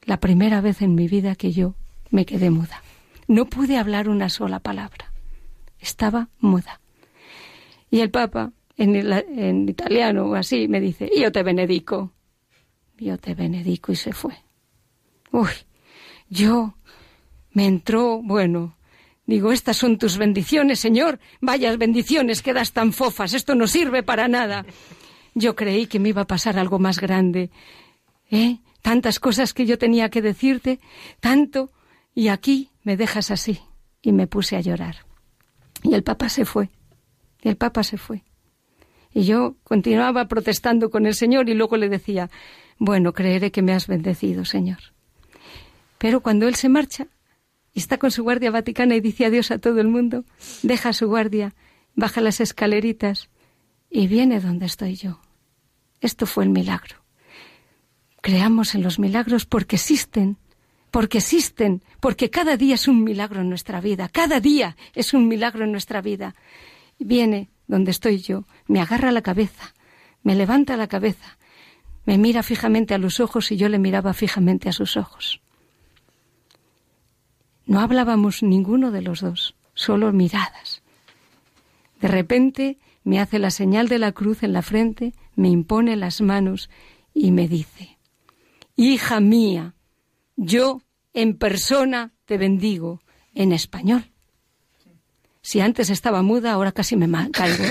la 0.06 0.20
primera 0.20 0.62
vez 0.62 0.82
en 0.82 0.96
mi 0.96 1.08
vida 1.08 1.36
que 1.36 1.52
yo 1.52 1.76
me 2.12 2.26
quedé 2.26 2.50
muda. 2.50 2.82
No 3.28 3.46
pude 3.46 3.78
hablar 3.78 4.08
una 4.08 4.30
sola 4.30 4.60
palabra. 4.60 5.12
Estaba 5.80 6.30
muda. 6.40 6.80
Y 7.90 8.02
el 8.02 8.12
Papa, 8.12 8.52
en, 8.78 9.70
italiano 9.70 10.26
o 10.26 10.36
así, 10.36 10.68
me 10.68 10.80
dice, 10.80 11.10
yo 11.18 11.32
te 11.32 11.44
benedico. 11.44 12.12
Yo 12.98 13.18
te 13.18 13.34
benedico 13.36 13.92
y 13.92 13.96
se 13.96 14.14
fue. 14.14 14.36
Uy, 15.32 15.50
yo 16.30 16.76
me 17.52 17.66
entró, 17.66 18.22
bueno, 18.24 18.78
digo, 19.26 19.52
estas 19.52 19.78
son 19.78 19.98
tus 19.98 20.18
bendiciones, 20.18 20.80
Señor. 20.80 21.20
Vayas 21.42 21.78
bendiciones, 21.78 22.42
quedas 22.42 22.74
tan 22.74 22.94
fofas, 22.94 23.34
esto 23.34 23.56
no 23.56 23.68
sirve 23.68 24.04
para 24.04 24.28
nada. 24.28 24.66
Yo 25.34 25.56
creí 25.56 25.88
que 25.88 26.00
me 26.00 26.10
iba 26.10 26.22
a 26.22 26.28
pasar 26.28 26.58
algo 26.58 26.80
más 26.80 27.00
grande. 27.00 27.50
¿Eh? 28.32 28.60
Tantas 28.86 29.20
cosas 29.20 29.56
que 29.56 29.66
yo 29.66 29.80
tenía 29.80 30.10
que 30.12 30.22
decirte, 30.22 30.80
tanto, 31.20 31.72
y 32.14 32.28
aquí 32.28 32.70
me 32.84 32.96
dejas 32.96 33.32
así. 33.32 33.60
Y 34.04 34.12
me 34.12 34.28
puse 34.28 34.58
a 34.58 34.62
llorar. 34.62 34.98
Y 35.82 35.96
el 35.96 36.04
Papa 36.04 36.30
se 36.30 36.46
fue. 36.46 36.70
Y 37.42 37.50
el 37.50 37.58
Papa 37.58 37.82
se 37.82 37.98
fue. 37.98 38.24
Y 39.12 39.24
yo 39.24 39.56
continuaba 39.64 40.28
protestando 40.28 40.92
con 40.92 41.08
el 41.08 41.16
Señor 41.16 41.50
y 41.50 41.56
luego 41.56 41.78
le 41.78 41.90
decía, 41.90 42.30
bueno, 42.78 43.12
creeré 43.14 43.52
que 43.52 43.64
me 43.64 43.74
has 43.74 43.88
bendecido, 43.88 44.46
Señor. 44.46 44.78
Pero 45.98 46.22
cuando 46.22 46.48
Él 46.48 46.54
se 46.54 46.70
marcha 46.70 47.08
y 47.74 47.80
está 47.80 47.98
con 47.98 48.12
su 48.12 48.22
guardia 48.22 48.52
vaticana 48.52 48.94
y 48.96 49.02
dice 49.02 49.26
adiós 49.26 49.50
a 49.50 49.58
todo 49.58 49.82
el 49.82 49.88
mundo, 49.88 50.26
deja 50.62 50.94
su 50.94 51.08
guardia, 51.08 51.56
baja 51.96 52.22
las 52.22 52.40
escaleritas 52.40 53.32
y 53.90 54.06
viene 54.06 54.40
donde 54.40 54.68
estoy 54.68 54.94
yo. 54.94 55.22
Esto 56.02 56.28
fue 56.28 56.44
el 56.44 56.52
milagro. 56.52 57.05
Creamos 58.26 58.74
en 58.74 58.82
los 58.82 58.98
milagros 58.98 59.46
porque 59.46 59.76
existen, 59.76 60.38
porque 60.90 61.20
existen, 61.20 61.84
porque 62.00 62.32
cada 62.32 62.58
día 62.58 62.74
es 62.74 62.88
un 62.88 63.04
milagro 63.04 63.42
en 63.42 63.50
nuestra 63.50 63.82
vida, 63.82 64.10
cada 64.10 64.40
día 64.40 64.76
es 64.96 65.14
un 65.14 65.28
milagro 65.28 65.64
en 65.64 65.72
nuestra 65.72 66.02
vida. 66.02 66.34
Viene 66.98 67.50
donde 67.68 67.92
estoy 67.92 68.18
yo, 68.18 68.46
me 68.66 68.82
agarra 68.82 69.12
la 69.12 69.22
cabeza, 69.22 69.76
me 70.24 70.34
levanta 70.34 70.76
la 70.76 70.88
cabeza, 70.88 71.38
me 72.08 72.18
mira 72.18 72.42
fijamente 72.42 72.96
a 72.96 72.98
los 72.98 73.20
ojos 73.20 73.52
y 73.52 73.58
yo 73.58 73.70
le 73.70 73.78
miraba 73.78 74.12
fijamente 74.14 74.70
a 74.70 74.72
sus 74.72 74.98
ojos. 74.98 75.40
No 77.68 77.80
hablábamos 77.80 78.42
ninguno 78.42 78.90
de 78.90 79.04
los 79.04 79.22
dos, 79.22 79.54
solo 79.76 80.12
miradas. 80.14 80.82
De 82.02 82.08
repente 82.08 82.80
me 83.04 83.20
hace 83.20 83.38
la 83.38 83.52
señal 83.52 83.88
de 83.88 84.00
la 84.00 84.14
cruz 84.14 84.42
en 84.42 84.54
la 84.54 84.64
frente, 84.64 85.14
me 85.36 85.50
impone 85.50 85.96
las 85.96 86.22
manos 86.22 86.72
y 87.14 87.30
me 87.30 87.48
dice, 87.48 87.95
Hija 88.76 89.20
mía, 89.20 89.76
yo 90.36 90.82
en 91.14 91.38
persona 91.38 92.14
te 92.26 92.38
bendigo 92.38 93.02
en 93.34 93.52
español. 93.54 94.12
Si 95.42 95.60
antes 95.60 95.90
estaba 95.90 96.24
muda, 96.24 96.52
ahora 96.52 96.72
casi 96.72 96.96
me 96.96 97.08
caigo. 97.32 97.64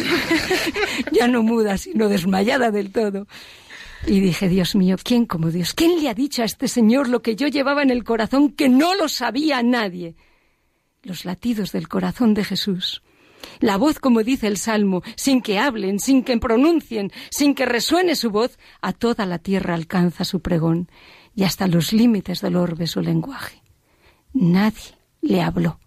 ya 1.13 1.27
no 1.27 1.43
muda, 1.43 1.77
sino 1.77 2.09
desmayada 2.09 2.71
del 2.71 2.93
todo. 2.93 3.27
Y 4.07 4.21
dije, 4.21 4.49
Dios 4.49 4.77
mío, 4.77 4.97
¿quién 5.03 5.27
como 5.27 5.51
Dios? 5.51 5.75
¿Quién 5.75 6.01
le 6.01 6.09
ha 6.09 6.15
dicho 6.15 6.43
a 6.43 6.45
este 6.45 6.69
señor 6.69 7.09
lo 7.09 7.21
que 7.21 7.37
yo 7.37 7.49
llevaba 7.49 7.83
en 7.83 7.91
el 7.91 8.05
corazón 8.05 8.53
que 8.53 8.69
no 8.69 8.95
lo 8.95 9.09
sabía 9.09 9.63
nadie? 9.63 10.15
Los 11.03 11.25
latidos 11.25 11.73
del 11.73 11.89
corazón 11.89 12.35
de 12.35 12.45
Jesús. 12.45 13.03
La 13.61 13.77
voz, 13.77 13.99
como 13.99 14.23
dice 14.23 14.47
el 14.47 14.57
Salmo, 14.57 15.03
sin 15.17 15.43
que 15.43 15.59
hablen, 15.59 16.01
sin 16.01 16.23
que 16.23 16.37
pronuncien, 16.39 17.13
sin 17.31 17.55
que 17.55 17.67
resuene 17.67 18.15
su 18.17 18.31
voz, 18.31 18.59
a 18.81 18.93
toda 18.93 19.27
la 19.27 19.39
tierra 19.39 19.75
alcanza 19.75 20.25
su 20.25 20.41
pregón 20.41 20.89
y 21.35 21.45
hasta 21.45 21.67
los 21.67 21.93
límites 21.93 22.41
del 22.41 22.57
orbe 22.57 22.87
su 22.87 23.01
lenguaje. 23.01 23.63
Nadie 24.33 24.97
le 25.21 25.43
habló. 25.43 25.79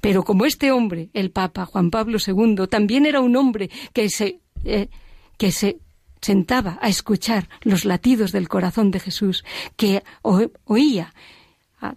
Pero 0.00 0.22
como 0.22 0.44
este 0.44 0.70
hombre, 0.70 1.08
el 1.14 1.30
Papa 1.30 1.64
Juan 1.64 1.90
Pablo 1.90 2.18
II, 2.24 2.66
también 2.68 3.06
era 3.06 3.20
un 3.20 3.36
hombre 3.36 3.70
que 3.92 4.10
se, 4.10 4.40
eh, 4.64 4.88
que 5.38 5.50
se 5.50 5.78
sentaba 6.20 6.78
a 6.80 6.88
escuchar 6.88 7.48
los 7.62 7.84
latidos 7.84 8.32
del 8.32 8.48
corazón 8.48 8.90
de 8.90 9.00
Jesús, 9.00 9.44
que 9.76 10.02
oía 10.22 11.14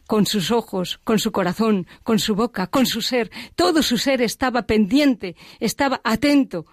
con 0.08 0.26
sus 0.26 0.52
ojos, 0.52 1.00
con 1.04 1.20
su 1.20 1.32
corazón, 1.32 1.88
con 2.04 2.20
su 2.20 2.36
boca, 2.36 2.68
con 2.68 2.86
su 2.86 3.02
ser. 3.02 3.32
Todo 3.56 3.82
su 3.84 3.98
ser 3.98 4.22
estaba 4.22 4.64
pendiente, 4.64 5.36
estaba 5.60 6.02
atento 6.04 6.66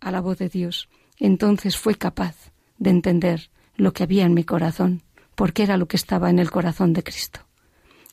a 0.00 0.10
la 0.10 0.20
voz 0.20 0.38
de 0.38 0.48
Dios. 0.48 0.88
entonces 1.18 1.76
fue 1.76 1.94
capaz 1.94 2.34
de 2.78 2.90
entender 2.90 3.50
lo 3.76 3.92
que 3.92 4.02
había 4.02 4.24
en 4.24 4.34
mi 4.34 4.44
corazón, 4.44 5.02
porque 5.34 5.62
era 5.62 5.76
lo 5.76 5.86
que 5.86 5.96
estaba 5.96 6.28
en 6.30 6.38
el 6.38 6.50
corazón 6.50 6.92
de 6.92 7.02
Cristo. 7.02 7.40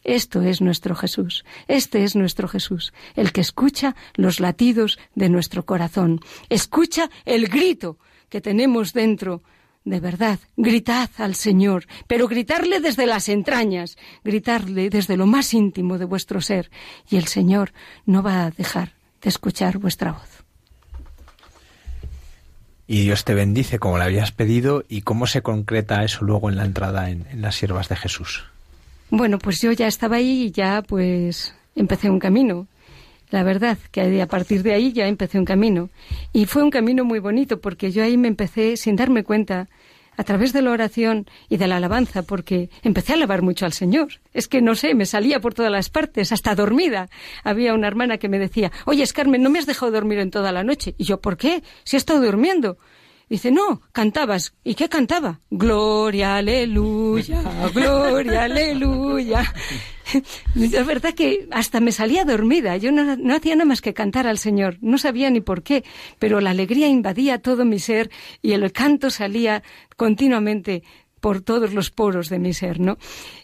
Esto 0.03 0.41
es 0.41 0.61
nuestro 0.61 0.95
Jesús, 0.95 1.45
este 1.67 2.03
es 2.03 2.15
nuestro 2.15 2.47
Jesús, 2.47 2.93
el 3.15 3.31
que 3.31 3.41
escucha 3.41 3.95
los 4.15 4.39
latidos 4.39 4.97
de 5.13 5.29
nuestro 5.29 5.65
corazón, 5.65 6.19
escucha 6.49 7.09
el 7.25 7.47
grito 7.47 7.97
que 8.29 8.41
tenemos 8.41 8.93
dentro. 8.93 9.43
De 9.83 9.99
verdad, 9.99 10.39
gritad 10.57 11.09
al 11.17 11.33
Señor, 11.33 11.87
pero 12.07 12.27
gritarle 12.27 12.79
desde 12.79 13.07
las 13.07 13.29
entrañas, 13.29 13.97
gritarle 14.23 14.89
desde 14.89 15.17
lo 15.17 15.25
más 15.25 15.53
íntimo 15.53 15.97
de 15.97 16.05
vuestro 16.05 16.39
ser, 16.39 16.69
y 17.09 17.17
el 17.17 17.25
Señor 17.27 17.73
no 18.05 18.21
va 18.21 18.45
a 18.45 18.51
dejar 18.51 18.93
de 19.21 19.29
escuchar 19.29 19.79
vuestra 19.79 20.11
voz. 20.11 20.43
Y 22.85 23.03
Dios 23.03 23.23
te 23.23 23.33
bendice 23.33 23.79
como 23.79 23.97
le 23.97 24.03
habías 24.03 24.31
pedido 24.31 24.83
y 24.87 25.01
cómo 25.01 25.25
se 25.25 25.41
concreta 25.41 26.03
eso 26.03 26.25
luego 26.25 26.49
en 26.49 26.57
la 26.57 26.65
entrada 26.65 27.09
en, 27.09 27.25
en 27.31 27.41
las 27.41 27.55
siervas 27.55 27.89
de 27.89 27.95
Jesús. 27.95 28.43
Bueno, 29.09 29.39
pues 29.39 29.61
yo 29.61 29.71
ya 29.71 29.87
estaba 29.87 30.17
ahí 30.17 30.43
y 30.43 30.51
ya 30.51 30.81
pues 30.81 31.55
empecé 31.75 32.09
un 32.09 32.19
camino. 32.19 32.67
La 33.31 33.43
verdad 33.43 33.77
que 33.91 34.21
a 34.21 34.27
partir 34.27 34.61
de 34.61 34.73
ahí 34.73 34.91
ya 34.91 35.07
empecé 35.07 35.39
un 35.39 35.45
camino. 35.45 35.89
Y 36.33 36.45
fue 36.45 36.63
un 36.63 36.69
camino 36.69 37.05
muy 37.05 37.19
bonito 37.19 37.61
porque 37.61 37.91
yo 37.91 38.03
ahí 38.03 38.17
me 38.17 38.27
empecé 38.27 38.75
sin 38.77 38.97
darme 38.97 39.23
cuenta 39.23 39.69
a 40.17 40.23
través 40.25 40.51
de 40.51 40.61
la 40.61 40.71
oración 40.71 41.25
y 41.47 41.55
de 41.55 41.67
la 41.67 41.77
alabanza, 41.77 42.23
porque 42.23 42.69
empecé 42.83 43.13
a 43.13 43.15
alabar 43.15 43.41
mucho 43.41 43.65
al 43.65 43.71
Señor. 43.71 44.09
Es 44.33 44.49
que 44.49 44.61
no 44.61 44.75
sé, 44.75 44.93
me 44.93 45.05
salía 45.05 45.39
por 45.39 45.53
todas 45.53 45.71
las 45.71 45.89
partes, 45.89 46.33
hasta 46.33 46.53
dormida. 46.53 47.09
Había 47.43 47.73
una 47.73 47.87
hermana 47.87 48.17
que 48.17 48.27
me 48.27 48.37
decía, 48.37 48.71
oye, 48.85 49.05
Carmen, 49.07 49.41
no 49.41 49.49
me 49.49 49.59
has 49.59 49.65
dejado 49.65 49.91
dormir 49.91 50.19
en 50.19 50.29
toda 50.29 50.51
la 50.51 50.63
noche. 50.63 50.93
Y 50.97 51.05
yo, 51.05 51.21
¿por 51.21 51.37
qué? 51.37 51.63
Si 51.85 51.95
he 51.95 51.99
estado 51.99 52.21
durmiendo. 52.21 52.77
Dice, 53.31 53.49
no, 53.49 53.81
cantabas. 53.93 54.53
¿Y 54.61 54.75
qué 54.75 54.89
cantaba? 54.89 55.39
Gloria, 55.49 56.35
aleluya, 56.35 57.41
gloria, 57.73 58.43
aleluya. 58.43 59.53
Es 60.53 60.85
verdad 60.85 61.13
que 61.13 61.47
hasta 61.51 61.79
me 61.79 61.93
salía 61.93 62.25
dormida. 62.25 62.75
Yo 62.75 62.91
no, 62.91 63.15
no, 63.15 63.33
hacía 63.33 63.55
nada 63.55 63.63
más 63.63 63.79
que 63.79 63.93
cantar 63.93 64.27
al 64.27 64.37
Señor. 64.37 64.79
No 64.81 64.97
sabía 64.97 65.29
ni 65.29 65.39
por 65.39 65.63
qué, 65.63 65.85
pero 66.19 66.41
la 66.41 66.49
alegría 66.49 66.89
invadía 66.89 67.41
todo 67.41 67.63
mi 67.63 67.79
ser 67.79 68.11
y 68.41 68.51
el 68.51 68.69
canto 68.73 69.09
salía 69.09 69.63
continuamente 69.95 70.83
por 71.21 71.41
todos 71.41 71.73
los 71.73 71.91
poros 71.91 72.29
de 72.29 72.39
mi 72.39 72.53
ser, 72.53 72.79
¿no? 72.79 72.97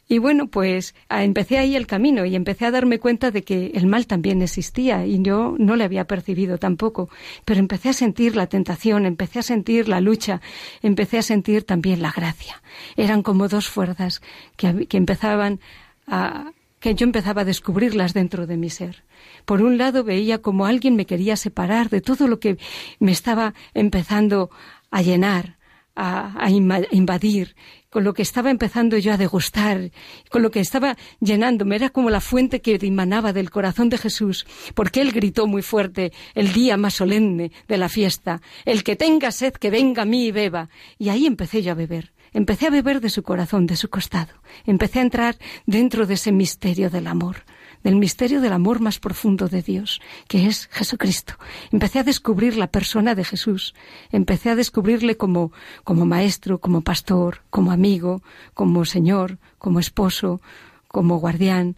Y 0.09 0.17
bueno, 0.17 0.47
pues 0.47 0.95
empecé 1.09 1.57
ahí 1.57 1.75
el 1.75 1.87
camino 1.87 2.25
y 2.25 2.35
empecé 2.35 2.65
a 2.65 2.71
darme 2.71 2.99
cuenta 2.99 3.31
de 3.31 3.43
que 3.43 3.71
el 3.75 3.85
mal 3.85 4.07
también 4.07 4.41
existía 4.41 5.05
y 5.05 5.21
yo 5.21 5.55
no 5.57 5.75
le 5.75 5.83
había 5.83 6.05
percibido 6.05 6.57
tampoco, 6.57 7.09
pero 7.45 7.59
empecé 7.59 7.89
a 7.89 7.93
sentir 7.93 8.35
la 8.35 8.47
tentación, 8.47 9.05
empecé 9.05 9.39
a 9.39 9.43
sentir 9.43 9.87
la 9.87 10.01
lucha, 10.01 10.41
empecé 10.81 11.19
a 11.19 11.21
sentir 11.21 11.63
también 11.63 12.01
la 12.01 12.11
gracia. 12.11 12.61
Eran 12.97 13.21
como 13.21 13.47
dos 13.47 13.69
fuerzas 13.69 14.21
que, 14.55 14.87
que 14.87 14.97
empezaban 14.97 15.59
a, 16.07 16.51
que 16.79 16.95
yo 16.95 17.05
empezaba 17.05 17.41
a 17.41 17.45
descubrirlas 17.45 18.13
dentro 18.13 18.47
de 18.47 18.57
mi 18.57 18.69
ser. 18.69 19.03
Por 19.45 19.61
un 19.61 19.77
lado 19.77 20.03
veía 20.03 20.41
como 20.41 20.65
alguien 20.65 20.95
me 20.95 21.05
quería 21.05 21.35
separar 21.35 21.89
de 21.89 22.01
todo 22.01 22.27
lo 22.27 22.39
que 22.39 22.57
me 22.99 23.11
estaba 23.11 23.53
empezando 23.73 24.49
a 24.89 25.01
llenar, 25.01 25.56
a, 25.97 26.49
invadir, 26.51 27.55
con 27.89 28.03
lo 28.03 28.13
que 28.13 28.21
estaba 28.21 28.51
empezando 28.51 28.97
yo 28.97 29.13
a 29.13 29.17
degustar, 29.17 29.91
con 30.29 30.43
lo 30.43 30.51
que 30.51 30.59
estaba 30.59 30.95
llenándome. 31.19 31.75
Era 31.75 31.89
como 31.89 32.11
la 32.11 32.21
fuente 32.21 32.61
que 32.61 32.77
emanaba 32.81 33.33
del 33.33 33.49
corazón 33.49 33.89
de 33.89 33.97
Jesús, 33.97 34.45
porque 34.75 35.01
Él 35.01 35.11
gritó 35.11 35.47
muy 35.47 35.63
fuerte 35.63 36.13
el 36.35 36.53
día 36.53 36.77
más 36.77 36.95
solemne 36.95 37.51
de 37.67 37.77
la 37.77 37.89
fiesta, 37.89 38.41
el 38.65 38.83
que 38.83 38.95
tenga 38.95 39.31
sed, 39.31 39.53
que 39.53 39.71
venga 39.71 40.03
a 40.03 40.05
mí 40.05 40.27
y 40.27 40.31
beba. 40.31 40.69
Y 40.99 41.09
ahí 41.09 41.25
empecé 41.25 41.63
yo 41.63 41.71
a 41.71 41.75
beber. 41.75 42.13
Empecé 42.33 42.67
a 42.67 42.71
beber 42.71 43.01
de 43.01 43.09
su 43.09 43.23
corazón, 43.23 43.65
de 43.65 43.77
su 43.77 43.89
costado. 43.89 44.33
Empecé 44.65 44.99
a 44.99 45.03
entrar 45.03 45.37
dentro 45.65 46.05
de 46.05 46.13
ese 46.13 46.31
misterio 46.31 46.89
del 46.89 47.07
amor 47.07 47.37
del 47.83 47.95
misterio 47.95 48.41
del 48.41 48.53
amor 48.53 48.79
más 48.79 48.99
profundo 48.99 49.47
de 49.47 49.61
Dios, 49.61 50.01
que 50.27 50.47
es 50.47 50.67
Jesucristo. 50.71 51.35
Empecé 51.71 51.99
a 51.99 52.03
descubrir 52.03 52.57
la 52.57 52.67
persona 52.67 53.15
de 53.15 53.23
Jesús, 53.23 53.73
empecé 54.11 54.49
a 54.49 54.55
descubrirle 54.55 55.17
como, 55.17 55.51
como 55.83 56.05
maestro, 56.05 56.59
como 56.59 56.81
pastor, 56.81 57.43
como 57.49 57.71
amigo, 57.71 58.21
como 58.53 58.85
Señor, 58.85 59.37
como 59.57 59.79
esposo, 59.79 60.41
como 60.87 61.19
guardián. 61.19 61.75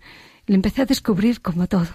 Le 0.48 0.56
empecé 0.56 0.82
a 0.82 0.86
descubrir 0.86 1.42
como 1.42 1.68
todo. 1.68 1.90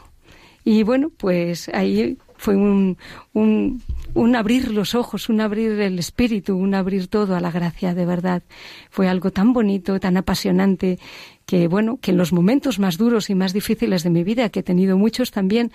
Y 0.64 0.82
bueno, 0.82 1.10
pues 1.16 1.68
ahí 1.74 2.16
fue 2.36 2.56
un, 2.56 2.97
un, 3.35 3.82
un, 4.14 4.36
abrir 4.36 4.70
los 4.70 4.94
ojos, 4.94 5.28
un 5.28 5.40
abrir 5.40 5.72
el 5.81 5.98
espíritu, 5.98 6.56
un 6.56 6.74
abrir 6.74 7.09
todo 7.09 7.36
a 7.36 7.40
la 7.40 7.51
gracia 7.51 7.94
de 7.94 8.06
verdad. 8.06 8.43
Fue 8.90 9.09
algo 9.09 9.31
tan 9.31 9.52
bonito, 9.52 10.01
tan 10.01 10.16
apasionante 10.16 10.98
que 11.46 11.68
bueno, 11.68 11.98
que 12.00 12.10
en 12.10 12.16
los 12.16 12.32
momentos 12.32 12.78
más 12.78 12.96
duros 12.96 13.30
y 13.30 13.34
más 13.34 13.52
difíciles 13.52 14.02
de 14.02 14.10
mi 14.10 14.24
vida, 14.24 14.48
que 14.48 14.60
he 14.60 14.62
tenido 14.62 14.96
muchos 14.96 15.30
también, 15.30 15.72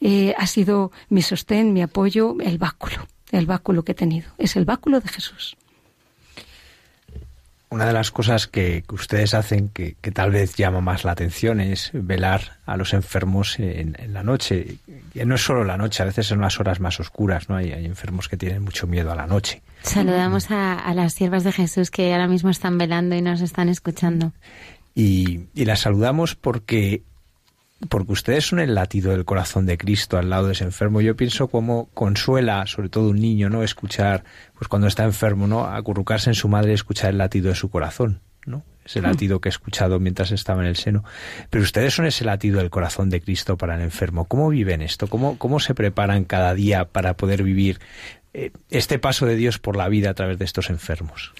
eh, 0.00 0.34
ha 0.36 0.46
sido 0.46 0.92
mi 1.08 1.22
sostén, 1.22 1.72
mi 1.72 1.82
apoyo, 1.82 2.36
el 2.40 2.58
báculo, 2.58 3.06
el 3.32 3.46
báculo 3.46 3.84
que 3.84 3.92
he 3.92 3.94
tenido. 3.94 4.30
Es 4.38 4.56
el 4.56 4.64
báculo 4.64 5.00
de 5.00 5.08
Jesús. 5.08 5.56
Una 7.70 7.86
de 7.86 7.92
las 7.92 8.12
cosas 8.12 8.46
que, 8.46 8.84
ustedes 8.92 9.34
hacen 9.34 9.68
que, 9.68 9.96
tal 10.12 10.30
vez 10.30 10.54
llama 10.54 10.80
más 10.80 11.02
la 11.02 11.10
atención 11.10 11.58
es 11.58 11.90
velar 11.92 12.58
a 12.66 12.76
los 12.76 12.94
enfermos 12.94 13.58
en, 13.58 13.96
la 14.12 14.22
noche. 14.22 14.76
Y 15.12 15.24
no 15.24 15.34
es 15.34 15.40
solo 15.40 15.64
la 15.64 15.76
noche, 15.76 16.04
a 16.04 16.06
veces 16.06 16.28
son 16.28 16.40
las 16.40 16.60
horas 16.60 16.78
más 16.78 17.00
oscuras, 17.00 17.48
¿no? 17.48 17.56
Hay, 17.56 17.72
hay 17.72 17.84
enfermos 17.84 18.28
que 18.28 18.36
tienen 18.36 18.62
mucho 18.62 18.86
miedo 18.86 19.10
a 19.10 19.16
la 19.16 19.26
noche. 19.26 19.60
Saludamos 19.82 20.52
a, 20.52 20.78
a, 20.78 20.94
las 20.94 21.14
siervas 21.14 21.42
de 21.42 21.50
Jesús 21.50 21.90
que 21.90 22.12
ahora 22.12 22.28
mismo 22.28 22.50
están 22.50 22.78
velando 22.78 23.16
y 23.16 23.22
nos 23.22 23.40
están 23.40 23.68
escuchando. 23.68 24.32
Y, 24.94 25.46
y 25.54 25.64
las 25.64 25.80
saludamos 25.80 26.34
porque 26.36 27.02
porque 27.88 28.12
ustedes 28.12 28.46
son 28.46 28.60
el 28.60 28.74
latido 28.74 29.10
del 29.12 29.24
corazón 29.24 29.66
de 29.66 29.78
Cristo 29.78 30.16
al 30.16 30.30
lado 30.30 30.46
de 30.46 30.52
ese 30.52 30.64
enfermo. 30.64 31.00
Yo 31.00 31.16
pienso 31.16 31.48
cómo 31.48 31.88
consuela, 31.94 32.66
sobre 32.66 32.88
todo 32.88 33.10
un 33.10 33.20
niño, 33.20 33.50
¿no? 33.50 33.62
Escuchar, 33.62 34.24
pues 34.56 34.68
cuando 34.68 34.86
está 34.88 35.04
enfermo, 35.04 35.46
¿no? 35.46 35.64
Acurrucarse 35.64 36.30
en 36.30 36.34
su 36.34 36.48
madre 36.48 36.72
y 36.72 36.74
escuchar 36.74 37.10
el 37.10 37.18
latido 37.18 37.48
de 37.48 37.54
su 37.54 37.70
corazón, 37.70 38.20
¿no? 38.46 38.62
Ese 38.84 39.00
hmm. 39.00 39.04
latido 39.04 39.40
que 39.40 39.48
he 39.48 39.50
escuchado 39.50 39.98
mientras 40.00 40.30
estaba 40.30 40.62
en 40.62 40.68
el 40.68 40.76
seno. 40.76 41.04
Pero 41.50 41.64
ustedes 41.64 41.94
son 41.94 42.06
ese 42.06 42.24
latido 42.24 42.58
del 42.58 42.70
corazón 42.70 43.10
de 43.10 43.20
Cristo 43.20 43.56
para 43.56 43.74
el 43.74 43.82
enfermo. 43.82 44.26
¿Cómo 44.26 44.48
viven 44.48 44.82
esto? 44.82 45.08
¿Cómo, 45.08 45.38
cómo 45.38 45.60
se 45.60 45.74
preparan 45.74 46.24
cada 46.24 46.54
día 46.54 46.86
para 46.86 47.16
poder 47.16 47.42
vivir 47.42 47.80
eh, 48.32 48.52
este 48.70 48.98
paso 48.98 49.26
de 49.26 49.36
Dios 49.36 49.58
por 49.58 49.76
la 49.76 49.88
vida 49.88 50.10
a 50.10 50.14
través 50.14 50.38
de 50.38 50.44
estos 50.44 50.70
enfermos? 50.70 51.32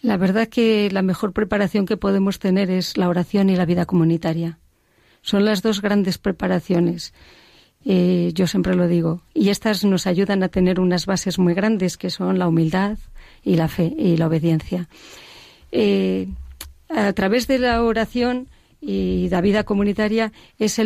La 0.00 0.16
verdad 0.16 0.48
que 0.48 0.90
la 0.90 1.02
mejor 1.02 1.32
preparación 1.32 1.86
que 1.86 1.96
podemos 1.96 2.38
tener 2.38 2.70
es 2.70 2.96
la 2.96 3.08
oración 3.08 3.50
y 3.50 3.56
la 3.56 3.64
vida 3.64 3.84
comunitaria. 3.84 4.58
Son 5.22 5.44
las 5.44 5.62
dos 5.62 5.82
grandes 5.82 6.18
preparaciones. 6.18 7.12
Eh, 7.84 8.30
yo 8.34 8.46
siempre 8.46 8.74
lo 8.74 8.86
digo. 8.86 9.22
Y 9.34 9.48
estas 9.48 9.84
nos 9.84 10.06
ayudan 10.06 10.42
a 10.42 10.48
tener 10.48 10.78
unas 10.78 11.06
bases 11.06 11.38
muy 11.38 11.54
grandes 11.54 11.96
que 11.96 12.10
son 12.10 12.38
la 12.38 12.48
humildad 12.48 12.98
y 13.42 13.56
la 13.56 13.68
fe 13.68 13.92
y 13.96 14.16
la 14.16 14.28
obediencia. 14.28 14.88
Eh, 15.72 16.28
a 16.88 17.12
través 17.12 17.46
de 17.46 17.58
la 17.58 17.82
oración 17.82 18.48
y 18.80 19.28
la 19.30 19.40
vida 19.40 19.64
comunitaria 19.64 20.32
es 20.58 20.80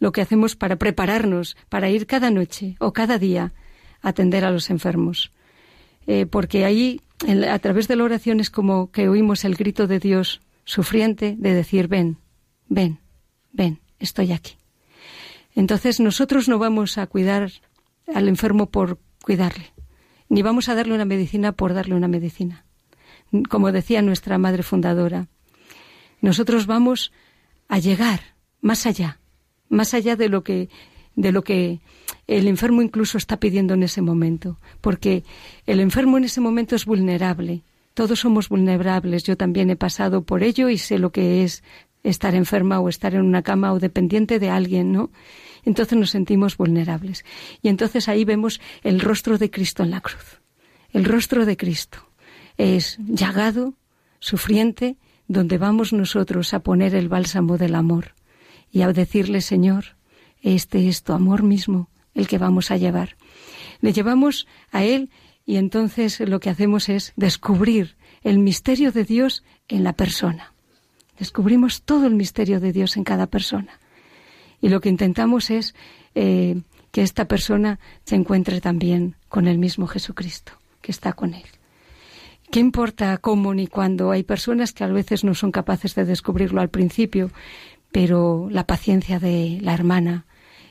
lo 0.00 0.12
que 0.12 0.20
hacemos 0.22 0.56
para 0.56 0.76
prepararnos, 0.76 1.56
para 1.68 1.90
ir 1.90 2.06
cada 2.06 2.30
noche 2.30 2.76
o 2.80 2.92
cada 2.92 3.18
día 3.18 3.52
a 4.00 4.08
atender 4.08 4.44
a 4.44 4.50
los 4.50 4.70
enfermos. 4.70 5.30
Eh, 6.06 6.24
porque 6.24 6.64
ahí 6.64 7.02
a 7.26 7.58
través 7.58 7.88
de 7.88 7.96
la 7.96 8.04
oración 8.04 8.40
es 8.40 8.50
como 8.50 8.90
que 8.90 9.08
oímos 9.08 9.44
el 9.44 9.56
grito 9.56 9.86
de 9.86 9.98
Dios 9.98 10.40
sufriente 10.64 11.34
de 11.38 11.54
decir, 11.54 11.88
ven, 11.88 12.18
ven, 12.68 13.00
ven, 13.52 13.80
estoy 13.98 14.32
aquí. 14.32 14.56
Entonces 15.54 15.98
nosotros 15.98 16.48
no 16.48 16.58
vamos 16.58 16.98
a 16.98 17.06
cuidar 17.06 17.50
al 18.14 18.28
enfermo 18.28 18.70
por 18.70 18.98
cuidarle, 19.22 19.72
ni 20.28 20.42
vamos 20.42 20.68
a 20.68 20.74
darle 20.74 20.94
una 20.94 21.04
medicina 21.04 21.52
por 21.52 21.74
darle 21.74 21.94
una 21.94 22.08
medicina. 22.08 22.64
Como 23.50 23.72
decía 23.72 24.00
nuestra 24.02 24.38
madre 24.38 24.62
fundadora, 24.62 25.28
nosotros 26.20 26.66
vamos 26.66 27.12
a 27.68 27.78
llegar 27.78 28.20
más 28.60 28.86
allá, 28.86 29.20
más 29.68 29.94
allá 29.94 30.16
de 30.16 30.28
lo 30.28 30.42
que 30.44 30.68
de 31.14 31.32
lo 31.32 31.42
que 31.42 31.80
el 32.28 32.46
enfermo 32.46 32.82
incluso 32.82 33.16
está 33.16 33.40
pidiendo 33.40 33.74
en 33.74 33.82
ese 33.82 34.02
momento, 34.02 34.58
porque 34.82 35.24
el 35.66 35.80
enfermo 35.80 36.18
en 36.18 36.24
ese 36.24 36.42
momento 36.42 36.76
es 36.76 36.84
vulnerable. 36.84 37.62
Todos 37.94 38.20
somos 38.20 38.50
vulnerables. 38.50 39.24
Yo 39.24 39.36
también 39.36 39.70
he 39.70 39.76
pasado 39.76 40.22
por 40.22 40.42
ello 40.42 40.68
y 40.68 40.76
sé 40.76 40.98
lo 40.98 41.10
que 41.10 41.42
es 41.42 41.64
estar 42.04 42.34
enferma 42.34 42.80
o 42.80 42.90
estar 42.90 43.14
en 43.14 43.22
una 43.22 43.42
cama 43.42 43.72
o 43.72 43.80
dependiente 43.80 44.38
de 44.38 44.50
alguien, 44.50 44.92
¿no? 44.92 45.10
Entonces 45.64 45.98
nos 45.98 46.10
sentimos 46.10 46.58
vulnerables. 46.58 47.24
Y 47.62 47.68
entonces 47.68 48.08
ahí 48.08 48.24
vemos 48.24 48.60
el 48.82 49.00
rostro 49.00 49.38
de 49.38 49.50
Cristo 49.50 49.82
en 49.82 49.90
la 49.90 50.02
cruz. 50.02 50.40
El 50.92 51.06
rostro 51.06 51.46
de 51.46 51.56
Cristo 51.56 51.98
es 52.58 52.98
llagado, 53.08 53.74
sufriente, 54.20 54.96
donde 55.28 55.56
vamos 55.56 55.94
nosotros 55.94 56.52
a 56.52 56.60
poner 56.60 56.94
el 56.94 57.08
bálsamo 57.08 57.56
del 57.56 57.74
amor 57.74 58.14
y 58.70 58.82
a 58.82 58.92
decirle, 58.92 59.40
Señor, 59.40 59.96
este 60.42 60.88
es 60.88 61.02
tu 61.02 61.14
amor 61.14 61.42
mismo 61.42 61.88
el 62.18 62.26
que 62.26 62.36
vamos 62.36 62.70
a 62.70 62.76
llevar. 62.76 63.16
Le 63.80 63.92
llevamos 63.92 64.46
a 64.72 64.82
Él 64.82 65.08
y 65.46 65.56
entonces 65.56 66.18
lo 66.20 66.40
que 66.40 66.50
hacemos 66.50 66.88
es 66.88 67.12
descubrir 67.16 67.96
el 68.22 68.40
misterio 68.40 68.90
de 68.90 69.04
Dios 69.04 69.44
en 69.68 69.84
la 69.84 69.92
persona. 69.92 70.52
Descubrimos 71.18 71.82
todo 71.82 72.06
el 72.06 72.14
misterio 72.14 72.58
de 72.58 72.72
Dios 72.72 72.96
en 72.96 73.04
cada 73.04 73.28
persona. 73.28 73.78
Y 74.60 74.68
lo 74.68 74.80
que 74.80 74.88
intentamos 74.88 75.50
es 75.50 75.76
eh, 76.16 76.60
que 76.90 77.02
esta 77.02 77.26
persona 77.26 77.78
se 78.04 78.16
encuentre 78.16 78.60
también 78.60 79.14
con 79.28 79.46
el 79.46 79.58
mismo 79.58 79.86
Jesucristo, 79.86 80.52
que 80.82 80.90
está 80.90 81.12
con 81.12 81.34
él. 81.34 81.46
¿Qué 82.50 82.58
importa 82.58 83.18
cómo 83.18 83.54
ni 83.54 83.68
cuándo? 83.68 84.10
Hay 84.10 84.24
personas 84.24 84.72
que 84.72 84.82
a 84.82 84.88
veces 84.88 85.22
no 85.22 85.34
son 85.34 85.52
capaces 85.52 85.94
de 85.94 86.04
descubrirlo 86.04 86.60
al 86.60 86.70
principio, 86.70 87.30
pero 87.92 88.48
la 88.50 88.66
paciencia 88.66 89.20
de 89.20 89.58
la 89.60 89.74
hermana, 89.74 90.26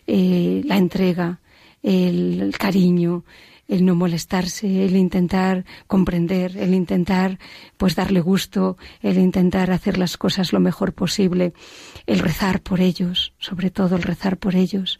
eh, 0.07 0.61
la 0.65 0.77
entrega, 0.77 1.41
el, 1.83 2.55
cariño, 2.57 3.23
el 3.67 3.85
no 3.85 3.93
molestarse, 3.93 4.85
el 4.85 4.95
intentar 4.95 5.65
comprender, 5.87 6.57
el 6.57 6.73
intentar 6.73 7.39
pues 7.75 7.95
darle 7.95 8.21
gusto, 8.21 8.77
el 9.01 9.17
intentar 9.17 9.71
hacer 9.71 9.97
las 9.97 10.17
cosas 10.17 10.53
lo 10.53 10.59
mejor 10.59 10.93
posible, 10.93 11.53
el 12.05 12.19
rezar 12.19 12.61
por 12.61 12.79
ellos, 12.79 13.33
sobre 13.37 13.69
todo 13.69 13.97
el 13.97 14.03
rezar 14.03 14.37
por 14.37 14.55
ellos, 14.55 14.99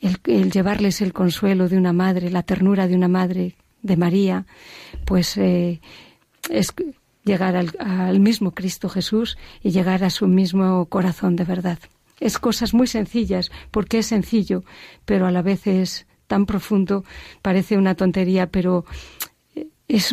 el, 0.00 0.50
llevarles 0.52 1.00
el 1.00 1.12
consuelo 1.12 1.68
de 1.68 1.78
una 1.78 1.92
madre, 1.92 2.30
la 2.30 2.42
ternura 2.42 2.86
de 2.86 2.94
una 2.94 3.08
madre, 3.08 3.56
de 3.80 3.96
María, 3.96 4.44
pues 5.06 5.36
eh, 5.38 5.80
es 6.50 6.74
llegar 7.24 7.56
al, 7.56 7.72
al 7.78 8.20
mismo 8.20 8.50
Cristo 8.52 8.88
Jesús 8.88 9.38
y 9.62 9.70
llegar 9.70 10.04
a 10.04 10.10
su 10.10 10.26
mismo 10.26 10.86
corazón 10.86 11.36
de 11.36 11.44
verdad. 11.44 11.78
Es 12.20 12.38
cosas 12.38 12.74
muy 12.74 12.86
sencillas, 12.86 13.50
porque 13.70 13.98
es 13.98 14.06
sencillo, 14.06 14.64
pero 15.04 15.26
a 15.26 15.30
la 15.30 15.42
vez 15.42 15.66
es 15.66 16.06
tan 16.26 16.46
profundo, 16.46 17.04
parece 17.42 17.76
una 17.76 17.94
tontería, 17.94 18.48
pero 18.48 18.84
es 19.88 20.12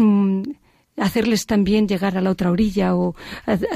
hacerles 0.97 1.45
también 1.45 1.87
llegar 1.87 2.17
a 2.17 2.21
la 2.21 2.29
otra 2.29 2.51
orilla 2.51 2.95
o 2.95 3.15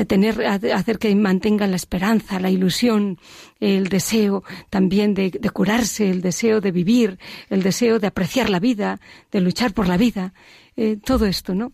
tener 0.08 0.46
hacer 0.46 1.00
que 1.00 1.14
mantengan 1.16 1.72
la 1.72 1.76
esperanza, 1.76 2.40
la 2.40 2.50
ilusión, 2.50 3.20
el 3.60 3.90
deseo 3.90 4.44
también 4.70 5.14
de, 5.14 5.32
curarse, 5.52 6.10
el 6.10 6.22
deseo 6.22 6.62
de 6.62 6.72
vivir, 6.72 7.20
el 7.50 7.62
deseo 7.62 8.00
de 8.00 8.08
apreciar 8.08 8.50
la 8.50 8.60
vida, 8.60 9.00
de 9.32 9.42
luchar 9.42 9.74
por 9.74 9.88
la 9.88 9.98
vida, 9.98 10.34
eh, 10.78 10.98
todo 11.04 11.26
esto, 11.26 11.54
¿no? 11.54 11.74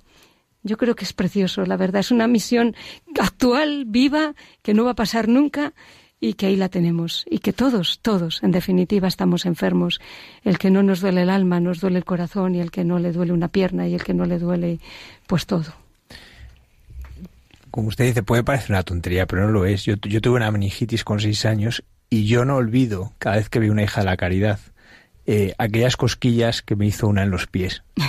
Yo 0.63 0.77
creo 0.77 0.95
que 0.95 1.05
es 1.05 1.13
precioso, 1.13 1.63
la 1.63 1.77
verdad. 1.77 1.99
Es 1.99 2.09
una 2.09 2.25
misión 2.27 2.75
actual, 3.19 3.85
viva, 3.85 4.33
que 4.63 4.73
no 4.73 4.83
va 4.83 4.91
a 4.91 4.95
pasar 4.95 5.27
nunca 5.27 5.75
y 6.19 6.33
que 6.33 6.47
ahí 6.47 6.55
la 6.55 6.69
tenemos 6.69 7.25
y 7.29 7.39
que 7.39 7.53
todos, 7.53 7.99
todos, 8.01 8.41
en 8.43 8.51
definitiva, 8.51 9.07
estamos 9.07 9.45
enfermos. 9.45 9.99
El 10.43 10.57
que 10.57 10.71
no 10.71 10.83
nos 10.83 11.01
duele 11.01 11.23
el 11.23 11.29
alma, 11.29 11.59
nos 11.59 11.79
duele 11.81 11.97
el 11.97 12.05
corazón 12.05 12.55
y 12.55 12.61
el 12.61 12.71
que 12.71 12.83
no 12.83 12.99
le 12.99 13.11
duele 13.11 13.33
una 13.33 13.49
pierna 13.49 13.87
y 13.87 13.93
el 13.93 14.03
que 14.03 14.13
no 14.13 14.25
le 14.25 14.39
duele, 14.39 14.79
pues 15.27 15.45
todo. 15.45 15.73
Como 17.71 17.89
usted 17.89 18.05
dice, 18.05 18.23
puede 18.23 18.43
parecer 18.43 18.71
una 18.71 18.83
tontería, 18.83 19.25
pero 19.25 19.45
no 19.45 19.51
lo 19.51 19.65
es. 19.65 19.83
Yo, 19.83 19.95
yo 19.95 20.21
tuve 20.21 20.37
una 20.37 20.51
meningitis 20.51 21.03
con 21.03 21.19
seis 21.19 21.45
años 21.45 21.83
y 22.09 22.25
yo 22.25 22.45
no 22.45 22.55
olvido, 22.55 23.13
cada 23.19 23.35
vez 23.35 23.49
que 23.49 23.59
vi 23.59 23.69
una 23.69 23.83
hija 23.83 24.01
de 24.01 24.05
la 24.05 24.17
caridad, 24.17 24.59
eh, 25.25 25.53
aquellas 25.57 25.97
cosquillas 25.97 26.61
que 26.61 26.75
me 26.75 26.85
hizo 26.85 27.07
una 27.07 27.23
en 27.23 27.31
los 27.31 27.47
pies. 27.47 27.83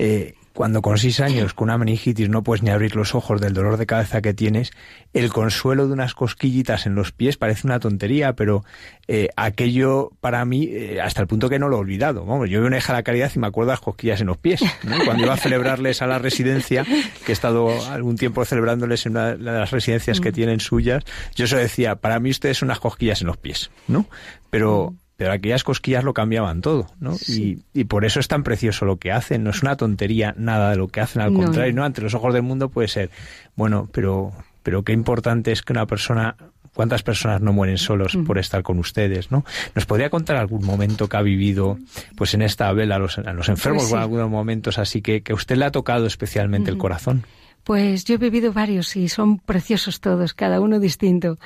Eh, 0.00 0.36
cuando 0.58 0.82
con 0.82 0.98
seis 0.98 1.20
años, 1.20 1.54
con 1.54 1.66
una 1.66 1.78
meningitis, 1.78 2.28
no 2.28 2.42
puedes 2.42 2.64
ni 2.64 2.70
abrir 2.70 2.96
los 2.96 3.14
ojos 3.14 3.40
del 3.40 3.52
dolor 3.52 3.76
de 3.76 3.86
cabeza 3.86 4.20
que 4.20 4.34
tienes, 4.34 4.72
el 5.12 5.32
consuelo 5.32 5.86
de 5.86 5.92
unas 5.92 6.14
cosquillitas 6.14 6.84
en 6.84 6.96
los 6.96 7.12
pies 7.12 7.36
parece 7.36 7.68
una 7.68 7.78
tontería, 7.78 8.32
pero 8.32 8.64
eh, 9.06 9.28
aquello 9.36 10.10
para 10.18 10.44
mí, 10.44 10.64
eh, 10.64 11.00
hasta 11.00 11.20
el 11.20 11.28
punto 11.28 11.48
que 11.48 11.60
no 11.60 11.68
lo 11.68 11.76
he 11.76 11.78
olvidado. 11.78 12.24
Vamos, 12.24 12.50
yo 12.50 12.58
veo 12.58 12.66
una 12.66 12.78
hija 12.78 12.92
de 12.92 12.98
la 12.98 13.02
caridad 13.04 13.30
y 13.32 13.38
me 13.38 13.46
acuerdo 13.46 13.68
de 13.68 13.74
las 13.74 13.80
cosquillas 13.80 14.20
en 14.20 14.26
los 14.26 14.36
pies. 14.36 14.60
Cuando 15.04 15.22
iba 15.22 15.34
a 15.34 15.36
celebrarles 15.36 16.02
a 16.02 16.08
la 16.08 16.18
residencia, 16.18 16.82
que 16.82 17.30
he 17.30 17.32
estado 17.32 17.68
algún 17.92 18.16
tiempo 18.16 18.44
celebrándoles 18.44 19.06
en 19.06 19.12
una 19.12 19.36
de 19.36 19.38
las 19.38 19.70
residencias 19.70 20.20
que 20.20 20.30
mm. 20.30 20.34
tienen 20.34 20.58
suyas, 20.58 21.04
yo 21.36 21.44
eso 21.44 21.56
decía, 21.56 21.94
para 21.94 22.18
mí 22.18 22.30
ustedes 22.30 22.58
son 22.58 22.66
unas 22.66 22.80
cosquillas 22.80 23.20
en 23.20 23.28
los 23.28 23.36
pies, 23.36 23.70
¿no? 23.86 24.06
Pero 24.50 24.96
pero 25.18 25.32
aquellas 25.32 25.64
cosquillas 25.64 26.04
lo 26.04 26.14
cambiaban 26.14 26.60
todo, 26.60 26.86
¿no? 27.00 27.16
Y, 27.26 27.58
y, 27.74 27.84
por 27.84 28.04
eso 28.04 28.20
es 28.20 28.28
tan 28.28 28.44
precioso 28.44 28.84
lo 28.84 28.98
que 28.98 29.10
hacen, 29.10 29.42
no 29.42 29.50
es 29.50 29.62
una 29.62 29.76
tontería 29.76 30.32
nada 30.38 30.70
de 30.70 30.76
lo 30.76 30.86
que 30.86 31.00
hacen, 31.00 31.20
al 31.20 31.34
contrario, 31.34 31.74
¿no? 31.74 31.84
Ante 31.84 32.00
los 32.00 32.14
ojos 32.14 32.32
del 32.32 32.44
mundo 32.44 32.68
puede 32.68 32.86
ser, 32.86 33.10
bueno, 33.56 33.88
pero, 33.92 34.30
pero 34.62 34.84
qué 34.84 34.92
importante 34.92 35.50
es 35.50 35.62
que 35.62 35.72
una 35.72 35.86
persona, 35.86 36.36
cuántas 36.72 37.02
personas 37.02 37.40
no 37.40 37.52
mueren 37.52 37.78
solos 37.78 38.16
por 38.24 38.38
estar 38.38 38.62
con 38.62 38.78
ustedes, 38.78 39.32
¿no? 39.32 39.44
¿Nos 39.74 39.86
podría 39.86 40.08
contar 40.08 40.36
algún 40.36 40.64
momento 40.64 41.08
que 41.08 41.16
ha 41.16 41.22
vivido, 41.22 41.78
pues 42.14 42.34
en 42.34 42.42
esta 42.42 42.72
vela, 42.72 42.94
a 42.94 42.98
los, 43.00 43.18
a 43.18 43.32
los 43.32 43.48
enfermos, 43.48 43.88
pues 43.90 44.00
algunos 44.00 44.30
momentos 44.30 44.78
así 44.78 45.02
que, 45.02 45.22
que 45.22 45.34
usted 45.34 45.56
le 45.56 45.64
ha 45.64 45.72
tocado 45.72 46.06
especialmente 46.06 46.70
el 46.70 46.78
corazón? 46.78 47.24
Pues 47.64 48.04
yo 48.04 48.14
he 48.14 48.18
vivido 48.18 48.52
varios 48.52 48.94
y 48.94 49.08
son 49.08 49.40
preciosos 49.40 50.00
todos, 50.00 50.32
cada 50.32 50.60
uno 50.60 50.78
distinto. 50.78 51.38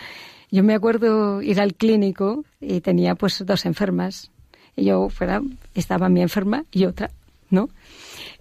Yo 0.53 0.63
me 0.63 0.75
acuerdo 0.75 1.41
ir 1.41 1.63
al 1.63 1.75
clínico 1.75 2.45
y 2.61 2.83
tenía 2.83 3.15
pues 3.15 3.43
dos 3.45 3.65
enfermas. 3.65 4.31
Y 4.77 4.85
yo 4.85 5.09
fuera, 5.09 5.41
estaba 5.75 6.11
mi 6.11 6.21
enferma 6.21 6.67
y 6.71 6.85
otra, 6.85 7.11
¿no? 7.49 7.71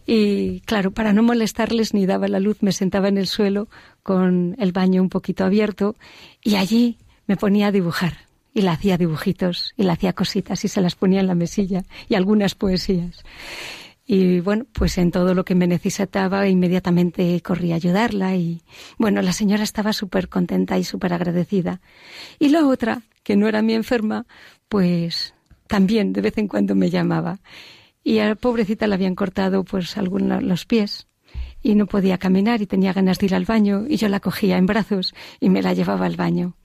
Y 0.05 0.59
claro, 0.61 0.91
para 0.91 1.13
no 1.13 1.23
molestarles 1.23 1.93
ni 1.93 2.05
daba 2.05 2.27
la 2.27 2.41
luz, 2.41 2.57
me 2.61 2.73
sentaba 2.73 3.07
en 3.07 3.17
el 3.17 3.27
suelo 3.27 3.69
con 4.03 4.57
el 4.59 4.73
baño 4.73 5.01
un 5.01 5.07
poquito 5.07 5.45
abierto 5.45 5.95
y 6.43 6.55
allí 6.55 6.97
me 7.27 7.37
ponía 7.37 7.67
a 7.67 7.71
dibujar. 7.71 8.17
Y 8.53 8.63
le 8.63 8.69
hacía 8.69 8.97
dibujitos 8.97 9.73
y 9.77 9.83
le 9.83 9.93
hacía 9.93 10.11
cositas 10.11 10.65
y 10.65 10.67
se 10.67 10.81
las 10.81 10.95
ponía 10.95 11.21
en 11.21 11.27
la 11.27 11.35
mesilla 11.35 11.83
y 12.09 12.15
algunas 12.15 12.55
poesías. 12.55 13.23
Y 14.13 14.41
bueno, 14.41 14.65
pues 14.73 14.97
en 14.97 15.09
todo 15.09 15.33
lo 15.33 15.45
que 15.45 15.55
me 15.55 15.67
necesitaba 15.67 16.45
inmediatamente 16.49 17.39
corrí 17.39 17.71
a 17.71 17.75
ayudarla 17.75 18.35
y 18.35 18.61
bueno, 18.97 19.21
la 19.21 19.31
señora 19.31 19.63
estaba 19.63 19.93
súper 19.93 20.27
contenta 20.27 20.77
y 20.77 20.83
súper 20.83 21.13
agradecida. 21.13 21.79
Y 22.37 22.49
la 22.49 22.67
otra, 22.67 23.03
que 23.23 23.37
no 23.37 23.47
era 23.47 23.61
mi 23.61 23.73
enferma, 23.73 24.25
pues 24.67 25.33
también 25.67 26.11
de 26.11 26.19
vez 26.19 26.37
en 26.37 26.49
cuando 26.49 26.75
me 26.75 26.89
llamaba. 26.89 27.39
Y 28.03 28.19
a 28.19 28.27
la 28.27 28.35
pobrecita 28.35 28.85
le 28.85 28.95
habían 28.95 29.15
cortado 29.15 29.63
pues 29.63 29.95
algunos 29.95 30.43
los 30.43 30.65
pies 30.65 31.07
y 31.63 31.75
no 31.75 31.85
podía 31.85 32.17
caminar 32.17 32.61
y 32.61 32.67
tenía 32.67 32.91
ganas 32.91 33.17
de 33.17 33.27
ir 33.27 33.35
al 33.35 33.45
baño 33.45 33.85
y 33.87 33.95
yo 33.95 34.09
la 34.09 34.19
cogía 34.19 34.57
en 34.57 34.65
brazos 34.65 35.15
y 35.39 35.49
me 35.49 35.61
la 35.61 35.71
llevaba 35.71 36.05
al 36.05 36.17
baño. 36.17 36.57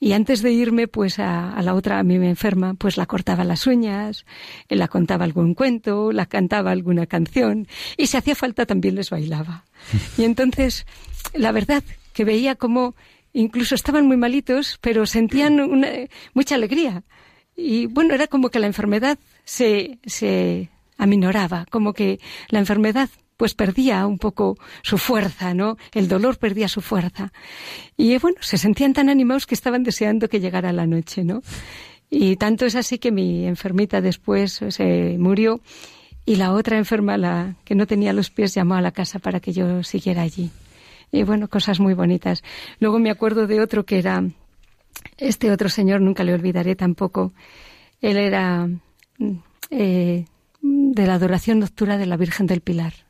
Y 0.00 0.12
antes 0.12 0.42
de 0.42 0.52
irme, 0.52 0.86
pues 0.86 1.18
a, 1.18 1.60
la 1.60 1.74
otra, 1.74 1.98
a 1.98 2.04
mí 2.04 2.18
me 2.18 2.28
enferma, 2.28 2.74
pues 2.74 2.96
la 2.96 3.06
cortaba 3.06 3.42
las 3.42 3.66
uñas, 3.66 4.24
la 4.68 4.86
contaba 4.86 5.24
algún 5.24 5.54
cuento, 5.54 6.12
la 6.12 6.26
cantaba 6.26 6.70
alguna 6.70 7.06
canción 7.06 7.66
y 7.96 8.06
si 8.06 8.16
hacía 8.16 8.36
falta 8.36 8.64
también 8.64 8.94
les 8.94 9.10
bailaba. 9.10 9.64
Y 10.16 10.24
entonces, 10.24 10.86
la 11.34 11.50
verdad 11.50 11.82
que 12.12 12.24
veía 12.24 12.54
como 12.54 12.94
incluso 13.32 13.74
estaban 13.74 14.06
muy 14.06 14.16
malitos, 14.16 14.78
pero 14.80 15.04
sentían 15.06 15.60
una, 15.60 15.88
mucha 16.32 16.54
alegría. 16.54 17.02
Y 17.56 17.86
bueno, 17.86 18.14
era 18.14 18.28
como 18.28 18.50
que 18.50 18.60
la 18.60 18.66
enfermedad 18.66 19.18
se, 19.44 19.98
se 20.06 20.70
aminoraba, 20.96 21.66
como 21.70 21.92
que 21.92 22.20
la 22.50 22.60
enfermedad 22.60 23.10
pues 23.38 23.54
perdía 23.54 24.04
un 24.06 24.18
poco 24.18 24.58
su 24.82 24.98
fuerza, 24.98 25.54
¿no? 25.54 25.78
El 25.94 26.08
dolor 26.08 26.36
perdía 26.38 26.68
su 26.68 26.82
fuerza. 26.82 27.32
Y 27.96 28.18
bueno, 28.18 28.36
se 28.40 28.58
sentían 28.58 28.92
tan 28.92 29.08
animados 29.08 29.46
que 29.46 29.54
estaban 29.54 29.84
deseando 29.84 30.28
que 30.28 30.40
llegara 30.40 30.72
la 30.72 30.86
noche, 30.86 31.24
¿no? 31.24 31.40
Y 32.10 32.36
tanto 32.36 32.66
es 32.66 32.74
así 32.74 32.98
que 32.98 33.12
mi 33.12 33.46
enfermita 33.46 34.00
después 34.00 34.60
se 34.68 35.16
murió 35.18 35.60
y 36.26 36.34
la 36.34 36.52
otra 36.52 36.78
enferma, 36.78 37.16
la 37.16 37.54
que 37.64 37.76
no 37.76 37.86
tenía 37.86 38.12
los 38.12 38.30
pies, 38.30 38.54
llamó 38.54 38.74
a 38.74 38.82
la 38.82 38.90
casa 38.90 39.20
para 39.20 39.38
que 39.38 39.52
yo 39.52 39.84
siguiera 39.84 40.22
allí. 40.22 40.50
Y 41.12 41.22
bueno, 41.22 41.48
cosas 41.48 41.78
muy 41.78 41.94
bonitas. 41.94 42.42
Luego 42.80 42.98
me 42.98 43.10
acuerdo 43.10 43.46
de 43.46 43.60
otro 43.60 43.86
que 43.86 43.98
era, 43.98 44.24
este 45.16 45.52
otro 45.52 45.68
señor, 45.68 46.00
nunca 46.00 46.24
le 46.24 46.34
olvidaré 46.34 46.74
tampoco. 46.74 47.32
Él 48.00 48.16
era 48.16 48.68
eh, 49.70 50.24
de 50.60 51.06
la 51.06 51.14
adoración 51.14 51.60
nocturna 51.60 51.96
de 51.98 52.06
la 52.06 52.16
Virgen 52.16 52.48
del 52.48 52.62
Pilar. 52.62 53.07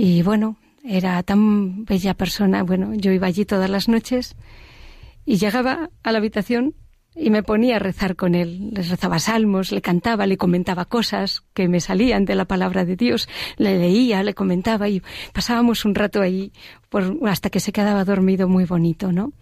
Y 0.00 0.22
bueno, 0.22 0.58
era 0.84 1.20
tan 1.24 1.84
bella 1.84 2.14
persona. 2.14 2.62
Bueno, 2.62 2.94
yo 2.94 3.10
iba 3.10 3.26
allí 3.26 3.44
todas 3.44 3.68
las 3.68 3.88
noches 3.88 4.36
y 5.24 5.38
llegaba 5.38 5.90
a 6.04 6.12
la 6.12 6.18
habitación 6.18 6.76
y 7.16 7.30
me 7.30 7.42
ponía 7.42 7.74
a 7.74 7.78
rezar 7.80 8.14
con 8.14 8.36
él. 8.36 8.70
Les 8.74 8.90
rezaba 8.90 9.18
salmos, 9.18 9.72
le 9.72 9.82
cantaba, 9.82 10.28
le 10.28 10.36
comentaba 10.36 10.84
cosas 10.84 11.42
que 11.52 11.66
me 11.66 11.80
salían 11.80 12.26
de 12.26 12.36
la 12.36 12.44
palabra 12.44 12.84
de 12.84 12.94
Dios, 12.94 13.28
le 13.56 13.76
leía, 13.76 14.22
le 14.22 14.34
comentaba 14.34 14.88
y 14.88 15.02
pasábamos 15.32 15.84
un 15.84 15.96
rato 15.96 16.22
ahí 16.22 16.52
por, 16.90 17.18
hasta 17.28 17.50
que 17.50 17.58
se 17.58 17.72
quedaba 17.72 18.04
dormido 18.04 18.46
muy 18.46 18.66
bonito, 18.66 19.10
¿no? 19.10 19.32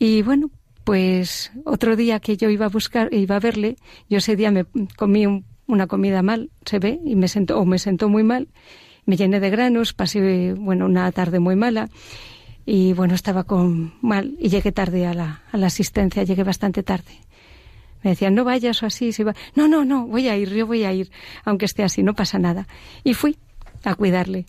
Y 0.00 0.22
bueno, 0.22 0.50
pues 0.82 1.52
otro 1.64 1.94
día 1.94 2.18
que 2.18 2.36
yo 2.36 2.50
iba 2.50 2.66
a 2.66 2.70
buscar, 2.70 3.14
iba 3.14 3.36
a 3.36 3.40
verle, 3.40 3.76
yo 4.10 4.18
ese 4.18 4.34
día 4.34 4.50
me 4.50 4.64
comí 4.96 5.44
una 5.68 5.86
comida 5.86 6.22
mal, 6.22 6.50
se 6.66 6.80
ve, 6.80 6.98
y 7.04 7.14
me 7.14 7.28
sentó, 7.28 7.60
o 7.60 7.64
me 7.64 7.78
sentó 7.78 8.08
muy 8.08 8.24
mal, 8.24 8.48
me 9.08 9.16
llené 9.16 9.40
de 9.40 9.48
granos, 9.48 9.94
pasé 9.94 10.52
bueno 10.52 10.84
una 10.84 11.10
tarde 11.12 11.38
muy 11.40 11.56
mala 11.56 11.88
y 12.66 12.92
bueno 12.92 13.14
estaba 13.14 13.44
con 13.44 13.94
mal 14.02 14.36
y 14.38 14.50
llegué 14.50 14.70
tarde 14.70 15.06
a 15.06 15.14
la, 15.14 15.44
a 15.50 15.56
la 15.56 15.68
asistencia, 15.68 16.24
llegué 16.24 16.44
bastante 16.44 16.82
tarde. 16.82 17.12
Me 18.02 18.10
decían, 18.10 18.34
no 18.34 18.44
vayas 18.44 18.82
o 18.82 18.86
así, 18.86 19.12
se 19.12 19.24
va. 19.24 19.34
No, 19.54 19.66
no, 19.66 19.86
no, 19.86 20.06
voy 20.06 20.28
a 20.28 20.36
ir, 20.36 20.50
yo 20.50 20.66
voy 20.66 20.84
a 20.84 20.92
ir, 20.92 21.10
aunque 21.46 21.64
esté 21.64 21.84
así, 21.84 22.02
no 22.02 22.12
pasa 22.12 22.38
nada. 22.38 22.68
Y 23.02 23.14
fui 23.14 23.38
a 23.82 23.94
cuidarle. 23.94 24.44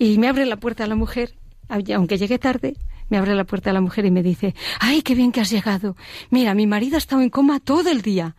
Y 0.00 0.18
me 0.18 0.26
abre 0.26 0.46
la 0.46 0.56
puerta 0.56 0.82
a 0.82 0.88
la 0.88 0.96
mujer, 0.96 1.36
aunque 1.68 2.18
llegué 2.18 2.40
tarde, 2.40 2.74
me 3.08 3.18
abre 3.18 3.36
la 3.36 3.44
puerta 3.44 3.72
la 3.72 3.80
mujer 3.80 4.04
y 4.04 4.10
me 4.10 4.24
dice, 4.24 4.56
ay, 4.80 5.02
qué 5.02 5.14
bien 5.14 5.30
que 5.30 5.40
has 5.40 5.50
llegado. 5.50 5.96
Mira, 6.30 6.54
mi 6.54 6.66
marido 6.66 6.96
ha 6.96 6.98
estado 6.98 7.22
en 7.22 7.30
coma 7.30 7.60
todo 7.60 7.88
el 7.88 8.02
día, 8.02 8.34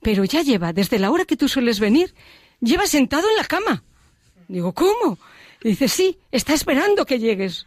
pero 0.00 0.24
ya 0.24 0.40
lleva, 0.40 0.72
desde 0.72 0.98
la 0.98 1.10
hora 1.10 1.26
que 1.26 1.36
tú 1.36 1.48
sueles 1.48 1.80
venir, 1.80 2.14
lleva 2.62 2.86
sentado 2.86 3.28
en 3.28 3.36
la 3.36 3.44
cama. 3.44 3.84
Digo, 4.48 4.72
¿cómo? 4.72 5.18
Dice, 5.62 5.88
sí, 5.88 6.18
está 6.30 6.54
esperando 6.54 7.06
que 7.06 7.18
llegues. 7.18 7.66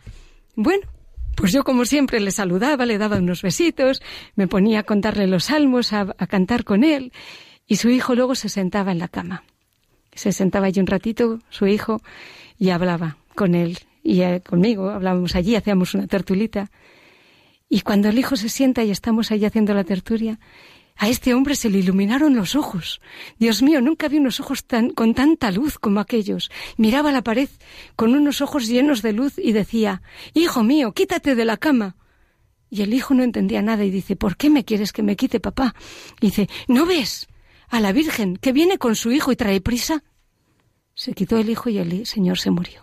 Bueno, 0.55 0.87
pues 1.35 1.51
yo 1.51 1.63
como 1.63 1.85
siempre 1.85 2.19
le 2.19 2.31
saludaba, 2.31 2.85
le 2.85 2.97
daba 2.97 3.17
unos 3.17 3.41
besitos, 3.41 4.01
me 4.35 4.47
ponía 4.47 4.79
a 4.79 4.83
contarle 4.83 5.27
los 5.27 5.45
salmos, 5.45 5.93
a, 5.93 6.15
a 6.17 6.27
cantar 6.27 6.63
con 6.63 6.83
él, 6.83 7.11
y 7.67 7.77
su 7.77 7.89
hijo 7.89 8.15
luego 8.15 8.35
se 8.35 8.49
sentaba 8.49 8.91
en 8.91 8.99
la 8.99 9.07
cama. 9.07 9.43
Se 10.13 10.31
sentaba 10.31 10.67
allí 10.67 10.79
un 10.79 10.87
ratito, 10.87 11.39
su 11.49 11.67
hijo, 11.67 12.01
y 12.57 12.71
hablaba 12.71 13.17
con 13.35 13.55
él 13.55 13.79
y 14.03 14.21
eh, 14.21 14.41
conmigo, 14.41 14.89
hablábamos 14.89 15.35
allí, 15.35 15.55
hacíamos 15.55 15.93
una 15.93 16.07
tertulita. 16.07 16.71
Y 17.69 17.81
cuando 17.81 18.09
el 18.09 18.17
hijo 18.17 18.35
se 18.35 18.49
sienta 18.49 18.83
y 18.83 18.91
estamos 18.91 19.31
allí 19.31 19.45
haciendo 19.45 19.73
la 19.73 19.83
tertulia, 19.83 20.39
a 20.99 21.07
este 21.07 21.33
hombre 21.33 21.55
se 21.55 21.69
le 21.69 21.79
iluminaron 21.79 22.35
los 22.35 22.55
ojos. 22.55 22.99
Dios 23.37 23.61
mío, 23.61 23.79
nunca 23.79 24.09
vi 24.09 24.17
unos 24.17 24.41
ojos 24.41 24.65
tan, 24.65 24.89
con 24.89 25.13
tanta 25.13 25.49
luz 25.49 25.79
como 25.79 26.01
aquellos. 26.01 26.51
Miraba 26.75 27.13
la 27.13 27.23
pared 27.23 27.47
con 27.95 28.13
unos 28.13 28.41
ojos 28.41 28.67
llenos 28.67 29.01
de 29.01 29.13
luz 29.13 29.39
y 29.39 29.53
decía, 29.53 30.01
Hijo 30.33 30.61
mío, 30.61 30.91
quítate 30.91 31.35
de 31.35 31.45
la 31.45 31.55
cama. 31.55 31.95
Y 32.69 32.81
el 32.81 32.93
hijo 32.93 33.13
no 33.13 33.23
entendía 33.23 33.61
nada 33.61 33.85
y 33.85 33.89
dice, 33.89 34.17
¿por 34.17 34.35
qué 34.35 34.49
me 34.49 34.65
quieres 34.65 34.91
que 34.91 35.01
me 35.01 35.15
quite, 35.15 35.39
papá? 35.39 35.73
Dice, 36.19 36.49
¿no 36.67 36.85
ves 36.85 37.29
a 37.69 37.79
la 37.79 37.93
Virgen 37.93 38.35
que 38.35 38.51
viene 38.51 38.77
con 38.77 38.95
su 38.95 39.11
hijo 39.11 39.31
y 39.31 39.37
trae 39.37 39.61
prisa? 39.61 40.03
Se 40.95 41.13
quitó 41.13 41.37
el 41.37 41.49
hijo 41.49 41.69
y 41.69 41.77
el 41.77 42.05
Señor 42.05 42.39
se 42.39 42.51
murió. 42.51 42.81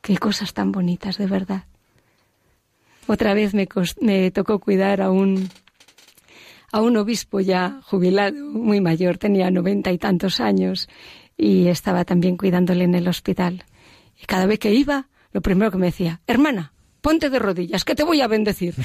Qué 0.00 0.18
cosas 0.18 0.52
tan 0.52 0.72
bonitas, 0.72 1.16
de 1.16 1.26
verdad. 1.26 1.66
Otra 3.06 3.34
vez 3.34 3.54
me, 3.54 4.30
tocó 4.32 4.58
cuidar 4.58 5.00
a 5.00 5.12
un, 5.12 5.48
a 6.72 6.80
un 6.80 6.96
obispo 6.96 7.40
ya 7.40 7.80
jubilado, 7.84 8.34
muy 8.34 8.80
mayor, 8.80 9.18
tenía 9.18 9.50
noventa 9.50 9.92
y 9.92 9.98
tantos 9.98 10.40
años, 10.40 10.88
y 11.36 11.68
estaba 11.68 12.04
también 12.04 12.36
cuidándole 12.36 12.84
en 12.84 12.94
el 12.94 13.08
hospital. 13.08 13.64
Y 14.20 14.24
cada 14.26 14.46
vez 14.46 14.58
que 14.58 14.72
iba, 14.72 15.08
lo 15.32 15.42
primero 15.42 15.70
que 15.70 15.78
me 15.78 15.86
decía, 15.86 16.22
hermana, 16.26 16.72
ponte 17.02 17.28
de 17.28 17.38
rodillas, 17.38 17.84
que 17.84 17.94
te 17.94 18.04
voy 18.04 18.22
a 18.22 18.28
bendecir. 18.28 18.74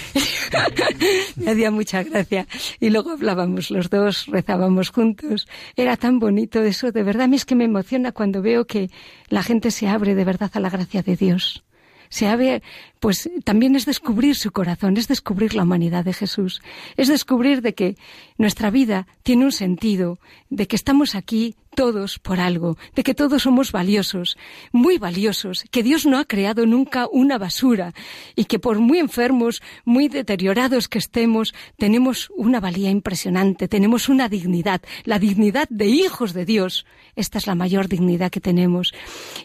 me 1.37 1.51
hacía 1.51 1.71
mucha 1.71 2.03
gracia. 2.03 2.45
Y 2.79 2.89
luego 2.89 3.11
hablábamos 3.11 3.71
los 3.71 3.89
dos, 3.89 4.25
rezábamos 4.27 4.89
juntos. 4.89 5.47
Era 5.75 5.95
tan 5.95 6.19
bonito 6.19 6.61
eso, 6.61 6.91
de 6.91 7.03
verdad. 7.03 7.23
A 7.23 7.27
mí 7.27 7.37
es 7.37 7.45
que 7.45 7.55
me 7.55 7.65
emociona 7.65 8.11
cuando 8.11 8.41
veo 8.41 8.65
que 8.65 8.89
la 9.29 9.43
gente 9.43 9.71
se 9.71 9.87
abre 9.87 10.15
de 10.15 10.25
verdad 10.25 10.51
a 10.53 10.59
la 10.59 10.69
gracia 10.69 11.03
de 11.03 11.15
Dios 11.15 11.63
se 12.09 12.27
abre, 12.27 12.61
pues 12.99 13.29
también 13.43 13.75
es 13.75 13.85
descubrir 13.85 14.35
su 14.35 14.51
corazón, 14.51 14.97
es 14.97 15.07
descubrir 15.07 15.53
la 15.53 15.63
humanidad 15.63 16.05
de 16.05 16.13
Jesús, 16.13 16.61
es 16.95 17.07
descubrir 17.07 17.61
de 17.61 17.73
que 17.73 17.95
nuestra 18.37 18.69
vida 18.69 19.07
tiene 19.23 19.45
un 19.45 19.51
sentido, 19.51 20.19
de 20.49 20.67
que 20.67 20.75
estamos 20.75 21.15
aquí 21.15 21.55
todos 21.77 22.17
por 22.17 22.39
algo, 22.39 22.75
de 22.95 23.03
que 23.03 23.13
todos 23.13 23.43
somos 23.43 23.71
valiosos, 23.71 24.35
muy 24.71 24.97
valiosos, 24.97 25.63
que 25.69 25.83
Dios 25.83 26.07
no 26.07 26.17
ha 26.17 26.25
creado 26.25 26.65
nunca 26.65 27.07
una 27.11 27.37
basura 27.37 27.93
y 28.35 28.45
que 28.45 28.57
por 28.57 28.79
muy 28.79 28.97
enfermos, 28.97 29.61
muy 29.85 30.07
deteriorados 30.07 30.87
que 30.87 30.97
estemos, 30.97 31.53
tenemos 31.77 32.31
una 32.35 32.59
valía 32.59 32.89
impresionante, 32.89 33.67
tenemos 33.67 34.09
una 34.09 34.27
dignidad, 34.27 34.81
la 35.03 35.19
dignidad 35.19 35.69
de 35.69 35.85
hijos 35.85 36.33
de 36.33 36.45
Dios. 36.45 36.87
Esta 37.15 37.37
es 37.37 37.45
la 37.45 37.53
mayor 37.53 37.87
dignidad 37.87 38.31
que 38.31 38.41
tenemos. 38.41 38.91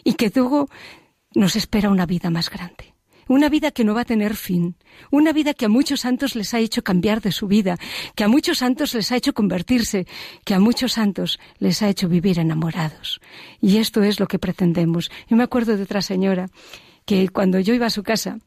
Y 0.03 0.13
que 0.15 0.31
luego 0.33 0.69
nos 1.35 1.55
espera 1.55 1.89
una 1.89 2.05
vida 2.05 2.29
más 2.29 2.49
grande. 2.49 2.93
Una 3.27 3.47
vida 3.47 3.71
que 3.71 3.85
no 3.85 3.95
va 3.95 4.01
a 4.01 4.05
tener 4.05 4.35
fin, 4.35 4.75
una 5.09 5.31
vida 5.31 5.53
que 5.53 5.65
a 5.65 5.69
muchos 5.69 6.01
santos 6.01 6.35
les 6.35 6.53
ha 6.53 6.59
hecho 6.59 6.83
cambiar 6.83 7.21
de 7.21 7.31
su 7.31 7.47
vida, 7.47 7.77
que 8.15 8.25
a 8.25 8.27
muchos 8.27 8.57
santos 8.57 8.93
les 8.93 9.11
ha 9.11 9.15
hecho 9.15 9.33
convertirse, 9.33 10.05
que 10.43 10.53
a 10.53 10.59
muchos 10.59 10.93
santos 10.93 11.39
les 11.57 11.81
ha 11.81 11.87
hecho 11.87 12.09
vivir 12.09 12.37
enamorados. 12.37 13.21
Y 13.61 13.77
esto 13.77 14.03
es 14.03 14.19
lo 14.19 14.27
que 14.27 14.39
pretendemos. 14.39 15.09
Yo 15.29 15.37
me 15.37 15.43
acuerdo 15.43 15.77
de 15.77 15.83
otra 15.83 16.01
señora 16.01 16.49
que 17.05 17.29
cuando 17.29 17.59
yo 17.59 17.73
iba 17.73 17.85
a 17.85 17.91
su 17.91 18.03
casa, 18.03 18.39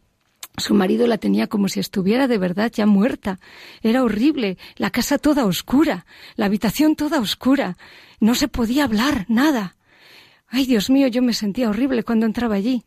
su 0.58 0.74
marido 0.74 1.06
la 1.06 1.18
tenía 1.18 1.46
como 1.46 1.68
si 1.68 1.80
estuviera 1.80 2.28
de 2.28 2.38
verdad 2.38 2.70
ya 2.72 2.86
muerta. 2.86 3.38
Era 3.82 4.02
horrible, 4.02 4.58
la 4.76 4.90
casa 4.90 5.18
toda 5.18 5.44
oscura, 5.44 6.06
la 6.36 6.46
habitación 6.46 6.96
toda 6.96 7.20
oscura. 7.20 7.76
No 8.20 8.34
se 8.34 8.48
podía 8.48 8.84
hablar, 8.84 9.26
nada. 9.28 9.75
Ay, 10.48 10.66
Dios 10.66 10.90
mío, 10.90 11.08
yo 11.08 11.22
me 11.22 11.32
sentía 11.32 11.68
horrible 11.68 12.02
cuando 12.02 12.26
entraba 12.26 12.54
allí. 12.54 12.84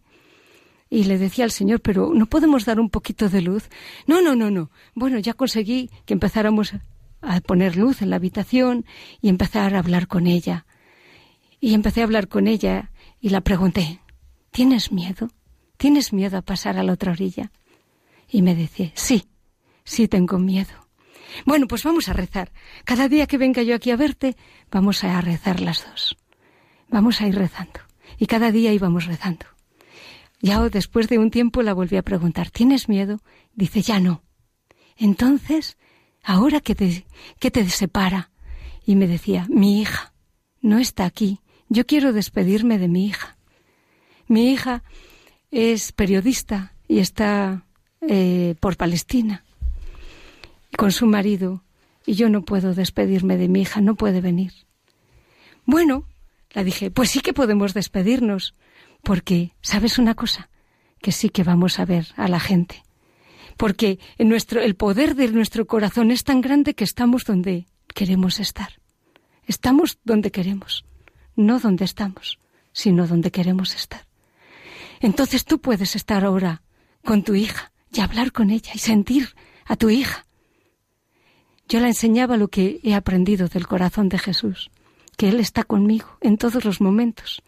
Y 0.89 1.03
le 1.03 1.17
decía 1.17 1.43
al 1.43 1.51
Señor, 1.51 1.81
pero 1.81 2.13
¿no 2.13 2.25
podemos 2.25 2.65
dar 2.65 2.79
un 2.79 2.89
poquito 2.89 3.29
de 3.29 3.41
luz? 3.41 3.69
No, 4.07 4.21
no, 4.21 4.35
no, 4.35 4.49
no. 4.49 4.71
Bueno, 4.95 5.19
ya 5.19 5.33
conseguí 5.33 5.89
que 6.05 6.13
empezáramos 6.13 6.73
a 7.21 7.41
poner 7.41 7.75
luz 7.75 8.01
en 8.01 8.09
la 8.09 8.15
habitación 8.15 8.85
y 9.21 9.29
empezar 9.29 9.75
a 9.75 9.79
hablar 9.79 10.07
con 10.07 10.25
ella. 10.25 10.65
Y 11.59 11.73
empecé 11.73 12.01
a 12.01 12.05
hablar 12.05 12.27
con 12.27 12.47
ella 12.47 12.91
y 13.19 13.29
la 13.29 13.41
pregunté, 13.41 13.99
¿tienes 14.51 14.91
miedo? 14.91 15.29
¿Tienes 15.77 16.11
miedo 16.11 16.37
a 16.37 16.41
pasar 16.41 16.77
a 16.77 16.83
la 16.83 16.93
otra 16.93 17.11
orilla? 17.11 17.51
Y 18.27 18.41
me 18.41 18.55
decía, 18.55 18.91
sí, 18.95 19.25
sí 19.83 20.07
tengo 20.07 20.39
miedo. 20.39 20.87
Bueno, 21.45 21.67
pues 21.67 21.83
vamos 21.83 22.09
a 22.09 22.13
rezar. 22.13 22.51
Cada 22.85 23.07
día 23.07 23.27
que 23.27 23.37
venga 23.37 23.61
yo 23.61 23.75
aquí 23.75 23.91
a 23.91 23.95
verte, 23.95 24.35
vamos 24.71 25.03
a 25.03 25.21
rezar 25.21 25.59
las 25.59 25.85
dos 25.85 26.17
vamos 26.89 27.21
a 27.21 27.27
ir 27.27 27.35
rezando. 27.35 27.79
Y 28.17 28.25
cada 28.25 28.51
día 28.51 28.73
íbamos 28.73 29.05
rezando. 29.05 29.45
Ya 30.41 30.61
después 30.69 31.07
de 31.09 31.19
un 31.19 31.31
tiempo 31.31 31.61
la 31.61 31.73
volví 31.73 31.97
a 31.97 32.01
preguntar, 32.01 32.49
¿tienes 32.49 32.89
miedo? 32.89 33.21
Dice, 33.53 33.81
ya 33.81 33.99
no. 33.99 34.23
Entonces, 34.97 35.77
¿ahora 36.23 36.61
qué 36.61 36.75
te, 36.75 37.05
qué 37.39 37.51
te 37.51 37.67
separa? 37.69 38.31
Y 38.85 38.95
me 38.95 39.07
decía, 39.07 39.45
mi 39.49 39.81
hija 39.81 40.13
no 40.61 40.79
está 40.79 41.05
aquí. 41.05 41.39
Yo 41.67 41.85
quiero 41.85 42.13
despedirme 42.13 42.79
de 42.79 42.87
mi 42.87 43.05
hija. 43.05 43.37
Mi 44.27 44.51
hija 44.51 44.83
es 45.51 45.91
periodista 45.91 46.73
y 46.87 46.99
está 46.99 47.65
eh, 48.01 48.55
por 48.59 48.77
Palestina 48.77 49.43
con 50.77 50.91
su 50.91 51.05
marido 51.05 51.63
y 52.05 52.13
yo 52.13 52.29
no 52.29 52.43
puedo 52.43 52.73
despedirme 52.73 53.37
de 53.37 53.49
mi 53.49 53.61
hija, 53.61 53.81
no 53.81 53.95
puede 53.95 54.21
venir. 54.21 54.53
Bueno, 55.65 56.05
la 56.51 56.63
dije, 56.63 56.91
pues 56.91 57.09
sí 57.09 57.21
que 57.21 57.33
podemos 57.33 57.73
despedirnos, 57.73 58.55
porque, 59.03 59.53
¿sabes 59.61 59.99
una 59.99 60.15
cosa? 60.15 60.49
Que 61.01 61.11
sí 61.11 61.29
que 61.29 61.43
vamos 61.43 61.79
a 61.79 61.85
ver 61.85 62.07
a 62.15 62.27
la 62.27 62.39
gente. 62.39 62.83
Porque 63.57 63.99
en 64.17 64.29
nuestro, 64.29 64.61
el 64.61 64.75
poder 64.75 65.15
de 65.15 65.27
nuestro 65.29 65.67
corazón 65.67 66.11
es 66.11 66.23
tan 66.23 66.41
grande 66.41 66.73
que 66.73 66.83
estamos 66.83 67.25
donde 67.25 67.67
queremos 67.87 68.39
estar. 68.39 68.79
Estamos 69.45 69.99
donde 70.03 70.31
queremos, 70.31 70.85
no 71.35 71.59
donde 71.59 71.85
estamos, 71.85 72.39
sino 72.71 73.07
donde 73.07 73.31
queremos 73.31 73.75
estar. 73.75 74.05
Entonces 74.99 75.45
tú 75.45 75.59
puedes 75.59 75.95
estar 75.95 76.23
ahora 76.25 76.61
con 77.03 77.23
tu 77.23 77.35
hija 77.35 77.71
y 77.91 78.01
hablar 78.01 78.31
con 78.31 78.49
ella 78.49 78.71
y 78.73 78.79
sentir 78.79 79.35
a 79.65 79.75
tu 79.75 79.89
hija. 79.89 80.25
Yo 81.67 81.79
la 81.79 81.87
enseñaba 81.87 82.37
lo 82.37 82.47
que 82.47 82.79
he 82.83 82.95
aprendido 82.95 83.47
del 83.47 83.67
corazón 83.67 84.09
de 84.09 84.17
Jesús 84.17 84.71
que 85.19 85.27
Él 85.27 85.41
está 85.41 85.65
conmigo 85.65 86.17
en 86.21 86.37
todos 86.37 86.63
los 86.63 86.79
momentos. 86.79 87.41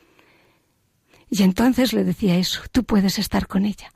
Y 1.30 1.44
entonces 1.44 1.94
le 1.94 2.04
decía 2.04 2.36
eso, 2.36 2.64
tú 2.74 2.84
puedes 2.84 3.18
estar 3.18 3.48
con 3.48 3.64
ella. 3.64 3.94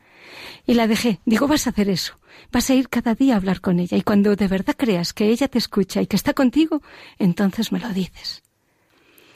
Y 0.66 0.76
la 0.76 0.88
dejé, 0.88 1.20
digo, 1.26 1.46
vas 1.50 1.68
a 1.68 1.72
hacer 1.72 1.90
eso, 1.90 2.18
vas 2.54 2.70
a 2.70 2.74
ir 2.74 2.88
cada 2.88 3.16
día 3.16 3.34
a 3.34 3.38
hablar 3.38 3.60
con 3.60 3.82
ella 3.82 3.98
y 3.98 4.02
cuando 4.02 4.38
de 4.38 4.48
verdad 4.48 4.76
creas 4.78 5.12
que 5.12 5.28
ella 5.28 5.50
te 5.50 5.58
escucha 5.58 6.02
y 6.02 6.08
que 6.08 6.16
está 6.16 6.34
contigo, 6.34 6.82
entonces 7.20 7.74
me 7.74 7.82
lo 7.82 7.90
dices. 7.90 8.44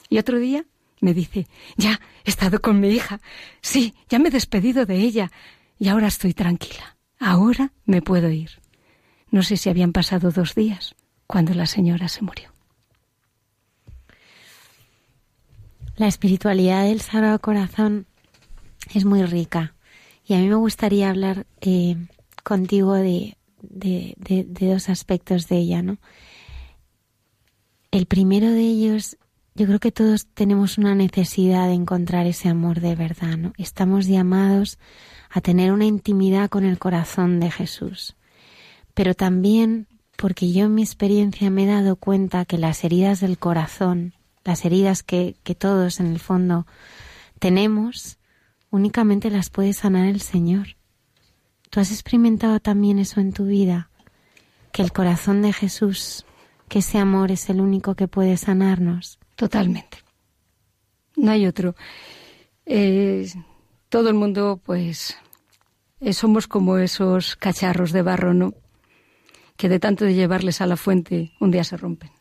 Y 0.07 0.19
otro 0.19 0.39
día 0.39 0.63
me 1.01 1.13
dice, 1.13 1.45
ya, 1.75 1.99
he 2.23 2.29
estado 2.29 2.61
con 2.61 2.79
mi 2.79 2.91
hija, 2.91 3.19
sí, 3.59 3.93
ya 4.07 4.19
me 4.19 4.29
he 4.29 4.31
despedido 4.31 4.85
de 4.85 5.01
ella 5.01 5.33
y 5.77 5.89
ahora 5.89 6.07
estoy 6.07 6.33
tranquila, 6.33 6.95
ahora 7.19 7.73
me 7.83 8.01
puedo 8.01 8.29
ir. 8.29 8.61
No 9.31 9.43
sé 9.43 9.57
si 9.57 9.69
habían 9.69 9.91
pasado 9.91 10.31
dos 10.31 10.55
días 10.55 10.95
cuando 11.27 11.53
la 11.53 11.65
señora 11.65 12.07
se 12.07 12.21
murió. 12.21 12.53
La 15.99 16.07
espiritualidad 16.07 16.85
del 16.85 17.01
Sagrado 17.01 17.39
Corazón 17.39 18.05
es 18.93 19.03
muy 19.03 19.21
rica 19.23 19.75
y 20.25 20.33
a 20.33 20.37
mí 20.37 20.47
me 20.47 20.55
gustaría 20.55 21.09
hablar 21.09 21.45
eh, 21.59 21.97
contigo 22.41 22.93
de, 22.93 23.35
de, 23.61 24.15
dos 24.47 24.87
aspectos 24.87 25.49
de 25.49 25.57
ella, 25.57 25.81
¿no? 25.81 25.97
El 27.91 28.05
primero 28.05 28.49
de 28.49 28.61
ellos, 28.61 29.17
yo 29.55 29.65
creo 29.65 29.79
que 29.79 29.91
todos 29.91 30.27
tenemos 30.27 30.77
una 30.77 30.95
necesidad 30.95 31.67
de 31.67 31.73
encontrar 31.73 32.27
ese 32.27 32.47
amor 32.47 32.79
de 32.79 32.95
verdad, 32.95 33.35
¿no? 33.35 33.51
Estamos 33.57 34.07
llamados 34.07 34.79
a 35.29 35.41
tener 35.41 35.73
una 35.73 35.85
intimidad 35.85 36.49
con 36.49 36.63
el 36.63 36.79
corazón 36.79 37.41
de 37.41 37.51
Jesús, 37.51 38.15
pero 38.93 39.15
también 39.15 39.89
porque 40.15 40.53
yo 40.53 40.67
en 40.67 40.75
mi 40.75 40.81
experiencia 40.81 41.49
me 41.49 41.65
he 41.65 41.67
dado 41.67 41.97
cuenta 41.97 42.45
que 42.45 42.57
las 42.57 42.85
heridas 42.85 43.19
del 43.19 43.37
corazón, 43.37 44.13
las 44.43 44.65
heridas 44.65 45.03
que, 45.03 45.35
que 45.43 45.55
todos 45.55 45.99
en 45.99 46.07
el 46.07 46.19
fondo 46.19 46.65
tenemos, 47.39 48.17
únicamente 48.69 49.29
las 49.29 49.49
puede 49.49 49.73
sanar 49.73 50.07
el 50.07 50.21
Señor. 50.21 50.77
¿Tú 51.69 51.79
has 51.79 51.91
experimentado 51.91 52.59
también 52.59 52.99
eso 52.99 53.19
en 53.19 53.31
tu 53.31 53.45
vida? 53.45 53.89
Que 54.71 54.81
el 54.81 54.91
corazón 54.91 55.41
de 55.41 55.53
Jesús, 55.53 56.25
que 56.67 56.79
ese 56.79 56.97
amor 56.97 57.31
es 57.31 57.49
el 57.49 57.61
único 57.61 57.95
que 57.95 58.07
puede 58.07 58.37
sanarnos. 58.37 59.19
Totalmente. 59.35 59.99
No 61.15 61.31
hay 61.31 61.45
otro. 61.45 61.75
Eh, 62.65 63.31
todo 63.89 64.09
el 64.09 64.15
mundo, 64.15 64.61
pues, 64.63 65.17
eh, 65.99 66.13
somos 66.13 66.47
como 66.47 66.77
esos 66.77 67.35
cacharros 67.35 67.91
de 67.91 68.01
barro, 68.01 68.33
¿no? 68.33 68.53
Que 69.57 69.69
de 69.69 69.79
tanto 69.79 70.05
de 70.05 70.13
llevarles 70.13 70.61
a 70.61 70.65
la 70.65 70.77
fuente, 70.77 71.33
un 71.39 71.51
día 71.51 71.63
se 71.63 71.77
rompen. 71.77 72.11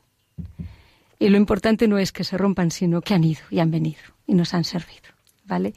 Y 1.19 1.29
lo 1.29 1.37
importante 1.37 1.89
no 1.89 1.99
es 1.99 2.13
que 2.13 2.25
se 2.25 2.39
rompan, 2.39 2.71
sino 2.71 3.01
que 3.01 3.15
han 3.15 3.25
ido 3.25 3.43
y 3.51 3.59
han 3.59 3.71
venido 3.71 4.01
y 4.27 4.35
nos 4.35 4.55
han 4.55 4.65
servido, 4.65 5.09
¿vale? 5.45 5.75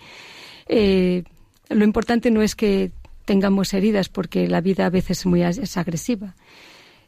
Eh, 0.68 1.24
lo 1.70 1.84
importante 1.84 2.32
no 2.32 2.42
es 2.42 2.56
que 2.56 2.92
tengamos 3.26 3.74
heridas, 3.74 4.10
porque 4.10 4.48
la 4.48 4.62
vida 4.62 4.86
a 4.86 4.90
veces 4.90 5.20
es 5.20 5.26
muy 5.26 5.42
es 5.42 5.78
agresiva. 5.78 6.36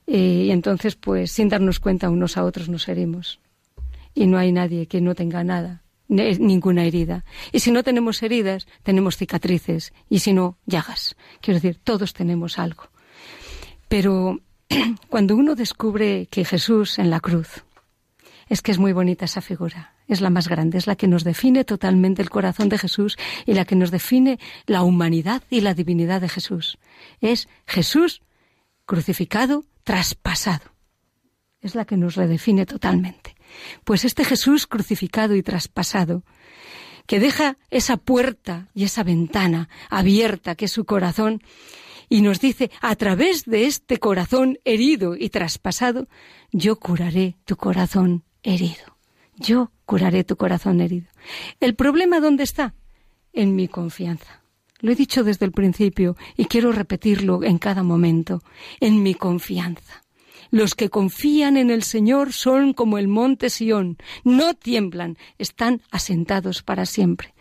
y 0.06 0.52
entonces, 0.52 0.96
pues, 0.96 1.32
sin 1.32 1.50
darnos 1.50 1.80
cuenta 1.80 2.10
unos 2.10 2.38
a 2.38 2.44
otros 2.44 2.70
nos 2.70 2.88
herimos. 2.88 3.40
Y 4.14 4.28
no 4.28 4.38
hay 4.38 4.52
nadie 4.52 4.88
que 4.88 5.02
no 5.02 5.16
tenga 5.16 5.44
nada 5.44 5.84
ninguna 6.08 6.86
herida. 6.86 7.26
Y 7.52 7.60
si 7.60 7.72
no 7.72 7.84
tenemos 7.84 8.22
heridas, 8.24 8.68
tenemos 8.84 9.18
cicatrices. 9.18 9.94
Y 10.10 10.20
si 10.20 10.34
no, 10.34 10.58
llagas. 10.66 11.16
Quiero 11.42 11.60
decir, 11.60 11.80
todos 11.84 12.14
tenemos 12.14 12.60
algo. 12.60 12.90
Pero 13.88 14.40
cuando 15.10 15.36
uno 15.36 15.56
descubre 15.56 16.28
que 16.30 16.46
Jesús 16.46 17.00
en 17.00 17.10
la 17.10 17.20
cruz, 17.20 17.64
es 18.50 18.62
que 18.62 18.72
es 18.72 18.80
muy 18.80 18.94
bonita 18.94 19.26
esa 19.26 19.42
figura. 19.42 19.94
Es 20.08 20.22
la 20.22 20.30
más 20.30 20.48
grande, 20.48 20.78
es 20.78 20.88
la 20.88 20.96
que 20.96 21.08
nos 21.08 21.24
define 21.24 21.64
totalmente 21.64 22.22
el 22.22 22.30
corazón 22.30 22.70
de 22.70 22.78
Jesús 22.78 23.18
y 23.46 23.54
la 23.54 23.66
que 23.66 23.76
nos 23.76 23.92
define 23.92 24.40
la 24.66 24.84
humanidad 24.84 25.44
y 25.50 25.62
la 25.62 25.74
divinidad 25.74 26.22
de 26.22 26.30
Jesús. 26.30 26.78
Es 27.22 27.48
Jesús 27.66 28.22
crucificado, 28.86 29.64
traspasado. 29.84 30.74
Es 31.62 31.76
la 31.76 31.86
que 31.86 31.98
nos 31.98 32.16
redefine 32.16 32.66
totalmente. 32.66 33.36
Pues 33.86 34.04
este 34.04 34.26
Jesús 34.26 34.68
crucificado 34.68 35.36
y 35.36 35.44
traspasado, 35.44 36.24
que 37.08 37.20
deja 37.20 37.58
esa 37.70 37.98
puerta 37.98 38.70
y 38.74 38.84
esa 38.84 39.04
ventana 39.04 39.70
abierta 39.90 40.56
que 40.56 40.66
es 40.66 40.72
su 40.72 40.86
corazón, 40.86 41.42
y 42.10 42.22
nos 42.22 42.40
dice, 42.40 42.70
a 42.82 42.96
través 42.96 43.46
de 43.46 43.66
este 43.66 43.98
corazón 43.98 44.60
herido 44.66 45.16
y 45.16 45.30
traspasado, 45.30 46.08
yo 46.52 46.78
curaré 46.78 47.38
tu 47.46 47.56
corazón 47.56 48.24
herido. 48.44 48.98
Yo 49.38 49.72
curaré 49.86 50.24
tu 50.24 50.36
corazón 50.38 50.82
herido. 50.82 51.08
¿El 51.60 51.76
problema 51.76 52.20
dónde 52.20 52.44
está? 52.44 52.76
En 53.32 53.56
mi 53.56 53.68
confianza. 53.68 54.44
Lo 54.80 54.92
he 54.92 54.96
dicho 54.96 55.24
desde 55.24 55.46
el 55.46 55.52
principio 55.52 56.16
y 56.36 56.46
quiero 56.46 56.72
repetirlo 56.72 57.44
en 57.44 57.58
cada 57.58 57.84
momento. 57.84 58.44
En 58.80 59.02
mi 59.02 59.16
confianza. 59.16 60.04
Los 60.52 60.76
que 60.76 60.90
confían 60.90 61.58
en 61.58 61.72
el 61.72 61.82
Señor 61.82 62.32
son 62.32 62.74
como 62.74 63.00
el 63.00 63.08
monte 63.08 63.50
Sión, 63.50 63.98
no 64.24 64.54
tiemblan, 64.54 65.18
están 65.40 65.82
asentados 65.90 66.62
para 66.62 66.86
siempre. 66.86 67.33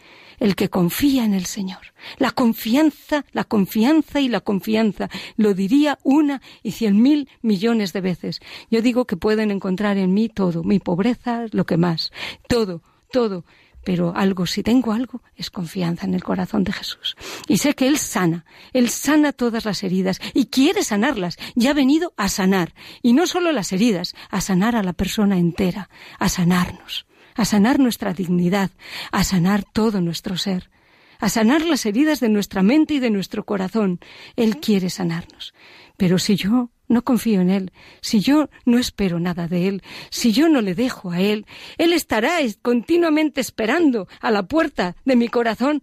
El 0.43 0.57
que 0.57 0.69
confía 0.69 1.25
en 1.25 1.35
el 1.35 1.47
Señor. 1.47 1.95
La 2.19 2.33
confianza, 2.33 3.25
la 3.31 3.45
confianza 3.45 4.21
y 4.21 4.27
la 4.27 4.41
confianza. 4.41 5.09
Lo 5.37 5.55
diría 5.55 6.01
una 6.03 6.43
y 6.65 6.73
cien 6.73 7.01
mil 7.01 7.29
millones 7.43 7.93
de 7.93 8.01
veces. 8.01 8.41
Yo 8.69 8.83
digo 8.83 9.05
que 9.05 9.17
pueden 9.17 9.53
encontrar 9.53 9.99
en 9.99 10.13
mí 10.13 10.29
todo, 10.29 10.65
mi 10.65 10.81
pobreza, 10.81 11.47
lo 11.53 11.65
que 11.65 11.77
más, 11.77 12.11
todo, 12.49 12.83
todo 13.13 13.45
pero 13.85 14.15
algo, 14.17 14.47
si 14.47 14.65
tengo 14.65 14.93
algo, 14.93 15.23
es 15.37 15.51
confianza 15.51 16.07
en 16.07 16.15
el 16.15 16.25
corazón 16.25 16.65
de 16.65 16.73
Jesús. 16.73 17.17
Y 17.49 17.59
sé 17.59 17.75
que 17.75 17.87
Él 17.87 17.99
sana, 17.99 18.45
Él 18.73 18.89
sana 18.89 19.33
todas 19.33 19.65
las 19.65 19.83
heridas 19.85 20.21
y 20.35 20.47
quiere 20.47 20.83
sanarlas. 20.83 21.37
Ya 21.55 21.71
ha 21.71 21.75
venido 21.75 22.15
a 22.17 22.29
sanar. 22.29 22.75
Y 23.03 23.13
no 23.13 23.29
solo 23.29 23.53
las 23.53 23.73
heridas, 23.73 24.15
a 24.31 24.41
sanar 24.41 24.75
a 24.75 24.83
la 24.83 24.93
persona 24.93 25.39
entera, 25.39 25.89
a 26.19 26.29
sanarnos, 26.29 27.07
a 27.35 27.45
sanar 27.45 27.79
nuestra 27.79 28.13
dignidad, 28.13 28.71
a 29.11 29.25
sanar 29.25 29.65
todo 29.65 30.01
nuestro 30.01 30.37
ser, 30.37 30.71
a 31.19 31.29
sanar 31.29 31.63
las 31.63 31.87
heridas 31.87 32.21
de 32.21 32.29
nuestra 32.29 32.63
mente 32.63 32.95
y 32.95 32.99
de 32.99 33.11
nuestro 33.11 33.45
corazón. 33.45 34.01
Él 34.37 34.59
quiere 34.59 34.91
sanarnos. 34.91 35.55
Pero 35.97 36.19
si 36.19 36.37
yo 36.37 36.71
no 36.89 37.03
confío 37.03 37.41
en 37.41 37.51
Él, 37.51 37.73
si 38.01 38.21
yo 38.21 38.51
no 38.65 38.79
espero 38.79 39.21
nada 39.21 39.49
de 39.49 39.69
Él, 39.69 39.83
si 40.11 40.33
yo 40.33 40.49
no 40.49 40.61
le 40.61 40.75
dejo 40.75 41.11
a 41.11 41.21
Él, 41.21 41.47
Él 41.79 41.93
estará 41.93 42.39
continuamente 42.61 43.41
esperando 43.41 44.09
a 44.21 44.31
la 44.31 44.43
puerta 44.45 44.97
de 45.05 45.17
mi 45.17 45.29
corazón 45.29 45.83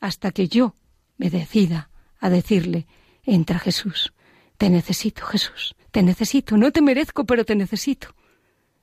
hasta 0.00 0.30
que 0.30 0.48
yo 0.48 0.74
me 1.16 1.30
decida 1.30 1.90
a 2.20 2.30
decirle, 2.30 2.86
entra 3.24 3.58
Jesús, 3.58 4.12
te 4.56 4.70
necesito 4.70 5.24
Jesús, 5.26 5.74
te 5.90 6.02
necesito, 6.02 6.56
no 6.56 6.72
te 6.72 6.80
merezco, 6.80 7.24
pero 7.24 7.44
te 7.44 7.56
necesito. 7.56 8.14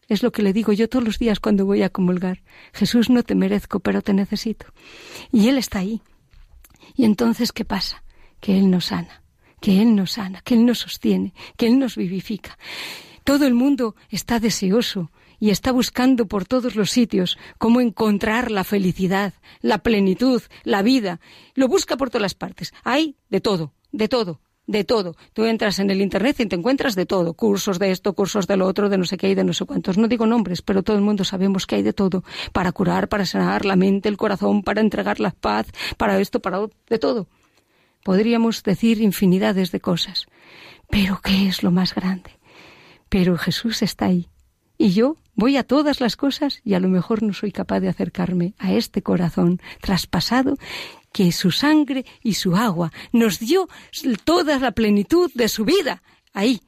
Es 0.08 0.24
lo 0.24 0.32
que 0.32 0.42
le 0.42 0.54
digo 0.54 0.74
yo 0.74 0.90
todos 0.90 1.06
los 1.06 1.20
días 1.20 1.40
cuando 1.40 1.66
voy 1.66 1.84
a 1.84 1.90
comulgar. 1.90 2.44
Jesús, 2.74 3.10
no 3.10 3.24
te 3.24 3.36
merezco, 3.36 3.80
pero 3.80 4.02
te 4.02 4.14
necesito. 4.14 4.66
Y 5.32 5.48
Él 5.48 5.58
está 5.58 5.80
ahí. 5.80 6.02
Y 6.96 7.06
entonces, 7.06 7.52
¿qué 7.52 7.66
pasa? 7.66 8.04
Que 8.40 8.58
Él 8.58 8.70
nos 8.70 8.86
sana 8.86 9.24
que 9.64 9.82
Él 9.82 9.96
nos 9.96 10.12
sana, 10.12 10.42
que 10.42 10.56
Él 10.56 10.66
nos 10.66 10.80
sostiene, 10.80 11.34
que 11.56 11.68
Él 11.68 11.80
nos 11.80 11.96
vivifica. 11.96 12.58
Todo 13.24 13.48
el 13.48 13.54
mundo 13.54 13.96
está 14.10 14.42
deseoso 14.42 15.10
y 15.40 15.52
está 15.52 15.72
buscando 15.72 16.28
por 16.28 16.44
todos 16.44 16.76
los 16.76 16.92
sitios 16.92 17.38
cómo 17.58 17.80
encontrar 17.80 18.52
la 18.52 18.66
felicidad, 18.66 19.34
la 19.62 19.78
plenitud, 19.78 20.42
la 20.66 20.82
vida. 20.82 21.22
Lo 21.56 21.70
busca 21.70 21.96
por 21.96 22.10
todas 22.10 22.24
las 22.24 22.36
partes. 22.36 22.74
Hay 22.84 23.16
de 23.30 23.40
todo, 23.40 23.74
de 23.94 24.10
todo, 24.10 24.42
de 24.66 24.84
todo. 24.84 25.16
Tú 25.34 25.46
entras 25.46 25.80
en 25.80 25.90
el 25.90 26.02
Internet 26.02 26.40
y 26.40 26.46
te 26.46 26.56
encuentras 26.56 26.96
de 26.96 27.06
todo. 27.06 27.34
Cursos 27.34 27.80
de 27.80 27.92
esto, 27.92 28.14
cursos 28.14 28.48
de 28.48 28.58
lo 28.58 28.66
otro, 28.66 28.90
de 28.90 28.98
no 28.98 29.06
sé 29.06 29.18
qué 29.18 29.30
y 29.30 29.36
de 29.36 29.44
no 29.44 29.54
sé 29.54 29.66
cuántos. 29.66 29.98
No 29.98 30.08
digo 30.08 30.26
nombres, 30.26 30.62
pero 30.62 30.84
todo 30.84 30.96
el 30.98 31.04
mundo 31.04 31.24
sabemos 31.24 31.66
que 31.68 31.76
hay 31.76 31.84
de 31.84 31.94
todo. 31.94 32.24
Para 32.52 32.72
curar, 32.72 33.10
para 33.10 33.26
sanar 33.26 33.66
la 33.66 33.76
mente, 33.76 34.10
el 34.10 34.18
corazón, 34.18 34.64
para 34.64 34.82
entregar 34.82 35.20
la 35.20 35.32
paz, 35.32 35.68
para 35.98 36.20
esto, 36.20 36.42
para 36.42 36.62
de 36.90 37.00
todo. 37.00 37.28
Podríamos 38.04 38.64
decir 38.64 39.02
infinidades 39.02 39.72
de 39.72 39.80
cosas. 39.80 40.28
Pero 40.90 41.20
¿qué 41.24 41.48
es 41.48 41.64
lo 41.64 41.72
más 41.72 41.96
grande? 41.96 42.32
Pero 43.10 43.38
Jesús 43.38 43.82
está 43.82 44.06
ahí. 44.06 44.28
Y 44.78 44.92
yo 44.92 45.18
voy 45.36 45.58
a 45.58 45.64
todas 45.64 46.02
las 46.02 46.16
cosas 46.16 46.62
y 46.64 46.74
a 46.74 46.80
lo 46.80 46.90
mejor 46.90 47.24
no 47.24 47.34
soy 47.34 47.52
capaz 47.52 47.80
de 47.80 47.90
acercarme 47.90 48.54
a 48.58 48.74
este 48.74 49.02
corazón 49.02 49.62
traspasado 49.82 50.58
que 51.12 51.32
su 51.32 51.52
sangre 51.52 52.06
y 52.22 52.34
su 52.34 52.56
agua 52.56 52.92
nos 53.12 53.40
dio 53.40 53.70
toda 54.24 54.60
la 54.60 54.72
plenitud 54.72 55.32
de 55.34 55.48
su 55.48 55.64
vida. 55.64 56.02
Ahí, 56.34 56.62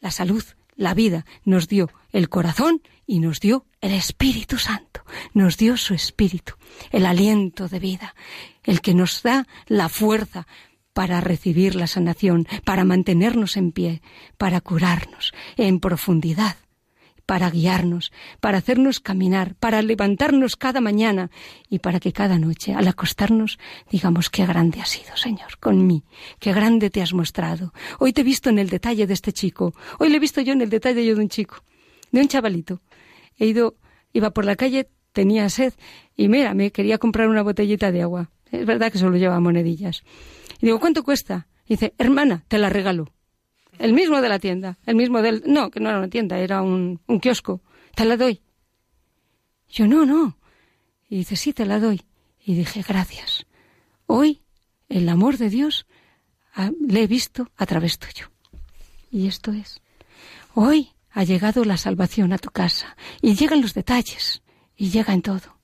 la 0.00 0.10
salud, 0.10 0.44
la 0.74 0.94
vida, 0.94 1.24
nos 1.44 1.68
dio 1.68 1.90
el 2.10 2.28
corazón 2.28 2.82
y 3.06 3.20
nos 3.20 3.40
dio 3.40 3.66
el 3.80 3.92
Espíritu 3.92 4.58
Santo, 4.58 5.04
nos 5.34 5.56
dio 5.56 5.76
su 5.76 5.94
Espíritu, 5.94 6.54
el 6.90 7.06
aliento 7.06 7.68
de 7.68 7.78
vida, 7.78 8.14
el 8.64 8.80
que 8.80 8.94
nos 8.94 9.22
da 9.22 9.46
la 9.66 9.88
fuerza 9.88 10.46
para 10.92 11.20
recibir 11.20 11.74
la 11.74 11.86
sanación, 11.86 12.46
para 12.64 12.84
mantenernos 12.84 13.56
en 13.56 13.72
pie, 13.72 14.02
para 14.36 14.60
curarnos 14.60 15.32
en 15.56 15.80
profundidad, 15.80 16.56
para 17.26 17.50
guiarnos, 17.50 18.12
para 18.40 18.58
hacernos 18.58 19.00
caminar, 19.00 19.54
para 19.54 19.82
levantarnos 19.82 20.56
cada 20.56 20.80
mañana 20.80 21.30
y 21.68 21.78
para 21.78 22.00
que 22.00 22.12
cada 22.12 22.38
noche, 22.38 22.74
al 22.74 22.88
acostarnos, 22.88 23.58
digamos 23.90 24.30
qué 24.30 24.46
grande 24.46 24.80
has 24.80 24.90
sido, 24.90 25.16
Señor, 25.16 25.58
con 25.58 25.86
mí, 25.86 26.04
qué 26.38 26.52
grande 26.52 26.90
te 26.90 27.02
has 27.02 27.14
mostrado. 27.14 27.72
Hoy 27.98 28.12
te 28.12 28.22
he 28.22 28.24
visto 28.24 28.50
en 28.50 28.58
el 28.58 28.68
detalle 28.68 29.06
de 29.06 29.14
este 29.14 29.32
chico, 29.32 29.74
hoy 29.98 30.10
le 30.10 30.16
he 30.16 30.20
visto 30.20 30.40
yo 30.40 30.52
en 30.52 30.62
el 30.62 30.70
detalle 30.70 31.02
de 31.02 31.14
un 31.14 31.28
chico, 31.28 31.62
de 32.10 32.20
un 32.20 32.28
chavalito. 32.28 32.80
He 33.38 33.46
ido, 33.46 33.76
iba 34.12 34.30
por 34.30 34.44
la 34.44 34.56
calle, 34.56 34.88
tenía 35.12 35.48
sed 35.48 35.72
y 36.16 36.28
mira, 36.28 36.54
me 36.54 36.72
quería 36.72 36.98
comprar 36.98 37.28
una 37.28 37.42
botellita 37.42 37.92
de 37.92 38.02
agua. 38.02 38.30
Es 38.50 38.66
verdad 38.66 38.92
que 38.92 38.98
solo 38.98 39.16
lleva 39.16 39.40
monedillas. 39.40 40.02
Y 40.60 40.66
digo, 40.66 40.78
¿cuánto 40.78 41.02
cuesta? 41.02 41.48
Y 41.66 41.74
dice, 41.74 41.94
hermana, 41.98 42.44
te 42.48 42.58
la 42.58 42.68
regalo. 42.68 43.08
El 43.78 43.92
mismo 43.92 44.20
de 44.20 44.28
la 44.28 44.38
tienda, 44.38 44.78
el 44.86 44.96
mismo 44.96 45.22
del... 45.22 45.42
No, 45.46 45.70
que 45.70 45.80
no 45.80 45.88
era 45.88 45.98
una 45.98 46.08
tienda, 46.08 46.38
era 46.38 46.62
un, 46.62 47.00
un 47.06 47.20
kiosco. 47.20 47.62
Te 47.94 48.04
la 48.04 48.16
doy. 48.16 48.42
Yo, 49.68 49.86
no, 49.86 50.04
no. 50.04 50.36
Y 51.08 51.18
dice, 51.18 51.36
sí, 51.36 51.52
te 51.52 51.66
la 51.66 51.80
doy. 51.80 52.02
Y 52.44 52.54
dije, 52.54 52.84
gracias. 52.86 53.46
Hoy 54.06 54.42
el 54.88 55.08
amor 55.08 55.38
de 55.38 55.48
Dios 55.48 55.86
ah, 56.54 56.70
le 56.86 57.02
he 57.02 57.06
visto 57.06 57.48
a 57.56 57.66
través 57.66 57.98
tuyo. 57.98 58.30
Y 59.10 59.26
esto 59.26 59.52
es. 59.52 59.80
Hoy 60.54 60.90
ha 61.10 61.24
llegado 61.24 61.64
la 61.64 61.76
salvación 61.76 62.32
a 62.32 62.38
tu 62.38 62.50
casa. 62.50 62.96
Y 63.20 63.34
llegan 63.34 63.62
los 63.62 63.74
detalles. 63.74 64.42
Y 64.76 64.90
llega 64.90 65.14
en 65.14 65.22
todo. 65.22 65.58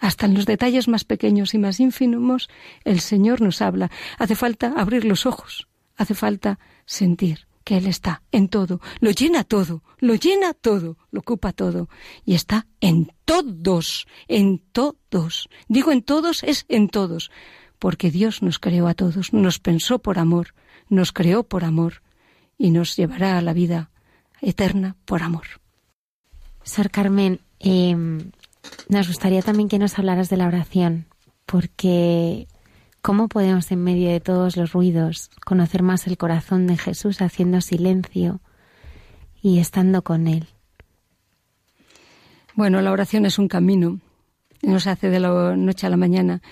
Hasta 0.00 0.26
en 0.26 0.34
los 0.34 0.46
detalles 0.46 0.88
más 0.88 1.04
pequeños 1.04 1.54
y 1.54 1.58
más 1.58 1.80
ínfimos, 1.80 2.48
el 2.84 3.00
Señor 3.00 3.40
nos 3.40 3.60
habla. 3.62 3.90
Hace 4.18 4.36
falta 4.36 4.72
abrir 4.76 5.04
los 5.04 5.26
ojos, 5.26 5.68
hace 5.98 6.14
falta 6.14 6.58
sentir 6.86 7.46
que 7.64 7.76
Él 7.76 7.86
está 7.86 8.22
en 8.32 8.48
todo, 8.48 8.80
lo 9.00 9.10
llena 9.10 9.44
todo, 9.44 9.82
lo 9.98 10.14
llena 10.14 10.54
todo, 10.54 10.96
lo 11.10 11.20
ocupa 11.20 11.52
todo 11.52 11.90
y 12.24 12.34
está 12.34 12.66
en 12.80 13.12
todos, 13.26 14.06
en 14.26 14.62
todos. 14.72 15.50
Digo 15.68 15.92
en 15.92 16.02
todos 16.02 16.42
es 16.44 16.64
en 16.70 16.88
todos, 16.88 17.30
porque 17.78 18.10
Dios 18.10 18.42
nos 18.42 18.58
creó 18.58 18.88
a 18.88 18.94
todos, 18.94 19.34
nos 19.34 19.58
pensó 19.58 19.98
por 19.98 20.18
amor, 20.18 20.54
nos 20.88 21.12
creó 21.12 21.42
por 21.42 21.62
amor 21.64 22.00
y 22.56 22.70
nos 22.70 22.96
llevará 22.96 23.36
a 23.36 23.42
la 23.42 23.52
vida 23.52 23.90
eterna 24.40 24.96
por 25.04 25.22
amor. 25.22 25.46
Sor 26.62 26.90
Carmen, 26.90 27.40
em, 27.58 28.30
nos 28.88 29.08
gustaría 29.08 29.42
también 29.42 29.68
que 29.68 29.78
nos 29.78 29.98
hablaras 29.98 30.30
de 30.30 30.38
la 30.38 30.46
oración, 30.46 31.06
porque 31.44 32.48
¿Cómo 33.08 33.28
podemos 33.28 33.72
en 33.72 33.82
medio 33.82 34.10
de 34.10 34.20
todos 34.20 34.58
los 34.58 34.74
ruidos 34.74 35.30
conocer 35.46 35.82
más 35.82 36.06
el 36.06 36.18
corazón 36.18 36.66
de 36.66 36.76
Jesús 36.76 37.22
haciendo 37.22 37.62
silencio 37.62 38.42
y 39.40 39.60
estando 39.60 40.02
con 40.02 40.26
Él? 40.26 40.46
Bueno, 42.54 42.82
la 42.82 42.92
oración 42.92 43.24
es 43.24 43.38
un 43.38 43.48
camino, 43.48 43.98
no 44.60 44.78
se 44.78 44.90
hace 44.90 45.08
de 45.08 45.20
la 45.20 45.56
noche 45.56 45.86
a 45.86 45.90
la 45.90 45.96
mañana, 45.96 46.42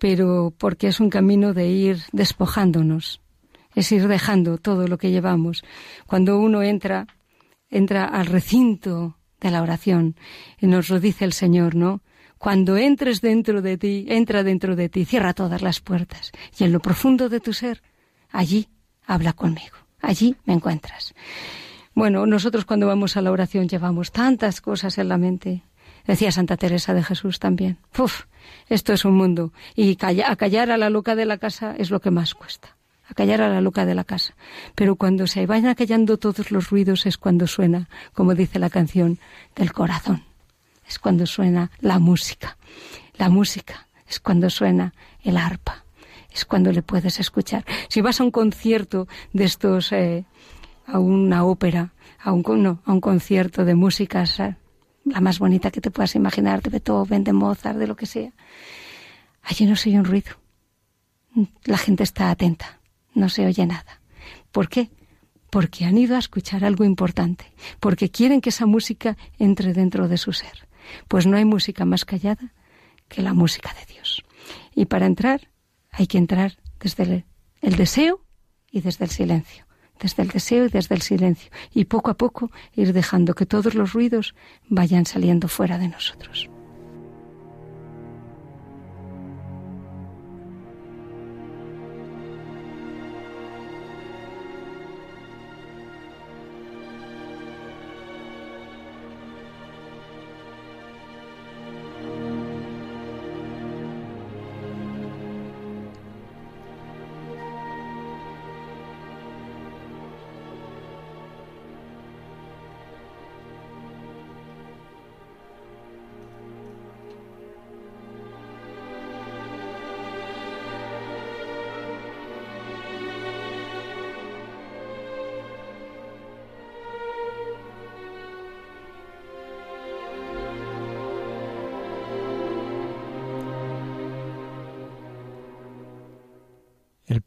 pero 0.00 0.52
porque 0.58 0.88
es 0.88 0.98
un 0.98 1.10
camino 1.10 1.54
de 1.54 1.68
ir 1.68 2.00
despojándonos, 2.10 3.20
es 3.76 3.92
ir 3.92 4.08
dejando 4.08 4.58
todo 4.58 4.88
lo 4.88 4.98
que 4.98 5.12
llevamos. 5.12 5.62
Cuando 6.08 6.40
uno 6.40 6.64
entra, 6.64 7.06
entra 7.70 8.04
al 8.04 8.26
recinto 8.26 9.16
de 9.40 9.52
la 9.52 9.62
oración, 9.62 10.16
y 10.60 10.66
nos 10.66 10.90
lo 10.90 10.98
dice 10.98 11.24
el 11.24 11.32
Señor, 11.32 11.76
¿no? 11.76 12.00
Cuando 12.40 12.78
entres 12.78 13.20
dentro 13.20 13.60
de 13.60 13.76
ti, 13.76 14.06
entra 14.08 14.42
dentro 14.42 14.74
de 14.74 14.88
ti, 14.88 15.04
cierra 15.04 15.34
todas 15.34 15.60
las 15.60 15.80
puertas 15.80 16.32
y 16.58 16.64
en 16.64 16.72
lo 16.72 16.80
profundo 16.80 17.28
de 17.28 17.38
tu 17.38 17.52
ser, 17.52 17.82
allí 18.30 18.66
habla 19.06 19.34
conmigo, 19.34 19.76
allí 20.00 20.34
me 20.46 20.54
encuentras. 20.54 21.12
Bueno, 21.92 22.24
nosotros 22.24 22.64
cuando 22.64 22.86
vamos 22.86 23.18
a 23.18 23.20
la 23.20 23.30
oración 23.30 23.68
llevamos 23.68 24.10
tantas 24.10 24.62
cosas 24.62 24.96
en 24.96 25.10
la 25.10 25.18
mente. 25.18 25.64
Decía 26.06 26.32
Santa 26.32 26.56
Teresa 26.56 26.94
de 26.94 27.04
Jesús 27.04 27.40
también. 27.40 27.76
Uf, 27.98 28.22
esto 28.70 28.94
es 28.94 29.04
un 29.04 29.18
mundo. 29.18 29.52
Y 29.76 29.98
acallar 30.26 30.70
a 30.70 30.78
la 30.78 30.88
loca 30.88 31.16
de 31.16 31.26
la 31.26 31.36
casa 31.36 31.74
es 31.76 31.90
lo 31.90 32.00
que 32.00 32.10
más 32.10 32.34
cuesta. 32.34 32.74
Acallar 33.06 33.42
a 33.42 33.50
la 33.50 33.60
loca 33.60 33.84
de 33.84 33.94
la 33.94 34.04
casa. 34.04 34.34
Pero 34.74 34.96
cuando 34.96 35.26
se 35.26 35.44
vayan 35.44 35.68
acallando 35.68 36.16
todos 36.16 36.50
los 36.50 36.70
ruidos 36.70 37.04
es 37.04 37.18
cuando 37.18 37.46
suena, 37.46 37.90
como 38.14 38.34
dice 38.34 38.58
la 38.58 38.70
canción, 38.70 39.18
del 39.54 39.72
corazón 39.72 40.29
es 40.90 40.98
cuando 40.98 41.24
suena 41.24 41.70
la 41.78 42.00
música. 42.00 42.58
La 43.16 43.28
música 43.28 43.86
es 44.08 44.18
cuando 44.18 44.50
suena 44.50 44.92
el 45.22 45.36
arpa, 45.36 45.84
es 46.32 46.44
cuando 46.44 46.72
le 46.72 46.82
puedes 46.82 47.20
escuchar. 47.20 47.64
Si 47.88 48.00
vas 48.00 48.20
a 48.20 48.24
un 48.24 48.32
concierto 48.32 49.06
de 49.32 49.44
estos, 49.44 49.92
eh, 49.92 50.24
a 50.86 50.98
una 50.98 51.44
ópera, 51.44 51.92
a 52.18 52.32
un, 52.32 52.42
no, 52.60 52.82
a 52.84 52.92
un 52.92 53.00
concierto 53.00 53.64
de 53.64 53.76
música, 53.76 54.24
la 55.04 55.20
más 55.20 55.38
bonita 55.38 55.70
que 55.70 55.80
te 55.80 55.92
puedas 55.92 56.16
imaginar, 56.16 56.60
de 56.60 56.70
Beethoven, 56.70 57.22
de 57.22 57.34
Mozart, 57.34 57.78
de 57.78 57.86
lo 57.86 57.94
que 57.94 58.06
sea, 58.06 58.32
allí 59.44 59.66
no 59.66 59.76
se 59.76 59.90
oye 59.90 59.98
un 60.00 60.04
ruido. 60.04 60.32
La 61.66 61.78
gente 61.78 62.02
está 62.02 62.32
atenta, 62.32 62.80
no 63.14 63.28
se 63.28 63.46
oye 63.46 63.64
nada. 63.64 64.00
¿Por 64.50 64.68
qué? 64.68 64.90
Porque 65.50 65.84
han 65.84 65.98
ido 65.98 66.16
a 66.16 66.18
escuchar 66.18 66.64
algo 66.64 66.82
importante, 66.82 67.44
porque 67.78 68.10
quieren 68.10 68.40
que 68.40 68.48
esa 68.48 68.66
música 68.66 69.16
entre 69.38 69.72
dentro 69.72 70.08
de 70.08 70.18
su 70.18 70.32
ser. 70.32 70.69
Pues 71.08 71.26
no 71.26 71.36
hay 71.36 71.44
música 71.44 71.84
más 71.84 72.04
callada 72.04 72.52
que 73.08 73.22
la 73.22 73.34
música 73.34 73.74
de 73.74 73.92
Dios. 73.92 74.22
Y 74.74 74.86
para 74.86 75.06
entrar 75.06 75.48
hay 75.90 76.06
que 76.06 76.18
entrar 76.18 76.58
desde 76.78 77.24
el, 77.60 77.76
deseo 77.76 78.24
y 78.70 78.80
desde 78.80 79.04
el 79.04 79.10
silencio 79.10 79.66
desde 80.00 80.22
el 80.22 80.30
deseo 80.30 80.64
y 80.64 80.68
desde 80.70 80.94
el 80.94 81.02
silencio, 81.02 81.50
y 81.74 81.84
poco 81.84 82.10
a 82.10 82.16
poco 82.16 82.50
ir 82.74 82.94
dejando 82.94 83.34
que 83.34 83.44
todos 83.44 83.74
los 83.74 83.92
ruidos 83.92 84.34
vayan 84.66 85.04
saliendo 85.04 85.46
fuera 85.46 85.76
de 85.76 85.88
nosotros. 85.88 86.48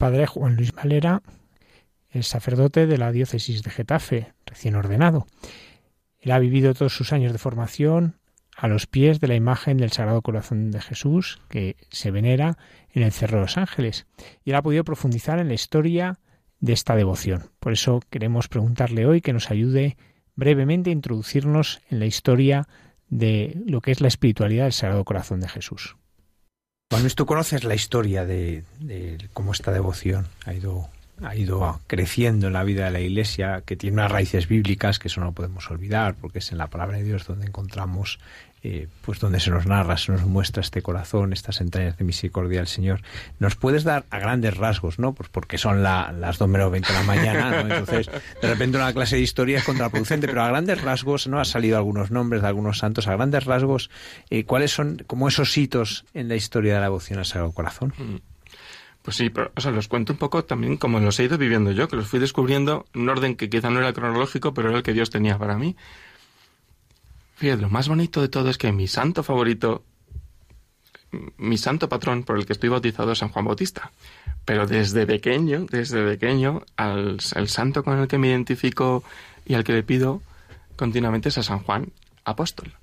Padre 0.04 0.26
Juan 0.26 0.56
Luis 0.56 0.70
Valera 0.70 1.22
es 2.10 2.26
sacerdote 2.26 2.86
de 2.86 2.98
la 2.98 3.10
diócesis 3.10 3.62
de 3.62 3.70
Getafe, 3.70 4.34
recién 4.44 4.74
ordenado. 4.74 5.26
Él 6.20 6.32
ha 6.32 6.38
vivido 6.38 6.74
todos 6.74 6.94
sus 6.94 7.14
años 7.14 7.32
de 7.32 7.38
formación 7.38 8.18
a 8.54 8.68
los 8.68 8.86
pies 8.86 9.18
de 9.18 9.28
la 9.28 9.34
imagen 9.34 9.78
del 9.78 9.92
Sagrado 9.92 10.20
Corazón 10.20 10.72
de 10.72 10.82
Jesús 10.82 11.40
que 11.48 11.76
se 11.88 12.10
venera 12.10 12.58
en 12.90 13.02
el 13.02 13.12
Cerro 13.12 13.38
de 13.38 13.44
los 13.44 13.56
Ángeles. 13.56 14.06
Y 14.44 14.50
él 14.50 14.56
ha 14.56 14.62
podido 14.62 14.84
profundizar 14.84 15.38
en 15.38 15.48
la 15.48 15.54
historia 15.54 16.18
de 16.60 16.74
esta 16.74 16.96
devoción. 16.96 17.44
Por 17.58 17.72
eso 17.72 18.00
queremos 18.10 18.48
preguntarle 18.48 19.06
hoy 19.06 19.22
que 19.22 19.32
nos 19.32 19.50
ayude 19.50 19.96
brevemente 20.34 20.90
a 20.90 20.92
introducirnos 20.92 21.80
en 21.88 21.98
la 21.98 22.04
historia 22.04 22.68
de 23.08 23.58
lo 23.66 23.80
que 23.80 23.92
es 23.92 24.02
la 24.02 24.08
espiritualidad 24.08 24.64
del 24.64 24.74
Sagrado 24.74 25.06
Corazón 25.06 25.40
de 25.40 25.48
Jesús. 25.48 25.96
Juan 26.90 27.08
tú 27.10 27.26
conoces 27.26 27.64
la 27.64 27.74
historia 27.74 28.24
de, 28.24 28.64
cómo 29.32 29.52
esta 29.52 29.72
devoción 29.72 30.26
ha 30.44 30.54
ido, 30.54 30.88
ha 31.22 31.34
ido 31.34 31.80
creciendo 31.86 32.46
en 32.46 32.52
la 32.52 32.64
vida 32.64 32.84
de 32.84 32.90
la 32.90 33.00
Iglesia, 33.00 33.62
que 33.66 33.76
tiene 33.76 33.94
unas 33.94 34.12
raíces 34.12 34.48
bíblicas 34.48 34.98
que 34.98 35.08
eso 35.08 35.20
no 35.20 35.32
podemos 35.32 35.70
olvidar, 35.70 36.14
porque 36.14 36.38
es 36.38 36.52
en 36.52 36.58
la 36.58 36.68
palabra 36.68 36.98
de 36.98 37.04
Dios 37.04 37.26
donde 37.26 37.46
encontramos 37.46 38.20
eh, 38.66 38.88
pues 39.02 39.20
donde 39.20 39.40
se 39.40 39.50
nos 39.50 39.66
narra, 39.66 39.98
se 39.98 40.10
nos 40.10 40.24
muestra 40.24 40.62
este 40.62 40.80
corazón, 40.80 41.34
estas 41.34 41.60
entrañas 41.60 41.98
de 41.98 42.04
misericordia 42.04 42.60
del 42.60 42.66
Señor. 42.66 43.02
Nos 43.38 43.56
puedes 43.56 43.84
dar 43.84 44.06
a 44.08 44.18
grandes 44.18 44.56
rasgos, 44.56 44.98
¿no? 44.98 45.12
Pues 45.12 45.28
porque 45.28 45.58
son 45.58 45.82
las 45.82 46.38
2 46.38 46.48
menos 46.48 46.72
20 46.72 46.90
de 46.90 46.98
la 46.98 47.04
mañana, 47.04 47.50
¿no? 47.50 47.60
Entonces, 47.60 48.10
de 48.40 48.48
repente 48.48 48.78
una 48.78 48.94
clase 48.94 49.16
de 49.16 49.22
historia 49.22 49.58
es 49.58 49.64
contraproducente, 49.64 50.26
pero 50.26 50.42
a 50.42 50.48
grandes 50.48 50.80
rasgos, 50.80 51.26
¿no? 51.26 51.40
Ha 51.40 51.44
salido 51.44 51.76
algunos 51.76 52.10
nombres 52.10 52.40
de 52.40 52.48
algunos 52.48 52.78
santos, 52.78 53.06
a 53.06 53.12
grandes 53.12 53.44
rasgos, 53.44 53.90
eh, 54.30 54.44
¿cuáles 54.44 54.72
son 54.72 55.04
como 55.06 55.28
esos 55.28 55.54
hitos 55.58 56.06
en 56.14 56.28
la 56.28 56.36
historia 56.36 56.72
de 56.72 56.80
la 56.80 56.86
devoción 56.86 57.18
al 57.18 57.26
Sagrado 57.26 57.52
Corazón? 57.52 57.92
Mm. 57.98 58.16
Pues 59.02 59.18
sí, 59.18 59.28
pero, 59.28 59.52
o 59.54 59.60
sea, 59.60 59.72
los 59.72 59.88
cuento 59.88 60.14
un 60.14 60.18
poco 60.18 60.44
también 60.46 60.78
como 60.78 60.98
los 61.00 61.20
he 61.20 61.24
ido 61.24 61.36
viviendo 61.36 61.70
yo, 61.72 61.86
que 61.86 61.96
los 61.96 62.06
fui 62.06 62.18
descubriendo 62.18 62.86
en 62.94 63.02
un 63.02 63.10
orden 63.10 63.36
que 63.36 63.50
quizá 63.50 63.68
no 63.68 63.80
era 63.80 63.92
cronológico, 63.92 64.54
pero 64.54 64.70
era 64.70 64.78
el 64.78 64.82
que 64.82 64.94
Dios 64.94 65.10
tenía 65.10 65.36
para 65.36 65.58
mí. 65.58 65.76
Fíjate, 67.36 67.62
lo 67.62 67.70
más 67.70 67.88
bonito 67.88 68.20
de 68.20 68.28
todo 68.28 68.50
es 68.50 68.58
que 68.58 68.72
mi 68.72 68.86
santo 68.86 69.22
favorito, 69.22 69.84
mi 71.36 71.58
santo 71.58 71.88
patrón 71.88 72.22
por 72.22 72.38
el 72.38 72.46
que 72.46 72.52
estoy 72.52 72.68
bautizado 72.68 73.12
es 73.12 73.18
San 73.18 73.30
Juan 73.30 73.44
Bautista. 73.44 73.90
Pero 74.44 74.66
desde 74.66 75.06
pequeño, 75.06 75.66
desde 75.70 76.04
pequeño, 76.04 76.62
al, 76.76 77.18
el 77.34 77.48
santo 77.48 77.82
con 77.82 77.98
el 77.98 78.08
que 78.08 78.18
me 78.18 78.28
identifico 78.28 79.02
y 79.46 79.54
al 79.54 79.64
que 79.64 79.72
le 79.72 79.82
pido 79.82 80.22
continuamente 80.76 81.28
es 81.28 81.38
a 81.38 81.42
San 81.42 81.60
Juan 81.60 81.92
Apóstol. 82.24 82.74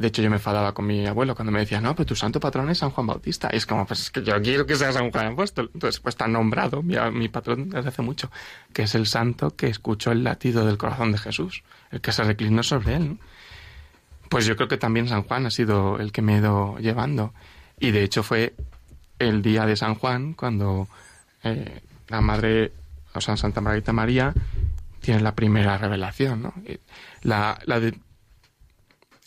De 0.00 0.08
hecho, 0.08 0.22
yo 0.22 0.30
me 0.30 0.36
enfadaba 0.36 0.72
con 0.72 0.86
mi 0.86 1.06
abuelo 1.06 1.34
cuando 1.34 1.52
me 1.52 1.60
decía, 1.60 1.78
no, 1.78 1.94
pero 1.94 2.06
tu 2.06 2.16
santo 2.16 2.40
patrón 2.40 2.70
es 2.70 2.78
San 2.78 2.88
Juan 2.88 3.06
Bautista. 3.06 3.50
Y 3.52 3.56
es 3.56 3.66
como, 3.66 3.86
pues 3.86 4.00
es 4.00 4.10
que 4.10 4.22
yo 4.22 4.40
quiero 4.40 4.64
que 4.64 4.74
sea 4.74 4.92
San 4.92 5.10
Juan 5.10 5.34
Apóstol. 5.34 5.70
Entonces, 5.74 6.00
pues 6.00 6.14
está 6.14 6.26
nombrado 6.26 6.82
mi, 6.82 7.28
patrón 7.28 7.68
desde 7.68 7.90
hace 7.90 8.00
mucho, 8.00 8.30
que 8.72 8.84
es 8.84 8.94
el 8.94 9.06
santo 9.06 9.54
que 9.54 9.66
escuchó 9.66 10.10
el 10.10 10.24
latido 10.24 10.64
del 10.64 10.78
corazón 10.78 11.12
de 11.12 11.18
Jesús, 11.18 11.62
el 11.90 12.00
que 12.00 12.12
se 12.12 12.24
reclinó 12.24 12.62
sobre 12.62 12.96
él. 12.96 13.18
Pues 14.30 14.46
yo 14.46 14.54
creo 14.54 14.68
que 14.68 14.78
también 14.78 15.08
San 15.08 15.24
Juan 15.24 15.44
ha 15.46 15.50
sido 15.50 15.98
el 15.98 16.12
que 16.12 16.22
me 16.22 16.36
he 16.36 16.38
ido 16.38 16.78
llevando. 16.78 17.34
Y 17.80 17.90
de 17.90 18.04
hecho 18.04 18.22
fue 18.22 18.54
el 19.18 19.42
día 19.42 19.66
de 19.66 19.74
San 19.74 19.96
Juan 19.96 20.34
cuando 20.34 20.86
eh, 21.42 21.80
la 22.06 22.20
madre, 22.20 22.72
o 23.12 23.20
sea, 23.20 23.36
Santa 23.36 23.60
Margarita 23.60 23.92
María, 23.92 24.32
tiene 25.00 25.20
la 25.20 25.34
primera 25.34 25.76
revelación, 25.78 26.42
¿no? 26.42 26.54
La, 27.22 27.58
la 27.66 27.80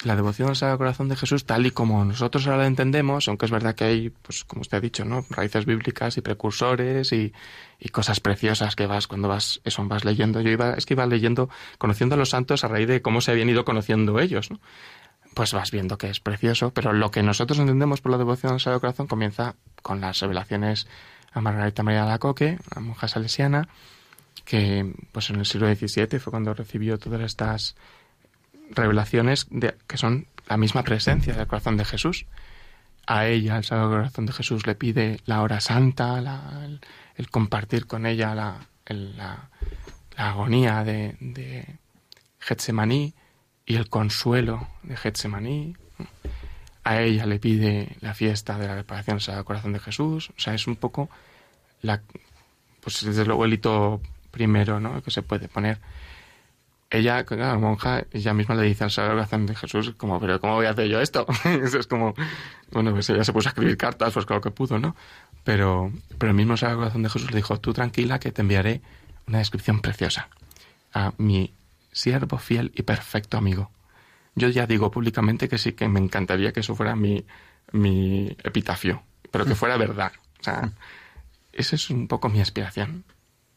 la 0.06 0.16
devoción 0.16 0.50
al 0.50 0.56
Sagrado 0.56 0.78
Corazón 0.78 1.10
de 1.10 1.16
Jesús, 1.16 1.46
tal 1.46 1.66
y 1.66 1.72
como 1.72 2.04
nosotros 2.06 2.46
ahora 2.48 2.60
la 2.60 2.68
entendemos, 2.68 3.28
aunque 3.28 3.46
es 3.46 3.52
verdad 3.52 3.76
que 3.76 3.84
hay, 3.84 4.10
pues 4.10 4.44
como 4.44 4.62
usted 4.62 4.78
ha 4.78 4.82
dicho, 4.82 5.06
¿no? 5.06 5.26
raíces 5.30 5.66
bíblicas 5.66 6.18
y 6.18 6.22
precursores 6.22 7.12
y, 7.12 7.34
cosas 7.92 8.22
preciosas 8.22 8.78
que 8.78 8.88
vas 8.88 9.08
cuando 9.08 9.28
vas, 9.28 9.60
eso 9.66 9.86
vas 9.86 10.06
leyendo. 10.06 10.40
Yo 10.40 10.50
iba, 10.50 10.74
es 10.76 10.86
que 10.86 10.94
iba 10.94 11.06
leyendo, 11.06 11.50
conociendo 11.78 12.16
a 12.16 12.18
los 12.18 12.30
santos 12.30 12.64
a 12.64 12.70
raíz 12.70 12.88
de 12.88 13.02
cómo 13.02 13.20
se 13.20 13.32
habían 13.32 13.50
ido 13.50 13.66
conociendo 13.66 14.20
ellos, 14.20 14.52
¿no? 14.52 14.60
Pues 15.34 15.52
vas 15.54 15.72
viendo 15.72 15.98
que 15.98 16.10
es 16.10 16.20
precioso, 16.22 16.72
pero 16.72 16.94
lo 16.94 17.12
que 17.12 17.24
nosotros 17.24 17.60
entendemos 17.60 18.00
por 18.00 18.12
la 18.12 18.18
devoción 18.18 18.54
al 18.54 18.60
Sagrado 18.62 18.80
Corazón 18.80 19.08
comienza 19.08 19.56
con 19.82 20.00
las 20.00 20.20
revelaciones 20.22 20.88
a 21.34 21.42
Margarita 21.42 21.84
María 21.84 22.04
de 22.04 22.10
la 22.10 22.20
Coque, 22.20 22.58
la 22.74 22.82
monja 22.82 23.08
salesiana, 23.08 23.68
que 24.46 24.94
pues 25.12 25.30
en 25.30 25.38
el 25.38 25.46
siglo 25.46 25.68
XVII 25.74 26.20
fue 26.20 26.32
cuando 26.32 26.54
recibió 26.54 26.98
todas 26.98 27.22
estas 27.22 27.76
revelaciones 28.72 29.48
de, 29.50 29.76
que 29.88 29.98
son 29.98 30.28
la 30.48 30.58
misma 30.58 30.84
presencia 30.84 31.34
del 31.34 31.48
corazón 31.48 31.78
de 31.78 31.86
Jesús. 31.86 32.26
A 33.06 33.28
ella, 33.28 33.58
el 33.58 33.64
Sagrado 33.64 33.90
Corazón 33.90 34.26
de 34.26 34.34
Jesús, 34.34 34.66
le 34.66 34.76
pide 34.76 35.20
la 35.26 35.42
hora 35.42 35.60
santa, 35.60 36.18
el, 37.18 37.30
compartir 37.30 37.86
con 37.86 38.06
ella 38.06 38.34
la, 38.34 38.68
la, 38.88 39.50
agonía 40.16 40.84
de, 40.84 41.18
de 41.20 41.78
Getsemaní 42.40 43.14
y 43.66 43.76
el 43.76 43.90
consuelo 43.90 44.68
de 44.84 44.96
Getsemaní. 44.96 45.76
A 46.86 47.02
ella 47.02 47.26
le 47.26 47.40
pide 47.40 47.96
la 48.02 48.14
fiesta 48.14 48.58
de 48.58 48.68
la 48.68 48.76
reparación 48.76 49.18
del 49.18 49.22
Sagrado 49.22 49.46
Corazón 49.46 49.74
de 49.74 49.80
Jesús. 49.80 50.30
O 50.30 50.40
sea, 50.40 50.54
es 50.54 50.68
un 50.68 50.76
poco 50.76 51.10
la, 51.82 52.02
pues 52.82 53.04
desde 53.06 53.26
luego 53.26 53.46
el 53.46 53.60
primero, 54.32 54.80
¿no? 54.80 55.02
Que 55.02 55.12
se 55.12 55.22
puede 55.22 55.48
poner 55.48 55.80
ella, 56.94 57.26
la 57.28 57.58
monja, 57.58 58.06
ella 58.12 58.36
misma 58.36 58.54
le 58.54 58.64
dice 58.64 58.84
al 58.84 58.92
Sagrado 58.92 59.18
Corazón 59.18 59.48
de 59.48 59.56
Jesús, 59.56 59.94
como, 59.98 60.20
pero 60.20 60.40
¿cómo 60.40 60.54
voy 60.54 60.68
a 60.68 60.70
hacer 60.70 60.88
yo 60.88 61.02
esto? 61.02 61.26
es 61.44 61.88
como, 61.88 62.14
bueno, 62.72 62.92
pues 62.92 63.10
ella 63.10 63.24
se 63.24 63.34
puso 63.34 63.50
a 63.50 63.52
escribir 63.52 63.78
cartas, 63.78 64.14
pues 64.14 64.28
claro 64.28 64.42
que 64.42 64.52
pudo, 64.52 64.78
¿no? 64.78 64.96
Pero, 65.44 65.92
pero 66.20 66.30
el 66.30 66.36
mismo 66.38 66.56
Sagrado 66.56 66.82
Corazón 66.82 67.02
de 67.02 67.10
Jesús 67.10 67.32
le 67.32 67.38
dijo, 67.38 67.60
tú 67.60 67.74
tranquila 67.74 68.20
que 68.20 68.32
te 68.32 68.42
enviaré 68.42 68.82
una 69.28 69.40
descripción 69.40 69.82
preciosa 69.82 70.30
a 70.94 71.14
mi 71.18 71.52
siervo 71.92 72.38
fiel 72.38 72.72
y 72.76 72.84
perfecto 72.84 73.38
amigo. 73.38 73.72
Yo 74.36 74.50
ya 74.50 74.68
digo 74.68 74.92
públicamente 74.92 75.50
que 75.50 75.58
sí, 75.58 75.74
que 75.74 75.88
me 75.88 76.00
encantaría 76.00 76.54
que 76.54 76.60
eso 76.60 76.76
fuera 76.76 76.96
mi, 76.96 77.26
mi 77.72 78.38
epitafio, 78.44 79.02
pero 79.32 79.46
que 79.46 79.56
fuera 79.56 79.78
verdad. 79.78 80.12
O 80.42 80.44
sea, 80.44 80.72
esa 81.54 81.76
es 81.76 81.90
un 81.90 82.08
poco 82.08 82.30
mi 82.30 82.40
aspiración. 82.40 83.04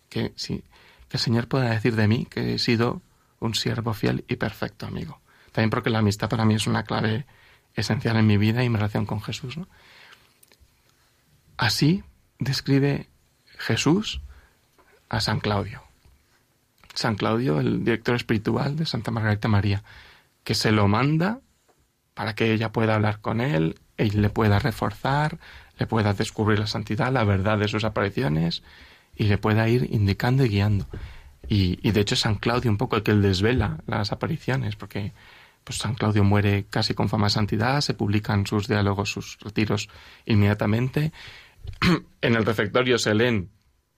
Que, 0.09 0.33
sí, 0.37 0.65
que 1.11 1.19
el 1.19 1.21
Señor 1.21 1.49
pueda 1.49 1.69
decir 1.69 1.97
de 1.97 2.09
mí 2.09 2.27
que 2.31 2.55
he 2.55 2.59
sido 2.59 3.03
un 3.41 3.55
siervo 3.55 3.95
fiel 3.95 4.25
y 4.29 4.37
perfecto 4.37 4.87
amigo. 4.87 5.21
También 5.53 5.71
porque 5.71 5.91
la 5.91 5.99
amistad 5.99 6.29
para 6.29 6.45
mí 6.45 6.55
es 6.55 6.67
una 6.67 6.85
clave 6.85 7.27
esencial 7.75 8.17
en 8.17 8.27
mi 8.27 8.37
vida 8.37 8.65
y 8.65 8.69
mi 8.69 8.77
relación 8.77 9.07
con 9.07 9.23
Jesús. 9.23 9.59
Así 11.57 12.05
describe 12.39 13.09
Jesús 13.59 14.21
a 15.09 15.21
San 15.21 15.41
Claudio. 15.41 15.83
San 16.95 17.17
Claudio, 17.17 17.61
el 17.61 17.85
director 17.85 18.17
espiritual 18.17 18.77
de 18.77 18.87
Santa 18.87 19.11
Margarita 19.11 19.49
María, 19.49 19.83
que 20.45 20.55
se 20.55 20.73
lo 20.73 20.89
manda 20.89 21.41
para 22.15 22.35
que 22.35 22.53
ella 22.53 22.73
pueda 22.73 22.95
hablar 22.95 23.21
con 23.21 23.41
él, 23.43 23.79
y 23.99 24.11
le 24.11 24.31
pueda 24.31 24.59
reforzar, 24.59 25.39
le 25.79 25.87
pueda 25.87 26.13
descubrir 26.13 26.59
la 26.59 26.67
santidad, 26.67 27.13
la 27.13 27.25
verdad 27.25 27.59
de 27.59 27.69
sus 27.69 27.85
apariciones 27.85 28.63
y 29.15 29.25
le 29.25 29.39
pueda 29.39 29.69
ir 29.69 29.89
indicando 29.91 30.45
y 30.45 30.49
guiando. 30.49 30.87
Y, 31.49 31.91
de 31.91 32.01
hecho 32.01 32.15
es 32.15 32.21
San 32.21 32.37
Claudio 32.37 32.71
un 32.71 32.77
poco 32.77 32.97
el 32.97 33.03
que 33.03 33.15
desvela 33.15 33.79
las 33.87 34.13
apariciones, 34.13 34.77
porque 34.77 35.13
pues 35.65 35.79
San 35.79 35.95
Claudio 35.95 36.25
muere 36.25 36.67
casi 36.71 36.95
con 36.95 37.09
fama 37.09 37.27
de 37.27 37.31
santidad, 37.31 37.81
se 37.81 37.95
publican 37.95 38.47
sus 38.47 38.69
diálogos, 38.69 39.11
sus 39.11 39.39
retiros 39.41 39.89
inmediatamente. 40.25 41.13
en 42.21 42.37
el 42.37 42.45
refectorio 42.45 42.99
se 42.99 43.15
leen 43.15 43.51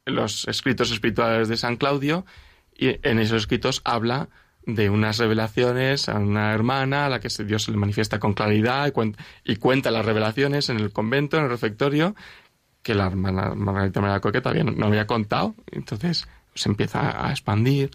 los 0.07 0.49
escritos 0.49 0.91
espirituales 0.91 1.49
de 1.49 1.57
San 1.57 1.77
Claudio 1.77 2.25
y 2.75 2.99
en 3.07 3.19
esos 3.19 3.43
escritos 3.43 3.83
habla 3.85 4.29
de 4.65 4.91
unas 4.91 5.19
revelaciones 5.19 6.09
a 6.09 6.19
una 6.19 6.53
hermana 6.53 7.07
a 7.07 7.09
la 7.09 7.21
que 7.21 7.29
Dios 7.45 7.65
se 7.65 7.71
le 7.71 7.79
manifiesta 7.79 8.19
con 8.19 8.35
claridad 8.35 8.87
y 8.87 8.93
cuenta, 8.93 9.25
y 9.45 9.57
cuenta 9.57 9.91
las 9.91 10.05
revelaciones 10.05 10.69
en 10.69 10.79
el 10.79 10.93
convento, 10.93 11.39
en 11.39 11.45
el 11.45 11.51
refectorio, 11.51 12.15
que 12.83 12.95
la 12.95 13.07
hermana 13.07 13.55
Margarita 13.55 14.01
María 14.01 14.21
Coque 14.21 14.41
todavía 14.41 14.65
no 14.65 14.87
había 14.87 15.07
contado. 15.07 15.55
Entonces, 15.71 16.29
se 16.59 16.69
empieza 16.69 17.27
a 17.27 17.31
expandir. 17.31 17.91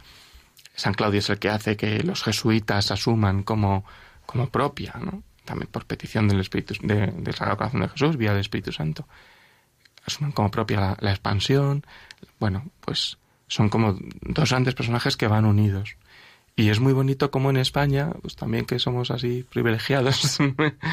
San 0.75 0.93
Claudio 0.93 1.19
es 1.19 1.29
el 1.29 1.39
que 1.39 1.49
hace 1.49 1.77
que 1.77 2.01
los 2.03 2.23
jesuitas 2.23 2.91
asuman 2.91 3.43
como, 3.43 3.85
como 4.25 4.49
propia, 4.49 4.95
¿no? 4.99 5.23
también 5.45 5.69
por 5.69 5.85
petición 5.85 6.27
del 6.27 6.39
Espíritu 6.39 6.75
de, 6.81 7.07
del 7.07 7.35
Sagrado 7.35 7.57
Corazón 7.57 7.81
de 7.81 7.89
Jesús, 7.89 8.17
vía 8.17 8.31
del 8.31 8.41
Espíritu 8.41 8.71
Santo, 8.71 9.07
asuman 10.05 10.31
como 10.31 10.49
propia 10.49 10.97
la, 10.99 11.11
expansión. 11.11 11.85
Bueno, 12.39 12.65
pues 12.81 13.17
son 13.47 13.69
como 13.69 13.97
dos 14.21 14.49
grandes 14.49 14.75
personajes 14.75 15.17
que 15.17 15.27
van 15.27 15.45
unidos. 15.45 15.97
Y 16.55 16.69
es 16.69 16.79
muy 16.79 16.93
bonito 16.93 17.31
como 17.31 17.49
en 17.49 17.57
España, 17.57 18.11
pues 18.21 18.35
también 18.35 18.65
que 18.65 18.79
somos 18.79 19.11
así 19.11 19.43
privilegiados, 19.43 20.39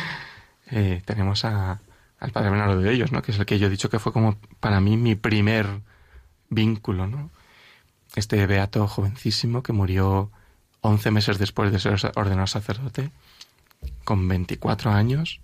eh, 0.71 1.03
tenemos 1.05 1.45
a, 1.45 1.81
al 2.19 2.33
Padre 2.33 2.51
Bernardo 2.51 2.81
de 2.81 2.93
ellos, 2.93 3.13
¿no? 3.13 3.23
que 3.23 3.33
es 3.33 3.39
el 3.39 3.47
que 3.47 3.59
yo 3.59 3.67
he 3.67 3.71
dicho 3.71 3.91
que 3.91 3.99
fue 3.99 4.13
como 4.13 4.39
para 4.59 4.81
mí 4.81 4.97
mi 4.97 5.17
primer 5.17 5.67
vínculo, 6.49 7.07
¿no? 7.07 7.31
Este 8.17 8.47
beato 8.47 8.87
jovencísimo 8.87 9.63
que 9.63 9.73
murió 9.73 10.31
11 10.81 11.11
meses 11.11 11.39
después 11.39 11.73
de 11.73 11.79
ser 11.79 11.95
ordenado 12.17 12.47
sacerdote, 12.47 13.11
con 14.05 14.27
24 14.29 14.91
años, 14.91 15.41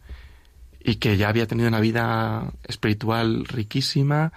y 0.80 0.96
que 0.96 1.16
ya 1.16 1.28
había 1.28 1.46
tenido 1.46 1.68
una 1.68 1.80
vida 1.80 2.52
espiritual 2.64 3.44
riquísima, 3.44 4.32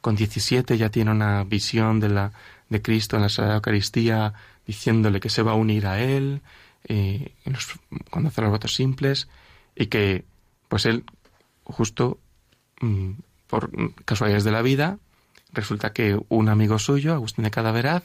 con 0.00 0.16
17 0.16 0.76
ya 0.76 0.90
tiene 0.90 1.10
una 1.10 1.44
visión 1.44 1.98
de, 1.98 2.10
la, 2.10 2.32
de 2.68 2.82
Cristo 2.82 3.16
en 3.16 3.22
la 3.22 3.28
Sagrada 3.28 3.56
Eucaristía, 3.56 4.34
diciéndole 4.66 5.20
que 5.20 5.30
se 5.30 5.42
va 5.42 5.52
a 5.52 5.56
unir 5.56 5.86
a 5.86 6.00
Él, 6.00 6.42
eh, 6.86 7.34
cuando 8.10 8.28
hace 8.28 8.42
los 8.42 8.50
votos 8.50 8.74
simples, 8.74 9.28
y 9.74 9.86
que, 9.86 10.24
pues 10.68 10.86
él, 10.86 11.04
justo 11.64 12.18
mm, 12.80 13.12
por 13.46 13.70
casualidades 14.04 14.44
de 14.44 14.52
la 14.52 14.62
vida, 14.62 14.98
Resulta 15.54 15.92
que 15.92 16.20
un 16.28 16.48
amigo 16.48 16.78
suyo, 16.78 17.14
Agustín 17.14 17.44
de 17.44 17.50
Cadaveraz, 17.50 18.02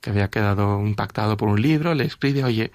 que 0.00 0.10
había 0.10 0.28
quedado 0.28 0.80
impactado 0.80 1.36
por 1.36 1.48
un 1.48 1.60
libro, 1.60 1.94
le 1.94 2.04
escribe, 2.04 2.42
oye, 2.42 2.72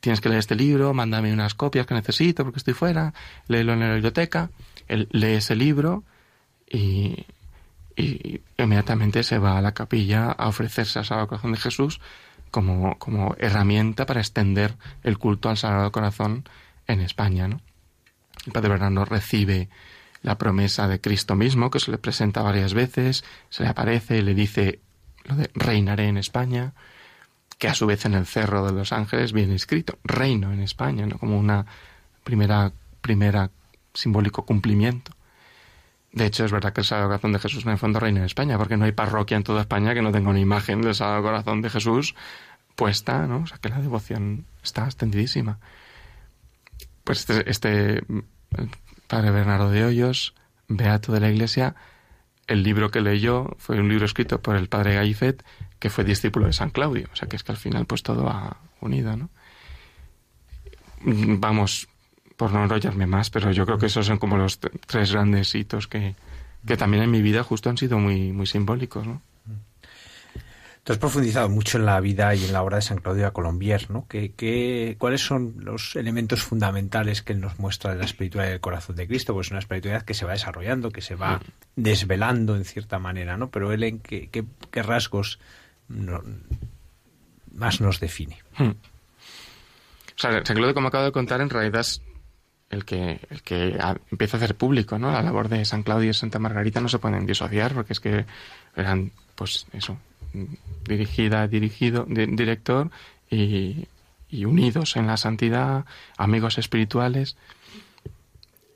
tienes 0.00 0.20
que 0.20 0.28
leer 0.28 0.40
este 0.40 0.56
libro, 0.56 0.92
mándame 0.92 1.32
unas 1.32 1.54
copias 1.54 1.86
que 1.86 1.94
necesito 1.94 2.44
porque 2.44 2.58
estoy 2.58 2.74
fuera, 2.74 3.14
léelo 3.48 3.72
en 3.72 3.80
la 3.80 3.94
biblioteca. 3.94 4.50
Él 4.88 5.08
lee 5.12 5.34
ese 5.34 5.56
libro 5.56 6.04
y, 6.68 7.24
inmediatamente 8.58 9.22
se 9.22 9.38
va 9.38 9.58
a 9.58 9.62
la 9.62 9.72
capilla 9.72 10.32
a 10.32 10.48
ofrecerse 10.48 10.98
al 10.98 11.04
Sagrado 11.04 11.28
Corazón 11.28 11.52
de 11.52 11.58
Jesús 11.58 12.00
como, 12.50 12.98
como 12.98 13.34
herramienta 13.38 14.06
para 14.06 14.20
extender 14.20 14.74
el 15.02 15.18
culto 15.18 15.50
al 15.50 15.56
Sagrado 15.56 15.92
Corazón 15.92 16.48
en 16.86 17.00
España. 17.00 17.48
¿no? 17.48 17.60
El 18.46 18.52
Padre 18.52 18.70
Bernardo 18.70 19.04
recibe 19.04 19.68
la 20.22 20.38
promesa 20.38 20.88
de 20.88 21.00
Cristo 21.00 21.34
mismo, 21.34 21.70
que 21.70 21.80
se 21.80 21.90
le 21.90 21.98
presenta 21.98 22.42
varias 22.42 22.74
veces, 22.74 23.24
se 23.50 23.64
le 23.64 23.68
aparece 23.68 24.18
y 24.18 24.22
le 24.22 24.34
dice 24.34 24.80
lo 25.24 25.36
de 25.36 25.50
reinaré 25.54 26.06
en 26.06 26.16
España, 26.16 26.74
que 27.58 27.68
a 27.68 27.74
su 27.74 27.86
vez 27.86 28.04
en 28.06 28.14
el 28.14 28.26
Cerro 28.26 28.64
de 28.66 28.72
los 28.72 28.92
Ángeles 28.92 29.32
viene 29.32 29.54
escrito 29.54 29.98
reino 30.04 30.52
en 30.52 30.60
España, 30.60 31.06
¿no? 31.06 31.18
como 31.18 31.38
una 31.38 31.66
primera, 32.24 32.72
primera 33.00 33.50
simbólico 33.94 34.44
cumplimiento. 34.44 35.12
De 36.12 36.26
hecho, 36.26 36.44
es 36.44 36.52
verdad 36.52 36.72
que 36.72 36.82
el 36.82 36.86
Sagrado 36.86 37.08
Corazón 37.08 37.32
de 37.32 37.38
Jesús 37.38 37.64
en 37.64 37.72
el 37.72 37.78
fondo 37.78 37.98
reina 37.98 38.20
en 38.20 38.26
España, 38.26 38.58
porque 38.58 38.76
no 38.76 38.84
hay 38.84 38.92
parroquia 38.92 39.36
en 39.36 39.44
toda 39.44 39.62
España 39.62 39.94
que 39.94 40.02
no 40.02 40.12
tenga 40.12 40.30
una 40.30 40.40
imagen 40.40 40.82
del 40.82 40.94
Sagrado 40.94 41.22
Corazón 41.22 41.62
de 41.62 41.70
Jesús 41.70 42.14
puesta, 42.76 43.26
¿no? 43.26 43.42
O 43.42 43.46
sea, 43.46 43.58
que 43.58 43.68
la 43.68 43.80
devoción 43.80 44.44
está 44.62 44.84
extendidísima. 44.84 45.58
Pues 47.04 47.20
este, 47.20 47.50
este 47.50 48.04
padre 49.12 49.30
Bernardo 49.30 49.68
de 49.68 49.84
Hoyos, 49.84 50.32
beato 50.68 51.12
de 51.12 51.20
la 51.20 51.28
Iglesia, 51.28 51.74
el 52.46 52.62
libro 52.62 52.90
que 52.90 53.02
leyó 53.02 53.54
fue 53.58 53.78
un 53.78 53.90
libro 53.90 54.06
escrito 54.06 54.40
por 54.40 54.56
el 54.56 54.70
padre 54.70 54.94
Gaifet, 54.94 55.44
que 55.78 55.90
fue 55.90 56.02
discípulo 56.02 56.46
de 56.46 56.54
San 56.54 56.70
Claudio. 56.70 57.10
O 57.12 57.16
sea 57.16 57.28
que 57.28 57.36
es 57.36 57.44
que 57.44 57.52
al 57.52 57.58
final 57.58 57.84
pues 57.84 58.02
todo 58.02 58.26
ha 58.30 58.56
unido, 58.80 59.14
¿no? 59.18 59.28
Vamos, 61.02 61.88
por 62.38 62.54
no 62.54 62.62
enrollarme 62.62 63.04
más, 63.04 63.28
pero 63.28 63.52
yo 63.52 63.66
creo 63.66 63.76
que 63.76 63.84
esos 63.84 64.06
son 64.06 64.16
como 64.16 64.38
los 64.38 64.58
tres 64.60 65.12
grandes 65.12 65.54
hitos 65.54 65.88
que, 65.88 66.14
que 66.66 66.78
también 66.78 67.02
en 67.02 67.10
mi 67.10 67.20
vida 67.20 67.42
justo 67.42 67.68
han 67.68 67.76
sido 67.76 67.98
muy, 67.98 68.32
muy 68.32 68.46
simbólicos, 68.46 69.06
¿no? 69.06 69.20
Tú 70.84 70.92
has 70.92 70.98
profundizado 70.98 71.48
mucho 71.48 71.78
en 71.78 71.86
la 71.86 72.00
vida 72.00 72.34
y 72.34 72.44
en 72.44 72.52
la 72.52 72.62
obra 72.62 72.76
de 72.76 72.82
San 72.82 72.98
Claudio 72.98 73.26
de 73.26 73.30
Colombier, 73.30 73.88
¿no? 73.88 74.06
¿Qué, 74.08 74.96
cuáles 74.98 75.20
son 75.20 75.54
los 75.58 75.94
elementos 75.94 76.42
fundamentales 76.42 77.22
que 77.22 77.34
él 77.34 77.40
nos 77.40 77.60
muestra 77.60 77.92
de 77.92 77.98
la 77.98 78.04
espiritualidad 78.04 78.50
del 78.50 78.60
corazón 78.60 78.96
de 78.96 79.06
Cristo? 79.06 79.32
Pues 79.32 79.50
una 79.52 79.60
espiritualidad 79.60 80.02
que 80.02 80.14
se 80.14 80.24
va 80.24 80.32
desarrollando, 80.32 80.90
que 80.90 81.00
se 81.00 81.14
va 81.14 81.40
desvelando 81.76 82.56
en 82.56 82.64
cierta 82.64 82.98
manera, 82.98 83.36
¿no? 83.36 83.48
Pero 83.48 83.72
él 83.72 83.84
en 83.84 84.00
qué, 84.00 84.28
qué, 84.28 84.82
rasgos 84.82 85.38
más 87.52 87.80
nos 87.80 88.00
define. 88.00 88.38
Hmm. 88.58 88.72
sea, 90.16 90.44
San 90.44 90.56
Claudio, 90.56 90.74
como 90.74 90.88
acabo 90.88 91.04
de 91.04 91.12
contar, 91.12 91.40
en 91.42 91.50
realidad 91.50 91.82
es 91.82 92.02
el 92.70 92.84
que, 92.84 93.20
el 93.30 93.42
que 93.42 93.78
empieza 94.10 94.36
a 94.36 94.38
hacer 94.38 94.56
público, 94.56 94.98
¿no? 94.98 95.12
La 95.12 95.22
labor 95.22 95.48
de 95.48 95.64
San 95.64 95.84
Claudio 95.84 96.10
y 96.10 96.14
Santa 96.14 96.40
Margarita 96.40 96.80
no 96.80 96.88
se 96.88 96.98
pueden 96.98 97.24
disociar 97.24 97.72
porque 97.72 97.92
es 97.92 98.00
que 98.00 98.26
eran, 98.74 99.12
pues 99.36 99.66
eso, 99.72 99.96
dirigida, 100.84 101.46
dirigido, 101.48 102.06
director 102.08 102.90
y, 103.30 103.88
unidos 104.30 104.96
en 104.96 105.06
la 105.06 105.16
santidad, 105.16 105.84
amigos 106.16 106.58
espirituales. 106.58 107.36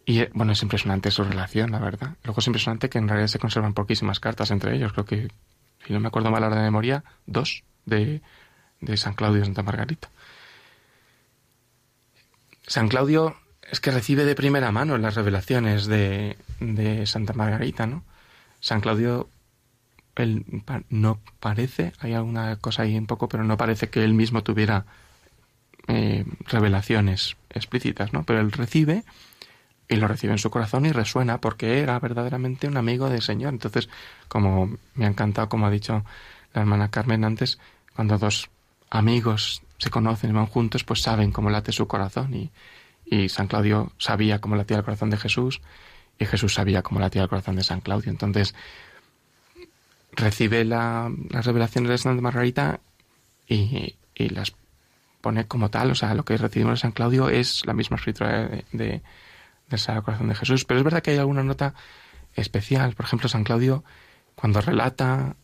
Y 0.04 0.24
bueno, 0.32 0.52
es 0.52 0.62
impresionante 0.62 1.10
su 1.10 1.24
relación, 1.24 1.72
la 1.72 1.78
verdad. 1.78 2.14
Luego 2.24 2.40
es 2.40 2.46
impresionante 2.46 2.88
que 2.88 2.98
en 2.98 3.08
realidad 3.08 3.28
se 3.28 3.38
conservan 3.38 3.74
poquísimas 3.74 4.20
cartas 4.20 4.50
entre 4.50 4.76
ellos. 4.76 4.92
Creo 4.92 5.04
que, 5.04 5.28
si 5.84 5.92
no 5.92 6.00
me 6.00 6.08
acuerdo 6.08 6.30
mal 6.30 6.44
ahora 6.44 6.56
de 6.56 6.62
memoria, 6.62 7.02
dos 7.26 7.64
de, 7.86 8.20
de 8.80 8.96
San 8.96 9.14
Claudio 9.14 9.42
y 9.42 9.44
Santa 9.44 9.62
Margarita. 9.62 10.10
San 12.66 12.88
Claudio 12.88 13.36
es 13.62 13.80
que 13.80 13.90
recibe 13.90 14.24
de 14.24 14.34
primera 14.34 14.70
mano 14.72 14.98
las 14.98 15.14
revelaciones 15.14 15.86
de, 15.86 16.36
de 16.60 17.06
Santa 17.06 17.32
Margarita, 17.32 17.86
¿no? 17.86 18.04
San 18.60 18.80
Claudio 18.80 19.28
él 20.16 20.44
no 20.88 21.20
parece, 21.40 21.92
hay 22.00 22.14
alguna 22.14 22.56
cosa 22.56 22.82
ahí 22.82 22.96
un 22.96 23.06
poco, 23.06 23.28
pero 23.28 23.44
no 23.44 23.56
parece 23.56 23.88
que 23.88 24.02
él 24.02 24.14
mismo 24.14 24.42
tuviera 24.42 24.86
eh, 25.88 26.24
revelaciones 26.46 27.36
explícitas, 27.50 28.12
¿no? 28.12 28.24
Pero 28.24 28.40
él 28.40 28.50
recibe 28.50 29.04
y 29.88 29.96
lo 29.96 30.08
recibe 30.08 30.32
en 30.32 30.38
su 30.38 30.50
corazón 30.50 30.86
y 30.86 30.92
resuena 30.92 31.40
porque 31.40 31.80
era 31.80 31.98
verdaderamente 32.00 32.66
un 32.66 32.76
amigo 32.76 33.08
del 33.08 33.22
Señor. 33.22 33.52
Entonces, 33.52 33.88
como 34.28 34.76
me 34.94 35.04
ha 35.04 35.08
encantado, 35.08 35.48
como 35.48 35.66
ha 35.66 35.70
dicho 35.70 36.04
la 36.54 36.62
hermana 36.62 36.90
Carmen 36.90 37.24
antes, 37.24 37.58
cuando 37.94 38.18
dos 38.18 38.50
amigos 38.90 39.62
se 39.78 39.90
conocen 39.90 40.30
y 40.30 40.32
van 40.32 40.46
juntos, 40.46 40.82
pues 40.82 41.02
saben 41.02 41.30
cómo 41.30 41.50
late 41.50 41.72
su 41.72 41.86
corazón 41.86 42.34
y, 42.34 42.50
y 43.04 43.28
San 43.28 43.46
Claudio 43.46 43.92
sabía 43.98 44.40
cómo 44.40 44.56
latía 44.56 44.78
el 44.78 44.84
corazón 44.84 45.10
de 45.10 45.18
Jesús 45.18 45.60
y 46.18 46.24
Jesús 46.24 46.54
sabía 46.54 46.82
cómo 46.82 46.98
latía 46.98 47.22
el 47.22 47.28
corazón 47.28 47.56
de 47.56 47.64
San 47.64 47.80
Claudio. 47.80 48.10
Entonces, 48.10 48.54
recibe 50.16 50.64
las 50.64 51.12
revelaciones 51.44 51.90
de 51.90 51.98
Santa 51.98 52.22
Margarita 52.22 52.80
y, 53.48 53.94
las 54.16 54.54
pone 55.20 55.46
como 55.46 55.70
tal, 55.70 55.90
o 55.90 55.94
sea, 55.94 56.14
lo 56.14 56.24
que 56.24 56.36
recibimos 56.36 56.74
de 56.74 56.82
San 56.82 56.92
Claudio 56.92 57.28
es 57.28 57.64
la 57.66 57.74
misma 57.74 57.96
escritura 57.96 58.48
de, 58.48 58.64
de, 58.72 59.02
del 59.68 60.02
Corazón 60.02 60.28
de 60.28 60.34
Jesús. 60.34 60.64
Pero 60.64 60.80
es 60.80 60.84
verdad 60.84 61.02
que 61.02 61.12
hay 61.12 61.18
alguna 61.18 61.42
nota 61.42 61.74
especial. 62.34 62.94
Por 62.94 63.06
ejemplo, 63.06 63.28
San 63.28 63.44
Claudio, 63.44 63.84
cuando 64.34 64.60
relata 64.60 65.36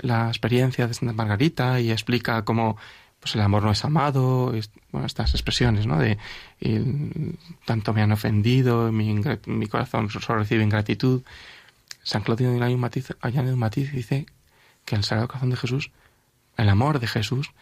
la 0.00 0.28
experiencia 0.28 0.86
de 0.86 0.94
Santa 0.94 1.14
Margarita 1.14 1.80
y 1.80 1.90
explica 1.90 2.44
cómo 2.44 2.76
pues 3.20 3.34
el 3.34 3.40
amor 3.40 3.64
no 3.64 3.72
es 3.72 3.84
amado, 3.84 4.52
bueno, 4.92 5.06
estas 5.06 5.34
expresiones, 5.34 5.86
¿no? 5.86 5.98
De 5.98 6.18
tanto 7.64 7.92
me 7.92 8.02
han 8.02 8.12
ofendido, 8.12 8.92
mi, 8.92 9.20
mi 9.46 9.66
corazón 9.66 10.08
solo 10.08 10.38
recibe 10.38 10.62
ingratitud. 10.62 11.22
San 12.08 12.22
Claudio 12.22 12.48
añade 12.48 12.72
un 12.72 12.80
matiz, 12.80 13.10
un 13.22 13.58
matiz 13.58 13.92
dice 13.92 14.24
que 14.86 14.96
el 14.96 15.04
Sagrado 15.04 15.28
Corazón 15.28 15.50
de 15.50 15.56
Jesús, 15.56 15.90
el 16.56 16.70
amor 16.70 17.00
de 17.00 17.06
Jesús, 17.06 17.52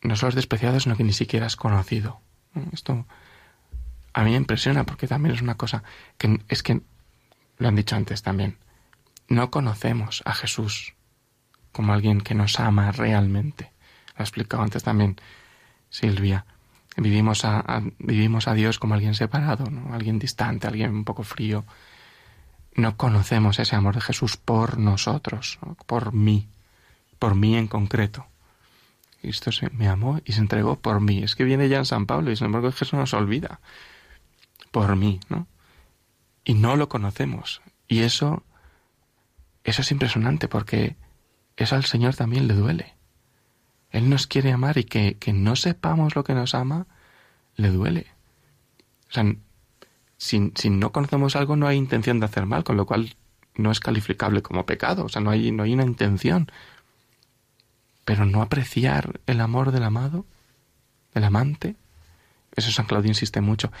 no 0.00 0.14
solo 0.14 0.28
es 0.28 0.36
despreciado, 0.36 0.78
sino 0.78 0.96
que 0.96 1.02
ni 1.02 1.12
siquiera 1.12 1.46
es 1.46 1.56
conocido. 1.56 2.20
Esto 2.72 3.04
a 4.12 4.22
mí 4.22 4.30
me 4.30 4.36
impresiona 4.36 4.86
porque 4.86 5.08
también 5.08 5.34
es 5.34 5.42
una 5.42 5.56
cosa 5.56 5.82
que 6.18 6.38
es 6.48 6.62
que, 6.62 6.82
lo 7.58 7.66
han 7.66 7.74
dicho 7.74 7.96
antes 7.96 8.22
también, 8.22 8.58
no 9.26 9.50
conocemos 9.50 10.22
a 10.24 10.34
Jesús 10.34 10.94
como 11.72 11.94
alguien 11.94 12.20
que 12.20 12.36
nos 12.36 12.60
ama 12.60 12.92
realmente. 12.92 13.72
Lo 14.16 14.20
ha 14.20 14.22
explicado 14.22 14.62
antes 14.62 14.84
también 14.84 15.16
Silvia. 15.90 16.46
Vivimos 16.96 17.44
a, 17.44 17.82
vivimos 17.98 18.46
a 18.46 18.54
Dios 18.54 18.78
como 18.78 18.94
alguien 18.94 19.16
separado, 19.16 19.68
¿no? 19.68 19.92
alguien 19.92 20.20
distante, 20.20 20.68
alguien 20.68 20.92
un 20.92 21.04
poco 21.04 21.24
frío 21.24 21.64
no 22.74 22.96
conocemos 22.96 23.58
ese 23.58 23.76
amor 23.76 23.94
de 23.94 24.00
Jesús 24.00 24.36
por 24.36 24.78
nosotros, 24.78 25.58
por 25.86 26.12
mí, 26.12 26.48
por 27.18 27.34
mí 27.34 27.56
en 27.56 27.68
concreto. 27.68 28.26
Cristo 29.20 29.52
se, 29.52 29.70
me 29.70 29.88
amó 29.88 30.20
y 30.24 30.32
se 30.32 30.40
entregó 30.40 30.78
por 30.78 31.00
mí. 31.00 31.22
Es 31.22 31.34
que 31.34 31.44
viene 31.44 31.68
ya 31.68 31.78
en 31.78 31.86
San 31.86 32.06
Pablo 32.06 32.30
y 32.30 32.36
sin 32.36 32.46
embargo 32.46 32.70
Jesús 32.72 32.92
nos 32.94 33.14
olvida. 33.14 33.60
Por 34.70 34.96
mí, 34.96 35.20
¿no? 35.28 35.46
Y 36.44 36.54
no 36.54 36.76
lo 36.76 36.88
conocemos. 36.88 37.62
Y 37.88 38.00
eso, 38.00 38.42
eso 39.62 39.82
es 39.82 39.90
impresionante 39.92 40.48
porque 40.48 40.96
eso 41.56 41.76
al 41.76 41.84
Señor 41.84 42.14
también 42.16 42.48
le 42.48 42.54
duele. 42.54 42.94
Él 43.90 44.10
nos 44.10 44.26
quiere 44.26 44.52
amar 44.52 44.76
y 44.76 44.84
que, 44.84 45.16
que 45.16 45.32
no 45.32 45.56
sepamos 45.56 46.16
lo 46.16 46.24
que 46.24 46.34
nos 46.34 46.54
ama, 46.54 46.86
le 47.56 47.70
duele. 47.70 48.08
O 49.08 49.12
sea, 49.12 49.24
si, 50.16 50.40
no 50.70 50.92
conocemos 50.92 51.36
algo 51.36 51.56
no 51.56 51.66
hay 51.66 51.76
intención 51.76 52.20
de 52.20 52.26
hacer 52.26 52.46
mal, 52.46 52.64
con 52.64 52.76
lo 52.76 52.86
cual 52.86 53.16
no 53.56 53.70
es 53.70 53.80
calificable 53.80 54.42
como 54.42 54.66
pecado, 54.66 55.04
o 55.04 55.08
sea, 55.08 55.22
no 55.22 55.30
hay, 55.30 55.52
no 55.52 55.62
hay 55.62 55.74
una 55.74 55.84
intención. 55.84 56.50
Pero 58.04 58.26
no 58.26 58.42
apreciar 58.42 59.20
el 59.26 59.40
amor 59.40 59.72
del 59.72 59.84
amado, 59.84 60.26
del 61.14 61.24
amante, 61.24 61.76
eso 62.54 62.70
San 62.70 62.86
Claudio 62.86 63.08
insiste 63.08 63.40
mucho. 63.40 63.72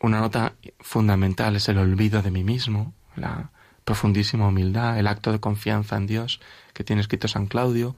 Una 0.00 0.20
nota 0.20 0.54
fundamental 0.80 1.56
es 1.56 1.68
el 1.68 1.78
olvido 1.78 2.22
de 2.22 2.30
mí 2.30 2.42
mismo, 2.42 2.94
la 3.16 3.50
profundísima 3.84 4.48
humildad, 4.48 4.98
el 4.98 5.06
acto 5.06 5.32
de 5.32 5.40
confianza 5.40 5.96
en 5.96 6.06
Dios 6.06 6.40
que 6.72 6.84
tiene 6.84 7.02
escrito 7.02 7.28
San 7.28 7.46
Claudio, 7.46 7.96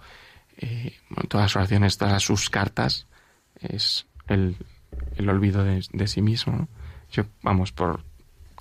eh, 0.58 0.96
todas 1.28 1.46
las 1.46 1.56
oraciones, 1.56 1.98
todas 1.98 2.22
sus 2.22 2.50
cartas, 2.50 3.06
es 3.60 4.06
el, 4.26 4.56
el 5.16 5.28
olvido 5.28 5.64
de, 5.64 5.84
de 5.92 6.06
sí 6.08 6.22
mismo. 6.22 6.68
Yo, 7.12 7.24
vamos, 7.42 7.72
por 7.72 8.02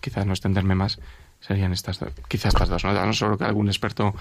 quizás 0.02 0.26
no 0.26 0.34
extenderme 0.34 0.76
más, 0.76 1.00
serían 1.40 1.74
estas, 1.74 2.00
quizás 2.28 2.54
estas 2.54 2.70
dos 2.70 2.84
notas, 2.84 3.06
no 3.06 3.14
solo 3.14 3.38
que 3.38 3.46
algún 3.46 3.68
experto, 3.68 4.14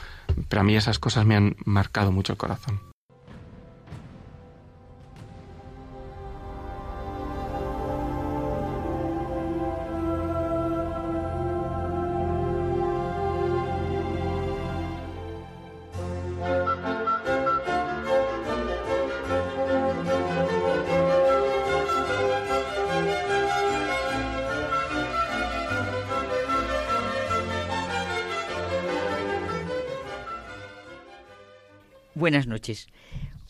pero 0.49 0.61
a 0.61 0.65
mí 0.65 0.77
esas 0.77 0.99
cosas 0.99 1.27
me 1.27 1.37
han 1.37 1.57
marcado 1.65 2.13
mucho 2.13 2.33
el 2.33 2.39
corazón. 2.39 2.90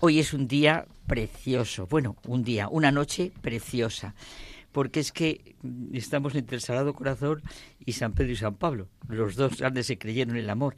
Hoy 0.01 0.18
es 0.18 0.32
un 0.32 0.48
día 0.48 0.86
precioso, 1.06 1.86
bueno, 1.86 2.16
un 2.26 2.42
día, 2.42 2.68
una 2.68 2.90
noche 2.90 3.32
preciosa, 3.42 4.14
porque 4.72 5.01
es 5.01 5.12
que 5.12 5.56
estamos 5.92 6.34
entre 6.34 6.56
el 6.56 6.62
Sagrado 6.62 6.94
Corazón 6.94 7.42
y 7.84 7.92
San 7.92 8.12
Pedro 8.12 8.32
y 8.32 8.36
San 8.36 8.55
Pablo. 8.55 8.88
Los 9.09 9.36
dos 9.36 9.59
grandes 9.59 9.86
se 9.86 9.98
creyeron 9.98 10.36
en 10.36 10.44
el 10.44 10.51
amor. 10.51 10.76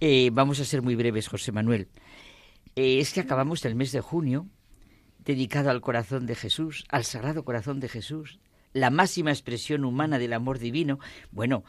Eh, 0.00 0.30
vamos 0.32 0.58
a 0.60 0.64
ser 0.64 0.82
muy 0.82 0.96
breves, 0.96 1.28
José 1.28 1.52
Manuel. 1.52 1.88
Eh, 2.76 2.98
es 2.98 3.12
que 3.12 3.20
acabamos 3.20 3.64
el 3.64 3.74
mes 3.74 3.92
de 3.92 4.00
junio 4.00 4.48
dedicado 5.24 5.70
al 5.70 5.80
corazón 5.80 6.26
de 6.26 6.34
Jesús, 6.34 6.84
al 6.88 7.04
Sagrado 7.04 7.44
Corazón 7.44 7.80
de 7.80 7.88
Jesús, 7.88 8.40
la 8.72 8.90
máxima 8.90 9.30
expresión 9.30 9.84
humana 9.84 10.18
del 10.18 10.32
amor 10.32 10.58
divino. 10.58 10.98
Bueno, 11.30 11.64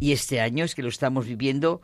y 0.00 0.12
este 0.12 0.40
año 0.40 0.64
es 0.64 0.74
que 0.74 0.82
lo 0.82 0.88
estamos 0.88 1.26
viviendo 1.26 1.80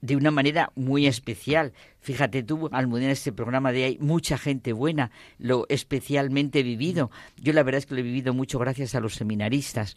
de 0.00 0.16
una 0.16 0.30
manera 0.30 0.72
muy 0.74 1.06
especial. 1.06 1.72
Fíjate 2.00 2.42
tú, 2.42 2.68
Almudena, 2.72 3.12
este 3.12 3.32
programa 3.32 3.72
de 3.72 3.84
hay 3.84 3.98
mucha 3.98 4.38
gente 4.38 4.72
buena, 4.72 5.10
lo 5.38 5.66
especialmente 5.68 6.62
vivido. 6.62 7.10
Yo 7.36 7.52
la 7.52 7.62
verdad 7.62 7.78
es 7.78 7.86
que 7.86 7.94
lo 7.94 8.00
he 8.00 8.04
vivido 8.04 8.32
mucho 8.32 8.58
gracias 8.58 8.94
a 8.94 9.00
los 9.00 9.14
seminaristas. 9.14 9.94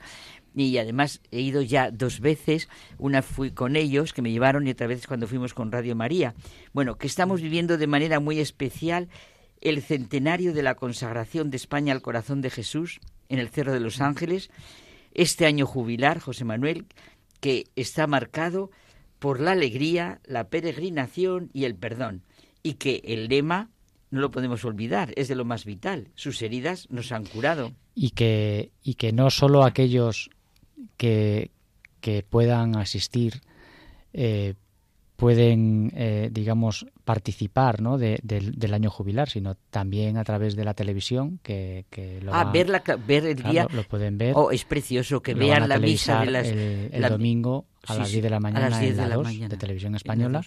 Y 0.55 0.77
además 0.77 1.21
he 1.31 1.39
ido 1.39 1.61
ya 1.61 1.91
dos 1.91 2.19
veces, 2.19 2.67
una 2.97 3.21
fui 3.21 3.51
con 3.51 3.75
ellos, 3.75 4.13
que 4.13 4.21
me 4.21 4.31
llevaron, 4.31 4.67
y 4.67 4.71
otra 4.71 4.87
vez 4.87 5.07
cuando 5.07 5.27
fuimos 5.27 5.53
con 5.53 5.71
Radio 5.71 5.95
María. 5.95 6.33
Bueno, 6.73 6.97
que 6.97 7.07
estamos 7.07 7.41
viviendo 7.41 7.77
de 7.77 7.87
manera 7.87 8.19
muy 8.19 8.39
especial 8.39 9.07
el 9.61 9.81
centenario 9.81 10.53
de 10.53 10.63
la 10.63 10.75
consagración 10.75 11.51
de 11.51 11.57
España 11.57 11.93
al 11.93 12.01
corazón 12.01 12.41
de 12.41 12.49
Jesús 12.49 12.99
en 13.29 13.39
el 13.39 13.49
Cerro 13.49 13.71
de 13.71 13.79
los 13.79 14.01
Ángeles, 14.01 14.49
este 15.13 15.45
año 15.45 15.65
jubilar, 15.65 16.19
José 16.19 16.43
Manuel, 16.43 16.85
que 17.39 17.67
está 17.75 18.07
marcado 18.07 18.71
por 19.21 19.39
la 19.39 19.51
alegría, 19.51 20.19
la 20.25 20.49
peregrinación 20.49 21.51
y 21.53 21.65
el 21.65 21.75
perdón, 21.75 22.23
y 22.63 22.73
que 22.73 23.03
el 23.05 23.27
lema 23.27 23.69
no 24.09 24.19
lo 24.19 24.31
podemos 24.31 24.65
olvidar, 24.65 25.13
es 25.15 25.27
de 25.27 25.35
lo 25.35 25.45
más 25.45 25.63
vital. 25.63 26.07
Sus 26.15 26.41
heridas 26.41 26.87
nos 26.89 27.11
han 27.11 27.27
curado. 27.27 27.71
Y 27.93 28.09
que, 28.09 28.71
y 28.81 28.95
que 28.95 29.13
no 29.13 29.29
solo 29.29 29.63
aquellos 29.63 30.31
que, 30.97 31.51
que 31.99 32.23
puedan 32.23 32.75
asistir 32.75 33.41
eh, 34.13 34.55
pueden, 35.21 35.91
eh, 35.95 36.29
digamos, 36.31 36.87
participar 37.05 37.79
¿no? 37.79 37.99
de, 37.99 38.19
del 38.23 38.73
año 38.73 38.89
jubilar, 38.89 39.29
sino 39.29 39.53
también 39.69 40.17
a 40.17 40.23
través 40.23 40.55
de 40.55 40.65
la 40.65 40.73
televisión, 40.73 41.39
que, 41.43 41.85
que 41.91 42.19
lo 42.21 42.33
ah, 42.33 42.45
ver, 42.45 42.69
la, 42.69 42.81
ver 43.05 43.27
el 43.27 43.43
día. 43.43 43.67
Lo 43.71 43.83
pueden 43.83 44.17
ver. 44.17 44.33
Oh, 44.35 44.49
es 44.49 44.65
precioso 44.65 45.21
que 45.21 45.35
vean 45.35 45.69
la 45.69 45.77
misa 45.77 46.21
de 46.21 46.31
las, 46.31 46.47
el, 46.47 47.03
domingo 47.07 47.67
a 47.85 47.93
las 47.97 48.09
10 48.09 48.23
de 48.23 48.29
la 48.31 48.39
mañana 48.39 48.83
en 48.83 48.97
la, 48.97 49.09
2 49.15 49.39
de 49.47 49.57
televisión 49.57 49.93
española. 49.93 50.41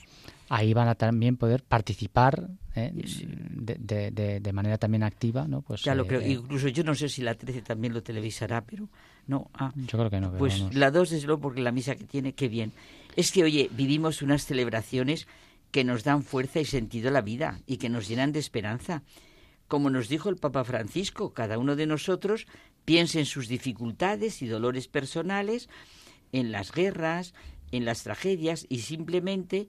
Ahí 0.48 0.74
van 0.74 0.88
a 0.88 0.96
también 0.96 1.36
poder 1.36 1.62
participar 1.62 2.48
¿eh? 2.74 2.90
de, 2.92 4.10
de, 4.10 4.40
de, 4.40 4.52
manera 4.52 4.76
también 4.76 5.04
activa, 5.04 5.46
¿no? 5.46 5.62
Pues, 5.62 5.82
ya 5.82 5.94
lo 5.94 6.04
creo. 6.04 6.20
Incluso 6.20 6.66
yo 6.66 6.82
no 6.82 6.96
sé 6.96 7.08
si 7.08 7.22
la 7.22 7.36
13 7.36 7.62
también 7.62 7.94
lo 7.94 8.02
televisará, 8.02 8.60
pero 8.60 8.88
no. 9.28 9.50
Ah, 9.54 9.72
yo 9.74 9.98
creo 9.98 10.10
que 10.10 10.20
no. 10.20 10.32
Pues 10.32 10.74
la 10.74 10.90
2 10.90 11.12
es 11.12 11.24
lo 11.26 11.38
porque 11.38 11.62
la 11.62 11.70
misa 11.70 11.94
que 11.94 12.04
tiene, 12.04 12.32
qué 12.32 12.48
bien. 12.48 12.72
Es 13.16 13.32
que, 13.32 13.44
oye, 13.44 13.70
vivimos 13.72 14.22
unas 14.22 14.44
celebraciones 14.44 15.26
que 15.70 15.84
nos 15.84 16.04
dan 16.04 16.22
fuerza 16.22 16.60
y 16.60 16.64
sentido 16.64 17.08
a 17.08 17.12
la 17.12 17.20
vida 17.20 17.60
y 17.66 17.78
que 17.78 17.88
nos 17.88 18.08
llenan 18.08 18.32
de 18.32 18.38
esperanza. 18.38 19.02
Como 19.68 19.90
nos 19.90 20.08
dijo 20.08 20.28
el 20.28 20.36
Papa 20.36 20.64
Francisco, 20.64 21.32
cada 21.32 21.58
uno 21.58 21.74
de 21.74 21.86
nosotros 21.86 22.46
piensa 22.84 23.18
en 23.18 23.26
sus 23.26 23.48
dificultades 23.48 24.42
y 24.42 24.46
dolores 24.46 24.88
personales, 24.88 25.68
en 26.32 26.52
las 26.52 26.70
guerras, 26.70 27.34
en 27.72 27.84
las 27.84 28.02
tragedias 28.02 28.66
y 28.68 28.80
simplemente 28.80 29.66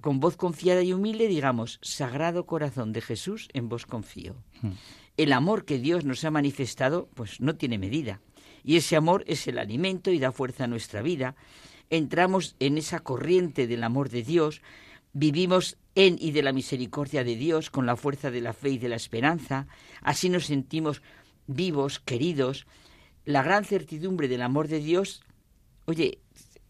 con 0.00 0.20
voz 0.20 0.36
confiada 0.36 0.82
y 0.82 0.92
humilde 0.92 1.26
digamos, 1.26 1.78
Sagrado 1.82 2.46
Corazón 2.46 2.92
de 2.92 3.00
Jesús, 3.00 3.48
en 3.52 3.68
vos 3.68 3.86
confío. 3.86 4.36
Hmm. 4.60 4.72
El 5.16 5.32
amor 5.32 5.64
que 5.64 5.78
Dios 5.78 6.04
nos 6.04 6.24
ha 6.24 6.30
manifestado, 6.30 7.08
pues 7.14 7.40
no 7.40 7.56
tiene 7.56 7.78
medida. 7.78 8.20
Y 8.62 8.76
ese 8.76 8.96
amor 8.96 9.24
es 9.26 9.46
el 9.48 9.58
alimento 9.58 10.10
y 10.10 10.18
da 10.18 10.32
fuerza 10.32 10.64
a 10.64 10.68
nuestra 10.68 11.00
vida 11.00 11.34
entramos 11.90 12.56
en 12.60 12.78
esa 12.78 13.00
corriente 13.00 13.66
del 13.66 13.84
amor 13.84 14.08
de 14.08 14.22
Dios, 14.22 14.62
vivimos 15.12 15.78
en 15.94 16.16
y 16.20 16.32
de 16.32 16.42
la 16.42 16.52
misericordia 16.52 17.24
de 17.24 17.36
Dios 17.36 17.70
con 17.70 17.86
la 17.86 17.96
fuerza 17.96 18.30
de 18.30 18.40
la 18.40 18.52
fe 18.52 18.70
y 18.70 18.78
de 18.78 18.88
la 18.88 18.96
esperanza, 18.96 19.66
así 20.02 20.28
nos 20.28 20.46
sentimos 20.46 21.02
vivos, 21.46 22.00
queridos, 22.00 22.66
la 23.24 23.42
gran 23.42 23.64
certidumbre 23.64 24.28
del 24.28 24.42
amor 24.42 24.68
de 24.68 24.80
Dios, 24.80 25.22
oye, 25.86 26.20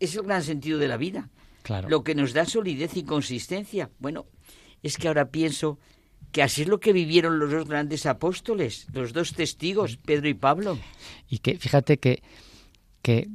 es 0.00 0.14
el 0.14 0.22
gran 0.22 0.42
sentido 0.42 0.78
de 0.78 0.88
la 0.88 0.96
vida. 0.96 1.28
Claro. 1.62 1.88
Lo 1.88 2.04
que 2.04 2.14
nos 2.14 2.32
da 2.32 2.44
solidez 2.44 2.96
y 2.96 3.02
consistencia. 3.02 3.90
Bueno, 3.98 4.26
es 4.82 4.96
que 4.96 5.08
ahora 5.08 5.30
pienso 5.30 5.80
que 6.30 6.42
así 6.42 6.62
es 6.62 6.68
lo 6.68 6.80
que 6.80 6.92
vivieron 6.92 7.38
los 7.38 7.50
dos 7.50 7.66
grandes 7.66 8.06
apóstoles, 8.06 8.86
los 8.92 9.12
dos 9.12 9.32
testigos, 9.32 9.96
Pedro 9.96 10.28
y 10.28 10.34
Pablo. 10.34 10.78
Y 11.28 11.38
que 11.38 11.58
fíjate 11.58 11.98
que, 11.98 12.22
que 13.02 13.28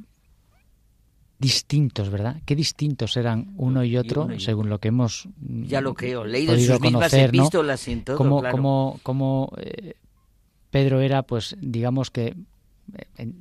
distintos, 1.42 2.08
¿verdad? 2.08 2.40
Qué 2.46 2.54
distintos 2.54 3.16
eran 3.16 3.52
uno 3.56 3.84
y 3.84 3.96
otro, 3.96 4.28
según 4.38 4.68
lo 4.68 4.78
que 4.78 4.88
hemos 4.88 5.28
ya 5.40 5.80
lo 5.80 5.92
creo, 5.92 6.24
leído 6.24 6.54
en 6.54 6.64
sus 6.64 6.80
mismas 6.80 7.12
epístolas 7.12 7.86
y 7.88 7.92
en 7.92 8.04
todo, 8.04 8.16
como, 8.16 8.40
claro. 8.40 8.56
como, 8.56 9.00
como 9.02 9.52
eh, 9.58 9.94
Pedro 10.70 11.00
era, 11.00 11.24
pues, 11.24 11.56
digamos 11.60 12.10
que 12.10 12.34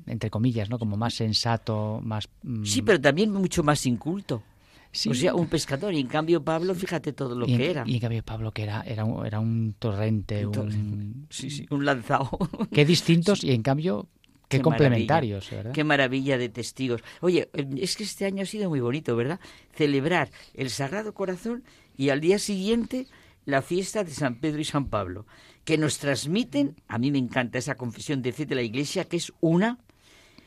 entre 0.05 0.29
comillas, 0.29 0.69
¿no? 0.69 0.79
Como 0.79 0.97
más 0.97 1.15
sensato, 1.15 1.99
más 2.03 2.27
mm, 2.43 2.63
sí, 2.63 2.81
pero 2.81 2.99
también 2.99 3.31
mucho 3.31 3.63
más 3.63 3.85
inculto. 3.85 4.43
Sí. 4.91 5.09
O 5.09 5.13
sea, 5.13 5.33
un 5.35 5.47
pescador. 5.47 5.93
Y 5.93 5.99
en 5.99 6.07
cambio 6.07 6.43
Pablo, 6.43 6.75
fíjate 6.75 7.13
todo 7.13 7.33
lo 7.35 7.45
que 7.45 7.69
era. 7.69 7.83
Y 7.87 7.95
en 7.95 7.99
cambio 7.99 8.23
Pablo, 8.23 8.51
que 8.51 8.63
era, 8.63 8.81
era, 8.81 9.05
un, 9.05 9.25
era 9.25 9.39
un 9.39 9.75
torrente, 9.79 10.45
un... 10.45 11.27
Sí, 11.29 11.49
sí, 11.49 11.65
un 11.69 11.85
lanzado. 11.85 12.29
Qué 12.71 12.85
distintos. 12.85 13.43
Y 13.43 13.51
en 13.51 13.63
cambio 13.63 14.07
Qué, 14.51 14.61
complementarios, 14.61 15.49
¿verdad? 15.49 15.71
Qué 15.71 15.83
maravilla 15.83 16.37
de 16.37 16.49
testigos. 16.49 17.01
Oye, 17.21 17.49
es 17.77 17.95
que 17.95 18.03
este 18.03 18.25
año 18.25 18.43
ha 18.43 18.45
sido 18.45 18.69
muy 18.69 18.79
bonito, 18.79 19.15
¿verdad? 19.15 19.39
Celebrar 19.73 20.29
el 20.53 20.69
Sagrado 20.69 21.13
Corazón 21.13 21.63
y 21.97 22.09
al 22.09 22.19
día 22.19 22.37
siguiente 22.37 23.07
la 23.45 23.61
fiesta 23.61 24.03
de 24.03 24.11
San 24.11 24.35
Pedro 24.39 24.61
y 24.61 24.65
San 24.65 24.87
Pablo, 24.87 25.25
que 25.63 25.77
nos 25.77 25.97
transmiten, 25.97 26.75
a 26.87 26.97
mí 26.97 27.11
me 27.11 27.17
encanta 27.17 27.57
esa 27.57 27.75
confesión 27.75 28.21
de 28.21 28.33
fe 28.33 28.45
de 28.45 28.55
la 28.55 28.61
Iglesia, 28.61 29.05
que 29.05 29.17
es 29.17 29.31
una, 29.39 29.79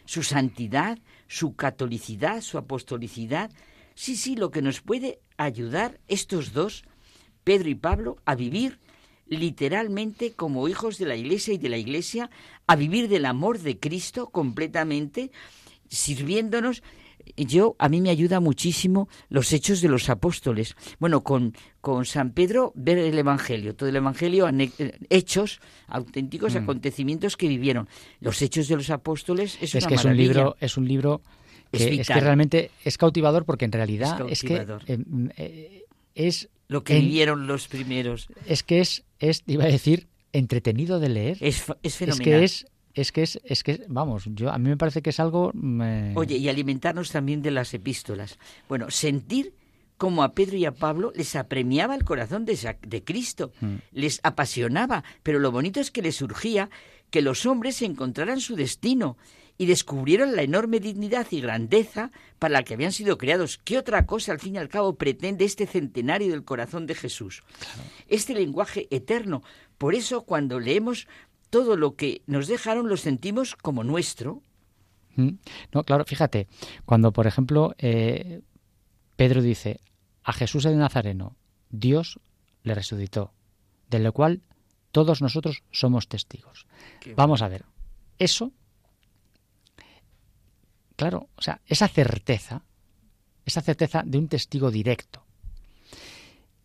su 0.05 0.23
santidad, 0.23 0.99
su 1.27 1.57
catolicidad, 1.57 2.41
su 2.41 2.59
apostolicidad. 2.59 3.51
Sí, 3.95 4.17
sí, 4.17 4.37
lo 4.37 4.51
que 4.51 4.63
nos 4.63 4.81
puede 4.81 5.21
ayudar 5.37 6.01
estos 6.09 6.53
dos, 6.53 6.85
Pedro 7.43 7.69
y 7.69 7.75
Pablo, 7.75 8.17
a 8.25 8.35
vivir 8.35 8.79
literalmente 9.27 10.33
como 10.33 10.69
hijos 10.69 10.99
de 10.99 11.07
la 11.07 11.17
Iglesia 11.17 11.55
y 11.55 11.59
de 11.59 11.69
la 11.69 11.77
Iglesia 11.77 12.31
a 12.67 12.77
vivir 12.77 13.09
del 13.09 13.27
amor 13.27 13.59
de 13.59 13.79
Cristo 13.79 14.29
completamente, 14.29 15.31
sirviéndonos. 15.89 16.83
Yo, 17.37 17.75
a 17.79 17.89
mí 17.89 18.03
me 18.03 18.11
ayuda 18.11 18.39
muchísimo 18.41 19.09
los 19.31 19.53
hechos 19.53 19.81
de 19.81 19.89
los 19.89 20.11
apóstoles. 20.11 20.77
Bueno, 20.99 21.25
con, 21.25 21.55
con 21.81 22.05
San 22.05 22.33
Pedro 22.33 22.73
ver 22.75 22.99
el 22.99 23.19
Evangelio, 23.19 23.75
todo 23.75 23.89
el 23.89 23.97
Evangelio, 23.97 24.49
hechos, 25.09 25.61
auténticos 25.87 26.55
mm. 26.55 26.59
acontecimientos 26.59 27.37
que 27.37 27.49
vivieron. 27.49 27.89
Los 28.21 28.43
hechos 28.43 28.69
de 28.69 28.77
los 28.77 28.91
apóstoles 28.91 29.57
es, 29.63 29.75
es 29.75 29.87
que 29.87 29.95
es 29.95 30.05
un 30.05 30.17
libro, 30.17 30.57
es 30.61 30.77
un 30.77 30.87
libro 30.87 31.23
que, 31.73 32.01
es, 32.01 32.09
que 32.09 32.21
realmente 32.21 32.71
es 32.85 32.99
cautivador 32.99 33.45
porque 33.45 33.65
en 33.65 33.73
realidad 33.73 34.27
es, 34.29 34.43
que 34.43 34.67
eh, 35.37 35.85
es 36.15 36.49
lo 36.69 36.85
que 36.85 36.99
vivieron 36.99 37.47
los 37.47 37.69
primeros. 37.69 38.29
Es 38.47 38.63
que 38.63 38.81
es, 38.81 39.05
es, 39.19 39.43
iba 39.47 39.65
a 39.65 39.69
decir, 39.69 40.09
entretenido 40.33 41.01
de 41.01 41.09
leer. 41.09 41.39
Es, 41.41 41.65
es 41.83 41.97
fenomenal. 41.97 42.21
Es 42.21 42.25
que 42.25 42.45
es, 42.45 42.67
es 42.95 43.13
que 43.13 43.23
es, 43.23 43.41
es 43.45 43.63
que 43.63 43.85
vamos, 43.89 44.25
yo 44.27 44.51
a 44.51 44.59
mí 44.59 44.69
me 44.69 44.77
parece 44.77 45.03
que 45.03 45.11
es 45.11 45.21
algo. 45.21 45.53
Oye, 46.15 46.37
y 46.37 46.49
alimentarnos 46.49 47.11
también 47.11 47.43
de 47.43 47.51
las 47.51 47.75
epístolas. 47.75 48.39
Bueno, 48.69 48.91
sentir 48.91 49.55
como 49.97 50.23
a 50.23 50.33
Pedro 50.33 50.57
y 50.57 50.65
a 50.65 50.73
Pablo 50.73 51.13
les 51.15 51.37
apremiaba 51.37 51.95
el 51.95 52.05
corazón 52.05 52.45
de, 52.45 52.77
de 52.83 53.05
Cristo, 53.05 53.53
mm. 53.61 53.75
les 53.93 54.21
apasionaba, 54.23 55.05
pero 55.23 55.39
lo 55.39 55.53
bonito 55.53 55.81
es 55.81 55.91
que 55.91 56.03
les 56.03 56.17
surgía 56.17 56.71
que 57.11 57.23
los 57.23 57.47
hombres 57.47 57.81
encontraran 57.83 58.41
su 58.41 58.57
destino 58.57 59.17
y 59.57 59.67
descubrieron 59.67 60.35
la 60.35 60.43
enorme 60.43 60.81
dignidad 60.81 61.27
y 61.31 61.41
grandeza 61.41 62.11
para 62.39 62.55
la 62.55 62.63
que 62.65 62.75
habían 62.75 62.93
sido 62.93 63.19
creados. 63.19 63.59
¿Qué 63.59 63.79
otra 63.79 64.07
cosa, 64.07 64.33
al 64.33 64.41
fin 64.41 64.57
y 64.57 64.59
al 64.59 64.69
cabo, 64.69 64.97
pretende 64.97 65.45
este 65.45 65.67
centenario 65.67 66.31
del 66.31 66.45
corazón 66.45 66.87
de 66.87 66.95
Jesús? 66.95 67.45
Este 68.09 68.35
lenguaje 68.35 68.89
eterno. 68.91 69.43
Por 69.79 69.95
eso, 69.95 70.23
cuando 70.23 70.59
leemos 70.59 71.07
todo 71.51 71.77
lo 71.77 71.95
que 71.95 72.23
nos 72.27 72.49
dejaron, 72.49 72.89
lo 72.89 72.97
sentimos 72.97 73.55
como 73.55 73.85
nuestro. 73.85 74.43
Mm. 75.15 75.35
No, 75.73 75.85
claro, 75.85 76.05
fíjate, 76.05 76.49
cuando, 76.85 77.13
por 77.13 77.29
ejemplo, 77.29 77.75
eh, 77.79 78.43
Pedro 79.17 79.41
dice, 79.41 79.81
a 80.25 80.33
Jesús 80.33 80.65
de 80.65 80.75
Nazareno, 80.75 81.37
Dios 81.71 82.19
le 82.65 82.75
resucitó, 82.75 83.33
de 83.89 84.01
lo 84.01 84.13
cual 84.13 84.43
todos 84.91 85.23
nosotros 85.23 85.63
somos 85.71 86.09
testigos. 86.09 86.67
Vamos 87.15 87.43
a 87.43 87.49
ver, 87.49 87.65
eso 88.19 88.53
claro, 90.97 91.29
o 91.37 91.43
sea, 91.43 91.61
esa 91.67 91.89
certeza, 91.89 92.63
esa 93.45 93.61
certeza 93.61 94.03
de 94.05 94.19
un 94.19 94.29
testigo 94.29 94.71
directo, 94.71 95.25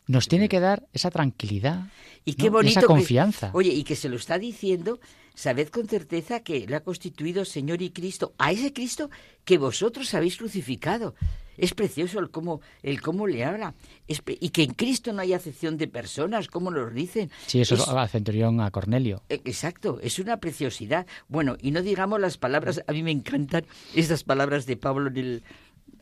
nos 0.07 0.27
tiene 0.27 0.49
que 0.49 0.59
dar 0.59 0.87
esa 0.91 1.11
tranquilidad 1.11 1.87
y 2.25 2.33
qué 2.33 2.49
bonito 2.49 2.79
esa 2.79 2.87
confianza. 2.87 3.51
oye, 3.53 3.71
y 3.71 3.83
que 3.83 3.95
se 3.95 4.09
lo 4.09 4.15
está 4.15 4.39
diciendo, 4.39 4.99
sabed 5.39 5.69
con 5.69 5.87
certeza 5.87 6.41
que 6.41 6.67
le 6.67 6.75
ha 6.75 6.83
constituido 6.83 7.45
Señor 7.45 7.81
y 7.81 7.91
Cristo, 7.91 8.33
a 8.37 8.51
ese 8.51 8.73
Cristo 8.73 9.09
que 9.45 9.57
vosotros 9.57 10.13
habéis 10.13 10.35
crucificado. 10.35 11.15
Es 11.57 11.73
precioso 11.73 12.19
el 12.19 12.29
cómo, 12.29 12.61
el 12.83 13.01
cómo 13.01 13.25
le 13.25 13.43
habla. 13.43 13.73
y 14.07 14.49
que 14.49 14.63
en 14.63 14.73
Cristo 14.73 15.13
no 15.13 15.21
hay 15.21 15.33
acepción 15.33 15.77
de 15.77 15.87
personas, 15.87 16.47
como 16.47 16.71
nos 16.71 16.93
dicen. 16.93 17.31
Sí, 17.47 17.61
eso 17.61 17.75
es, 17.75 17.87
al 17.87 18.09
centurión 18.09 18.59
a 18.61 18.71
Cornelio. 18.71 19.23
E, 19.29 19.35
exacto, 19.45 19.99
es 20.01 20.19
una 20.19 20.37
preciosidad. 20.37 21.05
Bueno, 21.27 21.55
y 21.61 21.71
no 21.71 21.81
digamos 21.81 22.19
las 22.19 22.37
palabras, 22.37 22.81
a 22.85 22.91
mí 22.91 23.03
me 23.03 23.11
encantan 23.11 23.65
estas 23.95 24.23
palabras 24.23 24.65
de 24.65 24.77
Pablo 24.77 25.09
en 25.09 25.17
el 25.17 25.43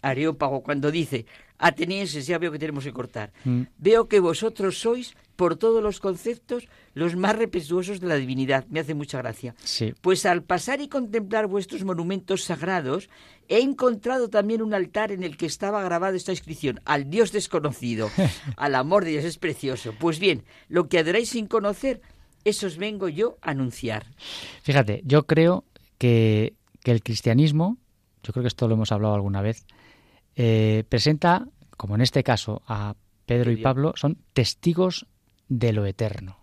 Areópago 0.02 0.61
cuando 0.61 0.91
dice, 0.91 1.26
atenienses, 1.57 2.28
ya 2.28 2.38
veo 2.38 2.52
que 2.52 2.60
tenemos 2.60 2.84
que 2.84 2.94
cortar. 2.94 3.32
Mm. 3.45 3.64
Veo 3.78 4.07
que 4.07 4.19
vosotros 4.19 4.80
sois, 4.80 5.15
por 5.36 5.56
todos 5.56 5.84
los 5.84 5.99
conceptos, 5.99 6.68
los 6.94 7.15
más 7.15 7.36
respetuosos 7.36 7.99
de 7.99 8.07
la 8.07 8.15
divinidad. 8.15 8.65
Me 8.69 8.80
hace 8.80 8.94
mucha 8.94 9.19
gracia. 9.19 9.56
Sí. 9.64 9.94
Pues 10.02 10.26
al 10.26 10.44
pasar 10.44 10.82
y 10.82 10.88
contemplar 10.88 11.48
vuestros 11.48 11.84
monumentos 11.84 12.44
sagrados, 12.44 13.10
he 13.48 13.60
encontrado 13.60 14.30
también 14.30 14.61
un 14.61 14.74
altar 14.74 15.11
en 15.11 15.24
el 15.24 15.38
que 15.38 15.45
estaba 15.45 15.84
grabada 15.84 16.18
esta 16.18 16.32
inscripción, 16.32 16.82
al 16.86 17.10
Dios 17.10 17.32
desconocido, 17.32 18.10
al 18.57 18.76
amor 18.76 19.06
de 19.06 19.11
Dios, 19.11 19.26
es 19.26 19.38
precioso. 19.38 19.94
Pues 19.98 20.19
bien, 20.19 20.44
lo 20.69 20.90
que 20.90 20.99
adoráis 20.99 21.30
sin 21.30 21.48
conocer, 21.48 22.02
eso 22.44 22.68
os 22.68 22.78
vengo 22.78 23.10
yo 23.10 23.38
a 23.41 23.52
anunciar. 23.52 24.06
Fíjate, 24.64 25.02
yo 25.06 25.26
creo 25.26 25.65
que, 25.98 26.53
que 26.84 26.91
el 26.91 27.03
cristianismo, 27.03 27.78
yo 28.24 28.34
creo 28.34 28.44
que 28.44 28.48
esto 28.48 28.68
lo 28.68 28.76
hemos 28.76 28.91
hablado 28.91 29.14
alguna 29.14 29.41
vez, 29.41 29.65
eh, 30.39 30.84
presenta, 30.88 31.47
como 31.77 31.95
en 31.95 32.01
este 32.01 32.23
caso, 32.23 32.61
a 32.68 32.95
Pedro 33.26 33.51
y 33.51 33.57
Pablo, 33.57 33.93
son 33.95 34.19
testigos 34.34 35.07
de 35.49 35.73
lo 35.73 35.85
eterno. 35.88 36.38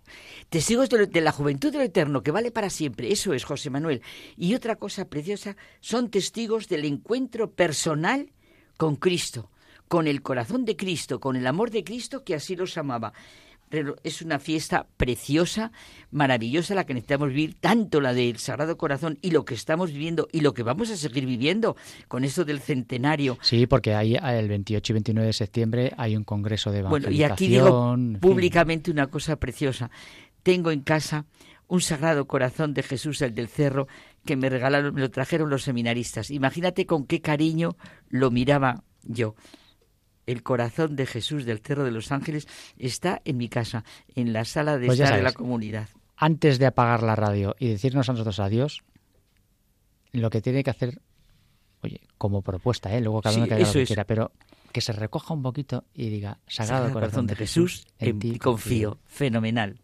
Testigos 0.48 0.88
de, 0.88 1.20
la 1.20 1.30
juventud 1.30 1.70
de 1.70 1.78
lo 1.78 1.84
eterno, 1.84 2.22
que 2.24 2.32
vale 2.32 2.50
para 2.50 2.70
siempre. 2.70 3.12
Eso 3.12 3.32
es, 3.34 3.44
José 3.44 3.70
Manuel. 3.70 4.02
Y 4.36 4.54
otra 4.54 4.76
cosa 4.76 5.08
preciosa, 5.08 5.56
son 5.80 6.10
testigos 6.10 6.68
del 6.68 6.84
encuentro 6.84 7.52
personal 7.52 8.32
con 8.76 8.96
Cristo, 8.96 9.52
con 9.86 10.08
el 10.08 10.22
corazón 10.22 10.64
de 10.64 10.76
Cristo, 10.76 11.20
con 11.20 11.36
el 11.36 11.46
amor 11.46 11.70
de 11.70 11.84
Cristo 11.84 12.24
que 12.24 12.34
así 12.34 12.56
los 12.56 12.76
amaba. 12.76 13.12
Pero 13.74 13.96
es 14.04 14.22
una 14.22 14.38
fiesta 14.38 14.86
preciosa, 14.96 15.72
maravillosa, 16.12 16.76
la 16.76 16.86
que 16.86 16.94
necesitamos 16.94 17.30
vivir, 17.30 17.56
tanto 17.58 18.00
la 18.00 18.14
del 18.14 18.38
Sagrado 18.38 18.76
Corazón 18.78 19.18
y 19.20 19.32
lo 19.32 19.44
que 19.44 19.54
estamos 19.54 19.90
viviendo 19.90 20.28
y 20.30 20.42
lo 20.42 20.54
que 20.54 20.62
vamos 20.62 20.90
a 20.90 20.96
seguir 20.96 21.26
viviendo 21.26 21.74
con 22.06 22.22
esto 22.22 22.44
del 22.44 22.60
centenario. 22.60 23.36
Sí, 23.42 23.66
porque 23.66 23.92
ahí 23.92 24.14
el 24.14 24.48
28 24.48 24.92
y 24.92 24.94
29 24.94 25.26
de 25.26 25.32
septiembre 25.32 25.92
hay 25.96 26.14
un 26.16 26.22
congreso 26.22 26.70
de 26.70 26.78
evangelización. 26.78 27.18
Bueno, 27.18 27.20
y 27.20 27.32
aquí 27.32 27.48
digo 27.48 27.96
públicamente 28.20 28.92
una 28.92 29.08
cosa 29.08 29.34
preciosa. 29.40 29.90
Tengo 30.44 30.70
en 30.70 30.82
casa 30.82 31.24
un 31.66 31.80
Sagrado 31.80 32.28
Corazón 32.28 32.74
de 32.74 32.84
Jesús, 32.84 33.22
el 33.22 33.34
del 33.34 33.48
Cerro, 33.48 33.88
que 34.24 34.36
me 34.36 34.50
regalaron, 34.50 34.94
me 34.94 35.00
lo 35.00 35.10
trajeron 35.10 35.50
los 35.50 35.64
seminaristas. 35.64 36.30
Imagínate 36.30 36.86
con 36.86 37.06
qué 37.06 37.20
cariño 37.20 37.76
lo 38.08 38.30
miraba 38.30 38.84
yo 39.02 39.34
el 40.26 40.42
corazón 40.42 40.96
de 40.96 41.06
Jesús 41.06 41.44
del 41.44 41.58
Cerro 41.58 41.84
de 41.84 41.90
los 41.90 42.12
Ángeles 42.12 42.48
está 42.78 43.20
en 43.24 43.36
mi 43.36 43.48
casa, 43.48 43.84
en 44.14 44.32
la 44.32 44.44
sala 44.44 44.78
de 44.78 44.86
pues 44.86 45.00
estar 45.00 45.16
de 45.16 45.22
la 45.22 45.32
comunidad. 45.32 45.88
Antes 46.16 46.58
de 46.58 46.66
apagar 46.66 47.02
la 47.02 47.16
radio 47.16 47.56
y 47.58 47.68
decirnos 47.68 48.08
a 48.08 48.12
nosotros 48.12 48.38
adiós, 48.40 48.82
lo 50.12 50.30
que 50.30 50.40
tiene 50.40 50.62
que 50.62 50.70
hacer, 50.70 51.00
oye, 51.82 52.00
como 52.18 52.42
propuesta, 52.42 52.94
¿eh? 52.94 53.00
luego 53.00 53.20
cada 53.20 53.36
uno 53.36 53.46
que 53.46 53.54
haga 53.54 53.66
lo 53.66 53.72
que 53.72 53.86
quiera, 53.86 54.04
pero 54.04 54.32
que 54.72 54.80
se 54.80 54.92
recoja 54.92 55.34
un 55.34 55.42
poquito 55.42 55.84
y 55.94 56.08
diga, 56.08 56.38
Sagrado, 56.46 56.92
corazón, 56.92 57.26
de 57.26 57.36
Jesús, 57.36 57.86
en, 57.98 58.18
ti 58.18 58.38
confío. 58.38 58.98
Fenomenal. 59.04 59.80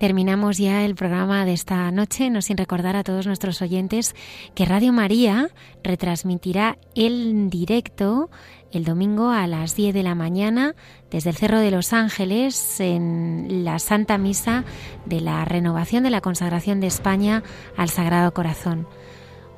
Terminamos 0.00 0.56
ya 0.56 0.86
el 0.86 0.94
programa 0.94 1.44
de 1.44 1.52
esta 1.52 1.90
noche, 1.90 2.30
no 2.30 2.40
sin 2.40 2.56
recordar 2.56 2.96
a 2.96 3.04
todos 3.04 3.26
nuestros 3.26 3.60
oyentes 3.60 4.16
que 4.54 4.64
Radio 4.64 4.94
María 4.94 5.50
retransmitirá 5.84 6.78
en 6.94 7.50
directo 7.50 8.30
el 8.72 8.84
domingo 8.84 9.28
a 9.28 9.46
las 9.46 9.76
10 9.76 9.92
de 9.92 10.02
la 10.02 10.14
mañana 10.14 10.74
desde 11.10 11.28
el 11.28 11.36
Cerro 11.36 11.58
de 11.58 11.70
los 11.70 11.92
Ángeles 11.92 12.80
en 12.80 13.62
la 13.62 13.78
Santa 13.78 14.16
Misa 14.16 14.64
de 15.04 15.20
la 15.20 15.44
renovación 15.44 16.02
de 16.02 16.10
la 16.10 16.22
consagración 16.22 16.80
de 16.80 16.86
España 16.86 17.42
al 17.76 17.90
Sagrado 17.90 18.32
Corazón. 18.32 18.88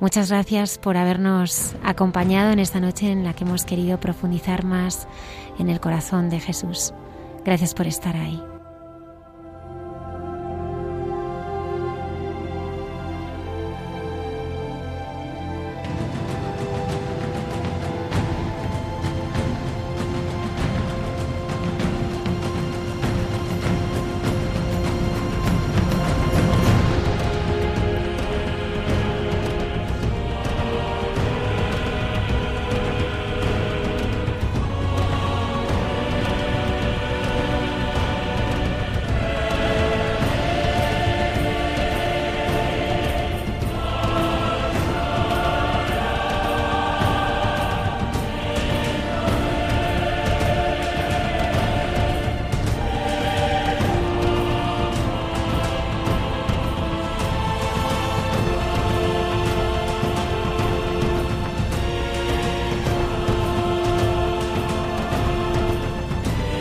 Muchas 0.01 0.29
gracias 0.29 0.77
por 0.77 0.97
habernos 0.97 1.73
acompañado 1.83 2.51
en 2.51 2.59
esta 2.59 2.81
noche 2.81 3.09
en 3.09 3.23
la 3.23 3.33
que 3.33 3.45
hemos 3.45 3.63
querido 3.63 3.97
profundizar 4.01 4.65
más 4.65 5.07
en 5.57 5.69
el 5.69 5.79
corazón 5.79 6.29
de 6.29 6.41
Jesús. 6.41 6.93
Gracias 7.45 7.73
por 7.73 7.87
estar 7.87 8.17
ahí. 8.17 8.43